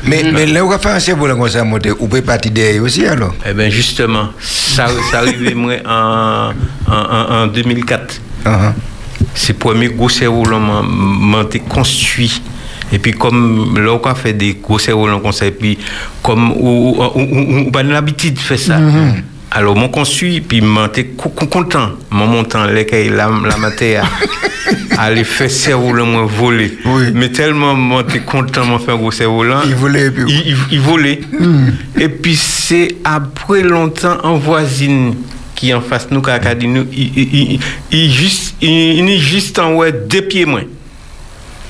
Mais, 0.05 0.23
mais 0.32 0.47
là, 0.47 0.65
on 0.65 0.69
va 0.69 0.78
faire 0.78 0.94
un 0.94 1.01
ça, 1.48 1.65
monter. 1.65 1.90
Ou 1.90 2.07
peut 2.07 2.23
partir 2.23 2.53
derrière 2.53 2.82
aussi, 2.82 3.07
alors 3.07 3.35
Eh 3.48 3.53
bien, 3.55 3.69
justement, 3.70 4.28
ça, 4.40 4.89
ça 5.11 5.23
moi 5.55 5.74
en, 5.86 6.53
en, 6.86 6.93
en, 6.93 7.35
en 7.43 7.47
2004. 7.47 8.20
C'est 9.35 9.55
le 9.55 9.59
premier 9.59 9.89
gros 9.89 10.09
été 11.43 11.61
construit. 11.61 12.43
Et 12.93 12.98
puis, 12.98 13.12
comme 13.12 13.78
là, 13.78 13.98
on 14.03 14.15
fait 14.15 14.32
des 14.32 14.55
gros 14.55 14.78
cerfs-volants 14.78 15.20
comme 15.20 15.32
ça, 15.32 15.47
et 15.47 15.51
puis, 15.51 15.78
comme 16.23 16.53
on 16.53 17.65
n'a 17.65 17.70
pas 17.73 17.82
l'habitude 17.82 18.35
de 18.35 18.39
faire 18.39 18.59
ça. 18.59 18.78
Mon 19.74 19.89
construit, 19.89 20.41
puis, 20.41 20.61
co- 21.16 21.31
co- 21.31 21.47
content. 21.47 21.91
Mon 22.11 22.27
montant, 22.27 22.65
l'écaille, 22.66 23.09
la, 23.09 23.31
la 23.49 23.57
matière, 23.57 24.09
aller 24.99 25.24
faire 25.24 25.51
cerf-volant, 25.51 26.07
moi, 26.07 26.27
voler. 26.27 26.77
Mais 27.15 27.31
tellement, 27.31 27.74
moi, 27.74 28.03
été 28.09 28.20
content, 28.20 28.65
moi, 28.65 28.78
faire 28.78 28.97
gros 28.97 29.11
cerf-volant. 29.11 29.61
Il 29.66 29.74
volait, 29.74 30.11
puis. 30.11 30.24
Il, 30.70 30.81
volait. 30.81 31.20
Et 31.99 32.09
puis, 32.09 32.37
c'est 32.37 32.97
après 33.05 33.62
longtemps, 33.62 34.19
en 34.23 34.37
voisine, 34.37 35.15
qui 35.55 35.73
en 35.73 35.81
face 35.81 36.09
nous, 36.11 36.20
qui 36.20 36.69
nous, 36.69 36.87
il, 36.93 37.11
il, 37.16 37.35
il, 37.53 37.61
il 37.93 38.12
juste, 38.12 38.57
il, 38.61 38.69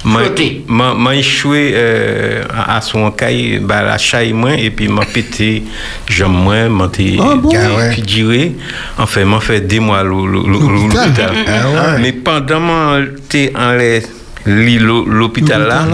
il 0.07 0.13
est 0.13 0.15
juste 0.15 0.19
en 0.19 0.21
ouais, 0.21 0.29
deux 0.29 0.35
pieds 0.35 0.65
moins. 0.67 0.67
M'a 0.69 0.95
m'a- 0.95 0.95
m'a 0.95 1.17
échoué 1.17 1.73
euh, 1.75 2.45
à 2.67 2.81
son 2.81 3.11
caille, 3.11 3.59
bah, 3.63 3.83
la 3.83 3.99
chaille 3.99 4.33
moins, 4.33 4.53
et 4.55 4.71
puis 4.71 4.89
m'a 4.89 5.05
pété 5.05 5.63
jambe 6.09 6.33
moins, 6.33 6.69
m'a 6.69 6.87
été 6.87 7.19
Ah 7.21 7.35
bon? 7.37 7.51
Ah 7.55 7.77
ouais. 7.77 7.93
figuré. 7.93 8.53
Enfin, 8.99 9.25
m'a 9.25 9.41
fait 9.41 9.61
des 9.61 9.81
mois 9.81 10.03
l'hô- 10.03 10.27
l'hô- 10.27 10.47
l'hô- 10.47 10.69
l'hôpital. 10.89 11.33
Ah 11.47 11.69
ouais. 11.95 12.01
Mais 12.03 12.13
pendant 12.13 12.61
mon 12.61 13.05
été 13.05 13.53
en 13.57 13.73
les- 13.73 14.03
li- 14.47 14.79
l'hô- 14.79 15.05
l'hôpital 15.07 15.67
là, 15.67 15.85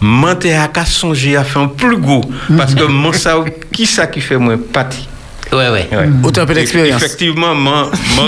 m'a 0.00 0.32
été 0.32 0.54
à 0.54 0.68
qu'à 0.68 0.84
songer 0.84 1.36
à 1.36 1.44
faire 1.44 1.62
un 1.62 1.68
plus 1.68 1.96
gros. 1.96 2.22
Parce 2.56 2.74
que 2.74 2.84
mon 2.84 3.12
ça, 3.12 3.44
qui 3.72 3.86
ça 3.86 4.06
qui 4.06 4.20
fait 4.20 4.36
moins 4.36 4.58
partie? 4.58 5.08
Ouais, 5.52 5.68
ouais. 5.70 5.88
Ouais. 5.92 6.08
Autant 6.24 6.42
un 6.42 6.46
peu 6.46 6.54
d'expérience. 6.54 7.02
Effectivement, 7.02 7.54
moi, 7.54 7.90
moi, 8.16 8.26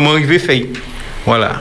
moi, 0.00 0.18
Voilà. 1.26 1.60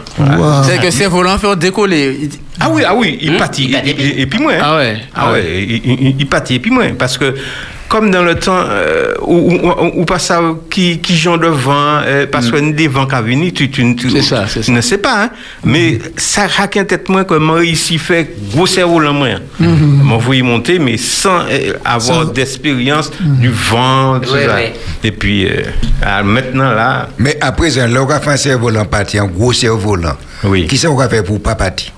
C'est 0.64 0.80
que 0.80 0.92
ces 0.92 1.08
volants 1.08 1.38
font 1.38 1.56
décoller. 1.56 2.30
Ah 2.60 2.70
oui, 2.72 2.84
ah 2.88 2.94
oui, 2.96 3.18
il 3.22 3.36
pâtit. 3.36 3.74
Et, 3.84 3.90
et- 3.90 4.22
et 4.22 4.26
puis 4.28 4.40
moi. 4.40 4.54
Ah 4.62 4.78
ouais. 4.78 4.98
Ah 5.14 5.32
ouais, 5.32 5.44
il, 5.68 5.82
il, 5.92 6.16
il 6.20 6.28
pâtit. 6.28 6.56
Et 6.56 6.60
puis 6.60 6.72
moi, 6.72 6.84
parce 6.98 7.18
que 7.18 7.34
comme 7.88 8.10
dans 8.12 8.24
le 8.24 8.36
temps 8.36 8.64
euh, 8.68 9.14
où, 9.22 9.36
où, 9.54 9.70
où- 9.70 10.02
où 10.02 10.06
pas 10.06 10.20
ça 10.20 10.42
qui, 10.70 11.00
qui 11.00 11.16
vent, 11.50 12.00
euh, 12.04 12.26
parce 12.32 12.50
que 12.52 12.58
des 12.74 12.88
vents 12.88 13.06
qui 13.06 13.16
viennent, 13.24 13.52
tu, 13.52 13.70
tu, 13.70 13.96
tu, 13.96 14.08
tu 14.08 14.72
ne 14.72 14.82
sais 14.82 14.98
pas. 14.98 15.24
hein. 15.26 15.30
Mais 15.64 16.00
ça 16.18 16.48
raquette 16.48 16.88
tête 16.88 17.10
moi 17.10 17.24
que 17.26 17.36
moi 17.36 17.64
ici 17.64 17.98
fait 17.98 18.36
gros 18.54 18.66
cerveau. 18.66 19.00
Mhm. 19.60 20.02
Moi 20.04 20.18
vous 20.18 20.34
y 20.34 20.42
monter, 20.42 20.80
mais 20.80 20.98
sans 20.98 21.42
euh, 21.50 21.74
avoir 21.86 22.24
Sans- 22.24 22.32
d'expérience 22.32 23.12
du 23.20 23.50
vent, 23.50 24.20
tout 24.20 24.30
ça. 24.32 24.58
Et 25.04 25.12
puis 25.12 25.48
euh, 25.48 25.62
maintenant 26.24 26.72
là. 26.72 27.10
Mais 27.18 27.38
à 27.42 27.52
présent, 27.52 27.88
là, 27.88 28.02
on 28.02 28.06
va 28.06 28.20
faire 28.20 28.34
un 28.34 28.38
cerf-volant 28.38 28.86
parti, 28.86 29.18
un 29.20 29.26
gros 29.26 29.54
cerf-volant. 29.54 30.16
Oui. 30.44 30.68
Qui 30.68 30.78
ça 30.78 30.90
on 30.90 30.96
va 30.96 31.08
faire 31.10 31.24
pour 31.24 31.42
pas 31.42 31.56
partir? 31.56 31.92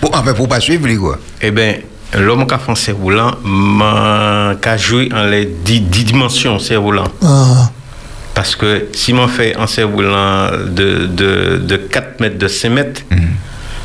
Pour, 0.00 0.16
Enfin, 0.16 0.32
pour 0.34 0.48
pas 0.48 0.60
suivre, 0.60 0.88
quoi. 0.98 1.18
Eh 1.40 1.50
bien, 1.50 1.74
l'homme 2.18 2.46
qui 2.46 2.54
a 2.54 2.58
fait 2.58 2.70
un 2.72 2.74
cerf-volant 2.74 3.32
m'a 3.44 4.54
qu'a 4.60 4.76
joué 4.76 5.08
en 5.14 5.24
les 5.24 5.44
10 5.46 5.80
dimensions 5.80 6.58
cerf-volant. 6.58 7.08
Ah, 7.22 7.70
Parce 8.34 8.54
que 8.56 8.88
si 8.92 9.12
on 9.12 9.26
fait 9.28 9.56
un 9.56 9.66
cerf-volant 9.66 10.50
de, 10.68 11.06
de, 11.06 11.58
de 11.58 11.76
4 11.76 12.20
mètres, 12.20 12.38
de 12.38 12.48
5 12.48 12.70
mètres, 12.70 13.02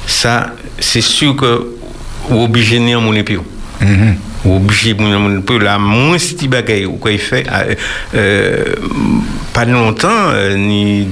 ça, 0.05 0.53
c'est 0.79 1.01
sûr 1.01 1.35
que 1.35 1.67
vous 2.29 2.43
obligé 2.43 2.79
de 2.79 2.95
mon 2.97 3.13
épieu. 3.13 3.41
Vous 3.81 4.55
êtes 4.55 4.61
obligé 4.63 4.93
de 4.93 5.01
mon 5.01 5.39
épieu. 5.39 5.57
La 5.59 5.77
moins 5.77 6.17
petit 6.17 6.47
bagaille 6.47 6.85
ou 6.85 6.93
quoi 6.93 7.11
il 7.11 7.19
fait, 7.19 7.45
euh, 7.51 7.75
euh, 8.15 8.63
pas 9.53 9.65
longtemps, 9.65 10.07
euh, 10.33 10.55
ni 10.55 11.07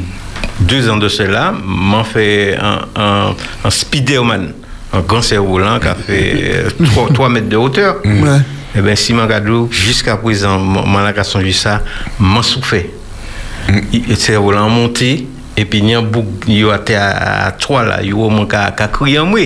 deux 0.59 0.89
ans 0.89 0.97
de 0.97 1.07
cela, 1.09 1.53
m'en 1.63 2.03
fait 2.03 2.57
un, 2.59 2.79
un, 2.95 3.35
un 3.63 3.69
Spiderman, 3.69 4.53
un 4.93 4.99
grand 5.01 5.21
cerf-volant 5.21 5.79
qui 5.79 5.87
a 5.87 5.95
fait 5.95 6.65
3, 6.85 7.09
mètres 7.29 7.49
de 7.49 7.57
hauteur. 7.57 7.97
ouais. 8.05 8.39
Eh 8.75 8.81
bien, 8.81 8.95
si 8.95 9.13
je 9.13 9.17
jusqu'à 9.71 10.17
présent, 10.17 10.59
je 10.59 11.21
suis 11.21 11.31
songé 11.31 11.51
ça, 11.51 11.81
je 12.19 12.41
souffert. 12.43 12.83
Il 13.91 14.11
était 14.11 14.35
volant 14.35 14.69
monté, 14.69 15.27
et 15.57 15.65
puis 15.65 15.79
il 15.79 15.89
y 15.89 15.93
a 15.95 15.99
un 15.99 16.03
a 16.95 17.47
à 17.47 17.51
3 17.51 17.83
là, 17.83 17.99
il 18.03 18.09
y 18.09 18.11
a 18.11 18.15
au 18.15 18.29
moins 18.29 18.45
qu'à 18.45 18.69
qu'à 18.71 18.87
crier 18.87 19.19
en 19.19 19.25
moi. 19.25 19.39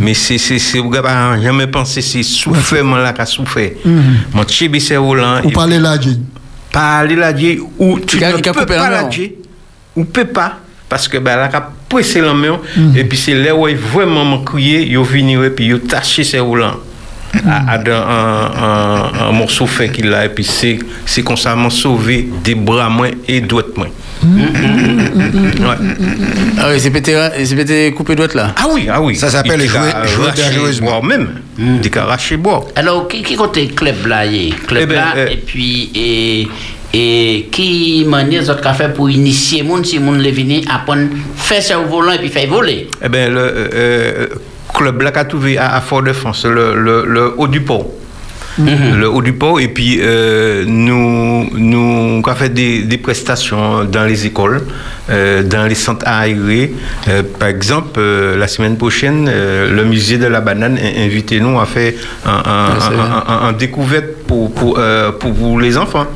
Mais 0.00 0.12
c'est, 0.14 0.36
c'est, 0.38 0.58
c'est, 0.58 0.78
vous 0.78 0.90
n'avez 0.90 1.42
jamais 1.42 1.66
pensé, 1.66 2.02
c'est 2.02 2.22
souffert, 2.22 2.84
moi 2.84 2.98
là, 3.00 3.12
qu'à 3.12 3.24
souffert. 3.26 3.70
Mon 4.34 4.46
chibi 4.46 4.80
c'est 4.80 4.96
volant. 4.96 5.40
Ou 5.44 5.50
parler 5.50 5.78
là, 5.78 5.98
Jay? 6.00 6.16
Parler 6.70 7.16
là, 7.16 7.32
Dieu, 7.32 7.62
ou 7.78 7.98
tu 8.00 8.22
a- 8.22 8.32
ne 8.32 8.36
a 8.36 8.52
peux 8.52 8.66
pas 8.66 8.90
là, 8.90 9.04
Dieu, 9.04 9.34
ou 9.96 10.04
peut 10.04 10.26
pas. 10.26 10.58
Paske 10.88 11.20
ba 11.20 11.36
la 11.36 11.48
ka 11.52 11.62
prese 11.88 12.20
lan 12.24 12.36
men, 12.36 12.52
mm 12.52 12.58
-hmm. 12.58 12.98
epi 13.00 13.16
se 13.16 13.34
le 13.34 13.52
woy 13.52 13.74
vwèman 13.74 14.24
man 14.30 14.44
kriye, 14.44 14.88
yo 14.88 15.02
mhm. 15.02 15.12
vinire, 15.12 15.46
epi 15.46 15.68
yo 15.68 15.78
tache 15.78 16.24
se 16.24 16.40
ou 16.40 16.56
lan. 16.56 16.74
Mm 17.32 17.40
-hmm. 17.40 17.68
A 17.68 17.78
dan 17.78 18.02
an 19.28 19.32
morsou 19.34 19.66
fe 19.66 19.88
ki 19.92 20.02
la, 20.02 20.24
epi 20.24 20.44
se, 20.44 20.78
se 21.04 21.22
konsanman 21.22 21.70
sove 21.70 22.24
de 22.44 22.54
bra 22.54 22.88
mwen 22.88 23.14
e 23.26 23.40
dwet 23.40 23.76
mwen. 23.76 23.90
Ah 26.58 26.70
oui, 26.70 26.80
c'est 26.80 26.90
pété, 26.90 27.14
pété 27.56 27.92
coupé 27.92 28.14
droite 28.14 28.34
là. 28.34 28.52
Ah 28.56 28.66
oui, 28.70 28.88
ah 28.90 29.00
oui. 29.00 29.16
Ça 29.16 29.30
s'appelle 29.30 29.60
jouer 29.60 29.90
dangereusement. 30.36 31.02
même, 31.02 31.28
mm. 31.56 31.78
des 31.78 32.36
bois. 32.36 32.66
Alors, 32.74 33.06
qui, 33.08 33.22
qui 33.22 33.36
côté 33.36 33.68
club 33.68 34.06
là, 34.06 34.26
y 34.26 34.48
est? 34.48 34.66
Club 34.66 34.82
eh 34.82 34.86
ben, 34.86 34.94
là, 34.94 35.14
euh... 35.16 35.28
et 35.28 35.36
puis... 35.36 35.90
Et... 35.94 36.48
et 36.92 37.48
qui 37.52 38.04
manière 38.06 38.42
les 38.42 38.50
autres 38.50 38.74
fait 38.74 38.94
pour 38.94 39.10
initier 39.10 39.62
moun, 39.62 39.84
si 39.84 39.98
moun 39.98 40.22
le 40.22 40.30
vini 40.30 40.64
apprendre 40.70 41.08
faire 41.36 41.82
volant 41.82 42.12
et 42.12 42.18
puis 42.18 42.28
faire 42.28 42.48
voler? 42.48 42.88
Eh 43.02 43.08
bien, 43.08 43.28
le 43.28 43.40
euh, 43.40 43.68
euh, 43.74 44.26
club 44.74 45.02
qu'a 45.12 45.24
trouvé 45.24 45.58
à, 45.58 45.80
Fort-de-France, 45.80 46.46
le, 46.46 46.74
le, 46.74 47.04
le 47.06 47.34
Haut 47.36 47.48
du 47.48 47.62
Le 48.58 49.08
Haut 49.08 49.22
du 49.22 49.32
Port, 49.32 49.60
et 49.60 49.68
puis 49.68 49.98
euh, 50.00 50.64
nous, 50.66 51.48
nous 51.56 52.22
avons 52.26 52.36
fait 52.36 52.48
des, 52.48 52.82
des 52.82 52.98
prestations 52.98 53.84
dans 53.84 54.04
les 54.04 54.26
écoles, 54.26 54.62
euh, 55.10 55.42
dans 55.42 55.64
les 55.66 55.74
centres 55.76 56.04
aérés. 56.06 56.72
Euh, 57.08 57.22
par 57.38 57.48
exemple, 57.48 57.98
euh, 58.00 58.36
la 58.36 58.48
semaine 58.48 58.76
prochaine, 58.76 59.28
euh, 59.28 59.72
le 59.72 59.84
musée 59.84 60.18
de 60.18 60.26
la 60.26 60.40
banane 60.40 60.76
a 60.78 61.00
invité 61.04 61.38
nous 61.40 61.58
à 61.60 61.66
faire 61.66 61.92
un, 62.26 63.48
un, 63.48 63.52
découverte 63.52 64.06
pour, 64.26 64.52
pour, 64.52 64.76
euh, 64.78 65.12
pour, 65.12 65.32
vous, 65.32 65.58
les 65.58 65.76
enfants. 65.78 66.06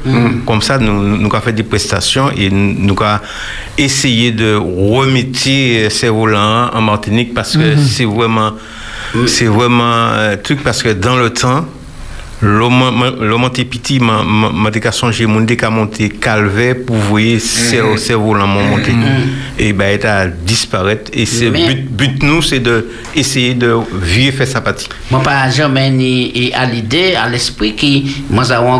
Comme 0.47 0.63
ça, 0.63 0.79
nous, 0.79 1.17
nous 1.17 1.27
avons 1.33 1.41
fait 1.41 1.53
des 1.53 1.63
prestations 1.63 2.31
et 2.37 2.51
nous 2.51 2.97
avons 3.01 3.21
essayé 3.79 4.33
de 4.33 4.55
remettre 4.57 5.39
ces 5.39 6.09
volants 6.09 6.71
en 6.75 6.81
Martinique 6.81 7.35
parce 7.35 7.57
que 7.57 7.63
Mhm. 7.77 7.79
c'est 7.87 8.05
vraiment, 8.05 8.53
c'est 9.27 9.47
vraiment 9.47 10.09
un 10.33 10.37
truc 10.37 10.63
parce 10.63 10.83
que 10.83 10.91
dans 10.91 11.17
le 11.17 11.31
temps, 11.31 11.65
L'homme 12.43 13.45
était 13.47 13.65
petit, 13.65 14.01
m'a 14.01 14.23
m'a 14.25 14.71
dit 14.71 14.81
qu'à 14.81 14.91
songer, 14.93 15.27
mon 15.27 15.41
dit 15.43 15.57
qu'à 15.57 15.71
monter 15.71 16.09
calvaire 16.09 16.75
pour 16.85 16.97
voir 16.97 17.21
ces 17.39 17.81
ces 17.97 18.15
volants 18.15 18.47
m'ont 18.49 18.65
monté. 18.65 18.93
Et 19.59 19.73
ben, 19.73 19.97
il 20.01 20.07
a 20.07 20.27
disparaître. 20.27 21.11
Et 21.15 21.25
c'est 21.25 21.51
Mais- 21.51 21.67
but, 21.67 21.87
but 21.91 22.23
nous, 22.25 22.43
c'est 22.43 22.59
de 22.59 22.89
essayer 23.15 23.55
de 23.55 23.77
vivre 24.03 24.37
faire 24.39 24.47
sa 24.49 24.61
partie. 24.61 24.89
Moi, 25.11 25.23
pas 25.23 25.49
jamais 25.51 25.91
ni 25.91 26.33
et 26.35 26.53
à 26.55 26.65
l'idée, 26.67 27.15
à 27.15 27.29
l'esprit, 27.29 27.75
qui, 27.77 28.25
moi, 28.29 28.51
avons 28.51 28.77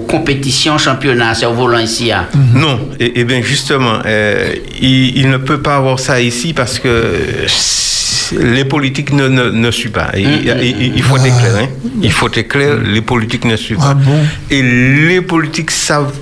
une 0.00 0.06
compétition, 0.08 0.76
championnat, 0.78 1.34
c'est 1.34 1.46
au 1.46 1.52
volant 1.52 1.78
ici. 1.78 2.10
ah. 2.10 2.26
Non, 2.54 2.88
et, 2.98 3.20
et 3.20 3.24
bien 3.24 3.40
justement, 3.42 3.98
euh, 4.04 4.52
il, 4.80 5.28
ne 5.30 5.36
peut 5.36 5.58
pas 5.58 5.76
avoir 5.76 6.00
ça 6.00 6.20
ici 6.20 6.52
parce 6.54 6.78
que 6.80 7.14
les 8.38 8.64
politiques 8.64 9.12
ne, 9.12 9.28
ne, 9.28 9.50
ne 9.50 9.70
suivent 9.70 9.92
pas. 9.92 10.10
Il, 10.16 10.22
il- 10.62 10.92
il 10.96 11.02
faut 11.02 11.16
être 11.16 11.38
clair. 11.38 11.56
hein. 11.56 11.68
Il 12.02 12.12
faut 12.12 12.28
être 12.28 12.48
clair, 12.48 12.76
les 12.78 13.00
politiques 13.02 13.44
ne 13.44 13.56
suivent 13.56 13.78
pas. 13.78 13.96
Et 14.50 14.62
les 14.62 15.20
politiques 15.22 15.70
savent 15.70 16.12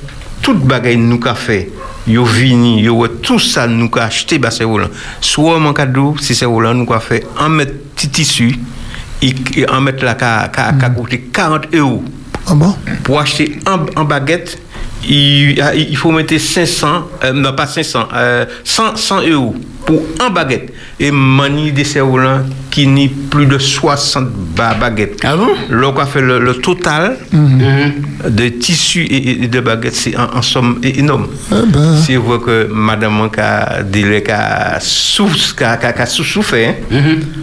toute 0.42 0.60
bagaille 0.64 0.96
nous 0.98 1.18
qu'a 1.18 1.34
fait. 1.34 1.70
Yo 2.06 2.24
vini, 2.24 2.82
yo 2.82 3.06
tout 3.08 3.38
ça 3.38 3.66
nous 3.66 3.88
qu'a 3.88 4.04
acheté 4.04 4.38
bah 4.38 4.50
c'est 4.50 4.64
volant. 4.64 4.88
Soit 5.20 5.58
mon 5.58 5.72
cadeau, 5.72 6.14
si 6.20 6.34
c'est 6.34 6.44
volant 6.44 6.74
nous 6.74 6.84
qu'a 6.86 7.00
fait 7.00 7.24
en 7.38 7.48
mettre 7.48 7.72
petit 7.94 8.08
tissu 8.10 8.54
et 9.22 9.34
en 9.70 9.80
mettre 9.80 10.04
là 10.04 10.14
qu'a 10.14 10.48
qu'a 10.48 10.72
qu'a 10.72 10.90
coûté 10.90 11.20
40 11.32 11.74
euros. 11.74 12.04
Pour 13.04 13.18
acheter 13.20 13.58
un, 13.64 13.86
un 13.96 14.04
baguette, 14.04 14.58
il, 15.08 15.58
ah, 15.62 15.74
il 15.74 15.96
faut 15.96 16.12
mettre 16.12 16.36
500, 16.38 17.08
euh, 17.24 17.32
non 17.32 17.54
pas 17.54 17.66
500, 17.66 18.08
euh, 18.14 18.44
100, 18.64 18.96
100 18.96 19.22
euros 19.28 19.54
pour 19.86 20.02
un 20.20 20.28
baguette. 20.28 20.74
Et 21.00 21.10
manie 21.10 21.72
des 21.72 21.82
cerfs-volants 21.84 22.42
qui 22.70 22.86
n'y 22.86 23.08
plus 23.08 23.46
de 23.46 23.58
60 23.58 24.28
ba- 24.56 24.74
baguettes. 24.74 25.20
Ah 25.24 25.36
bon? 25.36 25.48
L'on 25.68 25.92
a 25.96 26.06
fait 26.06 26.20
le, 26.20 26.38
le 26.38 26.54
total 26.54 27.16
de 28.28 28.48
tissus 28.48 29.02
et, 29.04 29.42
et 29.44 29.48
de 29.48 29.60
baguettes, 29.60 29.94
c'est 29.96 30.16
en, 30.16 30.36
en 30.38 30.42
somme 30.42 30.78
énorme. 30.82 31.26
C'est 32.04 32.16
vrai 32.16 32.38
que 32.44 32.68
madame 32.72 33.28
a 33.38 33.82
dit 33.82 34.04
sous 36.06 36.22
souffert 36.24 36.74
hein, 36.92 36.96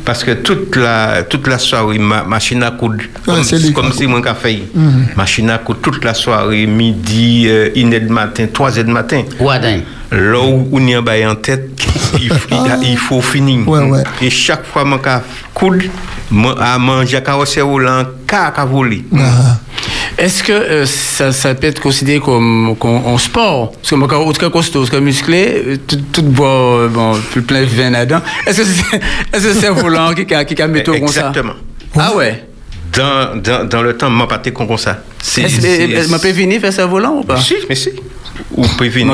parce 0.06 0.23
que 0.23 0.32
toute 0.32 0.76
la 0.76 1.23
toute 1.23 1.48
la 1.48 1.57
soirée 1.57 1.99
ma 1.99 2.23
machine 2.23 2.64
à 2.64 2.72
coudre 2.72 3.03
comme, 3.26 3.44
lui. 3.57 3.73
comme 3.73 3.91
a 3.91 3.91
si 3.91 4.07
moi 4.07 4.22
qu'a 4.22 4.34
fait 4.36 4.64
Mhm. 4.73 5.07
machine 5.18 5.49
à 5.49 5.57
coudre 5.57 5.80
toute 5.82 6.03
la 6.03 6.14
soirée 6.14 6.65
midi 6.68 7.45
euh, 7.48 7.69
1 7.76 7.91
heure 7.94 7.99
du 8.02 8.07
matin 8.10 8.45
3 8.52 8.78
heures 8.80 8.86
du 8.86 8.91
matin 8.91 9.23
là 10.12 10.40
où 10.40 10.68
on 10.72 10.86
y 10.88 10.94
a 10.94 11.02
bail 11.02 11.26
en 11.26 11.36
tête 11.36 11.70
il, 12.20 12.30
faut- 12.34 12.50
il, 12.82 12.98
finir 13.22 13.68
Ouais, 13.68 13.80
ouais. 13.84 14.04
et 14.22 14.30
chaque 14.30 14.66
fois 14.66 14.84
qu'a 15.02 15.24
coudre 15.54 15.86
moi 16.30 16.56
à 16.60 16.78
manger 16.78 17.18
à 17.18 17.22
carrosser 17.22 17.62
volant 17.62 18.04
qu'a 18.28 18.52
qu'a 18.52 18.66
volé 18.66 19.06
Est-ce 20.18 20.44
que 20.44 20.52
euh, 20.52 20.86
ça, 20.86 21.32
ça 21.32 21.56
peut 21.56 21.68
être 21.68 21.82
considéré 21.82 22.20
comme, 22.20 22.76
comme 22.78 23.02
un 23.08 23.18
sport? 23.18 23.72
Parce 23.72 23.90
que 23.90 23.96
moi, 23.96 24.08
quand 24.08 24.22
autre 24.24 24.40
que 24.40 24.46
costaud, 24.48 24.86
que 24.86 24.98
musclé, 24.98 25.64
euh, 25.66 25.78
tout, 25.88 26.00
tout 26.12 26.22
bois, 26.22 26.82
euh, 26.82 26.88
bon, 26.90 27.18
plus 27.32 27.42
plein 27.42 27.62
de 27.62 27.66
vin 27.68 27.90
là-dedans. 27.90 28.22
Est-ce 28.46 28.62
que 28.62 28.68
c'est 28.68 29.00
que 29.48 29.54
c'est 29.54 29.68
un 29.68 29.72
volant 29.72 30.14
qui 30.14 30.32
a, 30.36 30.44
qui 30.46 30.62
a 30.62 30.68
métaux 30.68 30.94
comme 30.94 31.08
ça? 31.08 31.30
Exactement. 31.30 31.54
Ah 31.98 32.14
ouais 32.16 32.46
dans, 32.96 33.42
dans, 33.42 33.68
dans 33.68 33.82
le 33.82 33.96
temps, 33.98 34.10
m'a 34.10 34.28
pas 34.28 34.36
été 34.36 34.52
comme 34.52 34.78
ça. 34.78 35.00
Que 35.24 36.10
m'a 36.10 36.20
pas 36.20 36.32
venir 36.32 36.60
faire 36.60 36.74
ça 36.74 36.86
volant 36.86 37.16
ou 37.20 37.24
pas? 37.24 37.38
Si, 37.40 37.56
mais 37.70 37.76
si. 37.76 37.90
Ou 38.57 38.65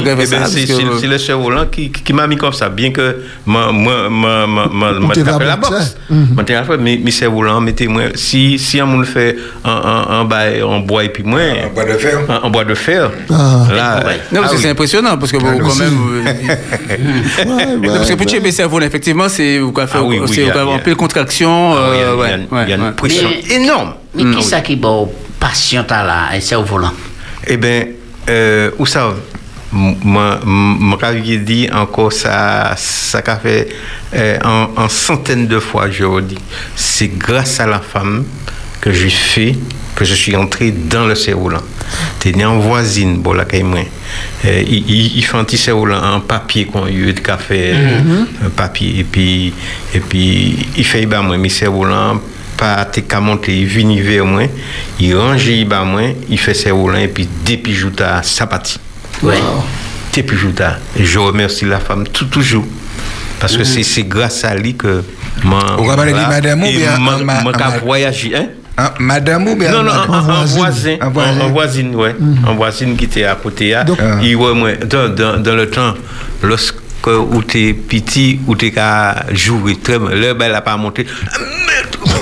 j'avais 0.03 0.23
Eh 0.23 0.25
ça, 0.25 0.45
c'est 0.47 1.07
le 1.07 1.17
cerf-volant 1.17 1.65
qui, 1.67 1.91
qui, 1.91 2.01
qui 2.01 2.13
m'a 2.13 2.25
mis 2.27 2.37
comme 2.37 2.53
ça, 2.53 2.69
bien 2.69 2.91
que 2.91 3.17
moi, 3.45 3.71
moi, 3.71 4.09
moi, 4.09 4.47
moi, 4.47 5.13
la 5.45 5.55
boxe. 5.57 5.95
Mhm. 6.09 6.35
Mais, 6.79 6.99
mais 7.03 7.11
cerf-volant, 7.11 7.61
mettez-moi, 7.61 8.03
si, 8.15 8.57
si 8.57 8.81
on 8.81 8.87
me 8.87 8.99
le 8.99 9.05
fait 9.05 9.35
en, 9.63 9.69
en, 9.69 10.79
bois 10.79 11.03
et 11.03 11.09
puis 11.09 11.23
moi. 11.23 11.39
En 11.65 11.73
bois 11.73 11.85
de 11.85 11.93
fer 11.93 12.19
En, 12.43 12.49
bois 12.49 12.65
de 12.65 12.73
fer. 12.75 13.11
Ah. 13.29 13.67
Là, 13.73 14.03
Non, 14.31 14.41
parce 14.41 14.53
ah 14.53 14.55
que 14.55 14.61
c'est 14.61 14.69
impressionnant, 14.69 15.17
parce 15.17 15.31
que 15.31 15.37
bon, 15.37 15.57
quand 15.59 15.75
même. 15.75 15.97
Non, 17.47 17.93
parce 17.93 18.09
que 18.09 18.15
pour 18.15 18.25
tuer 18.25 18.39
mes 18.39 18.51
cerveaux, 18.51 18.79
effectivement, 18.81 19.29
c'est 19.29 19.59
vous 19.59 19.73
Ah 19.77 19.85
vous 19.99 20.33
y 20.33 20.49
a- 20.49 20.65
en 20.67 20.79
pleine 20.79 20.95
contraction. 20.95 21.75
Ah 21.75 21.89
oui, 21.91 22.27
il 22.65 22.69
y 22.69 22.73
a- 22.73 22.75
une 22.75 22.93
pression 22.93 23.29
énorme. 23.51 23.93
Mais 24.15 24.35
qui 24.35 24.43
ça 24.43 24.61
qui 24.61 24.75
bon? 24.75 25.11
Patient 25.39 25.85
à 25.89 26.03
là, 26.03 26.35
et 26.35 26.41
c'est 26.41 26.55
au 26.55 26.63
volant? 26.63 26.91
Eh 27.45 27.57
bien, 27.57 27.83
euh, 28.29 28.71
où 28.77 28.85
ça 28.85 29.13
j'ai 31.25 31.37
dit 31.37 31.67
encore 31.73 32.13
ça, 32.13 32.73
ça 32.77 33.21
qu'a 33.21 33.37
fait 33.37 33.67
euh, 34.15 34.37
en, 34.43 34.69
en 34.75 34.89
centaines 34.89 35.47
de 35.47 35.59
fois, 35.59 35.89
je 35.89 36.05
vous 36.05 36.21
dis, 36.21 36.37
c'est 36.75 37.09
grâce 37.09 37.59
à 37.59 37.67
la 37.67 37.79
femme 37.79 38.23
que 38.79 38.91
j'ai 38.91 39.09
fait 39.09 39.55
que 39.95 40.05
je 40.05 40.13
suis 40.13 40.35
entré 40.35 40.71
dans 40.71 41.05
le 41.05 41.15
cerf-volant. 41.15 41.63
T'es 42.19 42.31
né 42.31 42.45
en 42.45 42.59
voisine, 42.59 43.17
bon, 43.17 43.33
là, 43.33 43.45
euh, 43.51 44.63
il, 44.67 45.23
fait 45.23 45.37
un 45.37 45.43
petit 45.43 45.57
cerf-volant 45.57 46.01
en 46.03 46.19
papier 46.19 46.65
qu'on 46.65 46.85
a 46.85 46.91
eu 46.91 47.11
de 47.13 47.19
café, 47.19 47.73
un 48.45 48.49
papier, 48.49 48.99
et 48.99 49.03
puis, 49.03 49.53
et 49.93 49.99
puis, 49.99 50.67
il 50.77 50.85
fait, 50.85 51.07
bah, 51.07 51.21
moi, 51.21 51.37
cerfs-volants, 51.49 52.21
pas 52.57 52.83
te 52.85 52.99
qu'à 53.01 53.19
monter, 53.19 53.55
il 53.57 53.65
vient 53.65 53.95
vers 54.01 54.25
moi, 54.25 54.43
il 54.99 55.15
range, 55.15 55.45
il 55.47 55.65
bat 55.67 55.83
moi, 55.83 56.01
il 56.29 56.39
fait 56.39 56.53
ses 56.53 56.71
roulants 56.71 56.97
et 56.97 57.07
puis 57.07 57.27
depuis 57.45 57.73
jouta 57.73 58.21
sapati. 58.23 58.79
Ouais. 59.23 59.37
Depuis 60.15 60.35
jouta. 60.37 60.79
Et 60.99 61.05
je 61.05 61.19
remercie 61.19 61.65
la 61.65 61.79
femme 61.79 62.07
tout 62.07 62.25
toujours. 62.25 62.65
Parce 63.39 63.55
que 63.55 63.61
Mhm. 63.63 63.83
c'est 63.83 64.03
grâce 64.03 64.43
à 64.43 64.55
lui 64.55 64.75
que 64.75 65.03
moi. 65.43 65.59
Vous 65.77 65.83
rappelez 65.85 66.11
de 66.11 66.17
madame 66.17 66.63
ou 66.63 66.67
bien 66.71 66.97
qu'a 67.53 67.69
ma- 67.69 67.77
voyagé, 67.77 68.35
hein? 68.35 68.47
Ah, 68.79 68.93
Madame 68.99 69.47
ou 69.47 69.55
bien 69.55 69.71
Non, 69.71 69.81
non, 69.83 69.91
madame? 69.91 70.09
en, 70.09 70.13
en- 70.17 70.41
en 70.41 70.45
voisin. 70.45 70.97
En 71.01 71.07
En 71.07 71.09
voisin. 71.11 71.47
voisine, 71.49 71.95
ouais. 71.95 72.15
En 72.47 72.53
voisine 72.55 72.95
qui 72.95 73.05
était 73.05 73.23
à 73.25 73.35
côté. 73.35 73.71
là. 73.71 73.85
Ah. 73.99 74.19
Il 74.21 74.35
ouais, 74.35 74.53
moi, 74.53 74.71
dans, 74.85 75.09
dans, 75.09 75.37
dans 75.41 75.55
le 75.55 75.67
temps, 75.69 75.93
lorsque 76.43 76.75
où 77.07 77.41
t'es 77.41 77.73
petit, 77.73 78.39
où 78.47 78.55
t'es 78.55 78.71
qu'à 78.71 79.25
jouer, 79.33 79.77
très 79.81 79.97
ben, 79.97 80.09
elle 80.13 80.51
n'a 80.51 80.61
pas 80.61 80.77
monté. 80.77 81.05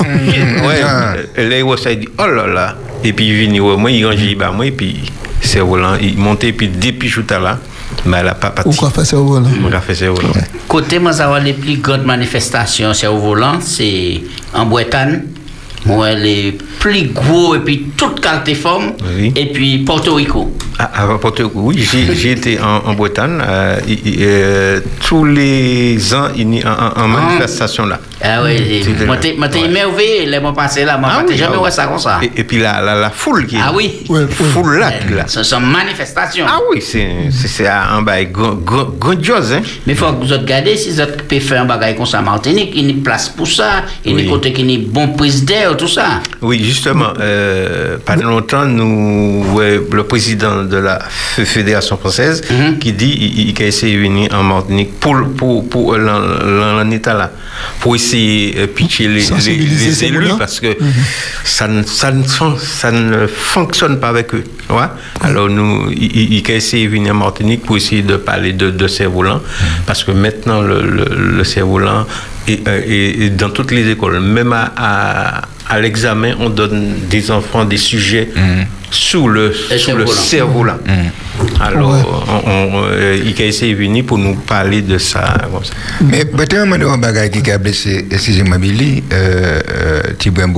Ouais, 0.05 0.81
là, 0.81 1.59
il 1.91 1.99
dit, 1.99 2.09
oh 2.17 2.27
là 2.27 2.47
là. 2.47 2.75
Et 3.03 3.13
puis, 3.13 3.27
il 3.27 3.49
vient, 3.49 3.77
moi, 3.77 3.91
il 3.91 4.05
range, 4.05 4.21
il 4.21 4.35
bat 4.35 4.51
moi, 4.51 4.65
et 4.65 4.71
puis, 4.71 5.11
c'est 5.41 5.59
volant, 5.59 5.95
il 6.01 6.17
montait, 6.17 6.49
et 6.49 6.53
puis, 6.53 6.67
depuis 6.69 7.07
jour 7.07 7.23
là, 7.29 7.59
mais 8.05 8.17
elle 8.17 8.25
n'a 8.25 8.35
pas 8.35 8.49
parti. 8.49 8.69
Pourquoi 8.69 8.89
faire 8.89 9.05
ça 9.05 9.17
au 9.17 9.25
volant 9.25 9.49
On 9.63 9.71
a 9.71 9.79
fait 9.79 9.95
c'est 9.95 10.07
volant. 10.07 10.29
Côté 10.67 10.99
moi, 10.99 11.13
ça 11.13 11.27
va 11.29 11.39
les 11.39 11.53
plus 11.53 11.77
grandes 11.77 12.05
manifestations, 12.05 12.93
c'est 12.93 13.07
au 13.07 13.17
volant, 13.17 13.59
c'est 13.61 14.21
en 14.53 14.65
Bretagne. 14.65 15.23
Moi, 15.85 16.13
les 16.13 16.57
plus 16.85 17.07
gros, 17.11 17.55
et 17.55 17.59
puis 17.59 17.87
toute 17.97 18.21
qualité 18.21 18.53
forme, 18.53 18.93
Oui. 19.17 19.33
et 19.35 19.47
puis 19.51 19.79
Porto 19.79 20.13
Rico. 20.13 20.55
À, 20.77 21.03
à 21.03 21.17
Porto 21.17 21.43
Rico, 21.47 21.61
oui, 21.61 21.83
j'ai 22.13 22.31
été 22.37 22.59
en, 22.59 22.89
en 22.89 22.93
Bretagne. 22.93 23.41
euh, 23.41 23.79
euh, 24.19 24.79
tous 25.03 25.25
les 25.25 26.13
ans, 26.13 26.27
il 26.35 26.53
y 26.53 26.61
a 26.61 26.93
en, 26.95 27.01
en 27.03 27.07
manifestation 27.07 27.87
là. 27.87 27.99
Ah 28.21 28.41
oui, 28.43 28.83
moi 29.05 29.17
t'es 29.17 29.61
émerveillé, 29.61 30.25
les 30.27 30.39
mois 30.39 30.53
passés 30.53 30.85
là, 30.85 30.97
moi 30.97 31.09
Ah 31.11 31.23
oui, 31.27 31.35
jamais 31.35 31.53
ah 31.55 31.57
vu 31.57 31.63
oui. 31.65 31.71
ça 31.71 31.87
comme 31.87 31.99
ça. 31.99 32.19
Et, 32.21 32.31
et 32.41 32.43
puis 32.43 32.59
la, 32.59 32.81
la, 32.81 32.95
la 32.95 33.09
foule 33.09 33.45
qui 33.47 33.55
est 33.55 33.59
Ah 33.63 33.71
oui. 33.75 34.03
foule 34.53 34.77
là, 34.77 34.91
là. 35.09 35.23
Ce 35.27 35.41
sont 35.43 35.59
manifestations. 35.59 36.45
Ah 36.47 36.59
oui, 36.71 36.81
c'est 36.81 37.67
un 37.67 38.01
bail 38.03 38.27
grand- 38.31 38.53
grand- 38.55 38.89
grandiose. 38.99 39.53
Hein? 39.53 39.61
Mais 39.87 39.93
il 39.93 39.95
faut 39.95 40.11
que 40.13 40.23
vous 40.25 40.33
regardez, 40.33 40.77
si 40.77 40.91
vous 40.91 41.01
pouvez 41.27 41.39
faire 41.39 41.61
un 41.63 41.65
bagage 41.65 41.95
comme 41.97 42.05
ça 42.05 42.19
en 42.19 42.23
Martinique, 42.23 42.71
il 42.75 42.83
y 42.83 42.87
a 42.87 42.89
une 42.91 43.01
place 43.03 43.29
pour 43.29 43.47
ça, 43.47 43.83
il 44.03 44.11
y 44.11 44.13
a 44.13 44.17
Oui. 44.17 44.23
une 44.23 44.29
côté 44.29 44.53
qui 44.53 44.61
est 44.73 44.77
bon 44.77 45.09
président, 45.09 45.75
tout 45.77 45.87
ça. 45.87 46.21
Oui, 46.41 46.59
justement, 46.75 47.13
euh, 47.19 47.97
pas 48.05 48.15
longtemps, 48.15 48.65
nous, 48.65 49.45
ouais, 49.55 49.79
le 49.91 50.03
président 50.03 50.63
de 50.63 50.77
la 50.77 50.99
Fédération 51.55 51.97
française 51.97 52.41
qui 52.81 52.91
dit 52.93 53.15
il, 53.19 53.49
il 53.49 53.63
a 53.63 53.65
essayé 53.67 53.95
de 53.97 54.01
venir 54.01 54.29
en 54.33 54.43
Martinique 54.43 54.99
pour, 54.99 55.15
pour, 55.37 55.67
pour 55.69 55.95
l'an 55.97 56.91
état 56.91 57.13
là, 57.13 57.31
pour 57.79 57.95
essayer 57.95 58.53
de 58.53 58.65
pitcher 58.67 59.07
les, 59.07 59.21
élus 60.05 60.27
parce 60.37 60.59
que 60.59 60.71
ça, 61.43 61.67
ne, 61.67 61.83
ça, 61.83 62.11
ne, 62.11 62.23
ça 62.25 62.91
ne 62.91 63.27
fonctionne 63.27 63.99
pas 63.99 64.09
avec 64.09 64.33
eux. 64.35 64.43
ouais. 64.69 64.89
Alors, 65.21 65.49
nous, 65.49 65.89
il, 65.91 66.43
a 66.51 66.53
essayé 66.55 66.85
de 66.87 66.91
venir 66.91 67.13
en 67.13 67.17
Martinique 67.17 67.63
pour 67.65 67.77
essayer 67.77 68.01
de 68.01 68.17
parler 68.17 68.53
de, 68.53 68.69
de 68.69 68.87
cerf-volant 68.87 69.41
parce 69.87 70.03
que 70.03 70.11
maintenant, 70.11 70.61
le, 70.61 70.81
le, 70.81 71.05
le 71.37 71.43
cerf-volant 71.43 72.05
est, 72.47 72.67
euh, 72.67 72.81
est- 72.85 73.25
est 73.25 73.29
dans 73.31 73.49
toutes 73.49 73.71
les 73.71 73.89
écoles, 73.89 74.19
même 74.19 74.53
à, 74.53 74.71
à, 74.77 75.41
à 75.67 75.79
l'examen, 75.79 76.35
on 76.39 76.49
donne 76.49 76.93
des 77.09 77.31
enfants 77.31 77.65
des 77.65 77.77
sujets 77.77 78.29
sous 78.91 79.27
le, 79.27 79.53
sous 79.53 79.95
le 79.95 80.05
cerf-volant. 80.07 80.77
cerf-volant. 80.77 80.77
Alors, 81.59 82.23
on, 82.45 82.49
on, 82.49 82.83
euh, 82.85 83.17
il 83.25 83.41
a 83.41 83.45
essayé 83.45 83.73
de 83.73 83.79
venir 83.79 84.05
pour 84.05 84.17
nous 84.17 84.35
parler 84.35 84.81
de 84.81 84.97
ça. 84.97 85.35
comme 85.51 85.63
ça. 85.63 85.73
Mais 86.01 86.23
peut-être 86.25 86.55
un 86.57 86.97
bagage 86.97 87.31
qui 87.31 87.51
a 87.51 87.57
blessé, 87.57 88.05
excusez-moi, 88.09 88.57
Billy, 88.57 89.03
euh, 89.11 89.59
euh, 89.69 90.01
Tibouin 90.17 90.51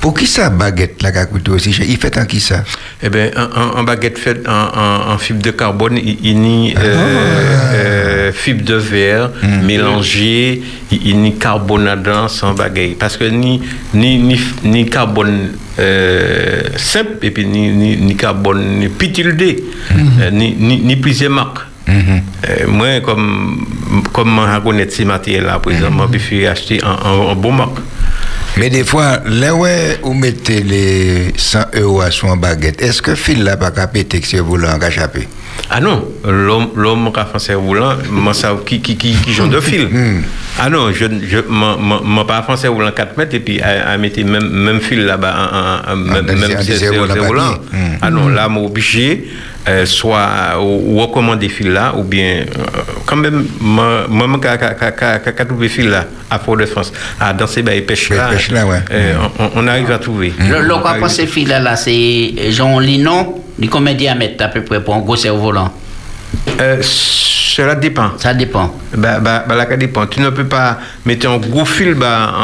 pour 0.00 0.14
qui 0.14 0.26
ça 0.26 0.48
baguette 0.50 1.02
là 1.02 1.12
qui 1.12 1.18
a 1.18 1.26
coûté 1.26 1.50
aussi? 1.50 1.72
Cher 1.72 1.84
Il 1.88 1.96
fait 1.98 2.16
en 2.16 2.24
qui 2.24 2.40
ça? 2.40 2.62
Eh 3.02 3.08
bien, 3.10 3.30
un, 3.36 3.82
baguette 3.82 4.18
fait 4.18 4.46
en, 4.48 4.52
en- 4.52 5.12
en 5.12 5.18
fibre 5.18 5.42
de 5.42 5.50
carbone, 5.50 5.98
il, 5.98 6.18
il 6.22 6.40
nie 6.40 6.74
Ah. 6.76 6.80
euh, 6.80 8.32
fibre 8.32 8.64
de 8.64 8.74
verre 8.76 9.30
mélangée, 9.62 10.62
il, 10.90 11.06
il 11.08 11.20
nie 11.20 11.34
carbonate 11.36 12.30
sans 12.30 12.54
baguette. 12.54 12.98
Parce 12.98 13.16
que 13.16 13.24
ni, 13.24 13.60
ni, 13.92 14.18
ni, 14.18 14.40
ni 14.64 14.86
carbone 14.88 15.50
euh, 15.78 16.62
et 17.22 17.30
puis 17.30 17.46
ni, 17.46 17.70
ni, 17.70 17.96
ni 17.96 18.16
carbone 18.16 18.78
ni 18.78 18.88
pitildé, 18.88 19.64
euh, 20.20 20.30
ni, 20.30 20.54
ni, 20.58 20.78
ni 20.80 20.96
plusieurs 20.96 21.30
marques. 21.30 21.58
Euh, 21.88 22.66
moi, 22.66 23.00
comme, 23.00 23.64
comme 24.12 24.40
je 24.54 24.60
connais 24.60 24.90
ces 24.90 25.04
par 25.04 25.20
exemple, 25.70 26.18
je 26.18 26.36
peux 26.36 26.48
acheter 26.48 26.80
un, 26.82 26.88
un, 27.08 27.30
un 27.30 27.34
bon 27.34 27.52
marque. 27.52 27.78
Mais 28.58 28.70
des 28.70 28.84
fois, 28.84 29.20
là 29.26 29.54
où 29.54 29.66
vous 30.02 30.14
mettez 30.14 30.62
les 30.62 31.32
100 31.36 31.58
euros 31.74 32.00
à 32.00 32.10
son 32.10 32.36
baguette, 32.36 32.80
est-ce 32.82 33.02
que 33.02 33.14
fil 33.14 33.44
là 33.44 33.56
pas 33.56 33.70
péter 33.86 34.20
que 34.20 34.26
c'est 34.26 34.38
volant 34.40 34.78
à 34.80 34.88
échapper 34.88 35.28
Ah 35.68 35.80
non, 35.80 36.04
l'homme, 36.24 36.68
qui 37.12 37.18
a 37.20 37.24
fait 37.38 37.52
un 37.54 37.56
roulant, 37.56 37.94
qui, 38.64 38.80
qui, 38.80 38.96
qui, 38.96 39.14
qui 39.14 39.32
genre 39.32 39.48
de 39.48 39.60
fil. 39.60 39.88
Ah 40.58 40.70
non, 40.70 40.92
je 40.92 41.06
je 41.28 41.38
ne 41.38 42.24
pas 42.24 42.42
fait 42.56 42.68
un 42.68 42.70
roulant 42.70 42.92
4 42.92 43.16
mètres 43.18 43.34
et 43.34 43.40
puis 43.40 43.60
à, 43.60 43.90
mettre 43.98 44.22
même, 44.24 44.48
même 44.48 44.80
fil 44.80 45.04
là-bas, 45.04 45.34
en- 45.34 45.90
en- 45.90 45.92
en- 45.92 45.96
même, 45.96 46.24
roulant. 47.26 47.52
papier. 47.54 47.78
Mm. 47.80 47.98
Ah 48.00 48.10
non, 48.10 48.28
là, 48.28 48.46
je 48.48 48.54
suis 48.54 48.64
obligé, 48.64 49.28
euh, 49.68 49.84
soit 49.86 50.28
ou, 50.62 50.98
recommander 51.00 51.48
fil 51.48 51.72
là, 51.72 51.94
ou 51.96 52.04
bien, 52.04 52.44
euh, 52.46 52.80
quand 53.04 53.16
même, 53.16 53.44
moi, 53.60 54.06
moi, 54.08 54.28
je 54.28 55.44
trouvé 55.44 55.68
fil 55.68 55.88
là, 55.90 56.04
à 56.30 56.38
Fort-de-France, 56.38 56.92
à 57.20 57.32
dans 57.32 57.48
ces 57.48 57.62
bails 57.62 57.82
pêche 57.82 58.10
là, 58.10 58.28
pêche 58.30 58.50
là, 58.52 58.64
ouais. 58.66 58.78
euh, 58.92 59.14
on, 59.40 59.50
on 59.56 59.66
arrive 59.66 59.90
à 59.90 59.98
trouver. 59.98 60.32
Le, 60.38 60.62
le 60.62 60.74
fil 61.26 61.48
là, 61.48 61.58
là 61.58 61.74
c'est 61.76 62.50
Jean 62.52 62.78
Linon, 62.78 63.42
Li 63.58 63.68
combien 63.68 63.94
de 63.94 63.98
diamètre 63.98 64.44
à 64.44 64.48
peu 64.48 64.62
près 64.62 64.82
pour 64.82 64.94
un 64.94 65.00
gros 65.00 65.16
cerf-volant 65.16 65.72
euh, 66.60 66.78
Cela 66.82 67.74
dépend. 67.74 68.10
Ça 68.18 68.34
dépend. 68.34 68.74
Bah, 68.96 69.18
bah, 69.20 69.44
bah, 69.48 69.54
là, 69.54 69.66
ça 69.68 69.76
dépend. 69.76 70.06
Tu 70.06 70.20
ne 70.20 70.28
peux 70.30 70.44
pas 70.44 70.78
mettre 71.06 71.28
un 71.28 71.38
gros 71.38 71.64
fil 71.64 71.94
bah, 71.94 72.34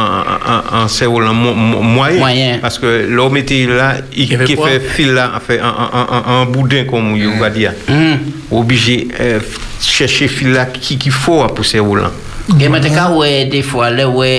en, 0.72 0.76
en, 0.84 0.89
cerf-volant 0.89 1.34
mo 1.34 1.52
moyen, 1.55 2.18
moyen, 2.18 2.59
Parce 2.60 2.78
que 2.78 3.06
là, 3.14 3.28
mettez 3.28 3.66
là, 3.66 3.97
il, 4.16 4.32
il 4.32 4.39
fait, 4.39 4.56
fait 4.56 4.80
fil 4.80 5.12
là, 5.12 5.32
en, 5.36 5.40
fait, 5.40 5.60
en, 5.60 6.32
en 6.32 6.47
boudin, 6.47 6.84
comme 6.84 7.12
on 7.12 7.39
va 7.39 7.51
dire. 7.51 7.72
Mmh. 7.89 8.14
Obligé 8.51 9.09
euh, 9.20 9.40
chercher 9.80 10.28
fil 10.28 10.52
là 10.52 10.66
qu'il 10.66 10.98
qui 10.98 11.10
faut 11.10 11.47
pour 11.48 11.64
cerf-volant. 11.64 12.10
Mwen 12.43 12.82
te 12.82 12.90
ka 12.90 13.05
wè 13.14 13.44
defwa 13.51 13.86
lè 13.94 14.05
wè 14.10 14.31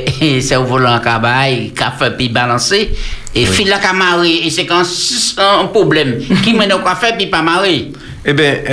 se 0.44 0.58
ou 0.60 0.68
volan 0.68 1.00
ka 1.04 1.16
bay, 1.24 1.70
ka 1.78 1.94
fè 1.96 2.10
pi 2.18 2.28
balanse, 2.36 2.82
e 3.32 3.46
fil 3.48 3.70
la 3.72 3.80
ka 3.80 3.94
mare, 3.96 4.28
e 4.44 4.50
se 4.52 4.66
kan 4.68 4.84
an 5.40 5.70
problem, 5.72 6.18
ki 6.44 6.52
mwen 6.58 6.68
nou 6.74 6.84
ka 6.84 6.98
fè 7.00 7.14
pi 7.20 7.30
pa 7.32 7.40
mare. 7.46 7.78
E 8.24 8.36
ben, 8.36 8.68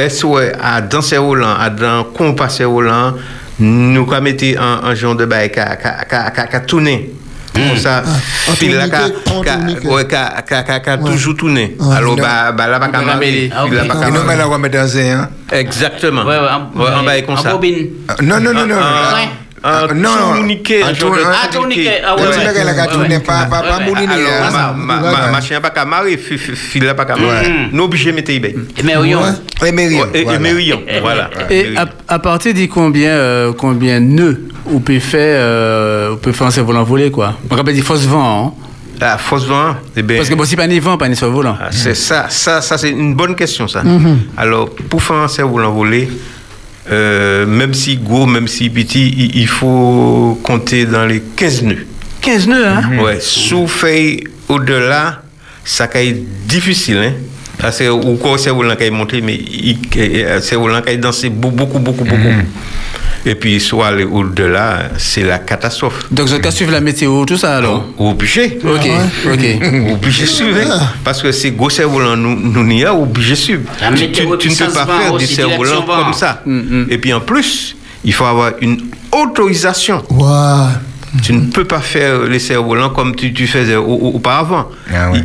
es 0.00 0.22
wè 0.24 0.46
a 0.56 0.78
dan 0.80 1.04
se 1.04 1.20
volan, 1.20 1.58
a 1.60 1.68
dan 1.68 2.08
kompa 2.16 2.48
se 2.52 2.64
volan, 2.68 3.20
nou 3.60 4.08
ka 4.08 4.22
mette 4.24 4.54
an 4.56 4.96
jan 4.96 5.20
de 5.20 5.28
bay 5.28 5.52
ka 5.52 6.64
toune. 6.64 6.96
Comme 7.54 7.76
ça, 7.78 8.02
fil 8.56 8.74
là, 8.74 8.88
qui 8.88 8.94
a- 8.94 9.30
toujours 11.06 11.36
tourné. 11.36 11.76
Alors, 11.92 12.16
bah, 12.16 12.52
bah, 12.52 12.66
là, 12.66 12.78
pas 12.80 12.88
qu'à. 12.88 13.50
Ah, 13.54 13.64
Et 14.06 14.10
nous, 14.10 14.14
marrer. 14.24 14.42
on 14.44 14.50
va 14.50 14.58
mettre 14.58 14.76
dans 14.78 14.96
un. 14.98 15.28
Exactement. 15.52 16.24
Comme 17.22 17.36
ça. 17.36 17.50
Non, 18.22 18.40
non, 18.40 18.52
non, 18.52 18.66
non. 18.66 18.76
Ouais. 19.64 19.90
un 19.90 19.94
non, 19.94 20.08
tourniquet, 20.34 20.82
Un 20.82 20.88
un 20.88 20.94
genre 20.94 21.10
tour- 21.10 21.16
de 21.18 21.22
un- 21.24 21.32
Ah, 21.42 21.48
tourniquet. 21.50 22.02
Ah, 22.04 22.12
Un 22.12 22.16
ouais. 22.16 22.28
petit 22.28 22.38
ouais. 22.38 22.44
bagage 22.44 22.64
là, 22.66 22.86
qui 22.86 22.92
tourne 22.94 23.20
pas- 23.20 23.44
pas- 23.46 23.62
pas 23.62 23.80
mouliner, 23.80 24.12
Alors, 24.12 24.46
hein. 24.46 24.72
ma- 24.76 24.96
ma- 25.00 25.10
ma- 25.10 25.30
Machin 25.32 25.60
pas 25.60 25.70
qu'à 25.70 25.84
marrer, 25.84 26.16
fi- 26.18 26.36
fi- 26.38 26.54
fil 26.54 26.84
là 26.84 26.94
pas 26.94 27.04
qu'à 27.06 27.16
marrer. 27.16 27.50
Nous 27.72 27.84
obligés 27.84 28.10
de 28.10 28.16
mettre 28.16 28.30
eBay. 28.30 28.54
Mérion. 28.84 29.20
Et 29.62 31.00
voilà. 31.00 31.30
Et 31.50 31.76
à, 31.76 31.86
à 32.08 32.18
partir 32.18 32.52
de 32.54 32.66
combien, 32.66 33.10
euh, 33.10 33.52
combien 33.56 34.00
de 34.00 34.06
nœuds 34.06 34.40
on 34.70 34.80
peut 34.80 34.98
faire, 35.00 35.38
euh, 35.40 36.12
on 36.12 36.16
peut 36.16 36.32
faire 36.32 36.46
un 36.46 36.50
cerf-volant 36.50 36.84
volé, 36.84 37.10
quoi? 37.10 37.34
On 37.50 37.54
rappelle 37.56 37.74
des 37.74 37.82
fausses 37.82 38.06
vents, 38.06 38.54
hein 38.58 38.60
Ah, 39.00 39.18
fausse 39.18 39.44
vent, 39.46 39.74
eh 39.96 40.02
ben, 40.02 40.18
Parce 40.18 40.28
que 40.28 40.34
bon, 40.34 40.44
si 40.44 40.54
pas 40.56 40.66
ni 40.66 40.78
vent, 40.78 40.96
pas 40.96 41.08
ni 41.08 41.16
cerf-volant. 41.16 41.56
ah, 41.60 41.68
c'est 41.70 41.94
ça, 41.94 42.26
ça, 42.28 42.60
ça 42.60 42.78
c'est 42.78 42.90
une 42.90 43.14
bonne 43.14 43.34
question 43.34 43.66
ça. 43.66 43.82
Mhm. 43.82 44.18
Alors, 44.36 44.70
pour 44.88 45.02
faire 45.02 45.16
un 45.16 45.28
cerf-volant 45.28 45.72
volé, 45.72 46.08
euh, 46.90 47.46
même 47.46 47.74
si 47.74 47.96
gros, 47.96 48.26
même 48.26 48.48
si 48.48 48.68
petit, 48.70 49.08
il, 49.16 49.36
il 49.36 49.46
faut 49.48 50.38
compter 50.42 50.84
dans 50.84 51.06
les 51.06 51.22
15 51.36 51.62
nœuds. 51.62 51.86
15 52.20 52.48
nœuds, 52.48 52.66
hein? 52.66 52.82
Ouais, 53.02 53.18
sous 53.20 53.66
feuille 53.66 54.24
au-delà, 54.48 55.22
ça 55.64 55.88
va 55.92 56.02
être 56.02 56.46
difficile, 56.46 56.96
hein? 56.98 57.12
Parce 57.58 57.78
que 57.78 57.88
ou 57.88 58.16
quoi 58.16 58.36
c'est 58.36 58.50
qui 58.50 58.84
est 58.84 58.90
monté, 58.90 59.20
mais 59.20 59.40
c'est 60.40 60.56
qui 60.56 60.90
est 60.90 60.96
dansé 60.98 61.30
beaucoup, 61.30 61.54
beaucoup, 61.56 61.78
beaucoup, 61.78 62.04
beaucoup. 62.04 62.42
Et 63.26 63.34
puis, 63.34 63.58
soit 63.60 63.86
aller 63.86 64.04
au-delà, 64.04 64.90
c'est 64.98 65.22
la 65.22 65.38
catastrophe. 65.38 66.06
Donc, 66.10 66.28
je 66.28 66.36
vais 66.36 66.50
suivre 66.50 66.72
la 66.72 66.80
météo, 66.80 67.24
tout 67.24 67.38
ça, 67.38 67.56
alors 67.56 67.86
Obligé. 67.98 68.58
Ok, 68.64 68.86
ok. 69.32 69.92
Obligé 69.92 70.22
de 70.24 70.28
suivre. 70.28 70.58
hein. 70.70 70.88
Parce 71.02 71.22
que 71.22 71.32
c'est 71.32 71.52
gros 71.52 71.70
cerf-volant, 71.70 72.16
nous, 72.16 72.36
nous 72.38 72.64
n'y 72.64 72.84
a 72.84 72.94
obligé 72.94 73.30
de 73.30 73.34
suivre. 73.36 73.62
Tu, 74.38 74.48
ne 74.50 74.54
peux 74.54 74.72
pas 74.72 74.86
faire 74.86 75.16
des 75.16 75.24
aussi, 75.24 75.34
cerfs-volants 75.34 75.56
direction 75.70 75.86
vent. 75.86 76.02
comme 76.04 76.12
ça. 76.12 76.42
Et 76.90 76.98
puis 76.98 77.12
en 77.14 77.20
plus, 77.20 77.76
il 78.04 78.12
faut 78.12 78.24
avoir 78.26 78.52
une 78.60 78.78
autorisation. 79.10 80.02
Tu 81.22 81.32
ne 81.32 81.46
peux 81.52 81.64
pas 81.64 81.80
faire 81.80 82.24
les 82.24 82.40
cerfs-volants 82.40 82.90
comme 82.90 83.14
tu, 83.14 83.32
tu 83.32 83.46
faisais 83.46 83.76
au- 83.76 83.84
au- 83.84 84.12
auparavant. 84.16 84.68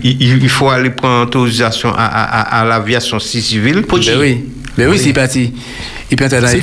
il, 0.03 0.21
il- 0.21 0.43
il 0.43 0.49
faut 0.49 0.69
aller 0.69 0.91
prendre 0.91 1.23
autorisation 1.23 1.89
à, 1.95 2.05
à- 2.05 2.41
à- 2.41 2.61
à 2.61 2.65
l'aviation 2.65 3.17
civile. 3.19 3.81
Ben 3.81 4.19
oui, 4.19 4.43
ben 4.79 4.89
oui, 4.89 4.97
c'est 4.99 5.13
parti. 5.13 5.53
Il 6.11 6.17
peut 6.17 6.25
être 6.25 6.41
dans 6.41 6.47
les. 6.47 6.61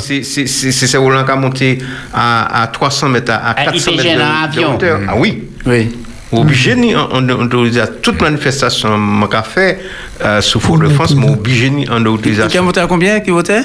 C'est 0.00 0.22
c'est- 0.24 0.46
c'est- 0.46 0.72
c'est 0.72 0.86
cerfs-volants 0.86 1.24
qui 1.24 1.30
a 1.30 1.36
monté 1.36 1.78
à, 2.12 2.62
à 2.62 2.66
300 2.66 3.08
mètres, 3.08 3.32
à, 3.32 3.36
à 3.36 3.54
Ah, 3.56 3.64
400 3.72 3.90
il 3.92 3.96
mètres 3.96 4.08
fait 4.08 4.14
de, 4.14 4.18
de 4.18 4.24
avion. 4.24 4.74
hauteur. 4.74 5.00
Ah 5.08 5.14
oui. 5.16 5.44
Oui. 5.66 5.88
Obligé 6.30 6.74
en 6.94 7.26
autorisation. 7.30 7.94
Toute 8.02 8.20
manifestation 8.20 8.98
m'a 8.98 9.42
fait 9.42 9.80
euh, 10.24 10.40
sous 10.42 10.60
Fort 10.60 10.78
de 10.78 10.88
France, 10.88 11.14
mais 11.14 11.28
obligé 11.30 11.68
en 11.70 12.00
Qui 12.02 12.06
a 12.06 12.10
autorisation. 12.10 12.62
monté 12.64 12.80
à 12.80 12.86
combien 12.86 13.20
Qui 13.20 13.30
votait 13.30 13.62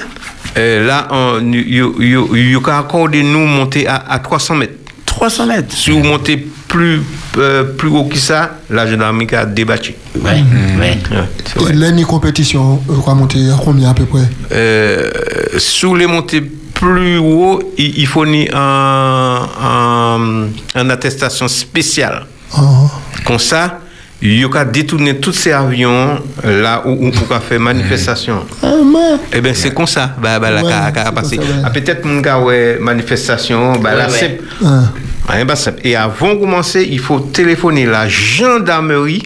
Euh, 0.56 0.86
là, 0.86 1.08
on- 1.10 1.40
il 1.52 1.76
y 1.76 2.56
a 2.56 2.78
accordé 2.78 3.22
nous 3.22 3.44
monter 3.44 3.86
à, 3.86 3.96
à 4.08 4.18
300 4.18 4.54
mètres. 4.54 4.72
300 5.04 5.46
mètres. 5.46 5.74
Si 5.76 5.90
vous 5.90 6.02
montez 6.02 6.46
plus, 6.74 7.02
euh, 7.38 7.62
plus 7.62 7.88
haut 7.88 8.02
que 8.04 8.18
ça, 8.18 8.58
la 8.68 8.84
gendarmerie 8.84 9.36
a 9.36 9.46
débattu. 9.46 9.94
Ouais, 10.16 10.42
ouais. 10.80 10.98
Et 11.70 11.72
l'année 11.72 12.02
compétition, 12.02 12.80
quoi 13.04 13.14
monter 13.14 13.38
à 13.48 13.56
combien 13.64 13.90
à 13.90 13.94
peu 13.94 14.04
près? 14.06 14.28
Euh, 14.50 15.08
sous 15.56 15.94
les 15.94 16.08
montées 16.08 16.40
plus 16.40 17.16
haut, 17.18 17.62
il, 17.78 17.98
il 17.98 18.06
faut 18.08 18.26
ni 18.26 18.48
un, 18.52 19.38
un, 19.62 20.48
une 20.74 20.90
attestation 20.90 21.46
spéciale. 21.46 22.26
Comme 23.24 23.38
ça, 23.38 23.78
il 24.20 24.40
y 24.40 24.44
a 24.44 24.64
détourner 24.64 25.18
tous 25.20 25.32
ces 25.32 25.52
avions 25.52 26.18
là 26.42 26.82
où 26.86 26.98
on 27.08 27.34
a 27.34 27.40
fait 27.40 27.58
manifestation. 27.60 28.40
Eh 29.32 29.40
bien, 29.40 29.52
c'est 29.54 29.72
comme 29.72 29.86
ça. 29.86 30.14
Bah, 30.20 30.38
bah, 30.38 30.50
Ouais, 30.50 30.62
ouais. 30.62 30.72
Ah, 31.64 31.70
Peut-être 31.70 32.04
ouais, 32.42 32.78
manifestation, 32.80 33.72
bah, 33.78 33.94
là, 33.94 34.06
Ouais, 34.06 34.12
ouais. 34.12 34.18
c'est. 34.18 34.64
Ah. 35.28 35.32
Rien 35.32 35.46
pas 35.46 35.56
simple. 35.56 35.80
Et 35.84 35.96
avant 35.96 36.34
de 36.34 36.40
commencer, 36.40 36.86
il 36.90 36.98
faut 37.00 37.20
téléphoner 37.20 37.86
la 37.86 38.08
gendarmerie. 38.08 39.22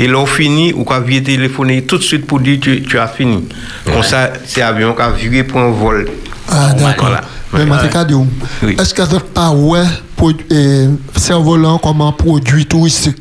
Et 0.00 0.08
là, 0.08 0.18
on 0.18 0.26
finit, 0.26 0.72
ou 0.72 0.82
quand 0.82 1.00
vient 1.02 1.20
téléphoner 1.20 1.82
tout 1.82 1.96
de 1.96 2.02
suite 2.02 2.26
pour 2.26 2.40
dire 2.40 2.58
tu, 2.60 2.82
tu 2.82 2.98
as 2.98 3.06
fini. 3.06 3.44
Comme 3.84 4.02
ça, 4.02 4.32
c'est 4.44 4.60
avion 4.60 4.92
qui 4.92 5.02
a 5.02 5.10
viré 5.10 5.44
pour 5.44 5.60
un 5.60 5.70
vol. 5.70 6.08
Ah, 6.48 6.72
d'accord. 6.72 7.06
Voilà. 7.06 7.20
Mais 7.52 7.60
Ouais. 7.60 7.66
Matekadio, 7.66 8.26
est-ce 8.78 8.94
que 8.94 9.02
n'êtes 9.02 9.24
pas 9.34 9.50
ouais 9.50 9.84
euh, 10.52 10.88
cerf-volant 11.16 11.78
comme 11.78 12.00
un 12.00 12.12
produit 12.12 12.66
touristique? 12.66 13.18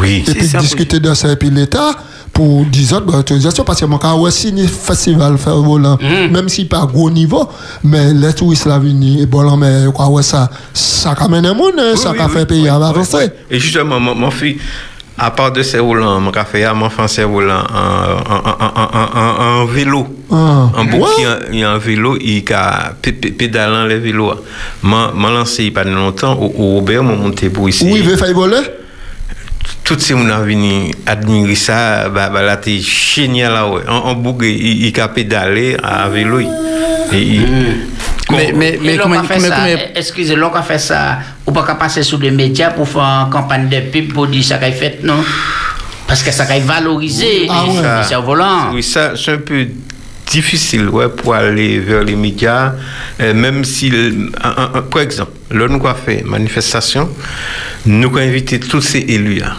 Oui. 0.00 0.24
Et 0.26 0.32
puis 0.32 0.46
discuter 0.58 1.00
de 1.00 1.12
ça 1.12 1.32
et 1.32 1.36
puis 1.36 1.50
l'État 1.50 1.90
pour 2.38 2.64
10 2.66 2.92
autres 2.92 3.06
bah, 3.06 3.18
autorisations 3.18 3.64
parce 3.64 3.80
que 3.80 3.84
mon 3.86 3.98
cas 3.98 4.14
ouais 4.14 4.30
signé 4.30 4.68
festival 4.68 5.36
faire 5.38 5.56
bon, 5.56 5.80
mm. 5.80 6.30
même 6.30 6.48
si 6.48 6.66
pas 6.66 6.86
gros 6.86 7.10
niveau 7.10 7.48
mais 7.82 8.14
les 8.14 8.32
touristes 8.32 8.66
là 8.66 8.78
venir 8.78 9.22
et 9.22 9.26
bon 9.26 9.56
mais 9.56 9.86
quoi 9.92 10.08
ouais 10.08 10.22
ça 10.22 10.48
ça 10.72 11.16
amène 11.18 11.46
un 11.46 11.54
monde 11.54 11.72
oui, 11.76 11.98
ça 11.98 12.12
oui, 12.12 12.18
oui, 12.20 12.32
fait 12.32 12.46
payer 12.46 12.68
à 12.68 12.76
avancer 12.76 13.30
et 13.50 13.58
justement 13.58 13.98
mon, 13.98 14.14
mon 14.14 14.30
fille 14.30 14.56
à 15.20 15.32
part 15.32 15.50
de 15.50 15.64
ces 15.64 15.80
roulants, 15.80 16.20
mon 16.20 16.30
café 16.30 16.62
à 16.62 16.70
ah, 16.70 16.74
mon 16.74 16.88
français 16.90 17.24
roulant 17.24 17.64
en, 18.30 19.64
vélo. 19.64 20.06
Ah. 20.30 20.70
En 20.76 20.84
bouquin, 20.84 21.40
il 21.50 21.58
y 21.58 21.64
a 21.64 21.72
un 21.72 21.78
vélo, 21.78 22.16
il 22.20 22.44
a 22.52 22.92
pédalant 23.36 23.84
les 23.84 23.98
vélos. 23.98 24.34
m'a 24.84 25.10
lancé 25.16 25.64
il 25.64 25.72
n'y 25.72 25.76
a 25.76 25.82
pas 25.82 25.90
longtemps 25.90 26.38
au 26.40 26.74
Robert, 26.74 27.02
je 27.02 27.08
monté 27.08 27.50
pour 27.50 27.68
ici. 27.68 27.84
Oui, 27.90 27.98
il 27.98 28.08
veut 28.08 28.14
faire 28.14 28.32
voler? 28.32 28.60
Ces 29.98 30.14
gens 30.16 30.42
venus 30.44 30.94
admirer 31.06 31.54
ça, 31.54 32.08
bah, 32.10 32.28
bah, 32.28 32.42
là, 32.42 32.56
t'es 32.58 32.78
génial 32.78 33.52
là, 33.52 33.66
ouais. 33.68 33.82
En, 33.88 33.96
en 34.10 34.14
boucle, 34.14 34.44
il, 34.44 34.86
il 34.86 35.00
a 35.00 35.08
pédalé 35.08 35.76
à 35.82 36.08
vélo. 36.08 36.40
il- 36.40 36.48
Et, 37.16 37.22
il- 37.22 37.76
Mais, 38.30 38.52
mais, 38.54 38.78
mais 38.82 38.96
l'on 38.96 39.04
comment, 39.04 39.22
ça, 39.24 39.66
excusez, 39.94 40.36
l'on 40.36 40.52
a 40.52 40.60
fait 40.62 40.78
ça, 40.78 41.18
ou 41.46 41.52
pas 41.52 41.62
qu'à 41.62 41.74
passer 41.76 42.02
sur 42.02 42.18
les 42.18 42.30
médias 42.30 42.70
pour 42.72 42.86
faire 42.86 43.00
une 43.00 43.30
campagne 43.30 43.66
de 43.70 43.80
pub 43.90 44.12
pour 44.12 44.26
dire 44.26 44.44
ça 44.44 44.58
qu'il 44.58 44.74
fait, 44.74 44.98
non? 45.02 45.24
Parce 46.06 46.22
que 46.22 46.30
ça 46.30 46.44
qu'il 46.44 46.62
valoriser 46.62 47.46
Ah 47.48 47.64
ouais. 47.64 47.72
les 48.02 48.04
cerfs-volants. 48.08 48.72
Oui, 48.74 48.82
ça, 48.82 49.12
c'est 49.16 49.32
un 49.32 49.38
peu 49.38 49.66
difficile 50.30 50.88
ouais, 50.88 51.08
pour 51.08 51.34
aller 51.34 51.78
vers 51.80 52.02
les 52.04 52.16
médias, 52.16 52.72
euh, 53.20 53.34
même 53.34 53.64
si, 53.64 53.90
le- 53.90 54.30
un- 54.42 54.54
un- 54.62 54.70
un- 54.78 54.82
par 54.82 55.02
exemple, 55.02 55.32
là, 55.50 55.66
nous 55.68 55.76
avons 55.86 55.94
fait 55.94 56.22
manifestation, 56.24 57.08
nous 57.86 58.08
avons 58.08 58.18
invité 58.18 58.60
tous 58.60 58.80
ces 58.80 58.98
élus-là. 59.00 59.56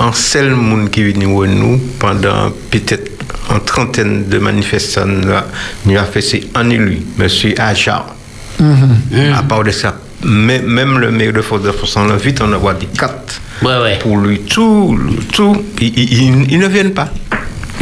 Un 0.00 0.12
seul 0.12 0.54
monde 0.54 0.90
qui 0.90 1.02
est 1.02 1.12
venu 1.12 1.26
voir 1.26 1.48
nous 1.48 1.78
pendant 1.98 2.50
peut-être 2.70 3.10
une 3.50 3.60
trentaine 3.60 4.28
de 4.28 4.38
manifestants, 4.38 5.04
là, 5.26 5.46
nous 5.84 5.96
avons 5.96 6.10
fait 6.10 6.22
c'est 6.22 6.44
un 6.54 6.70
élu, 6.70 7.02
M. 7.18 7.28
Ajar. 7.58 8.14
À 9.34 9.42
part 9.42 9.64
de 9.64 9.70
ça, 9.70 9.96
même, 10.24 10.64
même 10.66 10.98
le 10.98 11.10
maire 11.10 11.32
de 11.32 11.42
Force 11.42 11.62
de 11.62 11.72
France, 11.72 11.96
on 11.96 12.06
l'invite, 12.06 12.40
on 12.40 12.52
envoie 12.52 12.74
des 12.74 12.86
cartes. 12.86 13.40
Pour 14.00 14.16
lui, 14.18 14.40
tout, 14.40 14.98
tout, 15.32 15.62
ils, 15.80 15.92
ils- 15.98 16.12
ils- 16.22 16.52
ils 16.52 16.58
ne 16.58 16.68
viennent 16.68 16.94
pas. 16.94 17.10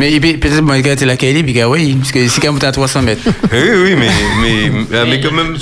Mais 0.01 0.19
peut-être 0.19 0.63
bon, 0.63 0.73
il 0.75 0.89
a 0.89 0.93
été 0.93 1.05
la 1.05 1.17
Kaili, 1.17 1.43
puis 1.43 1.63
oui, 1.65 1.95
parce 1.95 2.11
que 2.11 2.27
si 2.27 2.41
quand 2.41 2.51
vous 2.51 2.57
êtes 2.57 2.65
à 2.65 2.73
300 2.73 3.03
mètres. 3.03 3.23
Oui, 3.53 3.59
oui, 3.85 3.95
mais, 3.99 4.09
mais, 4.41 4.71
mais, 4.91 5.07
mais 5.07 5.21
quand 5.21 5.33
même, 5.33 5.55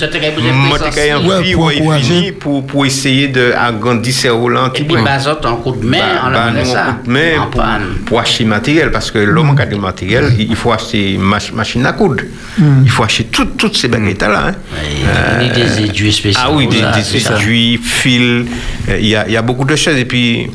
moi, 0.53 0.79
même 0.79 1.27
Ouais, 1.27 1.37
envie, 1.37 1.53
pour 1.55 1.65
ouais, 1.65 2.01
fini 2.01 2.33
pour, 2.33 2.65
pour 2.67 2.87
essayer 2.87 3.29
d'agrandir 3.29 4.15
ces 4.15 4.29
roulants. 4.29 4.67
Et 4.75 4.85
puis, 4.85 4.97
Bazot, 5.03 5.31
un 5.45 5.57
coup 5.57 5.73
de 5.73 5.85
main, 5.85 5.99
on 6.25 6.31
bah, 6.31 6.45
a 6.45 6.53
fait 6.53 6.59
nous, 6.61 6.67
ça. 6.67 6.87
un 6.87 6.93
coup 6.95 7.07
de 7.07 7.11
main 7.13 7.41
En 7.41 7.47
pour, 8.07 8.21
acheter 8.21 8.45
matériel, 8.45 8.91
parce 8.93 9.11
que 9.11 9.19
l'homme 9.19 9.57
qui 9.57 9.63
a 9.63 9.67
du 9.67 9.77
matériel, 9.77 10.33
il 10.39 10.49
il 10.51 10.57
faut 10.57 10.73
acheter 10.73 11.19
mach- 11.19 11.53
machine 11.53 11.85
à 11.87 11.93
coudre. 11.93 12.23
Mm. 12.59 12.83
Il 12.85 12.91
faut 12.91 13.03
acheter 13.05 13.25
tout- 13.25 13.45
toutes 13.57 13.77
ces 13.77 13.89
baguettes-là. 13.89 14.49
hein. 14.49 14.55
Il 15.41 15.47
y 15.47 15.51
a 15.51 15.55
des 15.55 15.85
aiguilles 15.85 16.13
spéciales 16.13 16.47
Ah 16.49 16.53
oui, 16.55 16.67
des, 16.69 16.77
c'est 17.03 17.33
aiguilles, 17.33 17.79
fils, 17.83 18.47
euh, 18.89 18.99
il 19.01 19.07
y, 19.09 19.17
a, 19.17 19.27
il 19.27 19.33
y 19.33 19.37
a 19.37 19.43
beaucoup 19.43 19.65
de 19.65 19.75
choses. 19.77 19.97
Et 19.97 20.05
puis, 20.05 20.49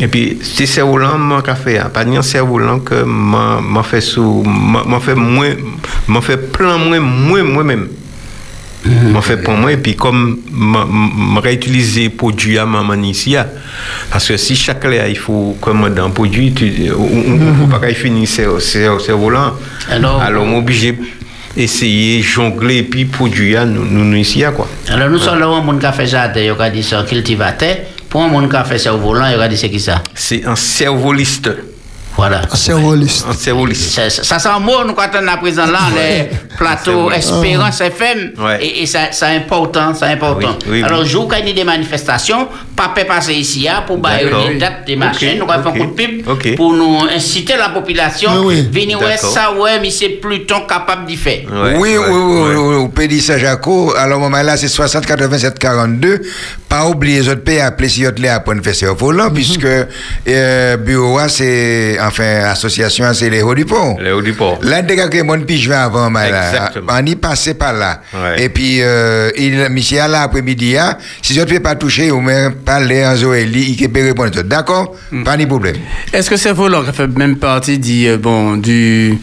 et 0.00 0.08
puis 0.08 0.38
c'est 0.42 0.66
cerf-volant, 0.66 1.18
moi, 1.18 1.42
qui 1.42 1.50
a 1.50 1.54
fait. 1.54 1.78
hein? 1.78 1.90
Pas 1.92 2.04
ni 2.04 2.16
un 2.16 2.22
cerf-volant 2.22 2.80
que 2.80 3.02
m'a 3.04 3.60
m'a 3.60 3.82
fait 3.82 4.00
sous, 4.00 4.42
m'a 4.44 4.82
m'a 4.84 4.98
fait 5.00 5.14
moins, 5.14 5.50
m'a 6.08 6.20
fait 6.20 6.36
plein 6.50 6.78
moins, 6.78 7.00
moins, 7.00 7.42
moi-même. 7.42 7.88
M'a 9.12 9.20
fait 9.20 9.36
pour 9.36 9.52
moi, 9.54 9.70
et 9.72 9.76
puis 9.76 9.94
comme 9.94 10.38
m'a- 10.50 10.86
m'a 10.86 11.40
réutilisé 11.42 12.08
produit 12.08 12.58
à 12.58 12.64
maman 12.64 12.94
ici, 13.02 13.36
hein. 13.36 13.46
parce 14.10 14.26
que 14.28 14.38
si 14.38 14.56
chaque 14.56 14.82
année 14.86 15.02
il 15.10 15.18
faut 15.18 15.54
commander 15.60 16.00
un 16.00 16.08
produit, 16.08 16.54
tu, 16.54 16.90
on 16.96 17.34
ne 17.34 17.66
peut 17.66 17.78
pas 17.78 17.86
qu'il 17.86 17.94
finisse 17.96 18.40
cerf-volant. 18.58 19.52
Alors- 19.90 20.22
Alors, 20.22 20.44
on 20.44 20.54
est 20.54 20.58
obligé 20.58 20.98
d'essayer 21.54 22.22
jongler 22.22 22.78
et 22.78 22.82
puis 22.84 23.04
produire 23.04 23.66
nous, 23.66 23.84
nous, 23.84 24.04
nous 24.04 24.16
ici, 24.16 24.42
quoi. 24.56 24.66
Alors, 24.88 25.10
nous 25.10 25.18
sommes 25.18 25.40
là, 25.40 25.46
monde 25.60 25.78
qui 25.78 25.84
a 25.84 25.92
fait 25.92 26.06
jardin, 26.06 26.40
il 26.40 26.54
a 26.58 26.70
dit 26.70 26.82
ça, 26.82 27.02
cultivateur. 27.06 27.76
Pour 28.10 28.22
un 28.24 28.28
monde 28.28 28.50
qui 28.50 28.56
a 28.56 28.64
fait 28.64 28.76
cerveau 28.76 29.12
volant, 29.12 29.28
il 29.28 29.40
a 29.40 29.46
dit 29.46 29.56
c'est 29.56 29.70
qui 29.70 29.78
ça 29.78 30.02
C'est 30.12 30.44
un 30.44 30.56
cerveau 30.56 31.12
liste. 31.12 31.48
Voilà. 32.16 32.42
Cerveau-liste. 32.54 33.26
Ça, 33.74 34.10
ça 34.10 34.38
c'est 34.38 34.48
un 34.48 34.58
mot, 34.58 34.84
nous, 34.86 34.94
quand 34.94 35.08
on 35.14 35.26
a 35.26 35.36
présent 35.36 35.66
là, 35.66 35.78
les 35.94 36.28
plateaux 36.56 37.10
C'est 37.10 37.18
Espérance 37.18 37.80
FM. 37.80 38.32
Ouais. 38.38 38.64
Et, 38.64 38.82
et 38.82 38.86
ça, 38.86 39.12
c'est 39.12 39.26
important, 39.26 39.94
c'est 39.94 40.06
important. 40.06 40.56
Oui, 40.66 40.80
oui, 40.80 40.82
Alors, 40.82 41.00
oui. 41.00 41.08
jour 41.08 41.28
quand 41.28 41.36
il 41.40 41.48
y 41.48 41.50
a 41.50 41.54
des 41.54 41.64
manifestations, 41.64 42.48
pas 42.76 42.92
peut 42.94 43.04
passer 43.04 43.34
ici 43.34 43.68
hein, 43.68 43.84
pour 43.86 43.98
bailler 43.98 44.30
les 44.48 44.58
dates 44.58 44.86
des 44.86 44.96
machines. 44.96 45.38
Nous 45.38 45.50
allons 45.50 45.62
faire 45.62 45.72
un 45.72 45.86
coup 45.86 45.86
de 45.86 45.96
pipe 45.96 46.28
ok. 46.28 46.56
pour 46.56 46.72
nous 46.72 46.98
inciter 47.14 47.56
la 47.56 47.70
population. 47.70 48.30
Oui, 48.44 48.66
oui. 48.72 48.80
Venir 48.80 49.00
ouais, 49.00 49.16
ça, 49.16 49.52
ouais, 49.52 49.78
mais 49.80 49.90
c'est 49.90 50.08
Pluton 50.08 50.62
capable 50.68 51.06
d'y 51.06 51.16
faire. 51.16 51.42
oui, 51.50 51.96
oui, 51.96 51.96
oui, 52.08 52.40
oui, 52.42 52.56
oui, 52.56 52.74
au 52.76 52.88
Pays 52.88 53.20
Saint-Jaco, 53.20 53.94
alors, 53.96 54.18
au 54.18 54.22
moment 54.22 54.42
là, 54.42 54.56
c'est 54.56 54.68
60 54.68 55.06
87 55.06 55.58
42. 55.58 56.22
Pas 56.68 56.86
oublier 56.86 57.20
les 57.20 57.28
autres 57.28 57.42
pays 57.42 57.60
appeler 57.60 57.88
si 57.88 58.06
autres 58.06 58.20
les 58.22 58.28
apprendre 58.28 58.62
faire 58.62 58.74
ça 58.74 58.92
volant, 58.92 59.30
puisque, 59.30 59.66
euh, 59.66 60.76
bureau, 60.76 61.18
c'est, 61.28 61.98
enfin, 62.02 62.44
association, 62.50 63.06
c'est 63.14 63.30
les 63.30 63.42
hauts 63.42 63.54
du 63.54 63.64
pont. 63.64 63.96
Les 64.00 64.12
hauts 64.12 64.22
du 64.22 64.32
pont. 64.32 64.58
Là, 64.62 64.82
dès 64.82 64.96
que 64.96 65.22
mon 65.22 65.40
pige 65.40 65.70
avant, 65.70 66.10
là, 66.10 66.26
Exactement. 66.50 66.92
on 67.00 67.06
y 67.06 67.16
passait 67.16 67.54
par 67.54 67.72
là. 67.72 68.00
Ouais. 68.14 68.44
Et 68.44 68.48
puis, 68.48 68.78
euh, 68.82 69.30
il, 69.36 69.68
monsieur, 69.70 69.98
là, 69.98 70.22
après-midi, 70.22 70.76
hein, 70.76 70.96
si 71.22 71.34
je 71.34 71.40
ne 71.40 71.46
fais 71.46 71.60
pas 71.60 71.74
toucher, 71.74 72.10
ou 72.10 72.20
même 72.20 72.54
parler 72.54 73.04
en 73.04 73.14
Zoélie, 73.16 73.76
il 73.78 73.88
peut 73.88 74.02
répondre. 74.02 74.42
D'accord? 74.42 74.94
Pas 75.24 75.36
de 75.36 75.44
problème. 75.46 75.76
Est-ce 76.12 76.28
que 76.30 76.36
c'est 76.36 76.52
volant 76.52 76.82
qui 76.82 76.92
fait 76.92 77.06
même 77.06 77.36
partie 77.36 77.78
du, 77.78 78.06
euh, 78.06 78.16
bon, 78.16 78.56
du, 78.56 79.18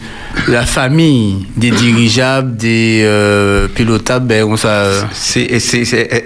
de 0.46 0.52
la 0.52 0.66
famille 0.66 1.46
des 1.56 1.70
dirigeables, 1.70 2.56
des 2.56 3.02
euh, 3.04 3.68
pilotables, 3.68 4.26
ben, 4.26 4.44
on 4.44 4.56
ça. 4.56 5.08
C'est 5.12 5.48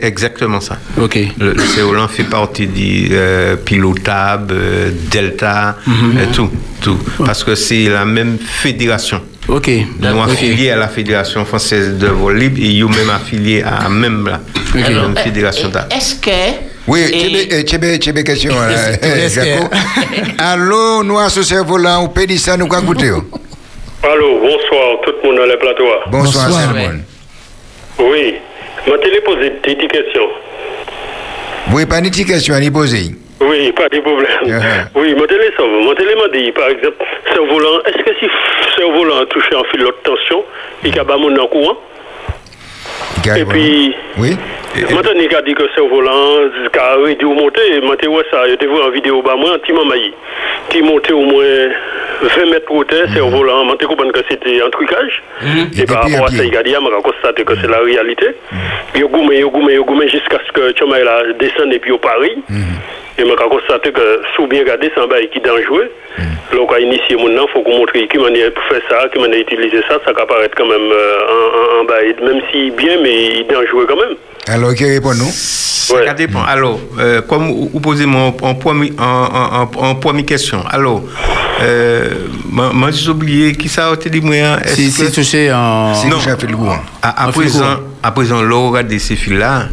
exactement 0.03 0.61
ça. 0.61 0.79
Ok. 1.01 1.19
Le, 1.39 1.53
le 1.53 1.63
Céolan 1.67 2.09
fait 2.09 2.25
partie 2.25 2.67
du 2.67 3.09
euh, 3.13 3.57
pilotable, 3.57 4.55
euh, 4.55 4.91
Delta, 5.11 5.77
euh, 5.89 6.27
tout, 6.35 6.42
tout. 6.81 6.99
Parce 7.25 7.45
que 7.45 7.55
c'est 7.55 7.85
la 7.89 8.05
même 8.05 8.39
fédération. 8.39 9.21
Ok. 9.49 9.69
Nous 10.01 10.23
affiliés 10.23 10.71
à 10.71 10.77
la 10.77 10.89
Fédération 10.89 11.45
française 11.45 11.99
de 11.99 12.07
vol 12.07 12.37
libre 12.39 12.59
et 12.63 12.79
nous 12.79 12.89
même 12.89 13.11
affiliés 13.11 13.63
à 13.63 13.89
même 13.89 14.27
la 14.75 14.87
Alors, 14.87 15.03
même 15.09 15.15
eh, 15.19 15.21
fédération. 15.21 15.71
là. 15.75 15.89
Est-ce 15.95 16.15
que. 16.17 16.31
Oui, 16.87 17.01
Tchébé, 17.65 17.99
Tchébé, 17.99 18.25
question, 18.25 18.53
Est-ce 18.71 19.39
que- 19.41 19.45
Jaco. 19.47 19.69
Allô, 20.39 21.03
nous, 21.05 21.19
associés 21.19 21.59
volants, 21.65 22.05
au 22.05 22.09
pays 22.09 22.39
ça, 22.39 22.57
nous, 22.57 22.67
quoi 22.67 22.81
goûter? 22.81 23.11
oh? 23.13 23.23
Allô, 24.05 24.41
bonsoir, 24.41 24.99
tout 25.05 25.13
le 25.23 25.29
monde 25.29 25.39
dans 25.39 25.47
le 25.47 25.59
plateau. 25.59 25.85
Bonsoir, 26.11 26.51
Salmon. 26.51 27.01
Oui, 28.01 28.35
m'a 28.89 28.99
téléposé 28.99 29.47
une 29.47 29.61
petite 29.61 29.91
question. 29.93 30.23
Oui, 31.73 31.87
pas 31.87 32.01
de 32.01 32.09
petite 32.09 32.27
question 32.27 32.55
à 32.55 32.61
y 32.61 32.71
poser. 32.71 33.15
Oui, 33.43 33.73
pas 33.73 33.89
de 33.89 34.01
problème. 34.01 34.29
Uh-huh. 34.45 34.87
Oui, 34.95 35.15
mon 35.15 35.27
télé, 35.27 35.51
ça 35.57 35.63
va. 35.63 35.69
Mon 35.69 35.95
télé 35.95 36.15
m'a 36.15 36.29
dit, 36.29 36.53
par 36.53 36.69
exemple, 36.69 36.97
cerf-volant, 37.33 37.81
est-ce 37.87 38.03
que 38.05 38.15
si 38.21 38.31
cerf-volant 38.77 39.23
a 39.23 39.27
touché 39.27 39.55
en 39.55 39.65
fil 39.65 39.85
haute 39.85 40.03
tension, 40.03 40.45
il 40.85 40.95
y 40.95 40.99
a 40.99 41.05
pas 41.05 41.17
mon 41.17 41.35
en 41.37 41.47
courant? 41.49 41.77
Et 43.25 43.45
puis, 43.45 43.95
Oui. 44.19 44.37
maintenant, 44.91 45.13
il 45.15 45.35
a 45.35 45.43
dit 45.43 45.55
que 45.55 45.65
cerf-volant, 45.75 46.51
il 46.73 46.79
a 46.79 46.97
réduit 46.97 47.25
ou 47.25 47.35
monté, 47.35 47.61
moi, 47.83 47.97
tu 47.97 48.07
vois 48.09 48.23
ça, 48.31 48.43
te 48.57 48.65
vois 48.65 48.87
en 48.87 48.91
vidéo, 48.91 49.23
bah, 49.23 49.35
moi, 49.37 49.55
un 49.55 49.59
petit 49.59 49.73
maman, 49.73 49.95
qui 50.69 50.83
montait 50.83 51.13
au 51.13 51.23
moins 51.23 51.69
20 52.23 52.47
mètres 52.51 52.73
de 52.73 52.77
hauteur, 52.77 53.09
cerf-volant, 53.13 53.65
moi, 53.65 53.77
tu 53.79 53.87
comprends 53.87 54.09
que 54.09 54.21
c'était 54.29 54.61
un 54.63 54.71
trucage. 54.71 55.23
Et 55.79 55.85
par 55.85 56.05
rapport 56.05 56.27
à 56.27 56.31
ça, 56.31 56.45
il 56.45 56.57
a 56.57 56.63
dit, 56.63 56.71
il 56.71 56.77
a 56.77 57.03
constaté 57.03 57.45
que 57.45 57.55
c'est 57.61 57.71
la 57.71 57.79
réalité. 57.81 58.29
Il 58.95 59.05
a 59.05 59.07
goumé, 59.07 59.39
il 59.39 59.45
a 59.45 59.49
goumé, 59.49 59.75
il 59.75 59.81
a 59.81 59.83
goumé 59.83 60.09
jusqu'à 60.09 60.39
ce 60.47 60.53
que 60.53 60.75
Choma 60.79 61.01
il 61.01 61.09
a 61.09 61.33
descendu 61.39 61.77
et 61.77 61.79
puis 61.79 61.93
au 61.93 61.99
Paris. 61.99 62.43
Et 63.19 63.25
je 63.25 63.35
constaté 63.35 63.93
que, 63.93 64.23
sous 64.35 64.47
bien 64.47 64.61
regardé, 64.61 64.91
c'est 64.95 65.01
un 65.01 65.07
bail 65.07 65.29
qui 65.29 65.39
est 65.39 65.43
dangereux. 65.43 65.91
Donc, 66.53 66.73
à 66.73 66.81
initier 66.81 67.17
nom, 67.17 67.47
il 67.47 67.53
faut 67.53 67.63
qu'on 67.63 67.79
montre 67.79 67.93
qui 67.93 68.19
manière 68.19 68.53
pour 68.53 68.65
faire 68.65 68.81
ça, 68.89 69.09
qui 69.09 69.19
manière 69.19 69.41
utiliser 69.41 69.81
ça, 69.89 69.99
ça 70.05 70.13
peut 70.13 70.21
apparaître 70.21 70.55
quand 70.57 70.67
même 70.67 70.91
euh, 70.93 71.81
un, 71.81 71.85
bail, 71.85 72.15
même 72.23 72.43
si 72.51 72.71
bien, 72.71 72.99
mais 73.03 73.11
il 73.11 73.12
est 73.13 73.45
dangereux 73.51 73.87
quand 73.89 73.97
même. 73.97 74.17
Alors, 74.49 74.75
qui 74.75 74.85
répond 74.85 75.15
nous 75.15 75.31
Ça 75.31 76.15
dépend. 76.15 76.43
Alors, 76.43 76.81
euh, 76.99 77.23
comme 77.23 77.47
vous 77.49 77.71
vous 77.73 77.81
posez 77.81 78.07
mon 78.07 78.29
en 78.43 78.55
premier 78.55 78.93
en, 78.99 79.05
en, 79.05 79.63
en, 79.81 79.85
en 79.91 79.95
première 79.97 80.25
question. 80.27 80.65
Alors, 80.69 81.03
euh, 81.61 82.09
moi 82.51 82.91
j'ai 82.91 83.11
oublié 83.11 83.55
qui 83.55 83.69
ça 83.69 83.89
a 83.91 83.95
été 83.95 84.11
dit 84.11 84.21
moi. 84.21 84.35
est-ce 84.65 84.75
Si, 84.91 85.05
que- 85.05 85.15
touché 85.15 85.53
en. 85.53 85.95
non. 86.09 86.19
À, 87.03 87.25
à 87.25 87.29
En 87.29 87.33
présent, 87.33 87.77
à 88.03 88.11
présent, 88.11 88.43
là, 88.43 88.57
regarde 88.57 88.89
de 88.89 88.99
ces 88.99 89.17
fils-là, 89.17 89.69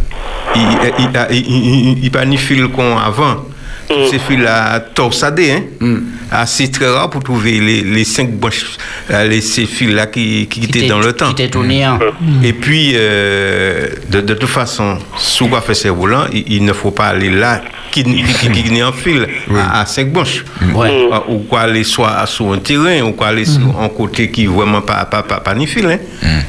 il 0.56 0.62
il 0.62 1.10
il 1.32 1.46
il- 1.48 1.88
il- 1.98 2.04
il 2.06 2.12
pas 2.12 2.26
ni 2.26 2.38
fil 2.38 2.68
qu'on 2.68 2.98
avant. 2.98 3.46
Tous 3.90 4.08
Ces 4.12 4.20
fils-là 4.20 4.80
torsadés, 4.94 5.52
hein. 5.52 5.64
Mm. 5.80 5.98
Ah, 6.32 6.46
c'est 6.46 6.68
très 6.72 6.88
rare 6.88 7.10
pour 7.10 7.24
trouver 7.24 7.60
les, 7.60 7.82
les 7.82 8.04
cinq 8.04 8.30
branches, 8.32 8.78
euh, 9.10 9.26
les, 9.28 9.42
ces 9.42 9.66
fils-là 9.66 10.06
qui, 10.06 10.48
qui, 10.48 10.64
étaient 10.66 10.88
dans 10.88 11.00
le 11.00 11.12
temps. 11.14 11.34
Qui 11.34 11.42
était 11.42 11.50
tourné 11.50 11.88
en. 11.88 11.98
Et 12.44 12.54
puis, 12.54 12.92
euh, 12.94 13.88
de, 14.10 14.22
de 14.22 14.34
toute 14.36 14.48
façon, 14.50 15.00
sous 15.18 15.48
quoi 15.48 15.62
fait 15.62 15.74
ces 15.74 15.90
volants, 15.90 16.26
il, 16.32 16.44
il 16.54 16.66
ne 16.66 16.74
faut 16.74 16.92
pas 16.92 17.08
aller 17.08 17.32
là 17.32 17.62
qui, 17.92 18.04
qui, 18.04 18.24
qui, 18.24 18.64
qui 18.64 18.72
n'est 18.72 18.84
en 18.84 18.92
fil 18.92 19.28
à, 19.56 19.82
à 19.82 19.86
cinq 19.88 20.12
branches. 20.14 20.46
Ouais. 20.76 21.08
Ah, 21.12 21.24
Ou 21.28 21.40
quoi 21.40 21.62
aller 21.62 21.84
soit 21.84 22.24
sur 22.28 22.54
un 22.54 22.60
terrain, 22.60 23.02
ou 23.02 23.14
quoi 23.14 23.28
aller 23.30 23.46
sur 23.46 23.80
un 23.82 23.90
côté 23.90 24.30
qui 24.30 24.46
vraiment 24.46 24.82
pas, 24.82 25.06
pas, 25.06 25.24
pas, 25.24 25.40
pas 25.40 25.56
ni 25.56 25.66
fil. 25.66 25.88
Hein. 25.88 25.98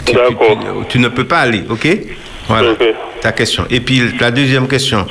Tu, 0.05 0.13
tu- 0.13 0.19
tu- 0.19 0.87
tu 0.91 0.99
ne 0.99 1.09
peux 1.09 1.25
pas 1.25 1.39
aller, 1.39 1.63
ok? 1.71 1.89
Voilà, 2.49 2.73
ta 3.23 3.33
question. 3.33 3.65
Et 3.71 3.81
puis, 3.81 4.03
la 4.21 4.31
deuxième 4.31 4.69
question. 4.69 5.07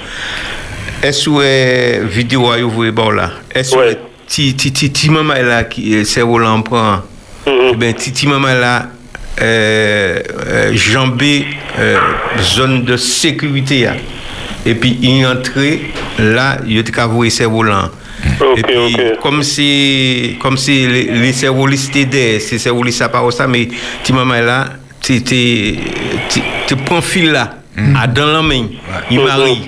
Eswe 1.02 2.00
videwa 2.12 2.58
yo 2.60 2.68
vwe 2.70 2.92
ba 2.92 3.06
ou 3.08 3.16
la 3.16 3.30
Eswe 3.56 3.94
ti 4.28 4.52
ti 4.60 4.72
ti 4.76 4.90
ti 4.92 5.10
mama 5.10 5.38
la 5.48 5.62
Ki 5.72 6.04
se 6.04 6.26
ou 6.26 6.42
lan 6.42 6.64
pran 6.68 7.06
Ti 7.46 8.12
ti 8.12 8.28
mama 8.28 8.52
mm. 8.52 8.60
la 8.60 8.74
Jambi 10.76 11.46
Zon 12.44 12.84
de 12.84 12.98
sekurite 13.00 13.80
ya. 13.86 13.96
E 14.68 14.76
pi 14.76 14.92
yi 15.00 15.24
entre 15.24 15.80
La 16.36 16.58
yo 16.68 16.84
te 16.84 16.92
kavwe 16.92 17.32
se 17.32 17.48
ou 17.48 17.64
lan 17.64 17.96
E 18.58 18.60
pi 18.68 19.08
kom 19.24 19.40
si 19.48 20.36
Kom 20.44 20.60
si 20.60 20.82
li 20.92 21.32
se 21.32 21.48
ou 21.48 21.72
li 21.72 21.80
se 21.80 21.96
te 21.96 22.04
de 22.12 22.28
Se 22.44 22.60
se 22.60 22.76
ou 22.76 22.84
li 22.84 22.92
sa 22.92 23.08
pa 23.08 23.24
ou 23.24 23.32
sa 23.32 23.48
Me 23.48 23.70
ti 24.04 24.12
mama 24.12 24.44
la 24.44 24.62
Te 25.00 26.76
pran 26.84 27.00
fil 27.00 27.32
la 27.32 27.48
A 27.96 28.08
dan 28.12 28.36
lan 28.36 28.50
men 28.52 28.68
mm-hmm. 28.68 29.12
Yi 29.16 29.24
mari 29.24 29.60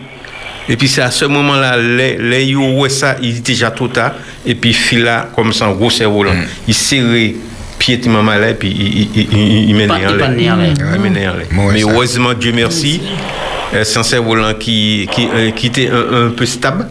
Et 0.69 0.77
puis 0.77 0.87
c'est 0.87 1.01
à 1.01 1.11
ce 1.11 1.25
moment-là, 1.25 1.77
les, 1.77 2.17
les 2.17 2.45
yo 2.45 2.61
ouais 2.79 2.89
ça, 2.89 3.15
il 3.21 3.37
était 3.37 3.53
déjà 3.53 3.71
trop 3.71 3.87
tard. 3.87 4.13
Et 4.45 4.55
puis 4.55 4.73
fil 4.73 5.03
là, 5.03 5.27
comme 5.35 5.53
ça, 5.53 5.67
en 5.67 5.73
gros 5.73 5.89
cerveau 5.89 6.23
là, 6.23 6.31
il 6.67 6.73
serrait 6.73 7.35
pied 7.79 7.97
de 7.97 8.09
maman 8.09 8.35
là, 8.35 8.51
et 8.51 8.53
puis 8.53 8.69
il, 8.69 9.01
il, 9.01 9.09
il, 9.15 9.27
il, 9.33 9.69
il 9.69 9.75
menait 9.75 9.93
Il 9.99 10.07
en 10.07 10.15
l'air. 10.15 10.31
Il 10.31 11.01
menait 11.01 11.27
en 11.27 11.33
l'air. 11.35 11.47
Mais 11.51 11.81
heureusement, 11.81 12.33
Dieu 12.33 12.51
merci, 12.53 13.01
euh, 13.73 13.83
c'est 13.83 13.99
un 13.99 14.03
cerveau 14.03 14.35
là 14.35 14.53
qui, 14.53 15.07
qui, 15.11 15.27
euh, 15.33 15.51
qui 15.51 15.67
était 15.67 15.89
un, 15.89 16.27
un 16.27 16.29
peu 16.29 16.45
stable. 16.45 16.87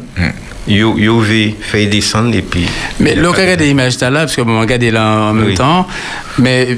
Yo, 0.68 0.98
yo 0.98 1.20
avait 1.20 1.54
fait 1.60 1.86
descendre 1.86 2.36
et 2.36 2.42
puis. 2.42 2.66
Mais 3.00 3.14
là, 3.14 3.30
on 3.30 3.32
regarde 3.32 3.58
des 3.58 3.70
images 3.70 3.98
là, 4.00 4.10
parce 4.10 4.36
que 4.36 4.42
bon, 4.42 4.60
regarde 4.60 4.82
là 4.82 5.30
en 5.30 5.32
même 5.32 5.54
temps. 5.54 5.86
Mais 6.38 6.76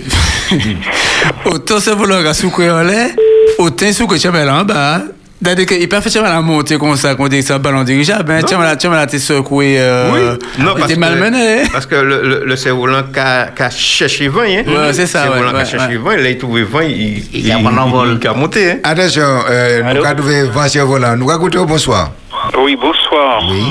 autant 1.45 1.81
ce 1.81 1.91
volant 1.91 2.25
a 2.25 2.33
soukou 2.33 2.63
en 2.63 2.83
l'air, 2.83 3.11
autant 3.59 3.93
soukou 3.93 4.17
tu 4.19 4.31
là 4.31 4.61
en 4.61 4.65
bas. 4.65 5.03
C'est-à-dire 5.45 5.67
qu'il 5.67 5.89
peut 5.89 6.01
faire 6.01 6.23
la 6.23 6.41
montée 6.41 6.79
comme 6.79 6.97
ça, 6.97 7.15
qu'on 7.15 7.27
dit 7.27 7.41
que 7.41 7.45
c'est 7.45 7.53
un 7.53 7.59
ballon 7.59 7.83
dirigeable. 7.83 8.25
Ben, 8.25 8.43
tu 8.45 8.55
vas 8.55 8.77
là, 8.77 9.07
t'es 9.07 9.19
secoué. 9.19 9.77
Euh, 9.79 10.11
Oui, 10.13 10.65
non, 10.65 10.75
parce 10.79 10.97
malmené. 10.97 11.63
parce 11.73 11.87
que 11.87 11.97
le, 11.97 12.23
le, 12.23 12.43
le 12.45 12.57
cerf-volant 12.57 13.03
qui 13.13 13.19
a, 13.19 13.47
qui 13.47 13.63
a 13.63 13.71
cherché 13.71 14.29
20, 14.29 14.43
hein. 14.43 14.63
Ouais, 14.67 14.93
c'est 14.93 15.07
ça, 15.07 15.25
Le 15.25 15.31
cerf-volant 15.33 15.51
a 15.51 15.59
ouais, 15.59 15.65
cherché 15.65 15.97
20, 15.97 16.17
là, 16.17 16.31
il 16.31 16.39
trouvait 16.39 16.63
20, 16.63 16.83
il, 16.85 17.25
il, 17.35 17.51
a 17.53 17.59
il, 17.59 17.65
pas 17.65 17.71
d'envol. 17.73 18.19
il 18.23 18.29
a 18.29 18.33
monté, 18.35 18.71
hein. 18.71 18.77
Attention, 18.85 19.23
euh, 19.51 19.83
nous 19.95 20.05
avons 20.05 20.17
trouvé 20.17 20.43
Vincent 20.45 20.87
Volant. 20.87 21.17
Nous 21.17 21.31
avons 21.31 21.47
au 21.47 21.67
bonsoir. 21.67 22.13
Oui, 22.59 22.77
bonsoir. 22.81 23.43
Oui. 23.51 23.65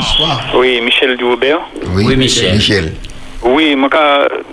Oui, 0.56 0.82
Michel 0.84 1.16
Dubert. 1.18 1.60
Oui, 1.96 2.16
Michel. 2.18 2.94
Oui, 3.44 3.76
je 3.76 3.78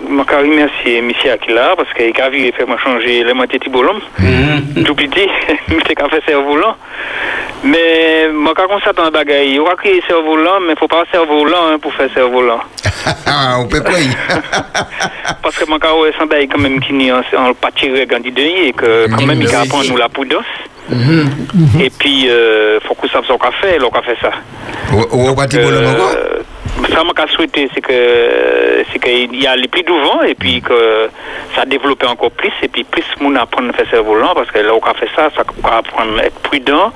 je 0.07 0.35
remercie 0.35 1.01
monsieur 1.01 1.37
là 1.53 1.75
parce 1.77 1.93
qu'il 1.93 2.19
a 2.19 2.29
vu 2.29 2.51
faire 2.51 2.79
changer 2.83 3.23
les 3.23 3.33
moitiés 3.33 3.59
de 3.59 3.69
bolom. 3.69 3.99
Duplité, 4.75 5.29
c'est 5.85 5.95
qu'à 5.95 6.09
faire 6.09 6.21
cerf-volant. 6.25 6.75
Mais 7.63 8.27
je 8.29 8.67
constate 8.67 8.99
un 8.99 9.11
bagage. 9.11 9.45
Il 9.45 9.55
y 9.55 9.59
aura 9.59 9.75
créé 9.75 10.01
cerf-volant, 10.07 10.59
mais 10.61 10.69
il 10.69 10.71
ne 10.71 10.75
faut 10.77 10.87
pas 10.87 11.03
cerf-volant 11.11 11.67
hein, 11.71 11.79
pour 11.79 11.93
faire 11.93 12.09
cerf-volant. 12.13 12.61
Ah, 13.25 13.57
on 13.59 13.67
peut 13.67 13.79
quoi 13.79 13.93
Parce 15.41 15.55
que 15.55 15.65
je 15.65 15.69
vois 15.69 15.77
un 16.19 16.47
quand 16.47 16.57
même 16.57 16.79
qui 16.79 16.93
n'est 16.93 17.11
en 17.11 17.21
pas 17.53 17.71
tiré 17.71 18.05
quand 18.05 18.19
il 18.25 18.33
et 18.67 18.73
que 18.73 19.07
quand 19.09 19.25
même 19.25 19.41
il 19.41 19.55
apprend 19.55 19.83
nous 19.83 19.97
la 19.97 20.09
prudence. 20.09 20.43
Et 21.79 21.89
puis, 21.89 22.25
il 22.25 22.79
faut 22.85 22.95
que 22.95 23.07
ça 23.07 23.21
soit 23.25 23.37
fait, 23.61 23.77
il 23.77 23.85
a 23.85 24.01
fait 24.01 24.17
ça. 24.21 24.31
Ou 24.93 25.29
au 25.29 25.35
parti 25.35 25.57
ça 26.87 27.03
m'a 27.03 27.27
souhaité 27.35 27.69
c'est 27.73 27.81
que 27.81 28.83
c'est 28.91 28.99
qu'il 28.99 29.35
y 29.41 29.47
a 29.47 29.55
les 29.55 29.67
plus 29.67 29.83
devant 29.83 30.21
et 30.23 30.35
puis 30.35 30.61
que 30.61 31.09
ça 31.55 31.65
développe 31.65 32.03
encore 32.03 32.31
plus 32.31 32.51
et 32.63 32.67
puis 32.67 32.83
plus 32.83 33.03
mon 33.19 33.35
apprendre 33.35 33.69
à 33.69 33.73
faire 33.73 33.89
cerveau 33.89 34.13
volant 34.13 34.33
parce 34.33 34.49
que 34.51 34.59
là 34.59 34.71
on 34.73 34.79
a 34.85 34.93
fait 34.93 35.09
ça 35.15 35.29
ça 35.35 35.43
va 35.63 35.77
apprendre 35.77 36.17
à 36.19 36.25
être 36.25 36.39
prudent 36.39 36.91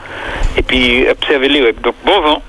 et 0.57 0.61
puis 0.61 1.07
observer 1.09 1.49
les 1.49 1.61
règles 1.61 1.81
donc 1.81 1.95
bon 2.05 2.21
vent 2.21 2.41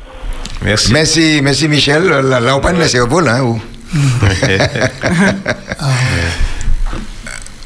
Merci. 0.63 0.93
Merci, 0.95 1.41
merci 1.43 1.69
Michel. 1.69 2.05
Là, 2.05 2.41
là 2.41 2.57
on 2.57 2.61
parle 2.61 2.79
de 2.79 2.85
cerveau, 2.85 3.21
là. 3.21 3.45
ou- 3.45 3.61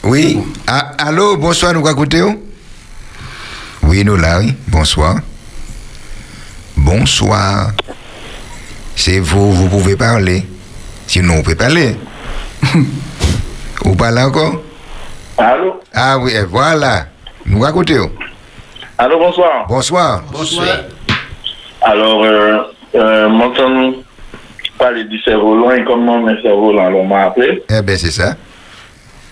Oui. 0.05 0.39
Ah, 0.66 0.93
allô, 0.99 1.36
bonsoir, 1.36 1.74
nous 1.74 1.86
écoutez 1.89 2.23
Oui, 3.82 4.05
nous 4.05 4.16
là, 4.16 4.40
oui. 4.40 4.55
Bonsoir. 4.69 5.16
Bonsoir. 6.77 7.70
C'est 8.98 9.20
vous, 9.20 9.52
vous 9.52 9.68
pouvez 9.68 9.94
parler. 9.94 10.42
Sinon, 11.06 11.34
on 11.38 11.42
peut 11.44 11.54
parler. 11.54 11.94
vous 13.84 13.94
parlez 13.94 14.22
encore? 14.22 14.60
Allô? 15.38 15.80
Ah 15.94 16.18
oui, 16.18 16.32
et 16.32 16.42
voilà. 16.42 17.06
Nous 17.46 17.64
écoutez 17.64 17.96
Allô, 18.98 19.18
bonsoir. 19.20 19.66
Bonsoir. 19.68 20.24
Bonsoir. 20.32 20.66
Alors, 21.80 22.24
euh, 22.24 22.58
euh, 22.96 23.28
m'entend 23.28 23.92
parler 24.76 25.04
du 25.04 25.20
cerveau-volant 25.20 25.70
et 25.76 25.84
comment 25.84 26.18
mes 26.18 26.42
cerveau-volant 26.42 26.90
l'on 26.90 27.04
m'a 27.06 27.26
appelé. 27.26 27.62
Eh 27.70 27.80
bien, 27.82 27.96
c'est 27.96 28.10
ça. 28.10 28.34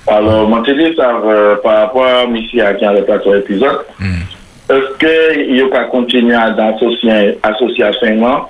Alors, 0.07 0.49
mon 0.49 0.63
télé, 0.63 0.95
ça, 0.95 1.11
euh, 1.25 1.57
par 1.57 1.79
rapport 1.79 2.07
à 2.07 2.27
Missy 2.29 2.61
qui 2.79 2.85
a 2.85 2.93
le 2.93 3.39
épisode, 3.41 3.85
est-ce 4.71 4.97
qu'il 4.99 5.57
y 5.57 5.61
a 5.61 5.85
continuer 5.87 6.37
à 6.37 6.55
associer, 6.55 7.37
association 7.43 8.47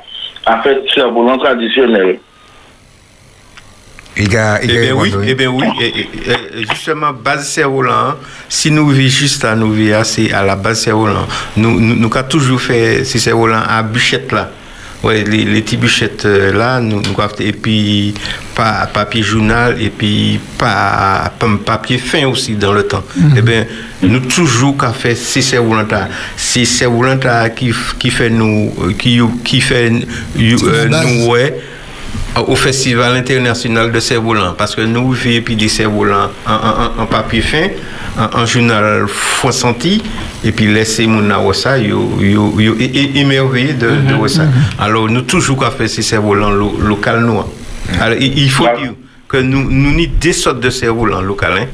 à 0.47 0.62
faire 0.62 0.81
du 0.82 0.89
cerveau-volant 0.90 1.39
traditionnel 1.39 2.18
Il 4.16 4.35
a, 4.36 4.62
il 4.62 4.70
Eh 4.70 4.78
a 4.78 4.81
bien 4.81 4.94
oui, 4.94 5.12
eh 5.27 5.35
bien 5.35 5.48
oui. 5.51 5.66
Et- 5.81 5.86
et- 6.01 6.60
et 6.62 6.66
justement, 6.70 7.12
base 7.12 7.48
hein, 8.12 8.16
si 8.48 8.70
nous 8.70 8.89
vivons 8.89 9.09
juste 9.10 9.44
à 9.44 9.55
nous 9.55 9.73
vivons, 9.73 10.05
c'est 10.05 10.32
à 10.32 10.43
la 10.43 10.56
base 10.56 10.81
cerveau-là. 10.81 11.27
Nous, 11.56 11.78
nous, 11.81 11.97
nous 11.97 12.10
avons 12.16 12.28
toujours 12.28 12.60
fait 12.60 13.05
ces 13.05 13.18
cerveau-là 13.18 13.60
à 13.68 13.82
bûchette 13.82 14.32
là. 14.32 14.51
Ouais, 15.02 15.24
les, 15.24 15.44
les 15.44 15.62
petites 15.62 15.81
bûchettes 15.81 16.24
euh, 16.24 16.52
là, 16.52 16.81
nous, 16.81 17.01
nous 17.01 17.14
et 17.40 17.52
puis 17.52 18.14
pas 18.55 18.86
papier 18.86 19.23
journal, 19.23 19.77
et 19.81 19.90
puis 19.90 20.40
pas, 20.59 21.31
pas 21.39 21.47
papier 21.64 21.98
fin 21.98 22.27
aussi 22.27 22.55
dans 22.55 22.73
le 22.73 22.85
temps. 22.85 23.05
Eh 23.36 23.43
bien, 23.43 23.66
nous 24.02 24.20
toujours 24.20 24.77
qu'à 24.77 24.93
faire 24.93 25.16
ces 25.16 25.43
cerveau-là, 25.43 26.09
ces 26.36 26.64
cerveau-là 26.64 27.51
qui, 27.51 27.73
qui 27.98 28.10
fait 28.10 28.31
nous, 28.31 28.73
euh, 28.81 28.93
qui, 28.94 29.20
qui 29.44 29.60
fait 29.60 29.93
euh, 30.39 30.89
nous, 30.89 31.27
ouais, 31.27 31.55
au 32.47 32.55
Festival 32.56 33.16
international 33.16 33.90
de 33.93 34.01
cerf-volant 34.01 34.55
parce 34.56 34.74
que 34.74 34.82
nous 34.82 35.12
vivons 35.12 35.43
puis 35.44 35.56
des 35.56 35.68
cerfs-volants 35.68 36.30
en, 36.47 36.52
en- 36.52 37.02
en 37.02 37.06
papier 37.06 37.40
fin, 37.40 37.68
en, 38.18 38.40
en 38.43 38.47
journal 38.47 39.06
fois 39.09 39.52
senti, 39.52 40.02
et 40.44 40.52
puis 40.52 40.66
laisser 40.72 41.06
mon 41.06 41.52
ça, 41.52 41.78
yo, 41.78 42.18
yo, 42.20 42.55
yo, 42.60 42.76
é- 42.78 42.84
é- 42.84 43.18
émerveillé 43.20 43.72
de, 43.74 43.88
de 44.09 44.14
voir 44.14 44.28
ça. 44.30 44.43
Alors 44.78 45.09
nous 45.09 45.22
toujours 45.22 45.59
qu'à 45.59 45.70
faire 45.70 45.88
ces 45.88 46.02
cerfs-volants 46.02 46.51
lo- 46.51 46.78
local 46.82 47.20
nous. 47.24 47.43
Alors 48.01 48.18
il, 48.20 48.38
il 48.38 48.51
faut 48.51 48.64
dire 48.78 48.93
que 49.28 49.38
nous 49.38 49.68
nous 49.70 49.93
ni 49.93 50.06
des 50.09 50.32
sortes 50.32 50.60
de 50.60 50.70
cerfs-volants 50.70 51.22
local 51.22 51.52
hein. 51.59 51.66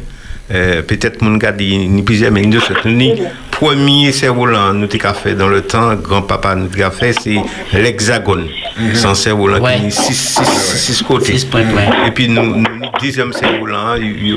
Euh, 0.52 0.82
peut-être 0.82 1.22
mon 1.22 1.36
gars 1.38 1.52
dit 1.52 1.78
ni 1.88 2.02
plusieurs 2.02 2.30
mais 2.30 2.44
deux 2.46 2.60
sortes. 2.60 2.84
Nous 2.84 2.92
ni 2.92 3.14
premier 3.62 4.10
cerf-volant 4.10 4.74
nous 4.74 4.88
avons 5.04 5.14
fait 5.14 5.34
dans 5.36 5.46
le 5.46 5.62
temps, 5.62 5.94
grand-papa 5.94 6.56
nous 6.56 6.68
a 6.82 6.90
fait, 6.90 7.12
c'est 7.12 7.36
l'hexagone. 7.72 8.46
Mm 8.46 8.88
-hmm. 8.88 8.94
Sans 8.96 9.14
cerf-volant, 9.14 9.60
ouais. 9.62 9.78
qui 9.88 9.92
6 9.92 11.02
côtés. 11.06 11.38
Six 11.38 11.44
points, 11.44 11.60
ouais. 11.76 11.88
Et 12.08 12.10
puis, 12.10 12.28
nous, 12.28 12.42
nous 12.42 12.74
nous 12.80 12.90
deuxième 13.00 13.32
cerf-volant, 13.32 13.94
il 14.00 14.34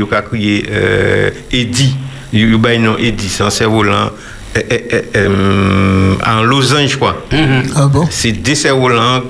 y 0.00 0.14
a 0.14 0.22
crié 0.22 0.66
euh, 0.70 1.30
Eddie. 1.58 1.94
Il 2.32 2.40
y 2.40 2.54
a 2.54 2.78
non 2.78 2.96
Eddie, 2.98 3.30
sans 3.38 3.50
cerf-volant. 3.58 4.10
en 6.32 6.42
losange, 6.50 6.96
quoi. 7.02 7.12
Mm 7.32 7.36
-hmm. 7.36 7.62
ah 7.80 7.86
bon? 7.94 8.04
C'est 8.20 8.36
des 8.46 8.56
cerfs-volants 8.62 9.22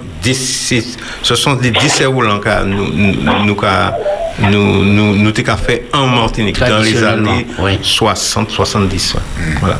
ce 1.23 1.35
sont 1.35 1.55
des, 1.55 1.71
cerfs-volants 1.89 2.39
que 2.41 2.65
nous, 2.65 2.89
nous, 2.93 3.45
nous, 3.45 3.55
qu'a- 3.55 3.97
nous, 4.41 4.85
nous, 4.85 5.17
nous, 5.17 5.31
t'ai 5.33 5.43
qu'a 5.43 5.57
fait 5.57 5.87
en 5.93 6.07
Martinique 6.07 6.59
dans 6.61 6.79
les 6.83 7.03
années 7.03 7.47
60-70. 7.83 9.17
Voilà. 9.61 9.79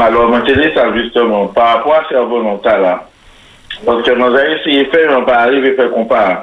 Alors, 0.00 0.30
ça, 0.74 0.82
justement, 0.94 1.46
par 1.48 1.76
rapport 1.78 1.94
à 1.94 2.08
cerveau 2.08 2.42
volontaire 2.42 2.80
là, 2.80 3.08
parce 3.86 4.02
que 4.04 4.10
nous 4.12 4.24
avons 4.24 4.36
essayé 4.60 4.84
de 4.84 4.90
faire, 4.90 5.18
on 5.18 5.24
va 5.24 5.40
arriver 5.40 5.72
à 5.72 5.76
faire 5.76 5.90
comparer. 5.90 6.34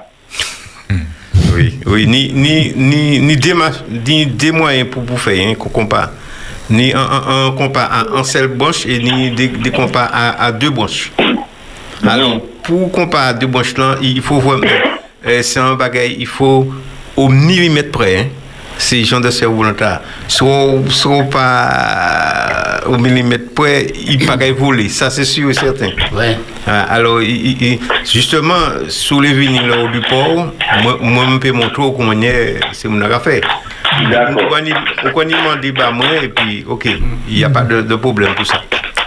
Oui, 1.53 1.79
oui, 1.85 2.07
ni, 2.07 2.31
ni, 2.33 2.73
ni, 2.75 3.19
ni, 3.19 3.35
des, 3.37 3.53
ma- 3.53 3.69
ni 4.07 4.25
des 4.25 4.51
moyens 4.51 4.89
pour, 4.89 5.03
pour 5.03 5.19
faire, 5.19 5.47
hein, 5.47 5.53
qu'on 5.55 5.69
compare. 5.69 6.09
Ni 6.69 6.93
un, 6.93 6.99
un, 6.99 7.47
un 7.47 7.51
compas 7.51 7.83
à 7.91 8.05
un 8.17 8.23
seul 8.23 8.47
branche 8.47 8.85
et 8.85 8.99
ni 8.99 9.31
des, 9.31 9.49
des 9.49 9.71
compas 9.71 10.05
à, 10.11 10.45
à 10.45 10.51
deux 10.51 10.69
branches. 10.69 11.11
Alors, 12.07 12.39
pour 12.71 12.89
comparer 12.91 13.33
deux 13.33 13.47
branches 13.47 13.75
là, 13.77 13.95
il 14.01 14.21
faut 14.21 14.39
vraiment. 14.39 14.63
euh, 15.27 15.41
c'est 15.41 15.59
un 15.59 15.75
bagage, 15.75 16.11
il 16.17 16.25
faut 16.25 16.67
au 17.17 17.27
millimètre 17.27 17.91
près. 17.91 18.17
Hein, 18.19 18.25
ces 18.77 19.03
gens 19.03 19.19
de 19.19 19.29
cerveau 19.29 19.57
volontaire. 19.57 20.01
Soit, 20.27 20.79
soit 20.87 21.23
pas 21.25 22.79
au 22.87 22.97
millimètre 22.97 23.53
près, 23.53 23.87
ils 24.07 24.17
ne 24.19 24.25
pas 24.25 24.51
voler. 24.53 24.89
Ça, 24.89 25.09
c'est 25.11 25.25
sûr 25.25 25.49
et 25.51 25.53
certain. 25.53 25.89
Ouais. 26.13 26.35
Ah, 26.65 26.85
alors, 26.89 27.21
il- 27.21 27.29
il- 27.29 27.61
il- 27.73 27.79
justement, 28.11 28.55
sous 28.87 29.19
les 29.21 29.33
là, 29.33 29.85
du 29.91 30.01
port, 30.01 30.51
moi, 30.81 30.97
moi, 30.99 31.25
je 31.31 31.37
peux 31.37 31.51
montrer 31.51 31.83
comment 31.95 32.13
c'est 32.71 32.87
mon 32.87 33.01
affaire. 33.01 33.41
On 35.05 35.11
connaît 35.11 35.35
mon 35.43 35.55
débat, 35.61 35.91
moi, 35.91 36.07
et 36.23 36.29
puis, 36.29 36.65
ok, 36.67 36.87
il 37.29 37.35
n'y 37.35 37.43
a 37.43 37.49
pas 37.49 37.61
de, 37.61 37.81
de 37.83 37.95
problème 37.95 38.33
pour 38.33 38.47
ça. 38.47 38.61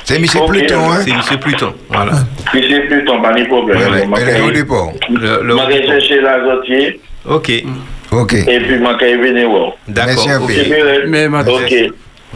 C'est 0.04 0.16
M. 0.16 0.24
Pluton, 0.46 0.90
hein? 0.90 0.98
C'est 1.04 1.10
M. 1.34 1.40
Pluton, 1.40 1.72
voilà. 1.88 2.12
Puis 2.52 2.64
c'est 2.70 2.80
plus 2.88 3.04
ton 3.04 3.22
pas 3.22 3.32
de 3.32 3.44
problème. 3.46 3.78
Vais- 4.14 4.40
au 4.42 4.50
départ. 4.50 4.88
Je 5.10 5.66
vais 5.66 5.86
chercher 5.86 6.20
l'azotier. 6.20 7.00
Ok. 7.28 7.50
Ok. 8.12 8.32
Et 8.34 8.42
puis, 8.60 8.78
je 8.78 9.04
vais 9.04 9.16
venir 9.16 9.48
voir. 9.48 9.72
Merci 9.88 10.28
un 10.30 10.40
peu. 10.40 11.50
Ok. 11.52 11.74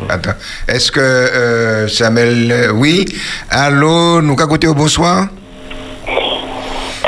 Attends. 0.09 0.31
Est-ce 0.67 0.91
que 0.93 1.01
euh, 1.01 1.89
Samuel. 1.89 2.51
euh, 2.51 2.73
oui? 2.73 3.05
Allô, 3.51 4.23
nous 4.23 4.35
écoutez 4.35 4.67
au 4.69 4.75
bonsoir 4.75 5.27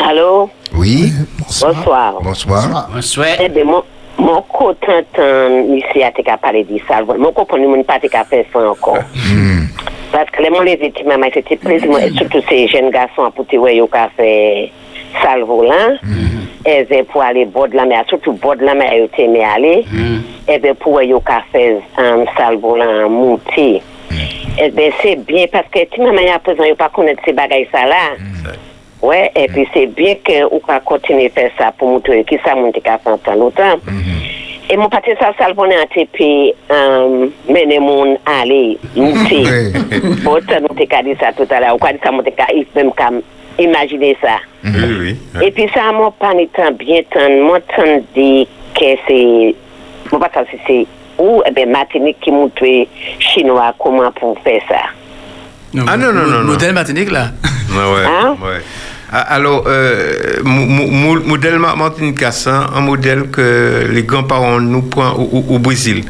Allô? 0.08 0.50
Oui. 0.74 1.12
Bonsoir. 1.38 2.18
Bonsoir. 2.22 2.88
Bonsoir. 2.92 3.26
Eh 3.40 3.48
bien, 3.48 3.64
mon, 3.64 3.82
mon 4.18 4.42
co-tantan 4.42 5.74
ici 5.74 6.02
a 6.02 6.08
été 6.10 6.22
parler 6.40 6.64
de 6.64 6.78
ça. 6.88 7.00
Mon 7.02 7.32
compagnon 7.32 7.76
n'a 7.76 7.84
pas 7.84 7.96
été 7.96 8.08
fait 8.28 8.46
ça 8.52 8.58
encore. 8.70 8.98
Parce 10.12 10.28
que 10.30 10.42
les 10.42 10.50
mon 10.50 10.60
les 10.60 10.76
maman, 11.06 11.26
c'était 11.32 11.56
et 11.98 12.10
surtout 12.10 12.42
ces 12.48 12.66
jeunes 12.68 12.90
garçons 12.90 13.30
pour 13.34 13.46
te 13.46 13.56
voir, 13.56 13.70
ils 13.70 13.82
ont 13.82 13.88
fait 14.16 14.70
sale 15.22 15.42
volant. 15.42 15.96
Et 16.66 16.84
bien, 16.84 17.04
pour 17.04 17.22
aller 17.22 17.44
bord 17.46 17.68
de 17.68 17.76
la 17.76 17.86
mer, 17.86 18.04
surtout 18.08 18.32
bord 18.32 18.56
de 18.56 18.64
la 18.64 18.74
mer, 18.74 18.92
ils 18.94 19.02
ont 19.02 19.24
aimé 19.24 19.44
aller. 19.44 19.84
Et 20.48 20.58
bien, 20.58 20.74
pour 20.74 21.00
ils 21.00 21.14
ont 21.14 21.22
fait 21.52 21.78
un 21.96 22.24
sale 22.36 22.56
volant 22.56 23.08
monté. 23.08 23.80
Eh 24.60 24.70
bien, 24.70 24.90
c'est 25.00 25.16
bien 25.24 25.46
parce 25.50 25.68
que 25.68 25.84
tu 25.86 26.00
m'as 26.02 26.34
à 26.34 26.38
présent, 26.40 26.64
ils 26.64 26.74
pas 26.74 26.88
connaître 26.88 27.22
ces 27.24 27.32
bagages 27.32 27.66
ça 27.72 27.86
là. 27.86 28.16
Ouais, 29.00 29.30
et 29.34 29.46
puis 29.46 29.66
c'est 29.72 29.86
bien 29.86 30.14
pas 30.66 30.80
continuer 30.80 31.26
à 31.26 31.30
faire 31.30 31.50
ça 31.56 31.72
pour 31.78 31.88
montrer 31.88 32.22
qui 32.24 32.36
ça 32.44 32.54
monte 32.54 32.82
qu'à 32.82 32.98
faire 32.98 33.18
tant 33.24 33.34
longtemps. 33.34 33.76
Et 34.72 34.76
mon 34.76 34.88
pâté 34.88 35.16
ça 35.18 35.32
ça 35.38 35.48
le 35.48 35.54
bonne 35.54 35.72
et 35.72 36.08
puis 36.12 36.52
euh 36.70 37.26
mener 37.48 37.80
mon 37.80 38.16
aller 38.24 38.78
monter. 38.94 39.72
Autant 40.26 40.60
nous 40.68 40.74
t'ai 40.76 40.86
dit 41.02 41.16
ça 41.20 41.32
tout 41.36 41.46
à 41.50 41.60
l'heure, 41.60 41.74
ou 41.74 41.78
quoi 41.78 41.92
dit 41.92 41.98
ça 42.04 42.10
monter 42.12 42.32
qu'à 42.32 42.46
même 42.76 42.92
qu'à 42.92 43.10
imaginer 43.58 44.16
ça. 44.22 44.36
Oui, 44.64 44.70
oui. 45.00 45.16
Et 45.42 45.50
puis 45.50 45.68
ça 45.74 45.90
m'a 45.92 46.10
pas 46.12 46.34
ni 46.34 46.46
tant 46.48 46.70
bien 46.72 47.00
tant 47.10 47.28
moi 47.44 47.58
tant 47.76 48.00
dit 48.14 48.46
que 48.74 48.84
c'est 49.08 49.54
ça 50.32 50.44
si 50.50 50.58
c'est 50.66 50.86
ou 51.18 51.42
eh 51.46 51.50
ben 51.50 51.70
Martinique 51.70 52.18
qui 52.20 52.30
montre 52.30 52.64
chinois 53.18 53.74
comment 53.78 54.10
pour 54.12 54.38
faire 54.40 54.62
ça. 54.68 54.76
Ah 55.86 55.96
non, 55.96 56.12
non, 56.12 56.22
non. 56.22 56.38
non. 56.40 56.44
Modèle 56.44 56.72
Martinique, 56.72 57.10
là. 57.10 57.28
Ah 57.72 57.92
ouais, 57.92 58.04
Hein? 58.06 58.36
ouais. 58.42 58.60
Ah, 59.12 59.22
Alors, 59.34 59.64
euh, 59.66 60.40
mo- 60.44 60.66
mo- 60.66 60.86
mo- 60.86 61.20
modèle 61.24 61.58
Ma- 61.58 61.74
Martinique 61.74 62.18
Cassin, 62.20 62.66
un 62.74 62.80
modèle 62.80 63.28
que 63.30 63.88
les 63.90 64.04
grands-parents 64.04 64.60
nous 64.60 64.82
prennent 64.82 65.14
au, 65.16 65.28
au- 65.32 65.54
au 65.56 65.58
Brésil. 65.58 66.04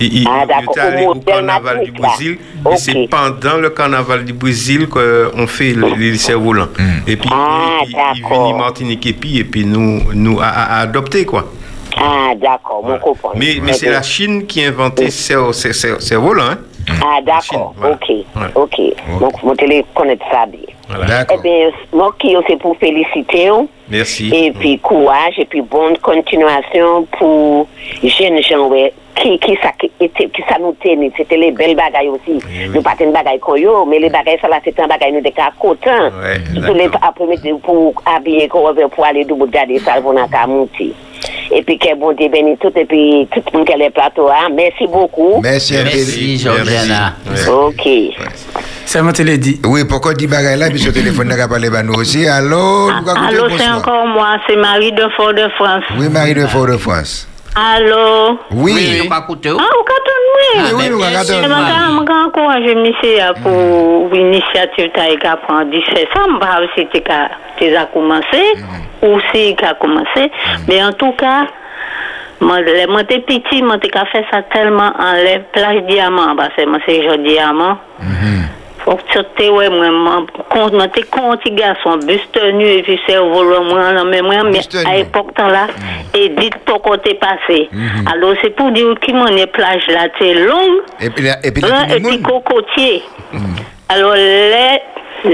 Ils, 0.00 0.26
Ah, 0.28 0.44
étaient 0.44 0.80
allés 0.80 1.06
au 1.06 1.14
carnaval 1.14 1.82
du. 1.84 1.92
Brésil. 1.92 2.36
Et 2.70 2.76
c'est 2.76 3.08
pendant 3.10 3.56
le 3.56 3.70
carnaval 3.70 4.24
du 4.26 4.34
Brésil 4.34 4.86
qu'on 4.86 5.46
fait 5.46 5.72
le- 5.72 5.94
les 5.96 6.18
cerfs-volants. 6.18 6.68
Et 7.06 7.16
puis, 7.16 7.30
et 7.30 7.84
puis, 7.86 7.94
ils 8.16 8.24
viennent 8.28 8.56
Martinique 8.58 9.06
et 9.06 9.12
puis, 9.14 9.38
et 9.38 9.44
puis 9.44 9.64
nous, 9.64 10.02
nous 10.12 10.38
a- 10.40 10.44
a 10.46 10.80
adopté, 10.80 11.24
quoi. 11.24 11.50
Ah, 11.98 12.32
d'accord, 12.36 12.82
mon 12.84 12.98
copain. 12.98 13.30
Mais, 13.34 13.56
mais 13.62 13.72
c'est 13.72 13.90
la 13.90 14.02
Chine 14.02 14.46
qui 14.46 14.64
a 14.64 14.68
inventé 14.68 15.10
ces 15.10 15.34
ces- 15.52 15.72
ces- 15.72 16.00
ces 16.00 16.16
volants. 16.16 16.44
Hein? 16.52 16.58
Ah, 17.04 17.20
d'accord, 17.22 17.74
ok, 17.82 18.12
ok. 18.56 18.80
Donc, 19.20 19.32
vous 19.42 19.54
devez 19.54 19.84
connaître 19.94 20.24
ça 20.30 20.46
bien. 20.46 20.60
Voilà. 20.88 21.24
Eh 21.32 21.38
bien, 21.42 21.70
moi 21.92 22.12
qui 22.18 22.34
c'est 22.48 22.56
pour 22.58 22.76
féliciter, 22.76 23.50
vous, 23.50 23.68
Merci. 23.88 24.30
et 24.34 24.50
puis 24.52 24.78
courage, 24.80 25.38
et 25.38 25.44
puis 25.44 25.60
bonne 25.62 25.96
continuation 25.98 27.06
pour 27.18 27.68
jeunes 28.02 28.42
gens, 28.42 28.68
qui, 29.14 29.38
qui, 29.38 29.56
ça, 29.62 29.70
qui, 29.78 29.90
était- 30.00 30.28
qui 30.28 30.42
ça 30.48 30.56
nous 30.60 30.74
tenait? 30.82 31.12
C'était 31.16 31.36
les 31.36 31.52
belles 31.52 31.76
bagailles 31.76 32.08
aussi. 32.08 32.38
Nous 32.74 32.82
pas 32.82 32.94
une 33.00 33.12
bagaille 33.12 33.38
qu'on 33.38 33.56
yo, 33.56 33.84
mais 33.84 33.98
les 33.98 34.08
bagailles, 34.10 34.38
ça 34.40 34.48
là, 34.48 34.58
c'était 34.64 34.82
un 34.82 34.88
bagaille 34.88 35.12
nous 35.12 35.20
des 35.20 35.30
cas 35.32 35.50
coton. 35.60 36.10
Surtout 36.54 36.74
les 36.74 36.88
après-midi 37.00 37.50
pour 37.62 37.94
habiller 38.06 38.48
veut 38.52 38.88
pour 38.88 39.04
aller 39.04 39.24
du 39.24 39.34
bout 39.34 39.46
de 39.46 39.52
garder 39.52 39.78
ça, 39.78 40.00
pour 40.00 40.12
n'a 40.14 40.26
monter. 40.46 40.92
Et 41.54 41.62
puis, 41.62 41.78
que 41.78 41.94
bon 41.94 42.12
Dieu 42.12 42.28
bénisse 42.28 42.58
tout, 42.60 42.72
et 42.74 42.84
puis 42.84 43.28
tout 43.32 43.42
le 43.52 43.58
monde 43.58 43.66
qui 43.66 43.72
a 43.74 43.76
les 43.76 43.90
plateaux, 43.90 44.28
hein. 44.28 44.48
Merci 44.54 44.86
beaucoup. 44.86 45.40
Merci. 45.42 45.74
Merci, 45.74 46.38
Georgiana. 46.38 47.14
Ok. 47.48 47.88
C'est 48.86 49.02
mon 49.02 49.12
télé 49.12 49.38
dit. 49.38 49.60
Oui, 49.64 49.82
pourquoi 49.88 50.14
dit 50.14 50.26
bagaille 50.26 50.58
là, 50.58 50.68
puis 50.68 50.78
sur 50.80 50.92
téléphone, 50.92 51.28
n'a 51.28 51.36
pas 51.36 51.48
parlé 51.48 51.68
à 51.74 51.82
nous 51.82 51.94
aussi? 51.94 52.26
Allô, 52.26 52.90
nous 52.90 53.08
avons 53.08 53.28
Allô, 53.28 53.44
c'est 53.56 53.68
encore 53.70 54.06
moi, 54.06 54.36
c'est 54.48 54.56
Marie 54.56 54.92
de 54.92 55.04
Fort-de-France. 55.16 55.84
Oui, 55.98 56.08
Marie 56.08 56.34
de 56.34 56.46
Fort-de-France. 56.46 57.28
Allô? 57.54 58.38
Oui. 58.50 58.72
Oui. 58.72 59.60
Ah, 59.60 60.62
Oui, 60.74 60.84
oui, 60.84 60.88
nous 60.90 60.96
entendons. 60.98 61.42
Je 61.42 62.06
vais 62.06 62.12
encourager 62.26 62.74
monsieur 62.74 63.34
pour 63.42 64.08
l'initiative 64.12 64.90
qu'il 64.92 65.26
a 65.26 65.36
pris 65.36 65.66
17 65.70 66.08
ça, 66.40 66.56
je 66.76 66.80
ne 66.80 66.86
sais 66.92 67.00
pas 67.00 67.28
si 67.58 67.66
tu 67.68 67.74
as 67.76 67.86
commencé 67.86 68.52
ou 69.02 69.18
si 69.32 69.54
tellement 74.52 74.92
en 74.98 75.12
les 75.22 75.38
plage 75.52 75.82
diamant, 75.88 76.34
diamant. 77.18 77.76
Que 78.00 78.04
te 78.84 80.74
moi, 80.74 80.88
t'es 80.88 81.02
con, 81.02 81.36
petit 81.36 81.52
garçon, 81.52 81.98
buste 81.98 82.38
nu, 82.52 82.64
et 82.64 82.82
puis 82.82 83.00
c'est 83.06 83.16
volant, 83.16 83.64
moi, 83.64 83.92
non, 83.92 84.04
mais 84.04 84.22
moi, 84.22 84.42
mais 84.44 84.60
à 84.86 84.96
l'époque, 84.96 85.34
temps 85.34 85.48
là, 85.48 85.66
et 86.14 86.28
dites 86.30 86.58
pas 86.58 86.78
qu'on 86.78 86.98
t'est 86.98 87.14
passé. 87.14 87.68
Alors, 88.12 88.34
c'est 88.42 88.50
pour 88.50 88.70
dire 88.72 88.94
qui 89.00 89.12
m'en 89.12 89.26
est 89.26 89.46
plage 89.46 89.86
là, 89.88 90.08
c'est 90.18 90.34
long, 90.34 90.80
Alors, 95.24 95.32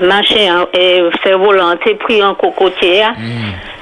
les 0.00 0.06
machins, 0.06 0.48
hein, 0.50 0.66
et 0.72 1.02
c'est 1.22 1.32
volant, 1.32 1.74
t'es 1.84 1.94
pris 1.94 2.22
en 2.22 2.34
cocotier, 2.34 3.02
hein, 3.02 3.14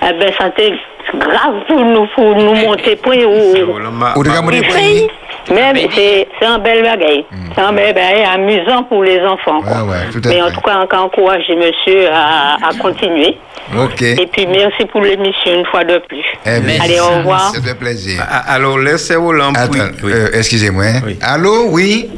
eh 0.03 0.13
ben, 0.19 0.33
ça 0.39 0.51
t'est 0.51 0.73
grave 1.15 1.55
pour 1.67 1.81
nous, 1.85 2.07
pour 2.15 2.35
nous 2.37 2.55
monter, 2.55 2.97
pour 2.97 3.13
ou, 3.13 4.17
Ou 4.17 4.23
de 4.25 4.55
Essaye. 4.55 5.09
Même, 5.51 5.77
c'est 5.93 6.29
c'est 6.39 6.47
un 6.47 6.59
bel 6.59 6.83
bagaille. 6.83 7.25
C'est 7.55 7.61
un 7.61 7.73
bel 7.73 7.93
bagaille 7.95 8.25
amusant 8.25 8.85
pour 8.85 9.03
les 9.03 9.21
enfants. 9.23 9.61
quoi. 9.61 9.73
Ah 9.77 9.85
ouais, 9.85 9.97
tout 10.13 10.21
à 10.25 10.29
Mais 10.29 10.41
en 10.41 10.51
tout 10.53 10.61
cas, 10.61 10.77
encore 10.79 11.05
encourager 11.07 11.57
monsieur 11.57 12.09
à, 12.13 12.55
à 12.69 12.73
continuer. 12.81 13.37
Ok. 13.77 14.03
Et 14.03 14.29
puis, 14.33 14.47
merci 14.47 14.85
pour 14.87 15.01
l'émission 15.03 15.53
une 15.55 15.67
fois 15.67 15.83
de 15.85 15.99
plus. 16.09 16.25
Eh 16.47 16.61
bien, 16.61 16.79
Allez, 16.83 17.01
au 17.01 17.19
revoir. 17.19 17.53
C'est 17.55 17.69
un 17.69 17.75
plaisir. 17.75 18.23
Alors, 18.47 18.79
laissez 18.79 19.17
Roland 19.17 19.53
Attends, 19.55 19.91
euh, 20.05 20.29
excusez-moi. 20.33 20.85
hein. 20.85 21.01
Allô, 21.21 21.67
oui 21.71 22.09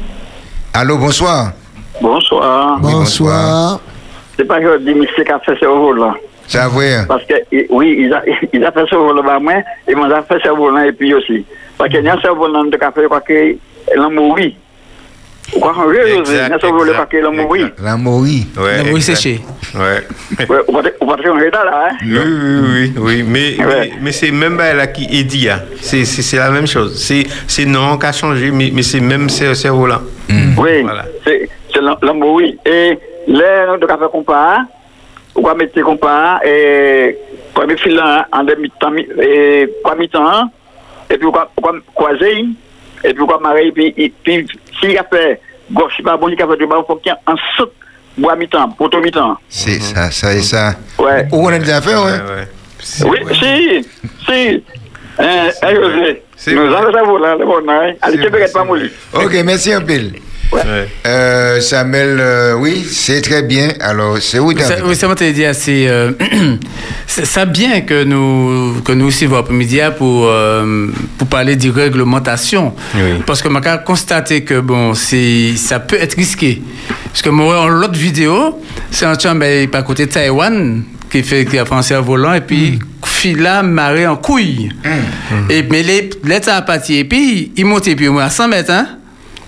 Allô, 0.73 0.97
bonsoir. 0.97 1.51
Bonsoir. 2.01 2.79
Bonsoir. 2.79 3.79
C'est 4.37 4.45
pas 4.45 4.59
que 4.59 4.73
je 4.73 4.77
dis 4.79 4.93
monsieur 4.93 5.23
qui 5.23 5.31
a 5.31 5.39
fait 5.39 5.55
ce 5.59 5.65
rôle-là. 5.65 6.13
C'est 6.47 6.59
vrai. 6.65 7.05
Parce 7.07 7.23
que, 7.25 7.33
oui, 7.71 7.95
il 8.01 8.13
a, 8.13 8.21
il 8.53 8.63
a 8.63 8.71
fait 8.71 8.85
ce 8.89 8.95
rôle-là, 8.95 9.21
bah, 9.23 9.39
moi, 9.39 9.53
et 9.87 9.95
moi, 9.95 10.07
j'ai 10.09 10.35
fait 10.35 10.43
ce 10.43 10.49
rôle-là, 10.49 10.87
et 10.87 10.91
puis 10.91 11.13
aussi. 11.13 11.43
Parce 11.77 11.89
que, 11.91 11.97
il 11.97 12.03
y 12.03 12.09
a 12.09 12.17
ce 12.21 12.27
rôle-là, 12.27 12.63
de 12.69 12.77
café, 12.77 13.01
quoi, 13.07 13.21
que, 13.21 13.55
l'homme 13.95 14.13
mourit. 14.15 14.55
Ou 15.55 15.59
quoi, 15.59 15.73
on 15.77 15.87
veut, 15.87 16.07
il 16.07 16.33
y 16.33 16.37
a 16.39 16.59
ce 16.59 16.65
rôle-là, 16.67 16.93
quoi, 16.93 17.05
que 17.07 17.17
l'homme 17.17 17.37
mourit. 17.37 17.65
La 17.81 17.97
mourie. 17.97 18.45
Ouais, 18.57 18.77
La 18.77 18.83
mourie 18.83 18.95
exact. 18.97 19.15
séchée. 19.15 19.41
Ouais. 19.73 20.03
Ouais, 20.49 20.59
on 21.01 21.05
va 21.07 21.23
changer 21.23 21.49
là, 21.49 21.63
là, 21.63 21.87
hein? 21.91 21.95
Oui, 22.03 22.17
oui, 22.19 22.61
oui, 22.67 22.93
oui. 22.97 23.23
Mais, 23.27 23.55
mais, 23.65 23.91
mais 24.01 24.11
c'est 24.11 24.31
même 24.31 24.57
pas 24.57 24.73
là 24.73 24.85
qui 24.87 25.05
est 25.19 25.23
dit. 25.23 25.49
hein. 25.49 25.61
C'est, 25.81 26.03
c'est, 26.05 26.21
c'est 26.21 26.37
la 26.37 26.49
même 26.51 26.67
chose. 26.67 26.99
C'est, 27.01 27.25
c'est 27.47 27.65
non 27.65 27.97
qui 27.97 28.05
a 28.05 28.11
changé, 28.11 28.51
mais, 28.51 28.69
mais 28.73 28.81
c'est 28.83 28.99
même 28.99 29.29
ce 29.29 29.53
cerveau-là. 29.53 30.01
Oui, 30.57 30.81
Voilà. 30.83 31.05
c'est 31.23 31.49
mourit. 32.13 32.57
Et, 32.65 32.97
là, 33.27 33.77
de 33.77 33.85
café 33.85 34.05
compas, 34.11 34.59
ou 35.35 35.41
quoi, 35.41 35.55
mettre 35.55 35.79
compas, 35.81 36.39
et, 36.45 37.17
quoi, 37.53 37.65
mettre 37.65 37.81
fil 37.81 37.99
en 37.99 38.43
demi-temps, 38.43 38.93
et, 39.21 39.69
quoi, 39.83 39.95
mi-temps, 39.95 40.49
et 41.09 41.17
puis, 41.17 41.31
quoi, 41.31 41.51
quoi, 41.61 41.73
croiser, 41.93 42.45
et 43.03 43.13
puis, 43.13 43.25
quoi, 43.25 43.39
marrer, 43.39 43.67
et 43.77 44.13
puis, 44.23 44.47
s'il 44.79 44.97
a 44.97 45.03
fait 45.03 45.41
gauche, 45.71 46.01
pas 46.03 46.17
bon, 46.17 46.29
il 46.29 46.41
a 46.41 46.47
fait 46.47 46.57
du 46.57 46.67
bas, 46.67 46.77
il 46.79 46.85
faut 46.85 46.95
qu'il 46.97 47.11
y 47.11 47.15
ait 47.15 47.19
un 47.27 47.35
saut, 47.57 47.71
bois 48.17 48.35
mi-temps, 48.35 48.69
poteau 48.71 48.99
mi-temps. 49.01 49.37
C'est 49.49 49.79
ça, 49.79 50.11
ça 50.11 50.33
et 50.33 50.41
ça. 50.41 50.75
Ouais. 50.99 51.27
Où 51.31 51.47
on 51.47 51.49
a 51.49 51.59
déjà 51.59 51.81
fait, 51.81 51.95
ouais 51.95 52.47
Oui, 53.05 53.19
si, 53.33 53.89
si. 54.25 54.63
Hein, 55.17 55.49
hein, 55.61 55.73
José. 55.73 56.21
Nous 56.47 56.73
avons 56.73 57.17
là, 57.17 57.35
le 57.35 57.45
bon, 57.45 57.61
hein. 57.69 57.93
Allez, 58.01 58.19
tu 58.19 58.29
peux 58.29 58.39
pas 58.53 58.63
mourir. 58.63 58.89
Ok, 59.13 59.33
merci 59.45 59.71
un 59.71 59.81
peu. 60.51 60.57
Euh, 61.05 61.59
Samuel, 61.61 62.17
euh, 62.19 62.53
oui, 62.53 62.85
c'est 62.89 63.21
très 63.21 63.43
bien. 63.43 63.69
Alors, 63.79 64.17
c'est 64.19 64.39
où 64.39 64.51
Ça- 64.57 64.77
Oui, 64.85 64.95
ça 64.95 65.07
m'a 65.07 65.15
dit 65.15 65.43
euh, 65.87 66.11
c'est 67.07 67.25
ça 67.25 67.45
bien 67.45 67.81
que 67.81 68.03
nous, 68.03 68.81
que 68.81 68.91
nous 68.91 69.07
aussi, 69.07 69.25
après-midi, 69.25 69.79
pour, 69.97 70.27
euh, 70.27 70.87
pour 71.17 71.27
parler 71.27 71.55
de 71.55 71.69
réglementation. 71.69 72.73
Parce 73.25 73.41
que 73.41 73.49
je 73.49 73.77
constaté 73.85 74.43
que 74.43 74.59
bon, 74.59 74.93
c'est, 74.93 75.55
ça 75.55 75.79
peut 75.79 75.97
être 75.99 76.15
risqué. 76.15 76.61
Parce 77.07 77.21
que 77.21 77.29
moi, 77.29 77.61
en 77.61 77.67
l'autre 77.67 77.97
vidéo, 77.97 78.59
c'est 78.91 79.05
un 79.05 79.15
chum 79.15 79.39
ben, 79.39 79.67
pas 79.67 79.79
à 79.79 79.83
côté 79.83 80.05
de 80.05 80.11
Taïwan 80.11 80.83
qui 81.09 81.23
fait 81.23 81.45
qui 81.45 81.57
a 81.57 81.65
français 81.65 81.93
à 81.93 82.01
volant 82.01 82.33
et 82.33 82.41
puis 82.41 82.79
fila 83.05 83.63
marée 83.63 84.07
en 84.07 84.17
couille. 84.17 84.69
Et 85.49 85.63
mais 85.69 85.83
les 85.83 86.09
l'état 86.23 86.57
à 86.57 86.61
partir 86.61 86.97
et 86.99 87.03
puis 87.05 87.51
il 87.55 87.65
montait 87.65 87.95
puis 87.95 88.07
au 88.07 88.13
moins 88.13 88.25
à 88.25 88.29
100 88.29 88.47
mètres 88.49 88.71
hein. 88.71 88.87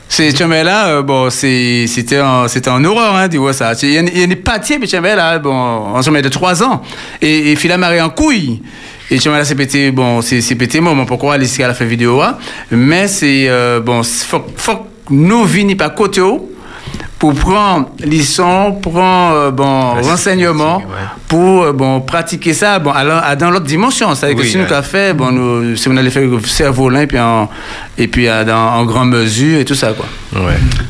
C'est 0.10 0.36
chemin 0.38 0.64
là 0.64 0.88
euh, 0.88 1.02
bon 1.02 1.30
c'était 1.30 2.22
en 2.22 2.48
c'était 2.48 2.70
en 2.70 2.84
horreur 2.84 3.16
hein 3.16 3.28
tu 3.30 3.38
vois 3.38 3.54
ça. 3.54 3.74
Il 3.84 3.92
y 3.92 3.98
a 3.98 4.02
il 4.02 4.20
y 4.20 4.24
a 4.24 4.28
des 4.28 4.36
pâtiers 4.36 4.80
puis 4.80 4.88
chemin 4.88 5.16
là 5.16 5.38
bon 5.38 5.54
en 5.54 6.02
chemin 6.02 6.22
de 6.22 6.30
3 6.30 6.64
ans 6.64 6.82
et, 7.22 7.52
et 7.52 7.56
fila 7.56 7.78
marée 7.78 8.02
en 8.02 8.10
couille. 8.10 8.62
Et 9.12 9.20
chemin 9.20 9.38
là 9.38 9.46
c'est 9.46 9.56
pété 9.56 9.92
bon 9.92 10.22
c'est 10.22 10.56
pété 10.56 10.80
moment 10.80 11.06
pourquoi 11.06 11.36
Alice 11.36 11.60
a 11.60 11.74
fait 11.74 11.86
vidéo 11.86 12.22
hein? 12.22 12.38
mais 12.72 13.08
c'est 13.08 13.48
euh, 13.50 13.80
bon 13.80 14.02
faut 14.04 14.46
faut 14.56 14.88
nous 15.10 15.44
vini 15.44 15.76
pas 15.76 15.90
côté 15.90 16.22
haut 16.22 16.52
pour 17.20 17.34
prendre 17.34 17.90
leçon, 18.06 18.78
prendre 18.82 19.36
euh, 19.36 19.52
bon 19.52 20.02
renseignement 20.02 20.82
pour 21.28 21.64
euh, 21.64 21.74
bon 21.74 22.02
pratiquer 22.02 22.54
ça 22.54 22.78
bon 22.78 22.92
alors 22.92 23.22
à- 23.24 23.36
dans 23.36 23.50
l'autre 23.50 23.66
dimension, 23.66 24.14
c'est-à-dire 24.14 24.38
que 24.38 24.44
Oui, 24.44 24.50
si 24.50 24.58
nous 24.58 24.64
ouais. 24.64 24.70
qu'a 24.70 24.84
fait 24.84 25.14
bon 25.16 25.32
nous, 25.32 25.76
si 25.76 25.88
on 25.90 25.98
allait 25.98 26.12
faire 26.12 26.30
cerveau-lin 26.46 27.02
et 27.02 27.08
puis 27.08 27.20
en 27.20 27.50
et 27.98 28.08
puis 28.08 28.28
à- 28.28 28.44
dans, 28.44 28.56
en 28.56 28.86
grande 28.86 29.10
mesure 29.10 29.60
et 29.60 29.66
tout 29.66 29.74
ça 29.76 29.94
quoi. 29.94 30.06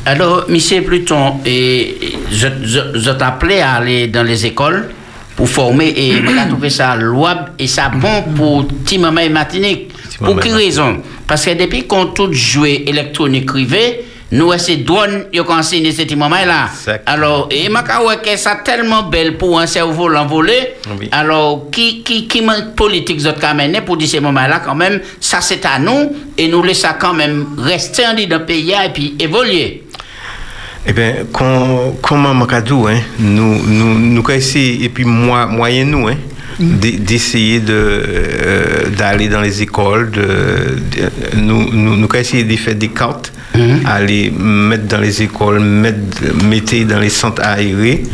Alors, 0.04 0.44
Monsieur 0.48 0.82
Pluton, 0.82 1.36
et 1.46 1.96
je, 2.30 2.48
je, 2.62 2.80
je 2.98 3.10
t'appelais 3.12 3.60
à 3.62 3.72
aller 3.74 4.08
dans 4.08 4.22
les 4.22 4.44
écoles 4.44 4.90
pour 5.36 5.48
former 5.48 5.88
et 5.96 6.12
j'ai 6.12 6.48
trouvé 6.48 6.68
ça 6.68 6.94
louable 6.96 7.52
et 7.58 7.66
ça 7.66 7.88
bon 7.88 8.22
pour 8.36 8.68
petit 8.68 8.98
maman 8.98 9.20
et 9.22 9.28
matinique. 9.30 9.92
Pour 10.22 10.38
quelle 10.40 10.54
raison? 10.56 10.98
Parce 11.26 11.44
que 11.44 11.54
depuis 11.58 11.86
qu'on 11.86 12.06
tout 12.06 12.32
joué 12.32 12.84
électronique 12.86 13.46
privé, 13.46 14.04
nous 14.30 14.52
c'est 14.58 14.76
douane 14.76 15.24
yo 15.32 15.44
qu'on 15.44 15.58
enseigné 15.58 15.90
cette 15.92 16.14
maman 16.16 16.44
là. 16.46 16.68
Alors 17.06 17.48
et 17.50 17.68
m'a 17.68 17.82
que 17.82 18.36
ça 18.36 18.56
tellement 18.64 19.04
belle 19.04 19.36
pour 19.38 19.58
un 19.58 19.66
cerveau 19.66 20.08
l'envoler. 20.08 20.74
Alors 21.12 21.70
qui 21.70 22.02
qui 22.02 22.28
qui 22.28 22.42
politique 22.76 23.20
zot 23.20 23.34
ka 23.40 23.54
mené 23.54 23.80
pour 23.80 23.96
dire 23.96 24.08
ces 24.08 24.20
moments 24.20 24.46
là 24.46 24.60
quand 24.64 24.74
même 24.74 25.00
ça 25.20 25.40
c'est 25.40 25.64
à 25.64 25.78
nous 25.78 26.14
et 26.36 26.48
nous 26.48 26.62
laisser 26.62 26.88
quand 26.98 27.14
même 27.14 27.46
rester 27.58 28.06
en 28.06 28.14
dans 28.14 28.38
le 28.38 28.44
pays 28.44 28.72
et 28.72 28.90
puis 28.92 29.16
évoluer. 29.18 29.84
Eh 30.86 30.92
bien, 30.92 31.26
com- 31.32 31.96
comment 32.00 32.32
Macadou, 32.32 32.86
hein, 32.86 33.00
nous, 33.18 33.62
nous, 33.66 33.98
nous 33.98 34.24
et 34.30 34.88
puis 34.88 35.04
moi, 35.04 35.44
moyen 35.46 35.84
nous, 35.84 36.08
hein, 36.08 36.16
d'essayer 36.60 37.60
de, 37.60 37.72
euh, 37.72 38.88
d'aller 38.96 39.28
dans 39.28 39.40
les 39.40 39.62
écoles, 39.62 40.10
de, 40.10 40.20
de- 40.22 41.40
nous, 41.40 41.70
nous, 41.72 41.96
nous 41.96 42.04
avons 42.04 42.14
essayé 42.14 42.44
de 42.44 42.56
faire 42.56 42.74
des 42.74 42.88
cartes, 42.88 43.32
aller 43.86 44.30
mettre 44.30 44.84
dans 44.86 45.00
les 45.00 45.20
écoles, 45.22 45.58
mettre, 45.58 46.22
mettre 46.44 46.76
dans 46.84 46.98
les 47.00 47.08
centres 47.08 47.42
aérés, 47.44 48.04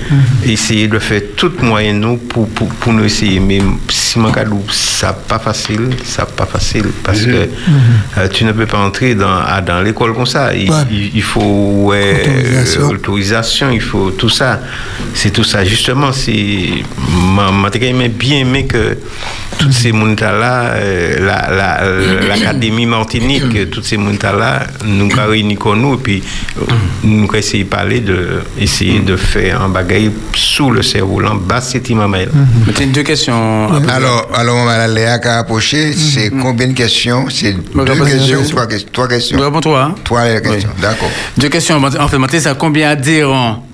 essayer 0.47 0.89
de 0.89 0.99
faire 0.99 1.21
tout 1.37 1.53
moyen 1.61 1.93
nous 1.95 2.17
pour, 2.17 2.49
pour, 2.49 2.69
pour 2.69 2.93
nous 2.95 3.05
essayer. 3.05 3.41
Mais 3.41 3.61
si 3.91 4.19
Macadou, 4.19 4.63
ça 4.71 5.13
pas 5.13 5.39
facile, 5.39 5.91
ça 6.05 6.25
pas 6.25 6.47
facile, 6.47 6.87
parce 7.03 7.23
que 7.23 7.49
euh, 8.19 8.29
tu 8.33 8.45
ne 8.45 8.53
peux 8.53 8.65
pas 8.67 8.79
entrer 8.79 9.15
dans, 9.15 9.41
dans 9.67 9.81
l'école 9.83 10.15
comme 10.15 10.27
ça. 10.27 10.55
Il, 10.55 10.71
Ouais. 10.71 10.77
il- 10.91 11.11
il 11.17 11.23
faut 11.23 11.85
ouais, 11.89 12.23
Autorisation. 12.23 12.81
euh, 12.81 12.95
autorisation, 12.95 13.71
il 13.71 13.81
faut 13.83 14.11
tout 14.13 14.31
ça. 14.31 14.61
C'est 15.13 15.31
tout 15.31 15.45
ça. 15.45 15.63
Justement, 15.65 16.11
c'est 16.13 16.69
ma 17.35 17.51
bien 18.09 18.34
bien 18.35 18.41
aimé 18.47 18.67
que 18.67 18.99
tous 19.59 19.71
ces 19.73 19.93
montas-là, 19.93 20.73
euh, 20.75 21.25
la- 21.25 21.51
la- 21.51 22.29
l'Académie 22.29 22.87
Martinique, 22.87 23.71
tous 23.71 23.83
ces 23.83 23.97
montas-là, 23.97 24.67
nous 24.85 25.09
avons 25.17 25.31
réunis 25.31 25.57
comme 25.57 25.81
nous, 25.81 25.95
et 25.95 25.99
puis 25.99 26.23
euh, 26.59 26.65
nous 27.05 27.25
avons 27.25 27.35
essayé 27.35 27.65
de 27.65 27.69
parler, 27.69 28.01
de, 28.01 28.41
essayer 28.59 28.99
de 29.01 29.17
faire 29.17 29.63
un 29.63 29.69
bagage 29.69 30.11
sous 30.35 30.71
le 30.71 30.83
cerf-volant, 30.83 31.37
bas 31.37 31.61
c'est 31.61 31.89
Imamaïla. 31.89 32.33
Maintenant, 32.67 32.87
deux 32.93 33.03
questions. 33.05 33.69
Alors, 33.89 34.29
alors, 34.35 34.65
Mme 34.65 34.95
Léa 34.95 35.19
qui 35.19 35.29
a 35.29 35.39
approché, 35.39 35.93
c'est 35.93 36.31
combien 36.31 36.69
de 36.69 36.73
questions? 36.73 37.27
C'est 37.31 37.53
deux 37.53 37.85
questions, 38.05 38.43
trois 38.51 38.67
questions. 38.67 38.89
Trois 38.93 39.09
questions? 39.09 39.61
Trois. 39.61 39.81
hein? 39.83 39.95
Trois 40.05 40.41
questions, 40.41 40.71
d'accord. 40.81 41.11
Deux 41.39 41.49
questions. 41.49 41.81
En 42.01 42.09
fait, 42.09 42.41
ça 42.41 42.55
combien 42.55 42.91
adhérents 42.91 43.65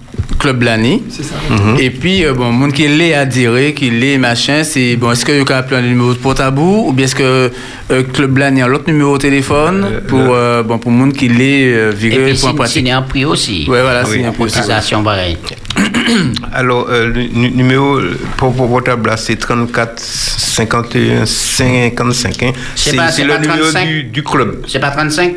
Club 0.40 0.62
Lani 0.62 1.02
C'est 1.10 1.22
ça. 1.22 1.34
Et 1.78 1.90
puis, 1.90 2.24
euh, 2.24 2.32
bon, 2.32 2.50
monde 2.50 2.72
qui 2.72 2.88
l'est 2.88 3.14
adhéré, 3.14 3.74
qui 3.74 3.90
l'est 3.90 4.16
machin, 4.18 4.64
c'est 4.64 4.96
bon, 4.96 5.12
est-ce 5.12 5.24
que 5.24 5.32
vous 5.40 5.52
appeler 5.52 5.76
un 5.76 5.82
numéro 5.82 6.12
de 6.14 6.18
porte-à-bout 6.18 6.86
ou 6.88 6.92
bien 6.92 7.04
est-ce 7.04 7.14
que 7.14 7.52
euh, 7.90 8.02
Club 8.12 8.38
Lani 8.38 8.62
a 8.62 8.66
l'autre 8.66 8.84
numéro 8.88 9.16
de 9.18 9.22
téléphone 9.22 10.00
pour, 10.08 10.34
euh, 10.34 10.62
bon, 10.62 10.78
pour 10.78 10.90
monde 10.90 11.12
qui 11.12 11.28
l'est 11.28 11.72
euh, 11.72 11.92
Et 11.92 11.94
viré 11.94 12.32
puis, 12.32 12.40
pour 12.40 12.48
un 12.48 12.52
c'est 12.52 12.56
pratique? 12.56 12.86
c'est 12.86 12.92
un 12.92 13.02
prix 13.02 13.24
aussi. 13.26 13.66
Ouais, 13.68 13.82
voilà, 13.82 14.02
Oui. 14.08 14.18
c'est 14.20 14.24
un 14.24 14.32
prix. 14.32 15.02
Pareil. 15.04 15.36
Alors, 16.52 16.86
euh, 16.90 17.06
le 17.06 17.22
nu- 17.22 17.50
numéro 17.50 17.96
euh, 17.98 18.18
pour, 18.36 18.54
pour 18.54 18.68
portable, 18.68 19.12
c'est 19.16 19.36
34 19.36 19.98
51 20.00 21.26
55. 21.26 22.42
hein. 22.42 22.52
C'est 22.74 22.92
le 22.96 23.38
numéro 23.38 23.58
35? 23.70 23.86
du, 23.86 24.02
du 24.04 24.22
club. 24.22 24.62
C'est 24.66 24.80
pas 24.80 24.90
35 24.90 25.34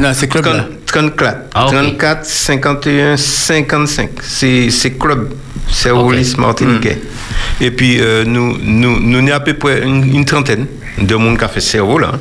Non, 0.00 0.10
c'est 0.14 0.28
club. 0.28 0.44
là. 0.46 0.68
34. 0.94 1.38
Ah, 1.54 1.66
ok. 1.66 1.72
34 1.72 2.24
51 2.24 3.16
55. 3.16 4.10
C'est 4.22 4.70
c'est 4.70 4.92
club. 4.98 5.34
C'est 5.68 5.90
Rolis 5.90 6.34
Martiniquais. 6.38 6.98
Et 7.60 7.70
puis, 7.70 7.98
euh, 8.00 8.24
nous, 8.24 8.56
nous, 8.62 9.00
nous, 9.00 9.22
nous 9.22 9.32
à 9.32 9.40
peu 9.40 9.54
près 9.54 9.82
une, 9.82 10.04
une 10.14 10.24
trentaine 10.24 10.66
de 10.98 11.14
monde 11.16 11.38
qui 11.38 11.44
a 11.44 11.48
fait 11.48 11.60
cerveau 11.60 11.98
là. 11.98 12.12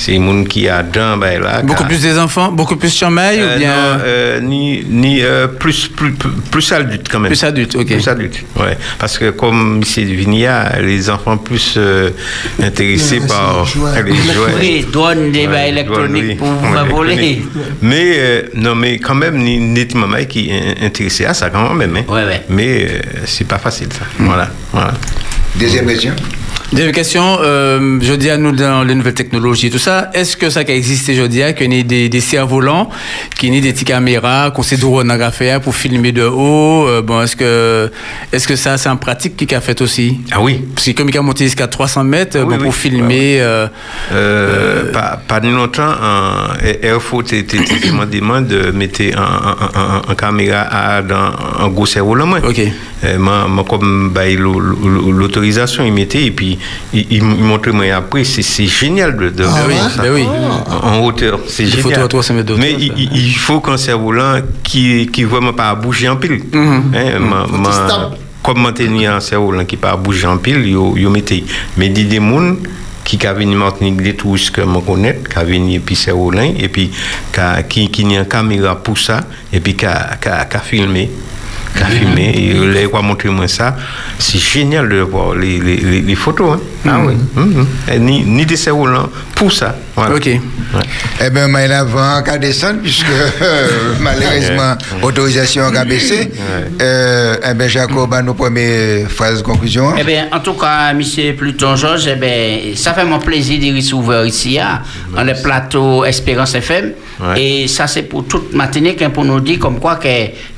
C'est 0.00 0.18
monde 0.18 0.48
qui 0.48 0.66
a 0.66 0.82
dans 0.82 1.18
ben, 1.18 1.42
là. 1.42 1.60
Beaucoup 1.60 1.84
plus 1.84 2.00
des 2.00 2.16
enfants, 2.18 2.50
beaucoup 2.50 2.76
plus 2.76 2.94
chamaille 2.96 3.38
Euh, 3.38 3.54
ou 3.54 3.58
bien 3.58 3.74
non, 3.76 4.02
euh, 4.02 4.40
ni 4.40 4.82
ni 4.88 5.20
euh, 5.22 5.46
plus, 5.46 5.88
plus 5.88 6.12
plus 6.12 6.30
plus 6.50 6.72
adulte 6.72 7.06
quand 7.10 7.20
même. 7.20 7.30
Plus 7.30 7.44
adulte, 7.44 7.76
ok. 7.76 7.86
Plus 7.86 8.08
adulte, 8.08 8.36
ouais. 8.56 8.78
Parce 8.98 9.18
que 9.18 9.28
comme 9.28 9.82
c'est 9.84 10.04
Vinia, 10.04 10.80
les 10.80 11.10
enfants 11.10 11.36
plus 11.36 11.74
euh, 11.76 12.08
intéressés 12.62 13.20
Ouais, 13.20 13.26
par 13.26 13.66
les 14.02 14.14
jouets. 14.14 14.54
Oui, 14.58 14.86
douane 14.90 15.32
des 15.32 15.46
bails 15.46 15.68
électroniques 15.68 16.24
oui. 16.30 16.34
pour 16.36 16.48
vous 16.48 16.74
Ouais, 16.74 16.88
voler. 16.88 17.42
Mais 17.82 18.14
euh, 18.16 18.42
non, 18.54 18.74
mais 18.74 18.98
quand 18.98 19.14
même, 19.14 19.36
ni 19.36 19.58
ni 19.58 19.86
maman 19.94 20.24
qui 20.26 20.48
est 20.50 20.82
intéressé 20.82 21.26
à 21.26 21.34
ça 21.34 21.50
quand 21.50 21.74
même. 21.74 21.94
Hein. 21.96 22.04
Mais 22.48 22.86
euh, 22.88 23.00
c'est 23.26 23.46
pas 23.46 23.58
facile 23.58 23.88
ça. 23.92 24.06
Voilà, 24.18 24.48
voilà. 24.72 24.94
Deuxième 25.56 25.86
question. 25.86 26.14
Deuxième 26.72 26.92
question, 26.92 27.38
euh, 27.42 27.98
je 28.00 28.12
dis 28.14 28.30
à 28.30 28.36
nous 28.36 28.52
dans 28.52 28.84
les 28.84 28.94
nouvelles 28.94 29.14
technologies 29.14 29.66
et 29.66 29.70
tout 29.70 29.78
ça, 29.80 30.08
est-ce 30.14 30.36
que 30.36 30.48
ça 30.50 30.62
qui 30.62 30.70
existe 30.70 31.12
je 31.12 31.22
dis, 31.22 31.42
qu'il 31.56 31.74
y 31.74 31.80
a 31.80 31.82
des, 31.82 32.08
des 32.08 32.20
cerfs-volants, 32.20 32.88
qu'il 33.36 33.52
y 33.52 33.58
a 33.58 33.60
des 33.60 33.72
petites 33.72 33.88
caméras, 33.88 34.52
qu'on 34.52 34.62
sait 34.62 34.76
drone 34.76 35.10
faire 35.32 35.60
pour 35.60 35.74
filmer 35.74 36.12
de 36.12 36.22
haut, 36.22 36.86
euh, 36.86 37.02
bon, 37.02 37.22
est-ce 37.22 37.34
que, 37.34 37.90
est-ce 38.32 38.46
que 38.46 38.54
ça, 38.54 38.78
c'est 38.78 38.88
en 38.88 38.96
pratique 38.96 39.36
qui 39.36 39.52
a 39.52 39.60
fait 39.60 39.80
aussi? 39.80 40.20
Ah 40.30 40.40
oui. 40.40 40.60
Parce 40.72 40.86
que 40.86 40.92
comme 40.92 41.08
il 41.08 41.18
a 41.18 41.22
monté 41.22 41.42
jusqu'à 41.42 41.66
300 41.66 42.04
mètres, 42.04 42.38
Oui, 42.38 42.44
bon, 42.44 42.56
oui. 42.58 42.62
pour 42.62 42.74
filmer, 42.76 43.40
euh, 43.40 43.66
Euh, 44.12 44.92
pas, 44.92 45.20
pas 45.26 45.40
de 45.40 45.48
longtemps, 45.48 45.94
Airfoot 46.82 47.32
était 47.32 47.58
demandé 48.16 48.20
de 48.20 48.70
mettre 48.70 49.00
en 50.08 50.14
caméra 50.14 51.02
dans 51.02 51.64
un 51.64 51.68
gros 51.68 51.86
moi. 51.86 52.38
Ok. 52.48 52.60
Moi, 53.18 53.48
comme 53.68 54.10
bah, 54.14 54.28
il- 54.28 54.38
l'autorisation, 54.38 55.84
il 55.84 55.92
mettait 55.92 56.22
et 56.26 56.30
puis 56.30 56.58
il, 56.92 57.22
montrait 57.22 57.72
moi 57.72 57.86
après, 57.94 58.24
c'est 58.24 58.42
c'est 58.42 58.66
génial 58.66 59.16
de, 59.16 59.30
de 59.30 59.44
Ah 59.44 59.88
ça. 59.96 60.02
Ben 60.02 60.12
oui. 60.12 60.24
En, 60.82 60.98
hauteur, 61.00 61.40
c'est 61.46 61.66
génial. 61.66 61.82
photos 61.82 62.04
à 62.04 62.08
300 62.08 62.34
mètres 62.34 62.46
de 62.48 62.54
Mais 62.58 62.72
il, 62.78 63.34
faut 63.36 63.60
qu'un 63.60 63.76
cerveau 63.76 64.12
là 64.12 64.40
qui, 64.62 65.08
qui 65.12 65.24
vraiment 65.24 65.52
pas 65.52 65.74
bouger 65.74 66.08
en 66.08 66.16
pile. 66.16 66.42
Mhm. 66.52 66.92
Hein, 66.94 67.18
ma- 67.20 67.46
ma- 67.46 68.10
comme 68.42 68.62
maintenir 68.62 69.14
un 69.14 69.20
cerveau 69.20 69.52
là 69.52 69.64
qui 69.64 69.76
pas 69.76 69.96
bouger 69.96 70.26
en 70.26 70.38
pile, 70.38 70.66
yo, 70.68 70.96
yo 70.96 71.10
mettez. 71.10 71.44
Mais 71.76 71.86
il 71.86 71.98
y 71.98 72.06
a 72.06 72.08
des 72.08 72.16
gens 72.16 72.56
qui 73.04 73.18
ka 73.18 73.32
venu 73.32 73.56
Martinique 73.56 74.02
des 74.02 74.14
touristes 74.14 74.50
que 74.50 74.62
je 74.62 74.78
connais, 74.86 75.20
qui 75.28 75.44
venu 75.44 75.80
puis 75.80 75.98
là, 76.32 76.44
et 76.44 76.68
puis 76.68 76.90
qui 77.68 77.90
qui 77.90 78.04
n'y 78.04 78.16
a 78.16 78.20
une 78.20 78.26
caméra 78.26 78.76
pour 78.76 78.98
ça, 78.98 79.20
et 79.52 79.60
puis 79.60 79.74
qui 79.74 79.86
a 79.86 80.60
filmé. 80.62 81.10
Qui 81.76 81.82
a 81.82 81.86
filmé, 81.86 82.32
il 82.36 82.88
va 82.92 83.00
montrer 83.02 83.28
moi 83.28 83.46
ça. 83.48 83.76
C'est 84.18 84.38
génial 84.38 84.88
de 84.88 85.00
voir 85.00 85.34
les, 85.34 85.58
les, 85.60 85.76
les, 85.76 86.00
les 86.00 86.14
photos. 86.14 86.58
Hein. 86.86 86.90
Ah 86.90 86.98
oui. 87.06 87.14
Mhm. 87.36 87.66
Et 87.92 87.98
Ni, 87.98 88.22
ni 88.24 88.44
des 88.46 88.56
cerveaux 88.56 88.86
là, 88.86 89.08
pour 89.34 89.52
ça. 89.52 89.76
Voilà. 90.00 90.14
Ok. 90.16 90.28
Eh 91.22 91.30
bien, 91.30 91.48
mais 91.48 91.70
avant 91.70 92.22
qu'à 92.22 92.38
descendre, 92.38 92.80
puisque 92.82 93.06
euh, 93.10 93.94
malheureusement, 94.00 94.74
autorisation 95.02 95.64
a 95.64 95.84
baissé. 95.84 96.30
Euh, 96.80 97.36
eh 97.46 97.54
bien, 97.54 97.68
Jacob, 97.68 98.14
à 98.14 98.22
nos 98.22 98.32
premières 98.32 99.10
phrases 99.10 99.38
de 99.38 99.42
conclusion. 99.42 99.92
Eh 99.98 100.04
bien, 100.04 100.28
en 100.32 100.40
tout 100.40 100.54
cas, 100.54 100.94
monsieur 100.94 101.34
Pluton 101.34 101.76
Georges, 101.76 102.08
eh 102.08 102.14
bien, 102.16 102.74
ça 102.76 102.94
fait 102.94 103.04
mon 103.04 103.18
plaisir 103.18 103.58
d'y 103.58 103.74
recevoir 103.74 104.24
ici, 104.24 104.58
hein, 104.58 104.80
dans 105.14 105.24
le 105.24 105.34
plateau 105.42 106.04
Espérance 106.06 106.54
FM. 106.54 106.92
Et 107.36 107.68
ça, 107.68 107.86
c'est 107.86 108.04
pour 108.04 108.24
toute 108.26 108.54
Martinique, 108.54 109.02
hein, 109.02 109.10
pour 109.10 109.26
nous 109.26 109.40
dire 109.40 109.58
comme 109.58 109.78
quoi 109.78 109.96
que 109.96 110.08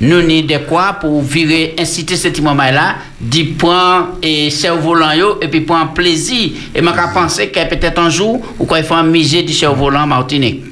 nous 0.01 0.23
n'y 0.23 0.45
de 0.45 0.59
quoi 0.59 0.99
pour 1.01 1.21
virer, 1.23 1.75
inciter 1.79 2.15
ce 2.15 2.29
petit 2.29 2.43
moment-là, 2.43 2.95
d'y 3.23 3.45
prendre 3.45 4.19
et 4.23 4.51
cerf-volant, 4.51 5.13
yo, 5.13 5.39
et 5.41 5.49
puis 5.49 5.61
prendre 5.61 5.93
plaisir. 5.93 6.51
Et 6.75 6.81
je 6.81 7.15
penser 7.15 7.49
que 7.49 7.69
peut-être 7.69 8.01
un 8.01 8.11
jour, 8.11 8.41
ou 8.59 8.65
quoi, 8.65 8.81
il 8.81 8.85
faut 8.85 8.95
un 8.95 9.05
musée 9.05 9.43
du 9.43 9.53
cerf-volant 9.53 10.07
Martinique. 10.07 10.65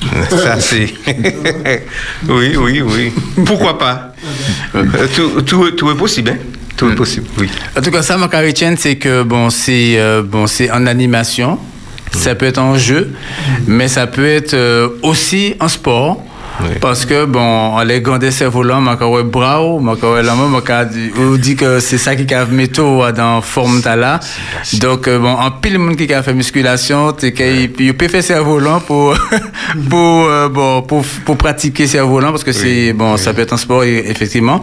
Ça, 0.30 0.60
c'est. 0.60 0.92
oui, 2.28 2.56
oui, 2.56 2.82
oui. 2.82 3.12
Pourquoi 3.44 3.78
pas? 3.78 4.12
Euh, 4.74 4.84
tout, 5.14 5.42
tout, 5.42 5.70
tout 5.72 5.90
est 5.90 5.96
possible, 5.96 6.30
hein? 6.30 6.36
Tout 6.76 6.90
est 6.90 6.94
possible, 6.94 7.26
oui. 7.38 7.48
En 7.76 7.80
tout 7.80 7.90
cas, 7.90 8.02
ça, 8.02 8.16
ma 8.16 8.28
c'est 8.76 8.96
que 8.96 9.22
bon, 9.22 9.48
c'est 9.48 9.94
euh, 9.96 10.22
bon, 10.22 10.48
c'est 10.48 10.70
en 10.72 10.86
animation, 10.86 11.58
ça 12.10 12.34
peut 12.34 12.46
être 12.46 12.58
en 12.58 12.76
jeu, 12.76 13.12
mais 13.68 13.86
ça 13.86 14.08
peut 14.08 14.26
être 14.26 14.54
euh, 14.54 14.88
aussi 15.02 15.54
en 15.60 15.68
sport. 15.68 16.24
Parce 16.80 17.04
que, 17.04 17.24
bon, 17.24 17.78
les 17.80 18.00
grands 18.00 18.20
cerfs-volants, 18.20 18.80
ma 18.80 18.96
carré 18.96 19.22
bravo, 19.24 19.80
ma 19.80 19.96
carré 19.96 20.22
la 20.22 20.34
main, 20.34 20.48
ma 20.48 20.60
carré- 20.60 21.12
on 21.18 21.36
dit 21.36 21.56
que 21.56 21.80
c'est 21.80 21.98
ça 21.98 22.14
qui 22.14 22.32
a 22.32 22.44
métaux 22.46 23.02
dans 23.12 23.40
forme 23.42 23.80
de 23.80 23.88
là. 23.88 24.20
Donc, 24.74 25.08
euh, 25.08 25.18
bon, 25.18 25.32
en 25.32 25.50
pile 25.50 25.78
monde 25.78 25.96
qui 25.96 26.12
a 26.14 26.22
fait 26.22 26.32
musculation, 26.32 27.14
il 27.22 27.94
peut 27.94 28.08
faire 28.08 28.22
cerf-volant 28.22 28.80
pour, 28.80 29.16
pour, 29.90 30.26
euh, 30.26 30.48
bon, 30.48 30.82
pour, 30.82 31.04
pour 31.24 31.36
pratiquer 31.36 31.86
cerf-volant 31.86 32.30
parce 32.30 32.44
que 32.44 32.52
c'est, 32.52 32.92
bon, 32.92 33.16
ça 33.16 33.32
peut 33.34 33.42
être 33.42 33.52
un 33.52 33.56
sport, 33.56 33.82
e- 33.82 33.86
effectivement. 34.06 34.60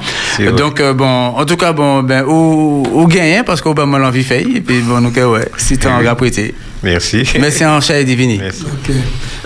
Donc, 0.51 0.79
euh, 0.79 0.93
bon, 0.93 1.05
en 1.35 1.45
tout 1.45 1.57
cas, 1.57 1.73
bon, 1.73 2.03
ben, 2.03 2.23
ou, 2.25 2.83
ou 2.93 3.07
gagner 3.07 3.43
parce 3.45 3.61
qu'on 3.61 3.73
va 3.73 3.85
mal 3.85 4.03
envie 4.03 4.23
fait, 4.23 4.41
et 4.43 4.61
puis, 4.61 4.79
bon, 4.81 5.01
donc, 5.01 5.15
ouais, 5.17 5.47
si 5.57 5.77
t'as 5.77 5.89
un 6.11 6.15
prêté. 6.15 6.53
Merci. 6.83 7.23
Merci 7.39 7.65
en 7.65 7.79
chat 7.81 7.99
et 7.99 8.05
divini. 8.05 8.39
Ok. 8.39 8.91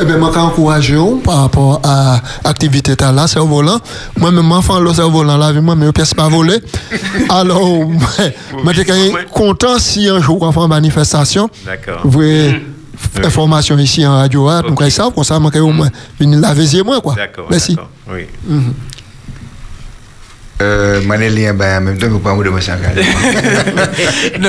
Eh 0.01 0.05
bien, 0.05 0.17
moi, 0.17 0.31
je 0.33 0.39
encourage 0.39 0.93
par 1.23 1.41
rapport 1.41 1.81
à 1.83 2.21
l'activité 2.43 2.95
là, 2.99 3.27
c'est 3.27 3.39
au 3.39 3.47
volant. 3.47 3.79
Moi-même, 4.17 4.51
enfant, 4.51 4.79
le 4.79 4.93
cerf 4.93 5.09
volant 5.09 5.37
là, 5.37 5.47
avec 5.47 5.61
moi, 5.61 5.75
mais 5.77 5.85
je 5.85 6.01
ne 6.01 6.15
pas 6.15 6.29
voler. 6.29 6.57
Alors, 7.29 7.85
moi, 8.63 8.73
je 8.73 8.81
suis 8.81 9.25
content 9.31 9.79
si 9.79 10.07
un 10.07 10.19
jour 10.19 10.41
on 10.41 10.51
fait 10.51 10.59
une 10.59 10.67
manifestation. 10.67 11.49
D'accord. 11.65 12.01
Vous 12.03 12.11
voyez, 12.11 12.61
information 13.23 13.77
ici 13.77 14.05
en 14.05 14.15
radio, 14.15 14.47
hein, 14.47 14.61
donc 14.61 14.79
ils 14.81 14.91
savent, 14.91 15.13
comme 15.13 15.23
ça, 15.23 15.39
moi, 15.39 15.51
je 15.53 15.59
vais 15.59 15.65
au 15.65 15.71
moins 15.71 15.89
venir 16.19 16.39
laver 16.39 16.83
moi, 16.83 17.01
quoi. 17.01 17.15
D'accord. 17.15 17.47
Merci. 17.49 17.77
Oui. 18.11 18.27
Mhm. 18.47 18.73
Euh, 20.61 21.01
Manelien, 21.01 21.53
ben, 21.53 21.79
en 21.79 21.81
même 21.81 21.97
temps, 21.97 22.07
vous 22.07 22.19
pas 22.19 22.33
vous 22.33 22.41
de 22.43 22.49
non, 22.49 22.55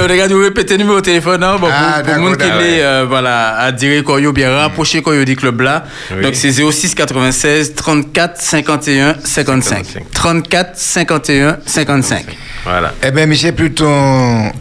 regarde, 0.03 0.31
vous 0.31 0.41
répétez 0.41 0.75
le 0.75 0.85
numéro 0.85 1.01
de 1.01 1.05
téléphone, 1.05 1.41
non, 1.41 1.59
bon, 1.59 1.67
Ah, 1.69 1.95
pour, 1.97 2.05
pour 2.05 2.15
le 2.15 2.21
monde 2.21 2.37
qui 2.37 2.45
est, 2.47 2.81
euh, 2.81 3.07
voilà, 3.09 3.57
à 3.59 3.73
dire 3.73 4.05
quoi, 4.05 4.21
yo, 4.21 4.33
bien 4.33 4.55
rapproché 4.57 5.03
quoi, 5.03 5.17
yo, 5.17 5.25
du 5.25 5.35
club 5.35 5.63
là. 5.63 5.85
Oui. 6.15 6.23
Donc, 6.23 6.37
c'est 6.37 6.53
06 6.53 6.95
96 6.95 7.75
34 7.75 8.41
51 8.41 9.17
55. 9.25 9.87
34 10.13 10.71
51 10.77 11.59
55. 11.67 12.25
Voilà. 12.65 12.95
Eh 13.03 13.11
bien, 13.11 13.27
monsieur 13.27 13.51
Pluton, 13.51 14.53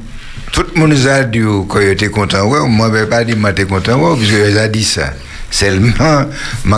tout 0.51 0.65
le 0.73 0.79
monde 0.79 0.91
nous 0.93 1.07
a 1.07 1.23
dit 1.23 1.41
il 1.41 1.87
était 1.89 2.09
content. 2.09 2.43
Ouais, 2.45 2.67
moi, 2.67 2.87
je 2.87 2.93
ne 2.93 2.99
vais 3.01 3.05
pas 3.07 3.23
dire 3.23 3.35
que 3.35 3.47
j'étais 3.47 3.65
content, 3.65 3.99
ouais, 3.99 4.17
puisque 4.17 4.33
il 4.49 4.57
a 4.57 4.67
dit 4.67 4.83
ça. 4.83 5.13
Seulement, 5.55 6.25
je 6.65 6.69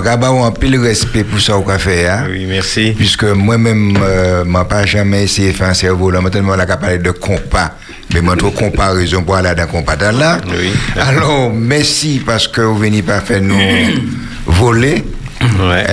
un 0.45 0.51
peu 0.51 0.69
de 0.69 0.77
respect 0.77 1.23
pour 1.23 1.41
ça 1.41 1.53
qu'on 1.53 1.79
fait. 1.79 2.07
Hein? 2.07 2.27
Oui, 2.29 2.45
merci. 2.47 2.93
Puisque 2.95 3.23
moi-même, 3.23 3.97
euh, 3.99 4.43
je 4.45 4.49
n'ai 4.49 4.65
pas 4.65 4.85
jamais 4.85 5.23
essayé 5.23 5.51
de 5.51 5.57
faire 5.57 5.69
un 5.69 5.73
cerveau. 5.73 6.11
Là, 6.11 6.21
maintenant, 6.21 6.49
on 6.49 6.59
a 6.59 6.77
parlé 6.77 6.99
de 6.99 7.09
compas. 7.09 7.71
Mais 8.13 8.21
moi, 8.21 8.35
trop 8.37 8.51
comparaison 8.51 9.23
pour 9.23 9.35
aller 9.35 9.55
dans 9.55 9.63
le 9.63 9.67
compas 9.67 9.95
là. 10.11 10.37
Oui. 10.47 10.69
Alors, 10.95 11.51
merci 11.51 12.21
parce 12.23 12.47
que 12.47 12.61
vous 12.61 12.77
venez 12.77 13.01
pas 13.01 13.19
faire 13.19 13.41
nous 13.41 13.57
voler. 14.45 15.03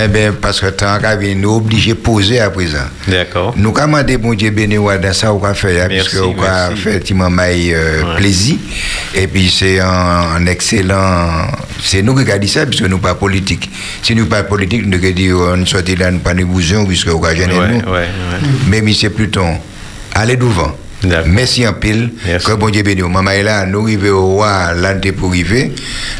Eh 0.03 0.07
bien, 0.07 0.33
parce 0.33 0.59
que 0.59 0.67
tant 0.67 0.99
qu'à 0.99 1.15
venir, 1.15 1.35
nous 1.37 1.55
obligés 1.55 1.91
de 1.91 1.97
poser 1.97 2.39
à 2.39 2.49
présent. 2.49 2.77
D'accord. 3.07 3.53
Nous 3.57 3.71
commandons 3.71 4.15
bon 4.19 4.33
Dieu 4.33 4.49
béni 4.51 4.75
dans 4.75 5.13
ça, 5.13 5.33
on 5.33 5.37
va 5.37 5.53
faire, 5.53 5.87
Merci, 5.89 6.09
puisque 6.09 6.23
on 6.23 6.33
va 6.33 6.69
faire 6.75 6.99
euh, 7.75 8.15
plaisir. 8.17 8.57
Et 9.13 9.27
puis 9.27 9.49
c'est 9.49 9.79
un, 9.79 9.87
un 10.37 10.45
excellent. 10.47 11.47
C'est 11.81 12.01
nous 12.01 12.15
qui 12.15 12.29
avons 12.29 12.39
dit 12.39 12.47
ça, 12.47 12.65
puisque 12.65 12.83
nous 12.83 12.97
pas 12.99 13.15
politique. 13.15 13.69
Si 14.01 14.15
nous 14.15 14.25
pas 14.25 14.43
politique, 14.43 14.85
nous 14.85 14.97
avons 14.97 15.11
dit 15.11 15.31
on 15.33 15.65
sortit 15.65 15.95
là, 15.95 16.11
nous 16.11 16.19
pas 16.19 16.33
de 16.33 16.43
bousion, 16.43 16.85
puisque 16.85 17.13
on 17.13 17.19
va 17.19 17.35
gêner 17.35 17.53
nous. 17.55 17.81
Mais 18.67 18.81
monsieur 18.81 19.09
Pluton, 19.09 19.57
allez 20.13 20.37
devant. 20.37 20.75
Merci 21.27 21.67
en 21.67 21.73
pile. 21.73 22.11
Que 22.45 22.53
bon 22.53 22.69
Dieu 22.69 22.83
bénisse. 22.83 23.05
Maman 23.05 23.31
est 23.31 23.43
là, 23.43 23.65
nous 23.65 23.81
arrivons 23.83 24.09
au 24.09 24.25
roi, 24.35 24.73
l'année 24.73 25.11
pour 25.11 25.29
arriver. 25.29 25.71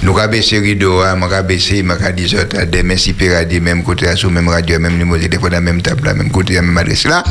Nous 0.03 0.18
avons 0.18 0.32
baissé 0.32 0.60
rideau, 0.60 1.02
nous 1.16 1.26
avons 1.26 1.48
baissé, 1.48 1.84
nous 1.84 1.91
avons 1.91 2.16
dit 2.16 2.30
ça, 2.30 2.66
demain 2.66 2.98
si 2.98 3.14
Péradi, 3.14 3.60
même 3.60 3.84
côté, 3.84 4.16
sur 4.16 4.32
même 4.32 4.48
radio, 4.48 4.80
même 4.80 4.98
numéro 4.98 5.18
de 5.18 5.24
téléphone, 5.24 5.52
la 5.52 5.62
même 5.62 5.82
table, 5.82 6.14
même 6.16 6.32
côté, 6.32 6.53
la 6.56 6.62
même 6.62 6.78
adresse 6.78 7.06
là. 7.06 7.24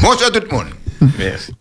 Bonsoir 0.00 0.30
tout 0.30 0.40
le 0.40 0.56
monde. 0.56 0.66
Merci. 1.18 1.52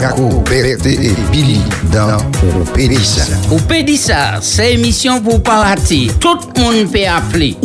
Jaco, 0.00 0.42
Berthe 0.48 0.86
et 0.86 1.14
Billy 1.30 1.60
dans 1.92 2.16
Pédissa. 2.74 3.24
Ou 3.50 3.56
peut 3.56 3.82
dire 3.82 3.98
ça, 3.98 4.38
c'est 4.40 4.74
émission 4.74 5.20
pour 5.20 5.42
pas 5.42 5.62
rater. 5.62 6.08
Tout 6.20 6.38
le 6.56 6.62
monde 6.62 6.90
peut 6.90 7.00
appeler. 7.06 7.56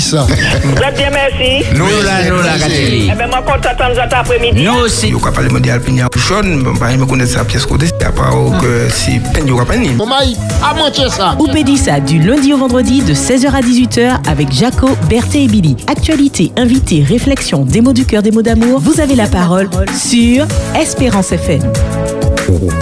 Ça. 0.00 0.26
Vous 0.26 0.72
êtes 0.72 0.96
bien, 0.96 1.10
merci. 1.10 1.64
Nous, 1.74 1.86
là, 2.04 2.28
nous, 2.28 2.42
là, 2.42 2.58
Gatili. 2.58 3.10
Eh 3.12 3.16
bien, 3.16 3.26
moi, 3.28 3.42
content 3.42 3.90
de 3.90 3.94
cet 3.94 4.12
après-midi. 4.12 4.62
Nous 4.62 4.84
aussi. 4.84 5.08
Yo 5.10 5.20
ka 5.20 5.30
pale 5.30 5.48
mwen 5.52 5.62
di 5.62 5.70
alpinia 5.70 6.08
jaune, 6.28 6.64
pa 6.78 6.90
me 6.96 7.06
connaît 7.06 7.26
sa 7.26 7.44
pièce 7.44 7.66
côté, 7.66 7.86
c'est 7.86 7.98
pas 7.98 8.30
que 8.60 8.88
si 8.92 9.18
peine 9.32 9.46
yo 9.46 9.56
ka 9.56 9.64
peine. 9.64 10.00
Omaï, 10.00 10.36
à 10.62 10.74
manger 10.74 11.08
ça. 11.10 11.36
Oupédissa 11.38 12.00
du 12.00 12.18
lundi 12.18 12.52
au 12.52 12.58
vendredi 12.58 13.02
de 13.02 13.14
16h 13.14 13.48
à 13.52 13.60
18h 13.60 14.28
avec 14.28 14.52
Jaco, 14.52 14.88
Berthé 15.08 15.44
et 15.44 15.48
Billy. 15.48 15.76
Actualité, 15.86 16.52
invité, 16.56 17.04
réflexion, 17.06 17.64
démo 17.64 17.92
du 17.92 18.04
cœur, 18.04 18.22
démo 18.22 18.42
d'amour. 18.42 18.80
Vous 18.80 19.00
avez 19.00 19.14
la 19.14 19.26
parole 19.26 19.68
sur 19.96 20.46
Espérance 20.74 21.32
FM. 21.32 21.62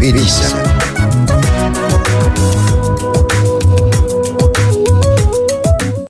Elisa. 0.03 1.34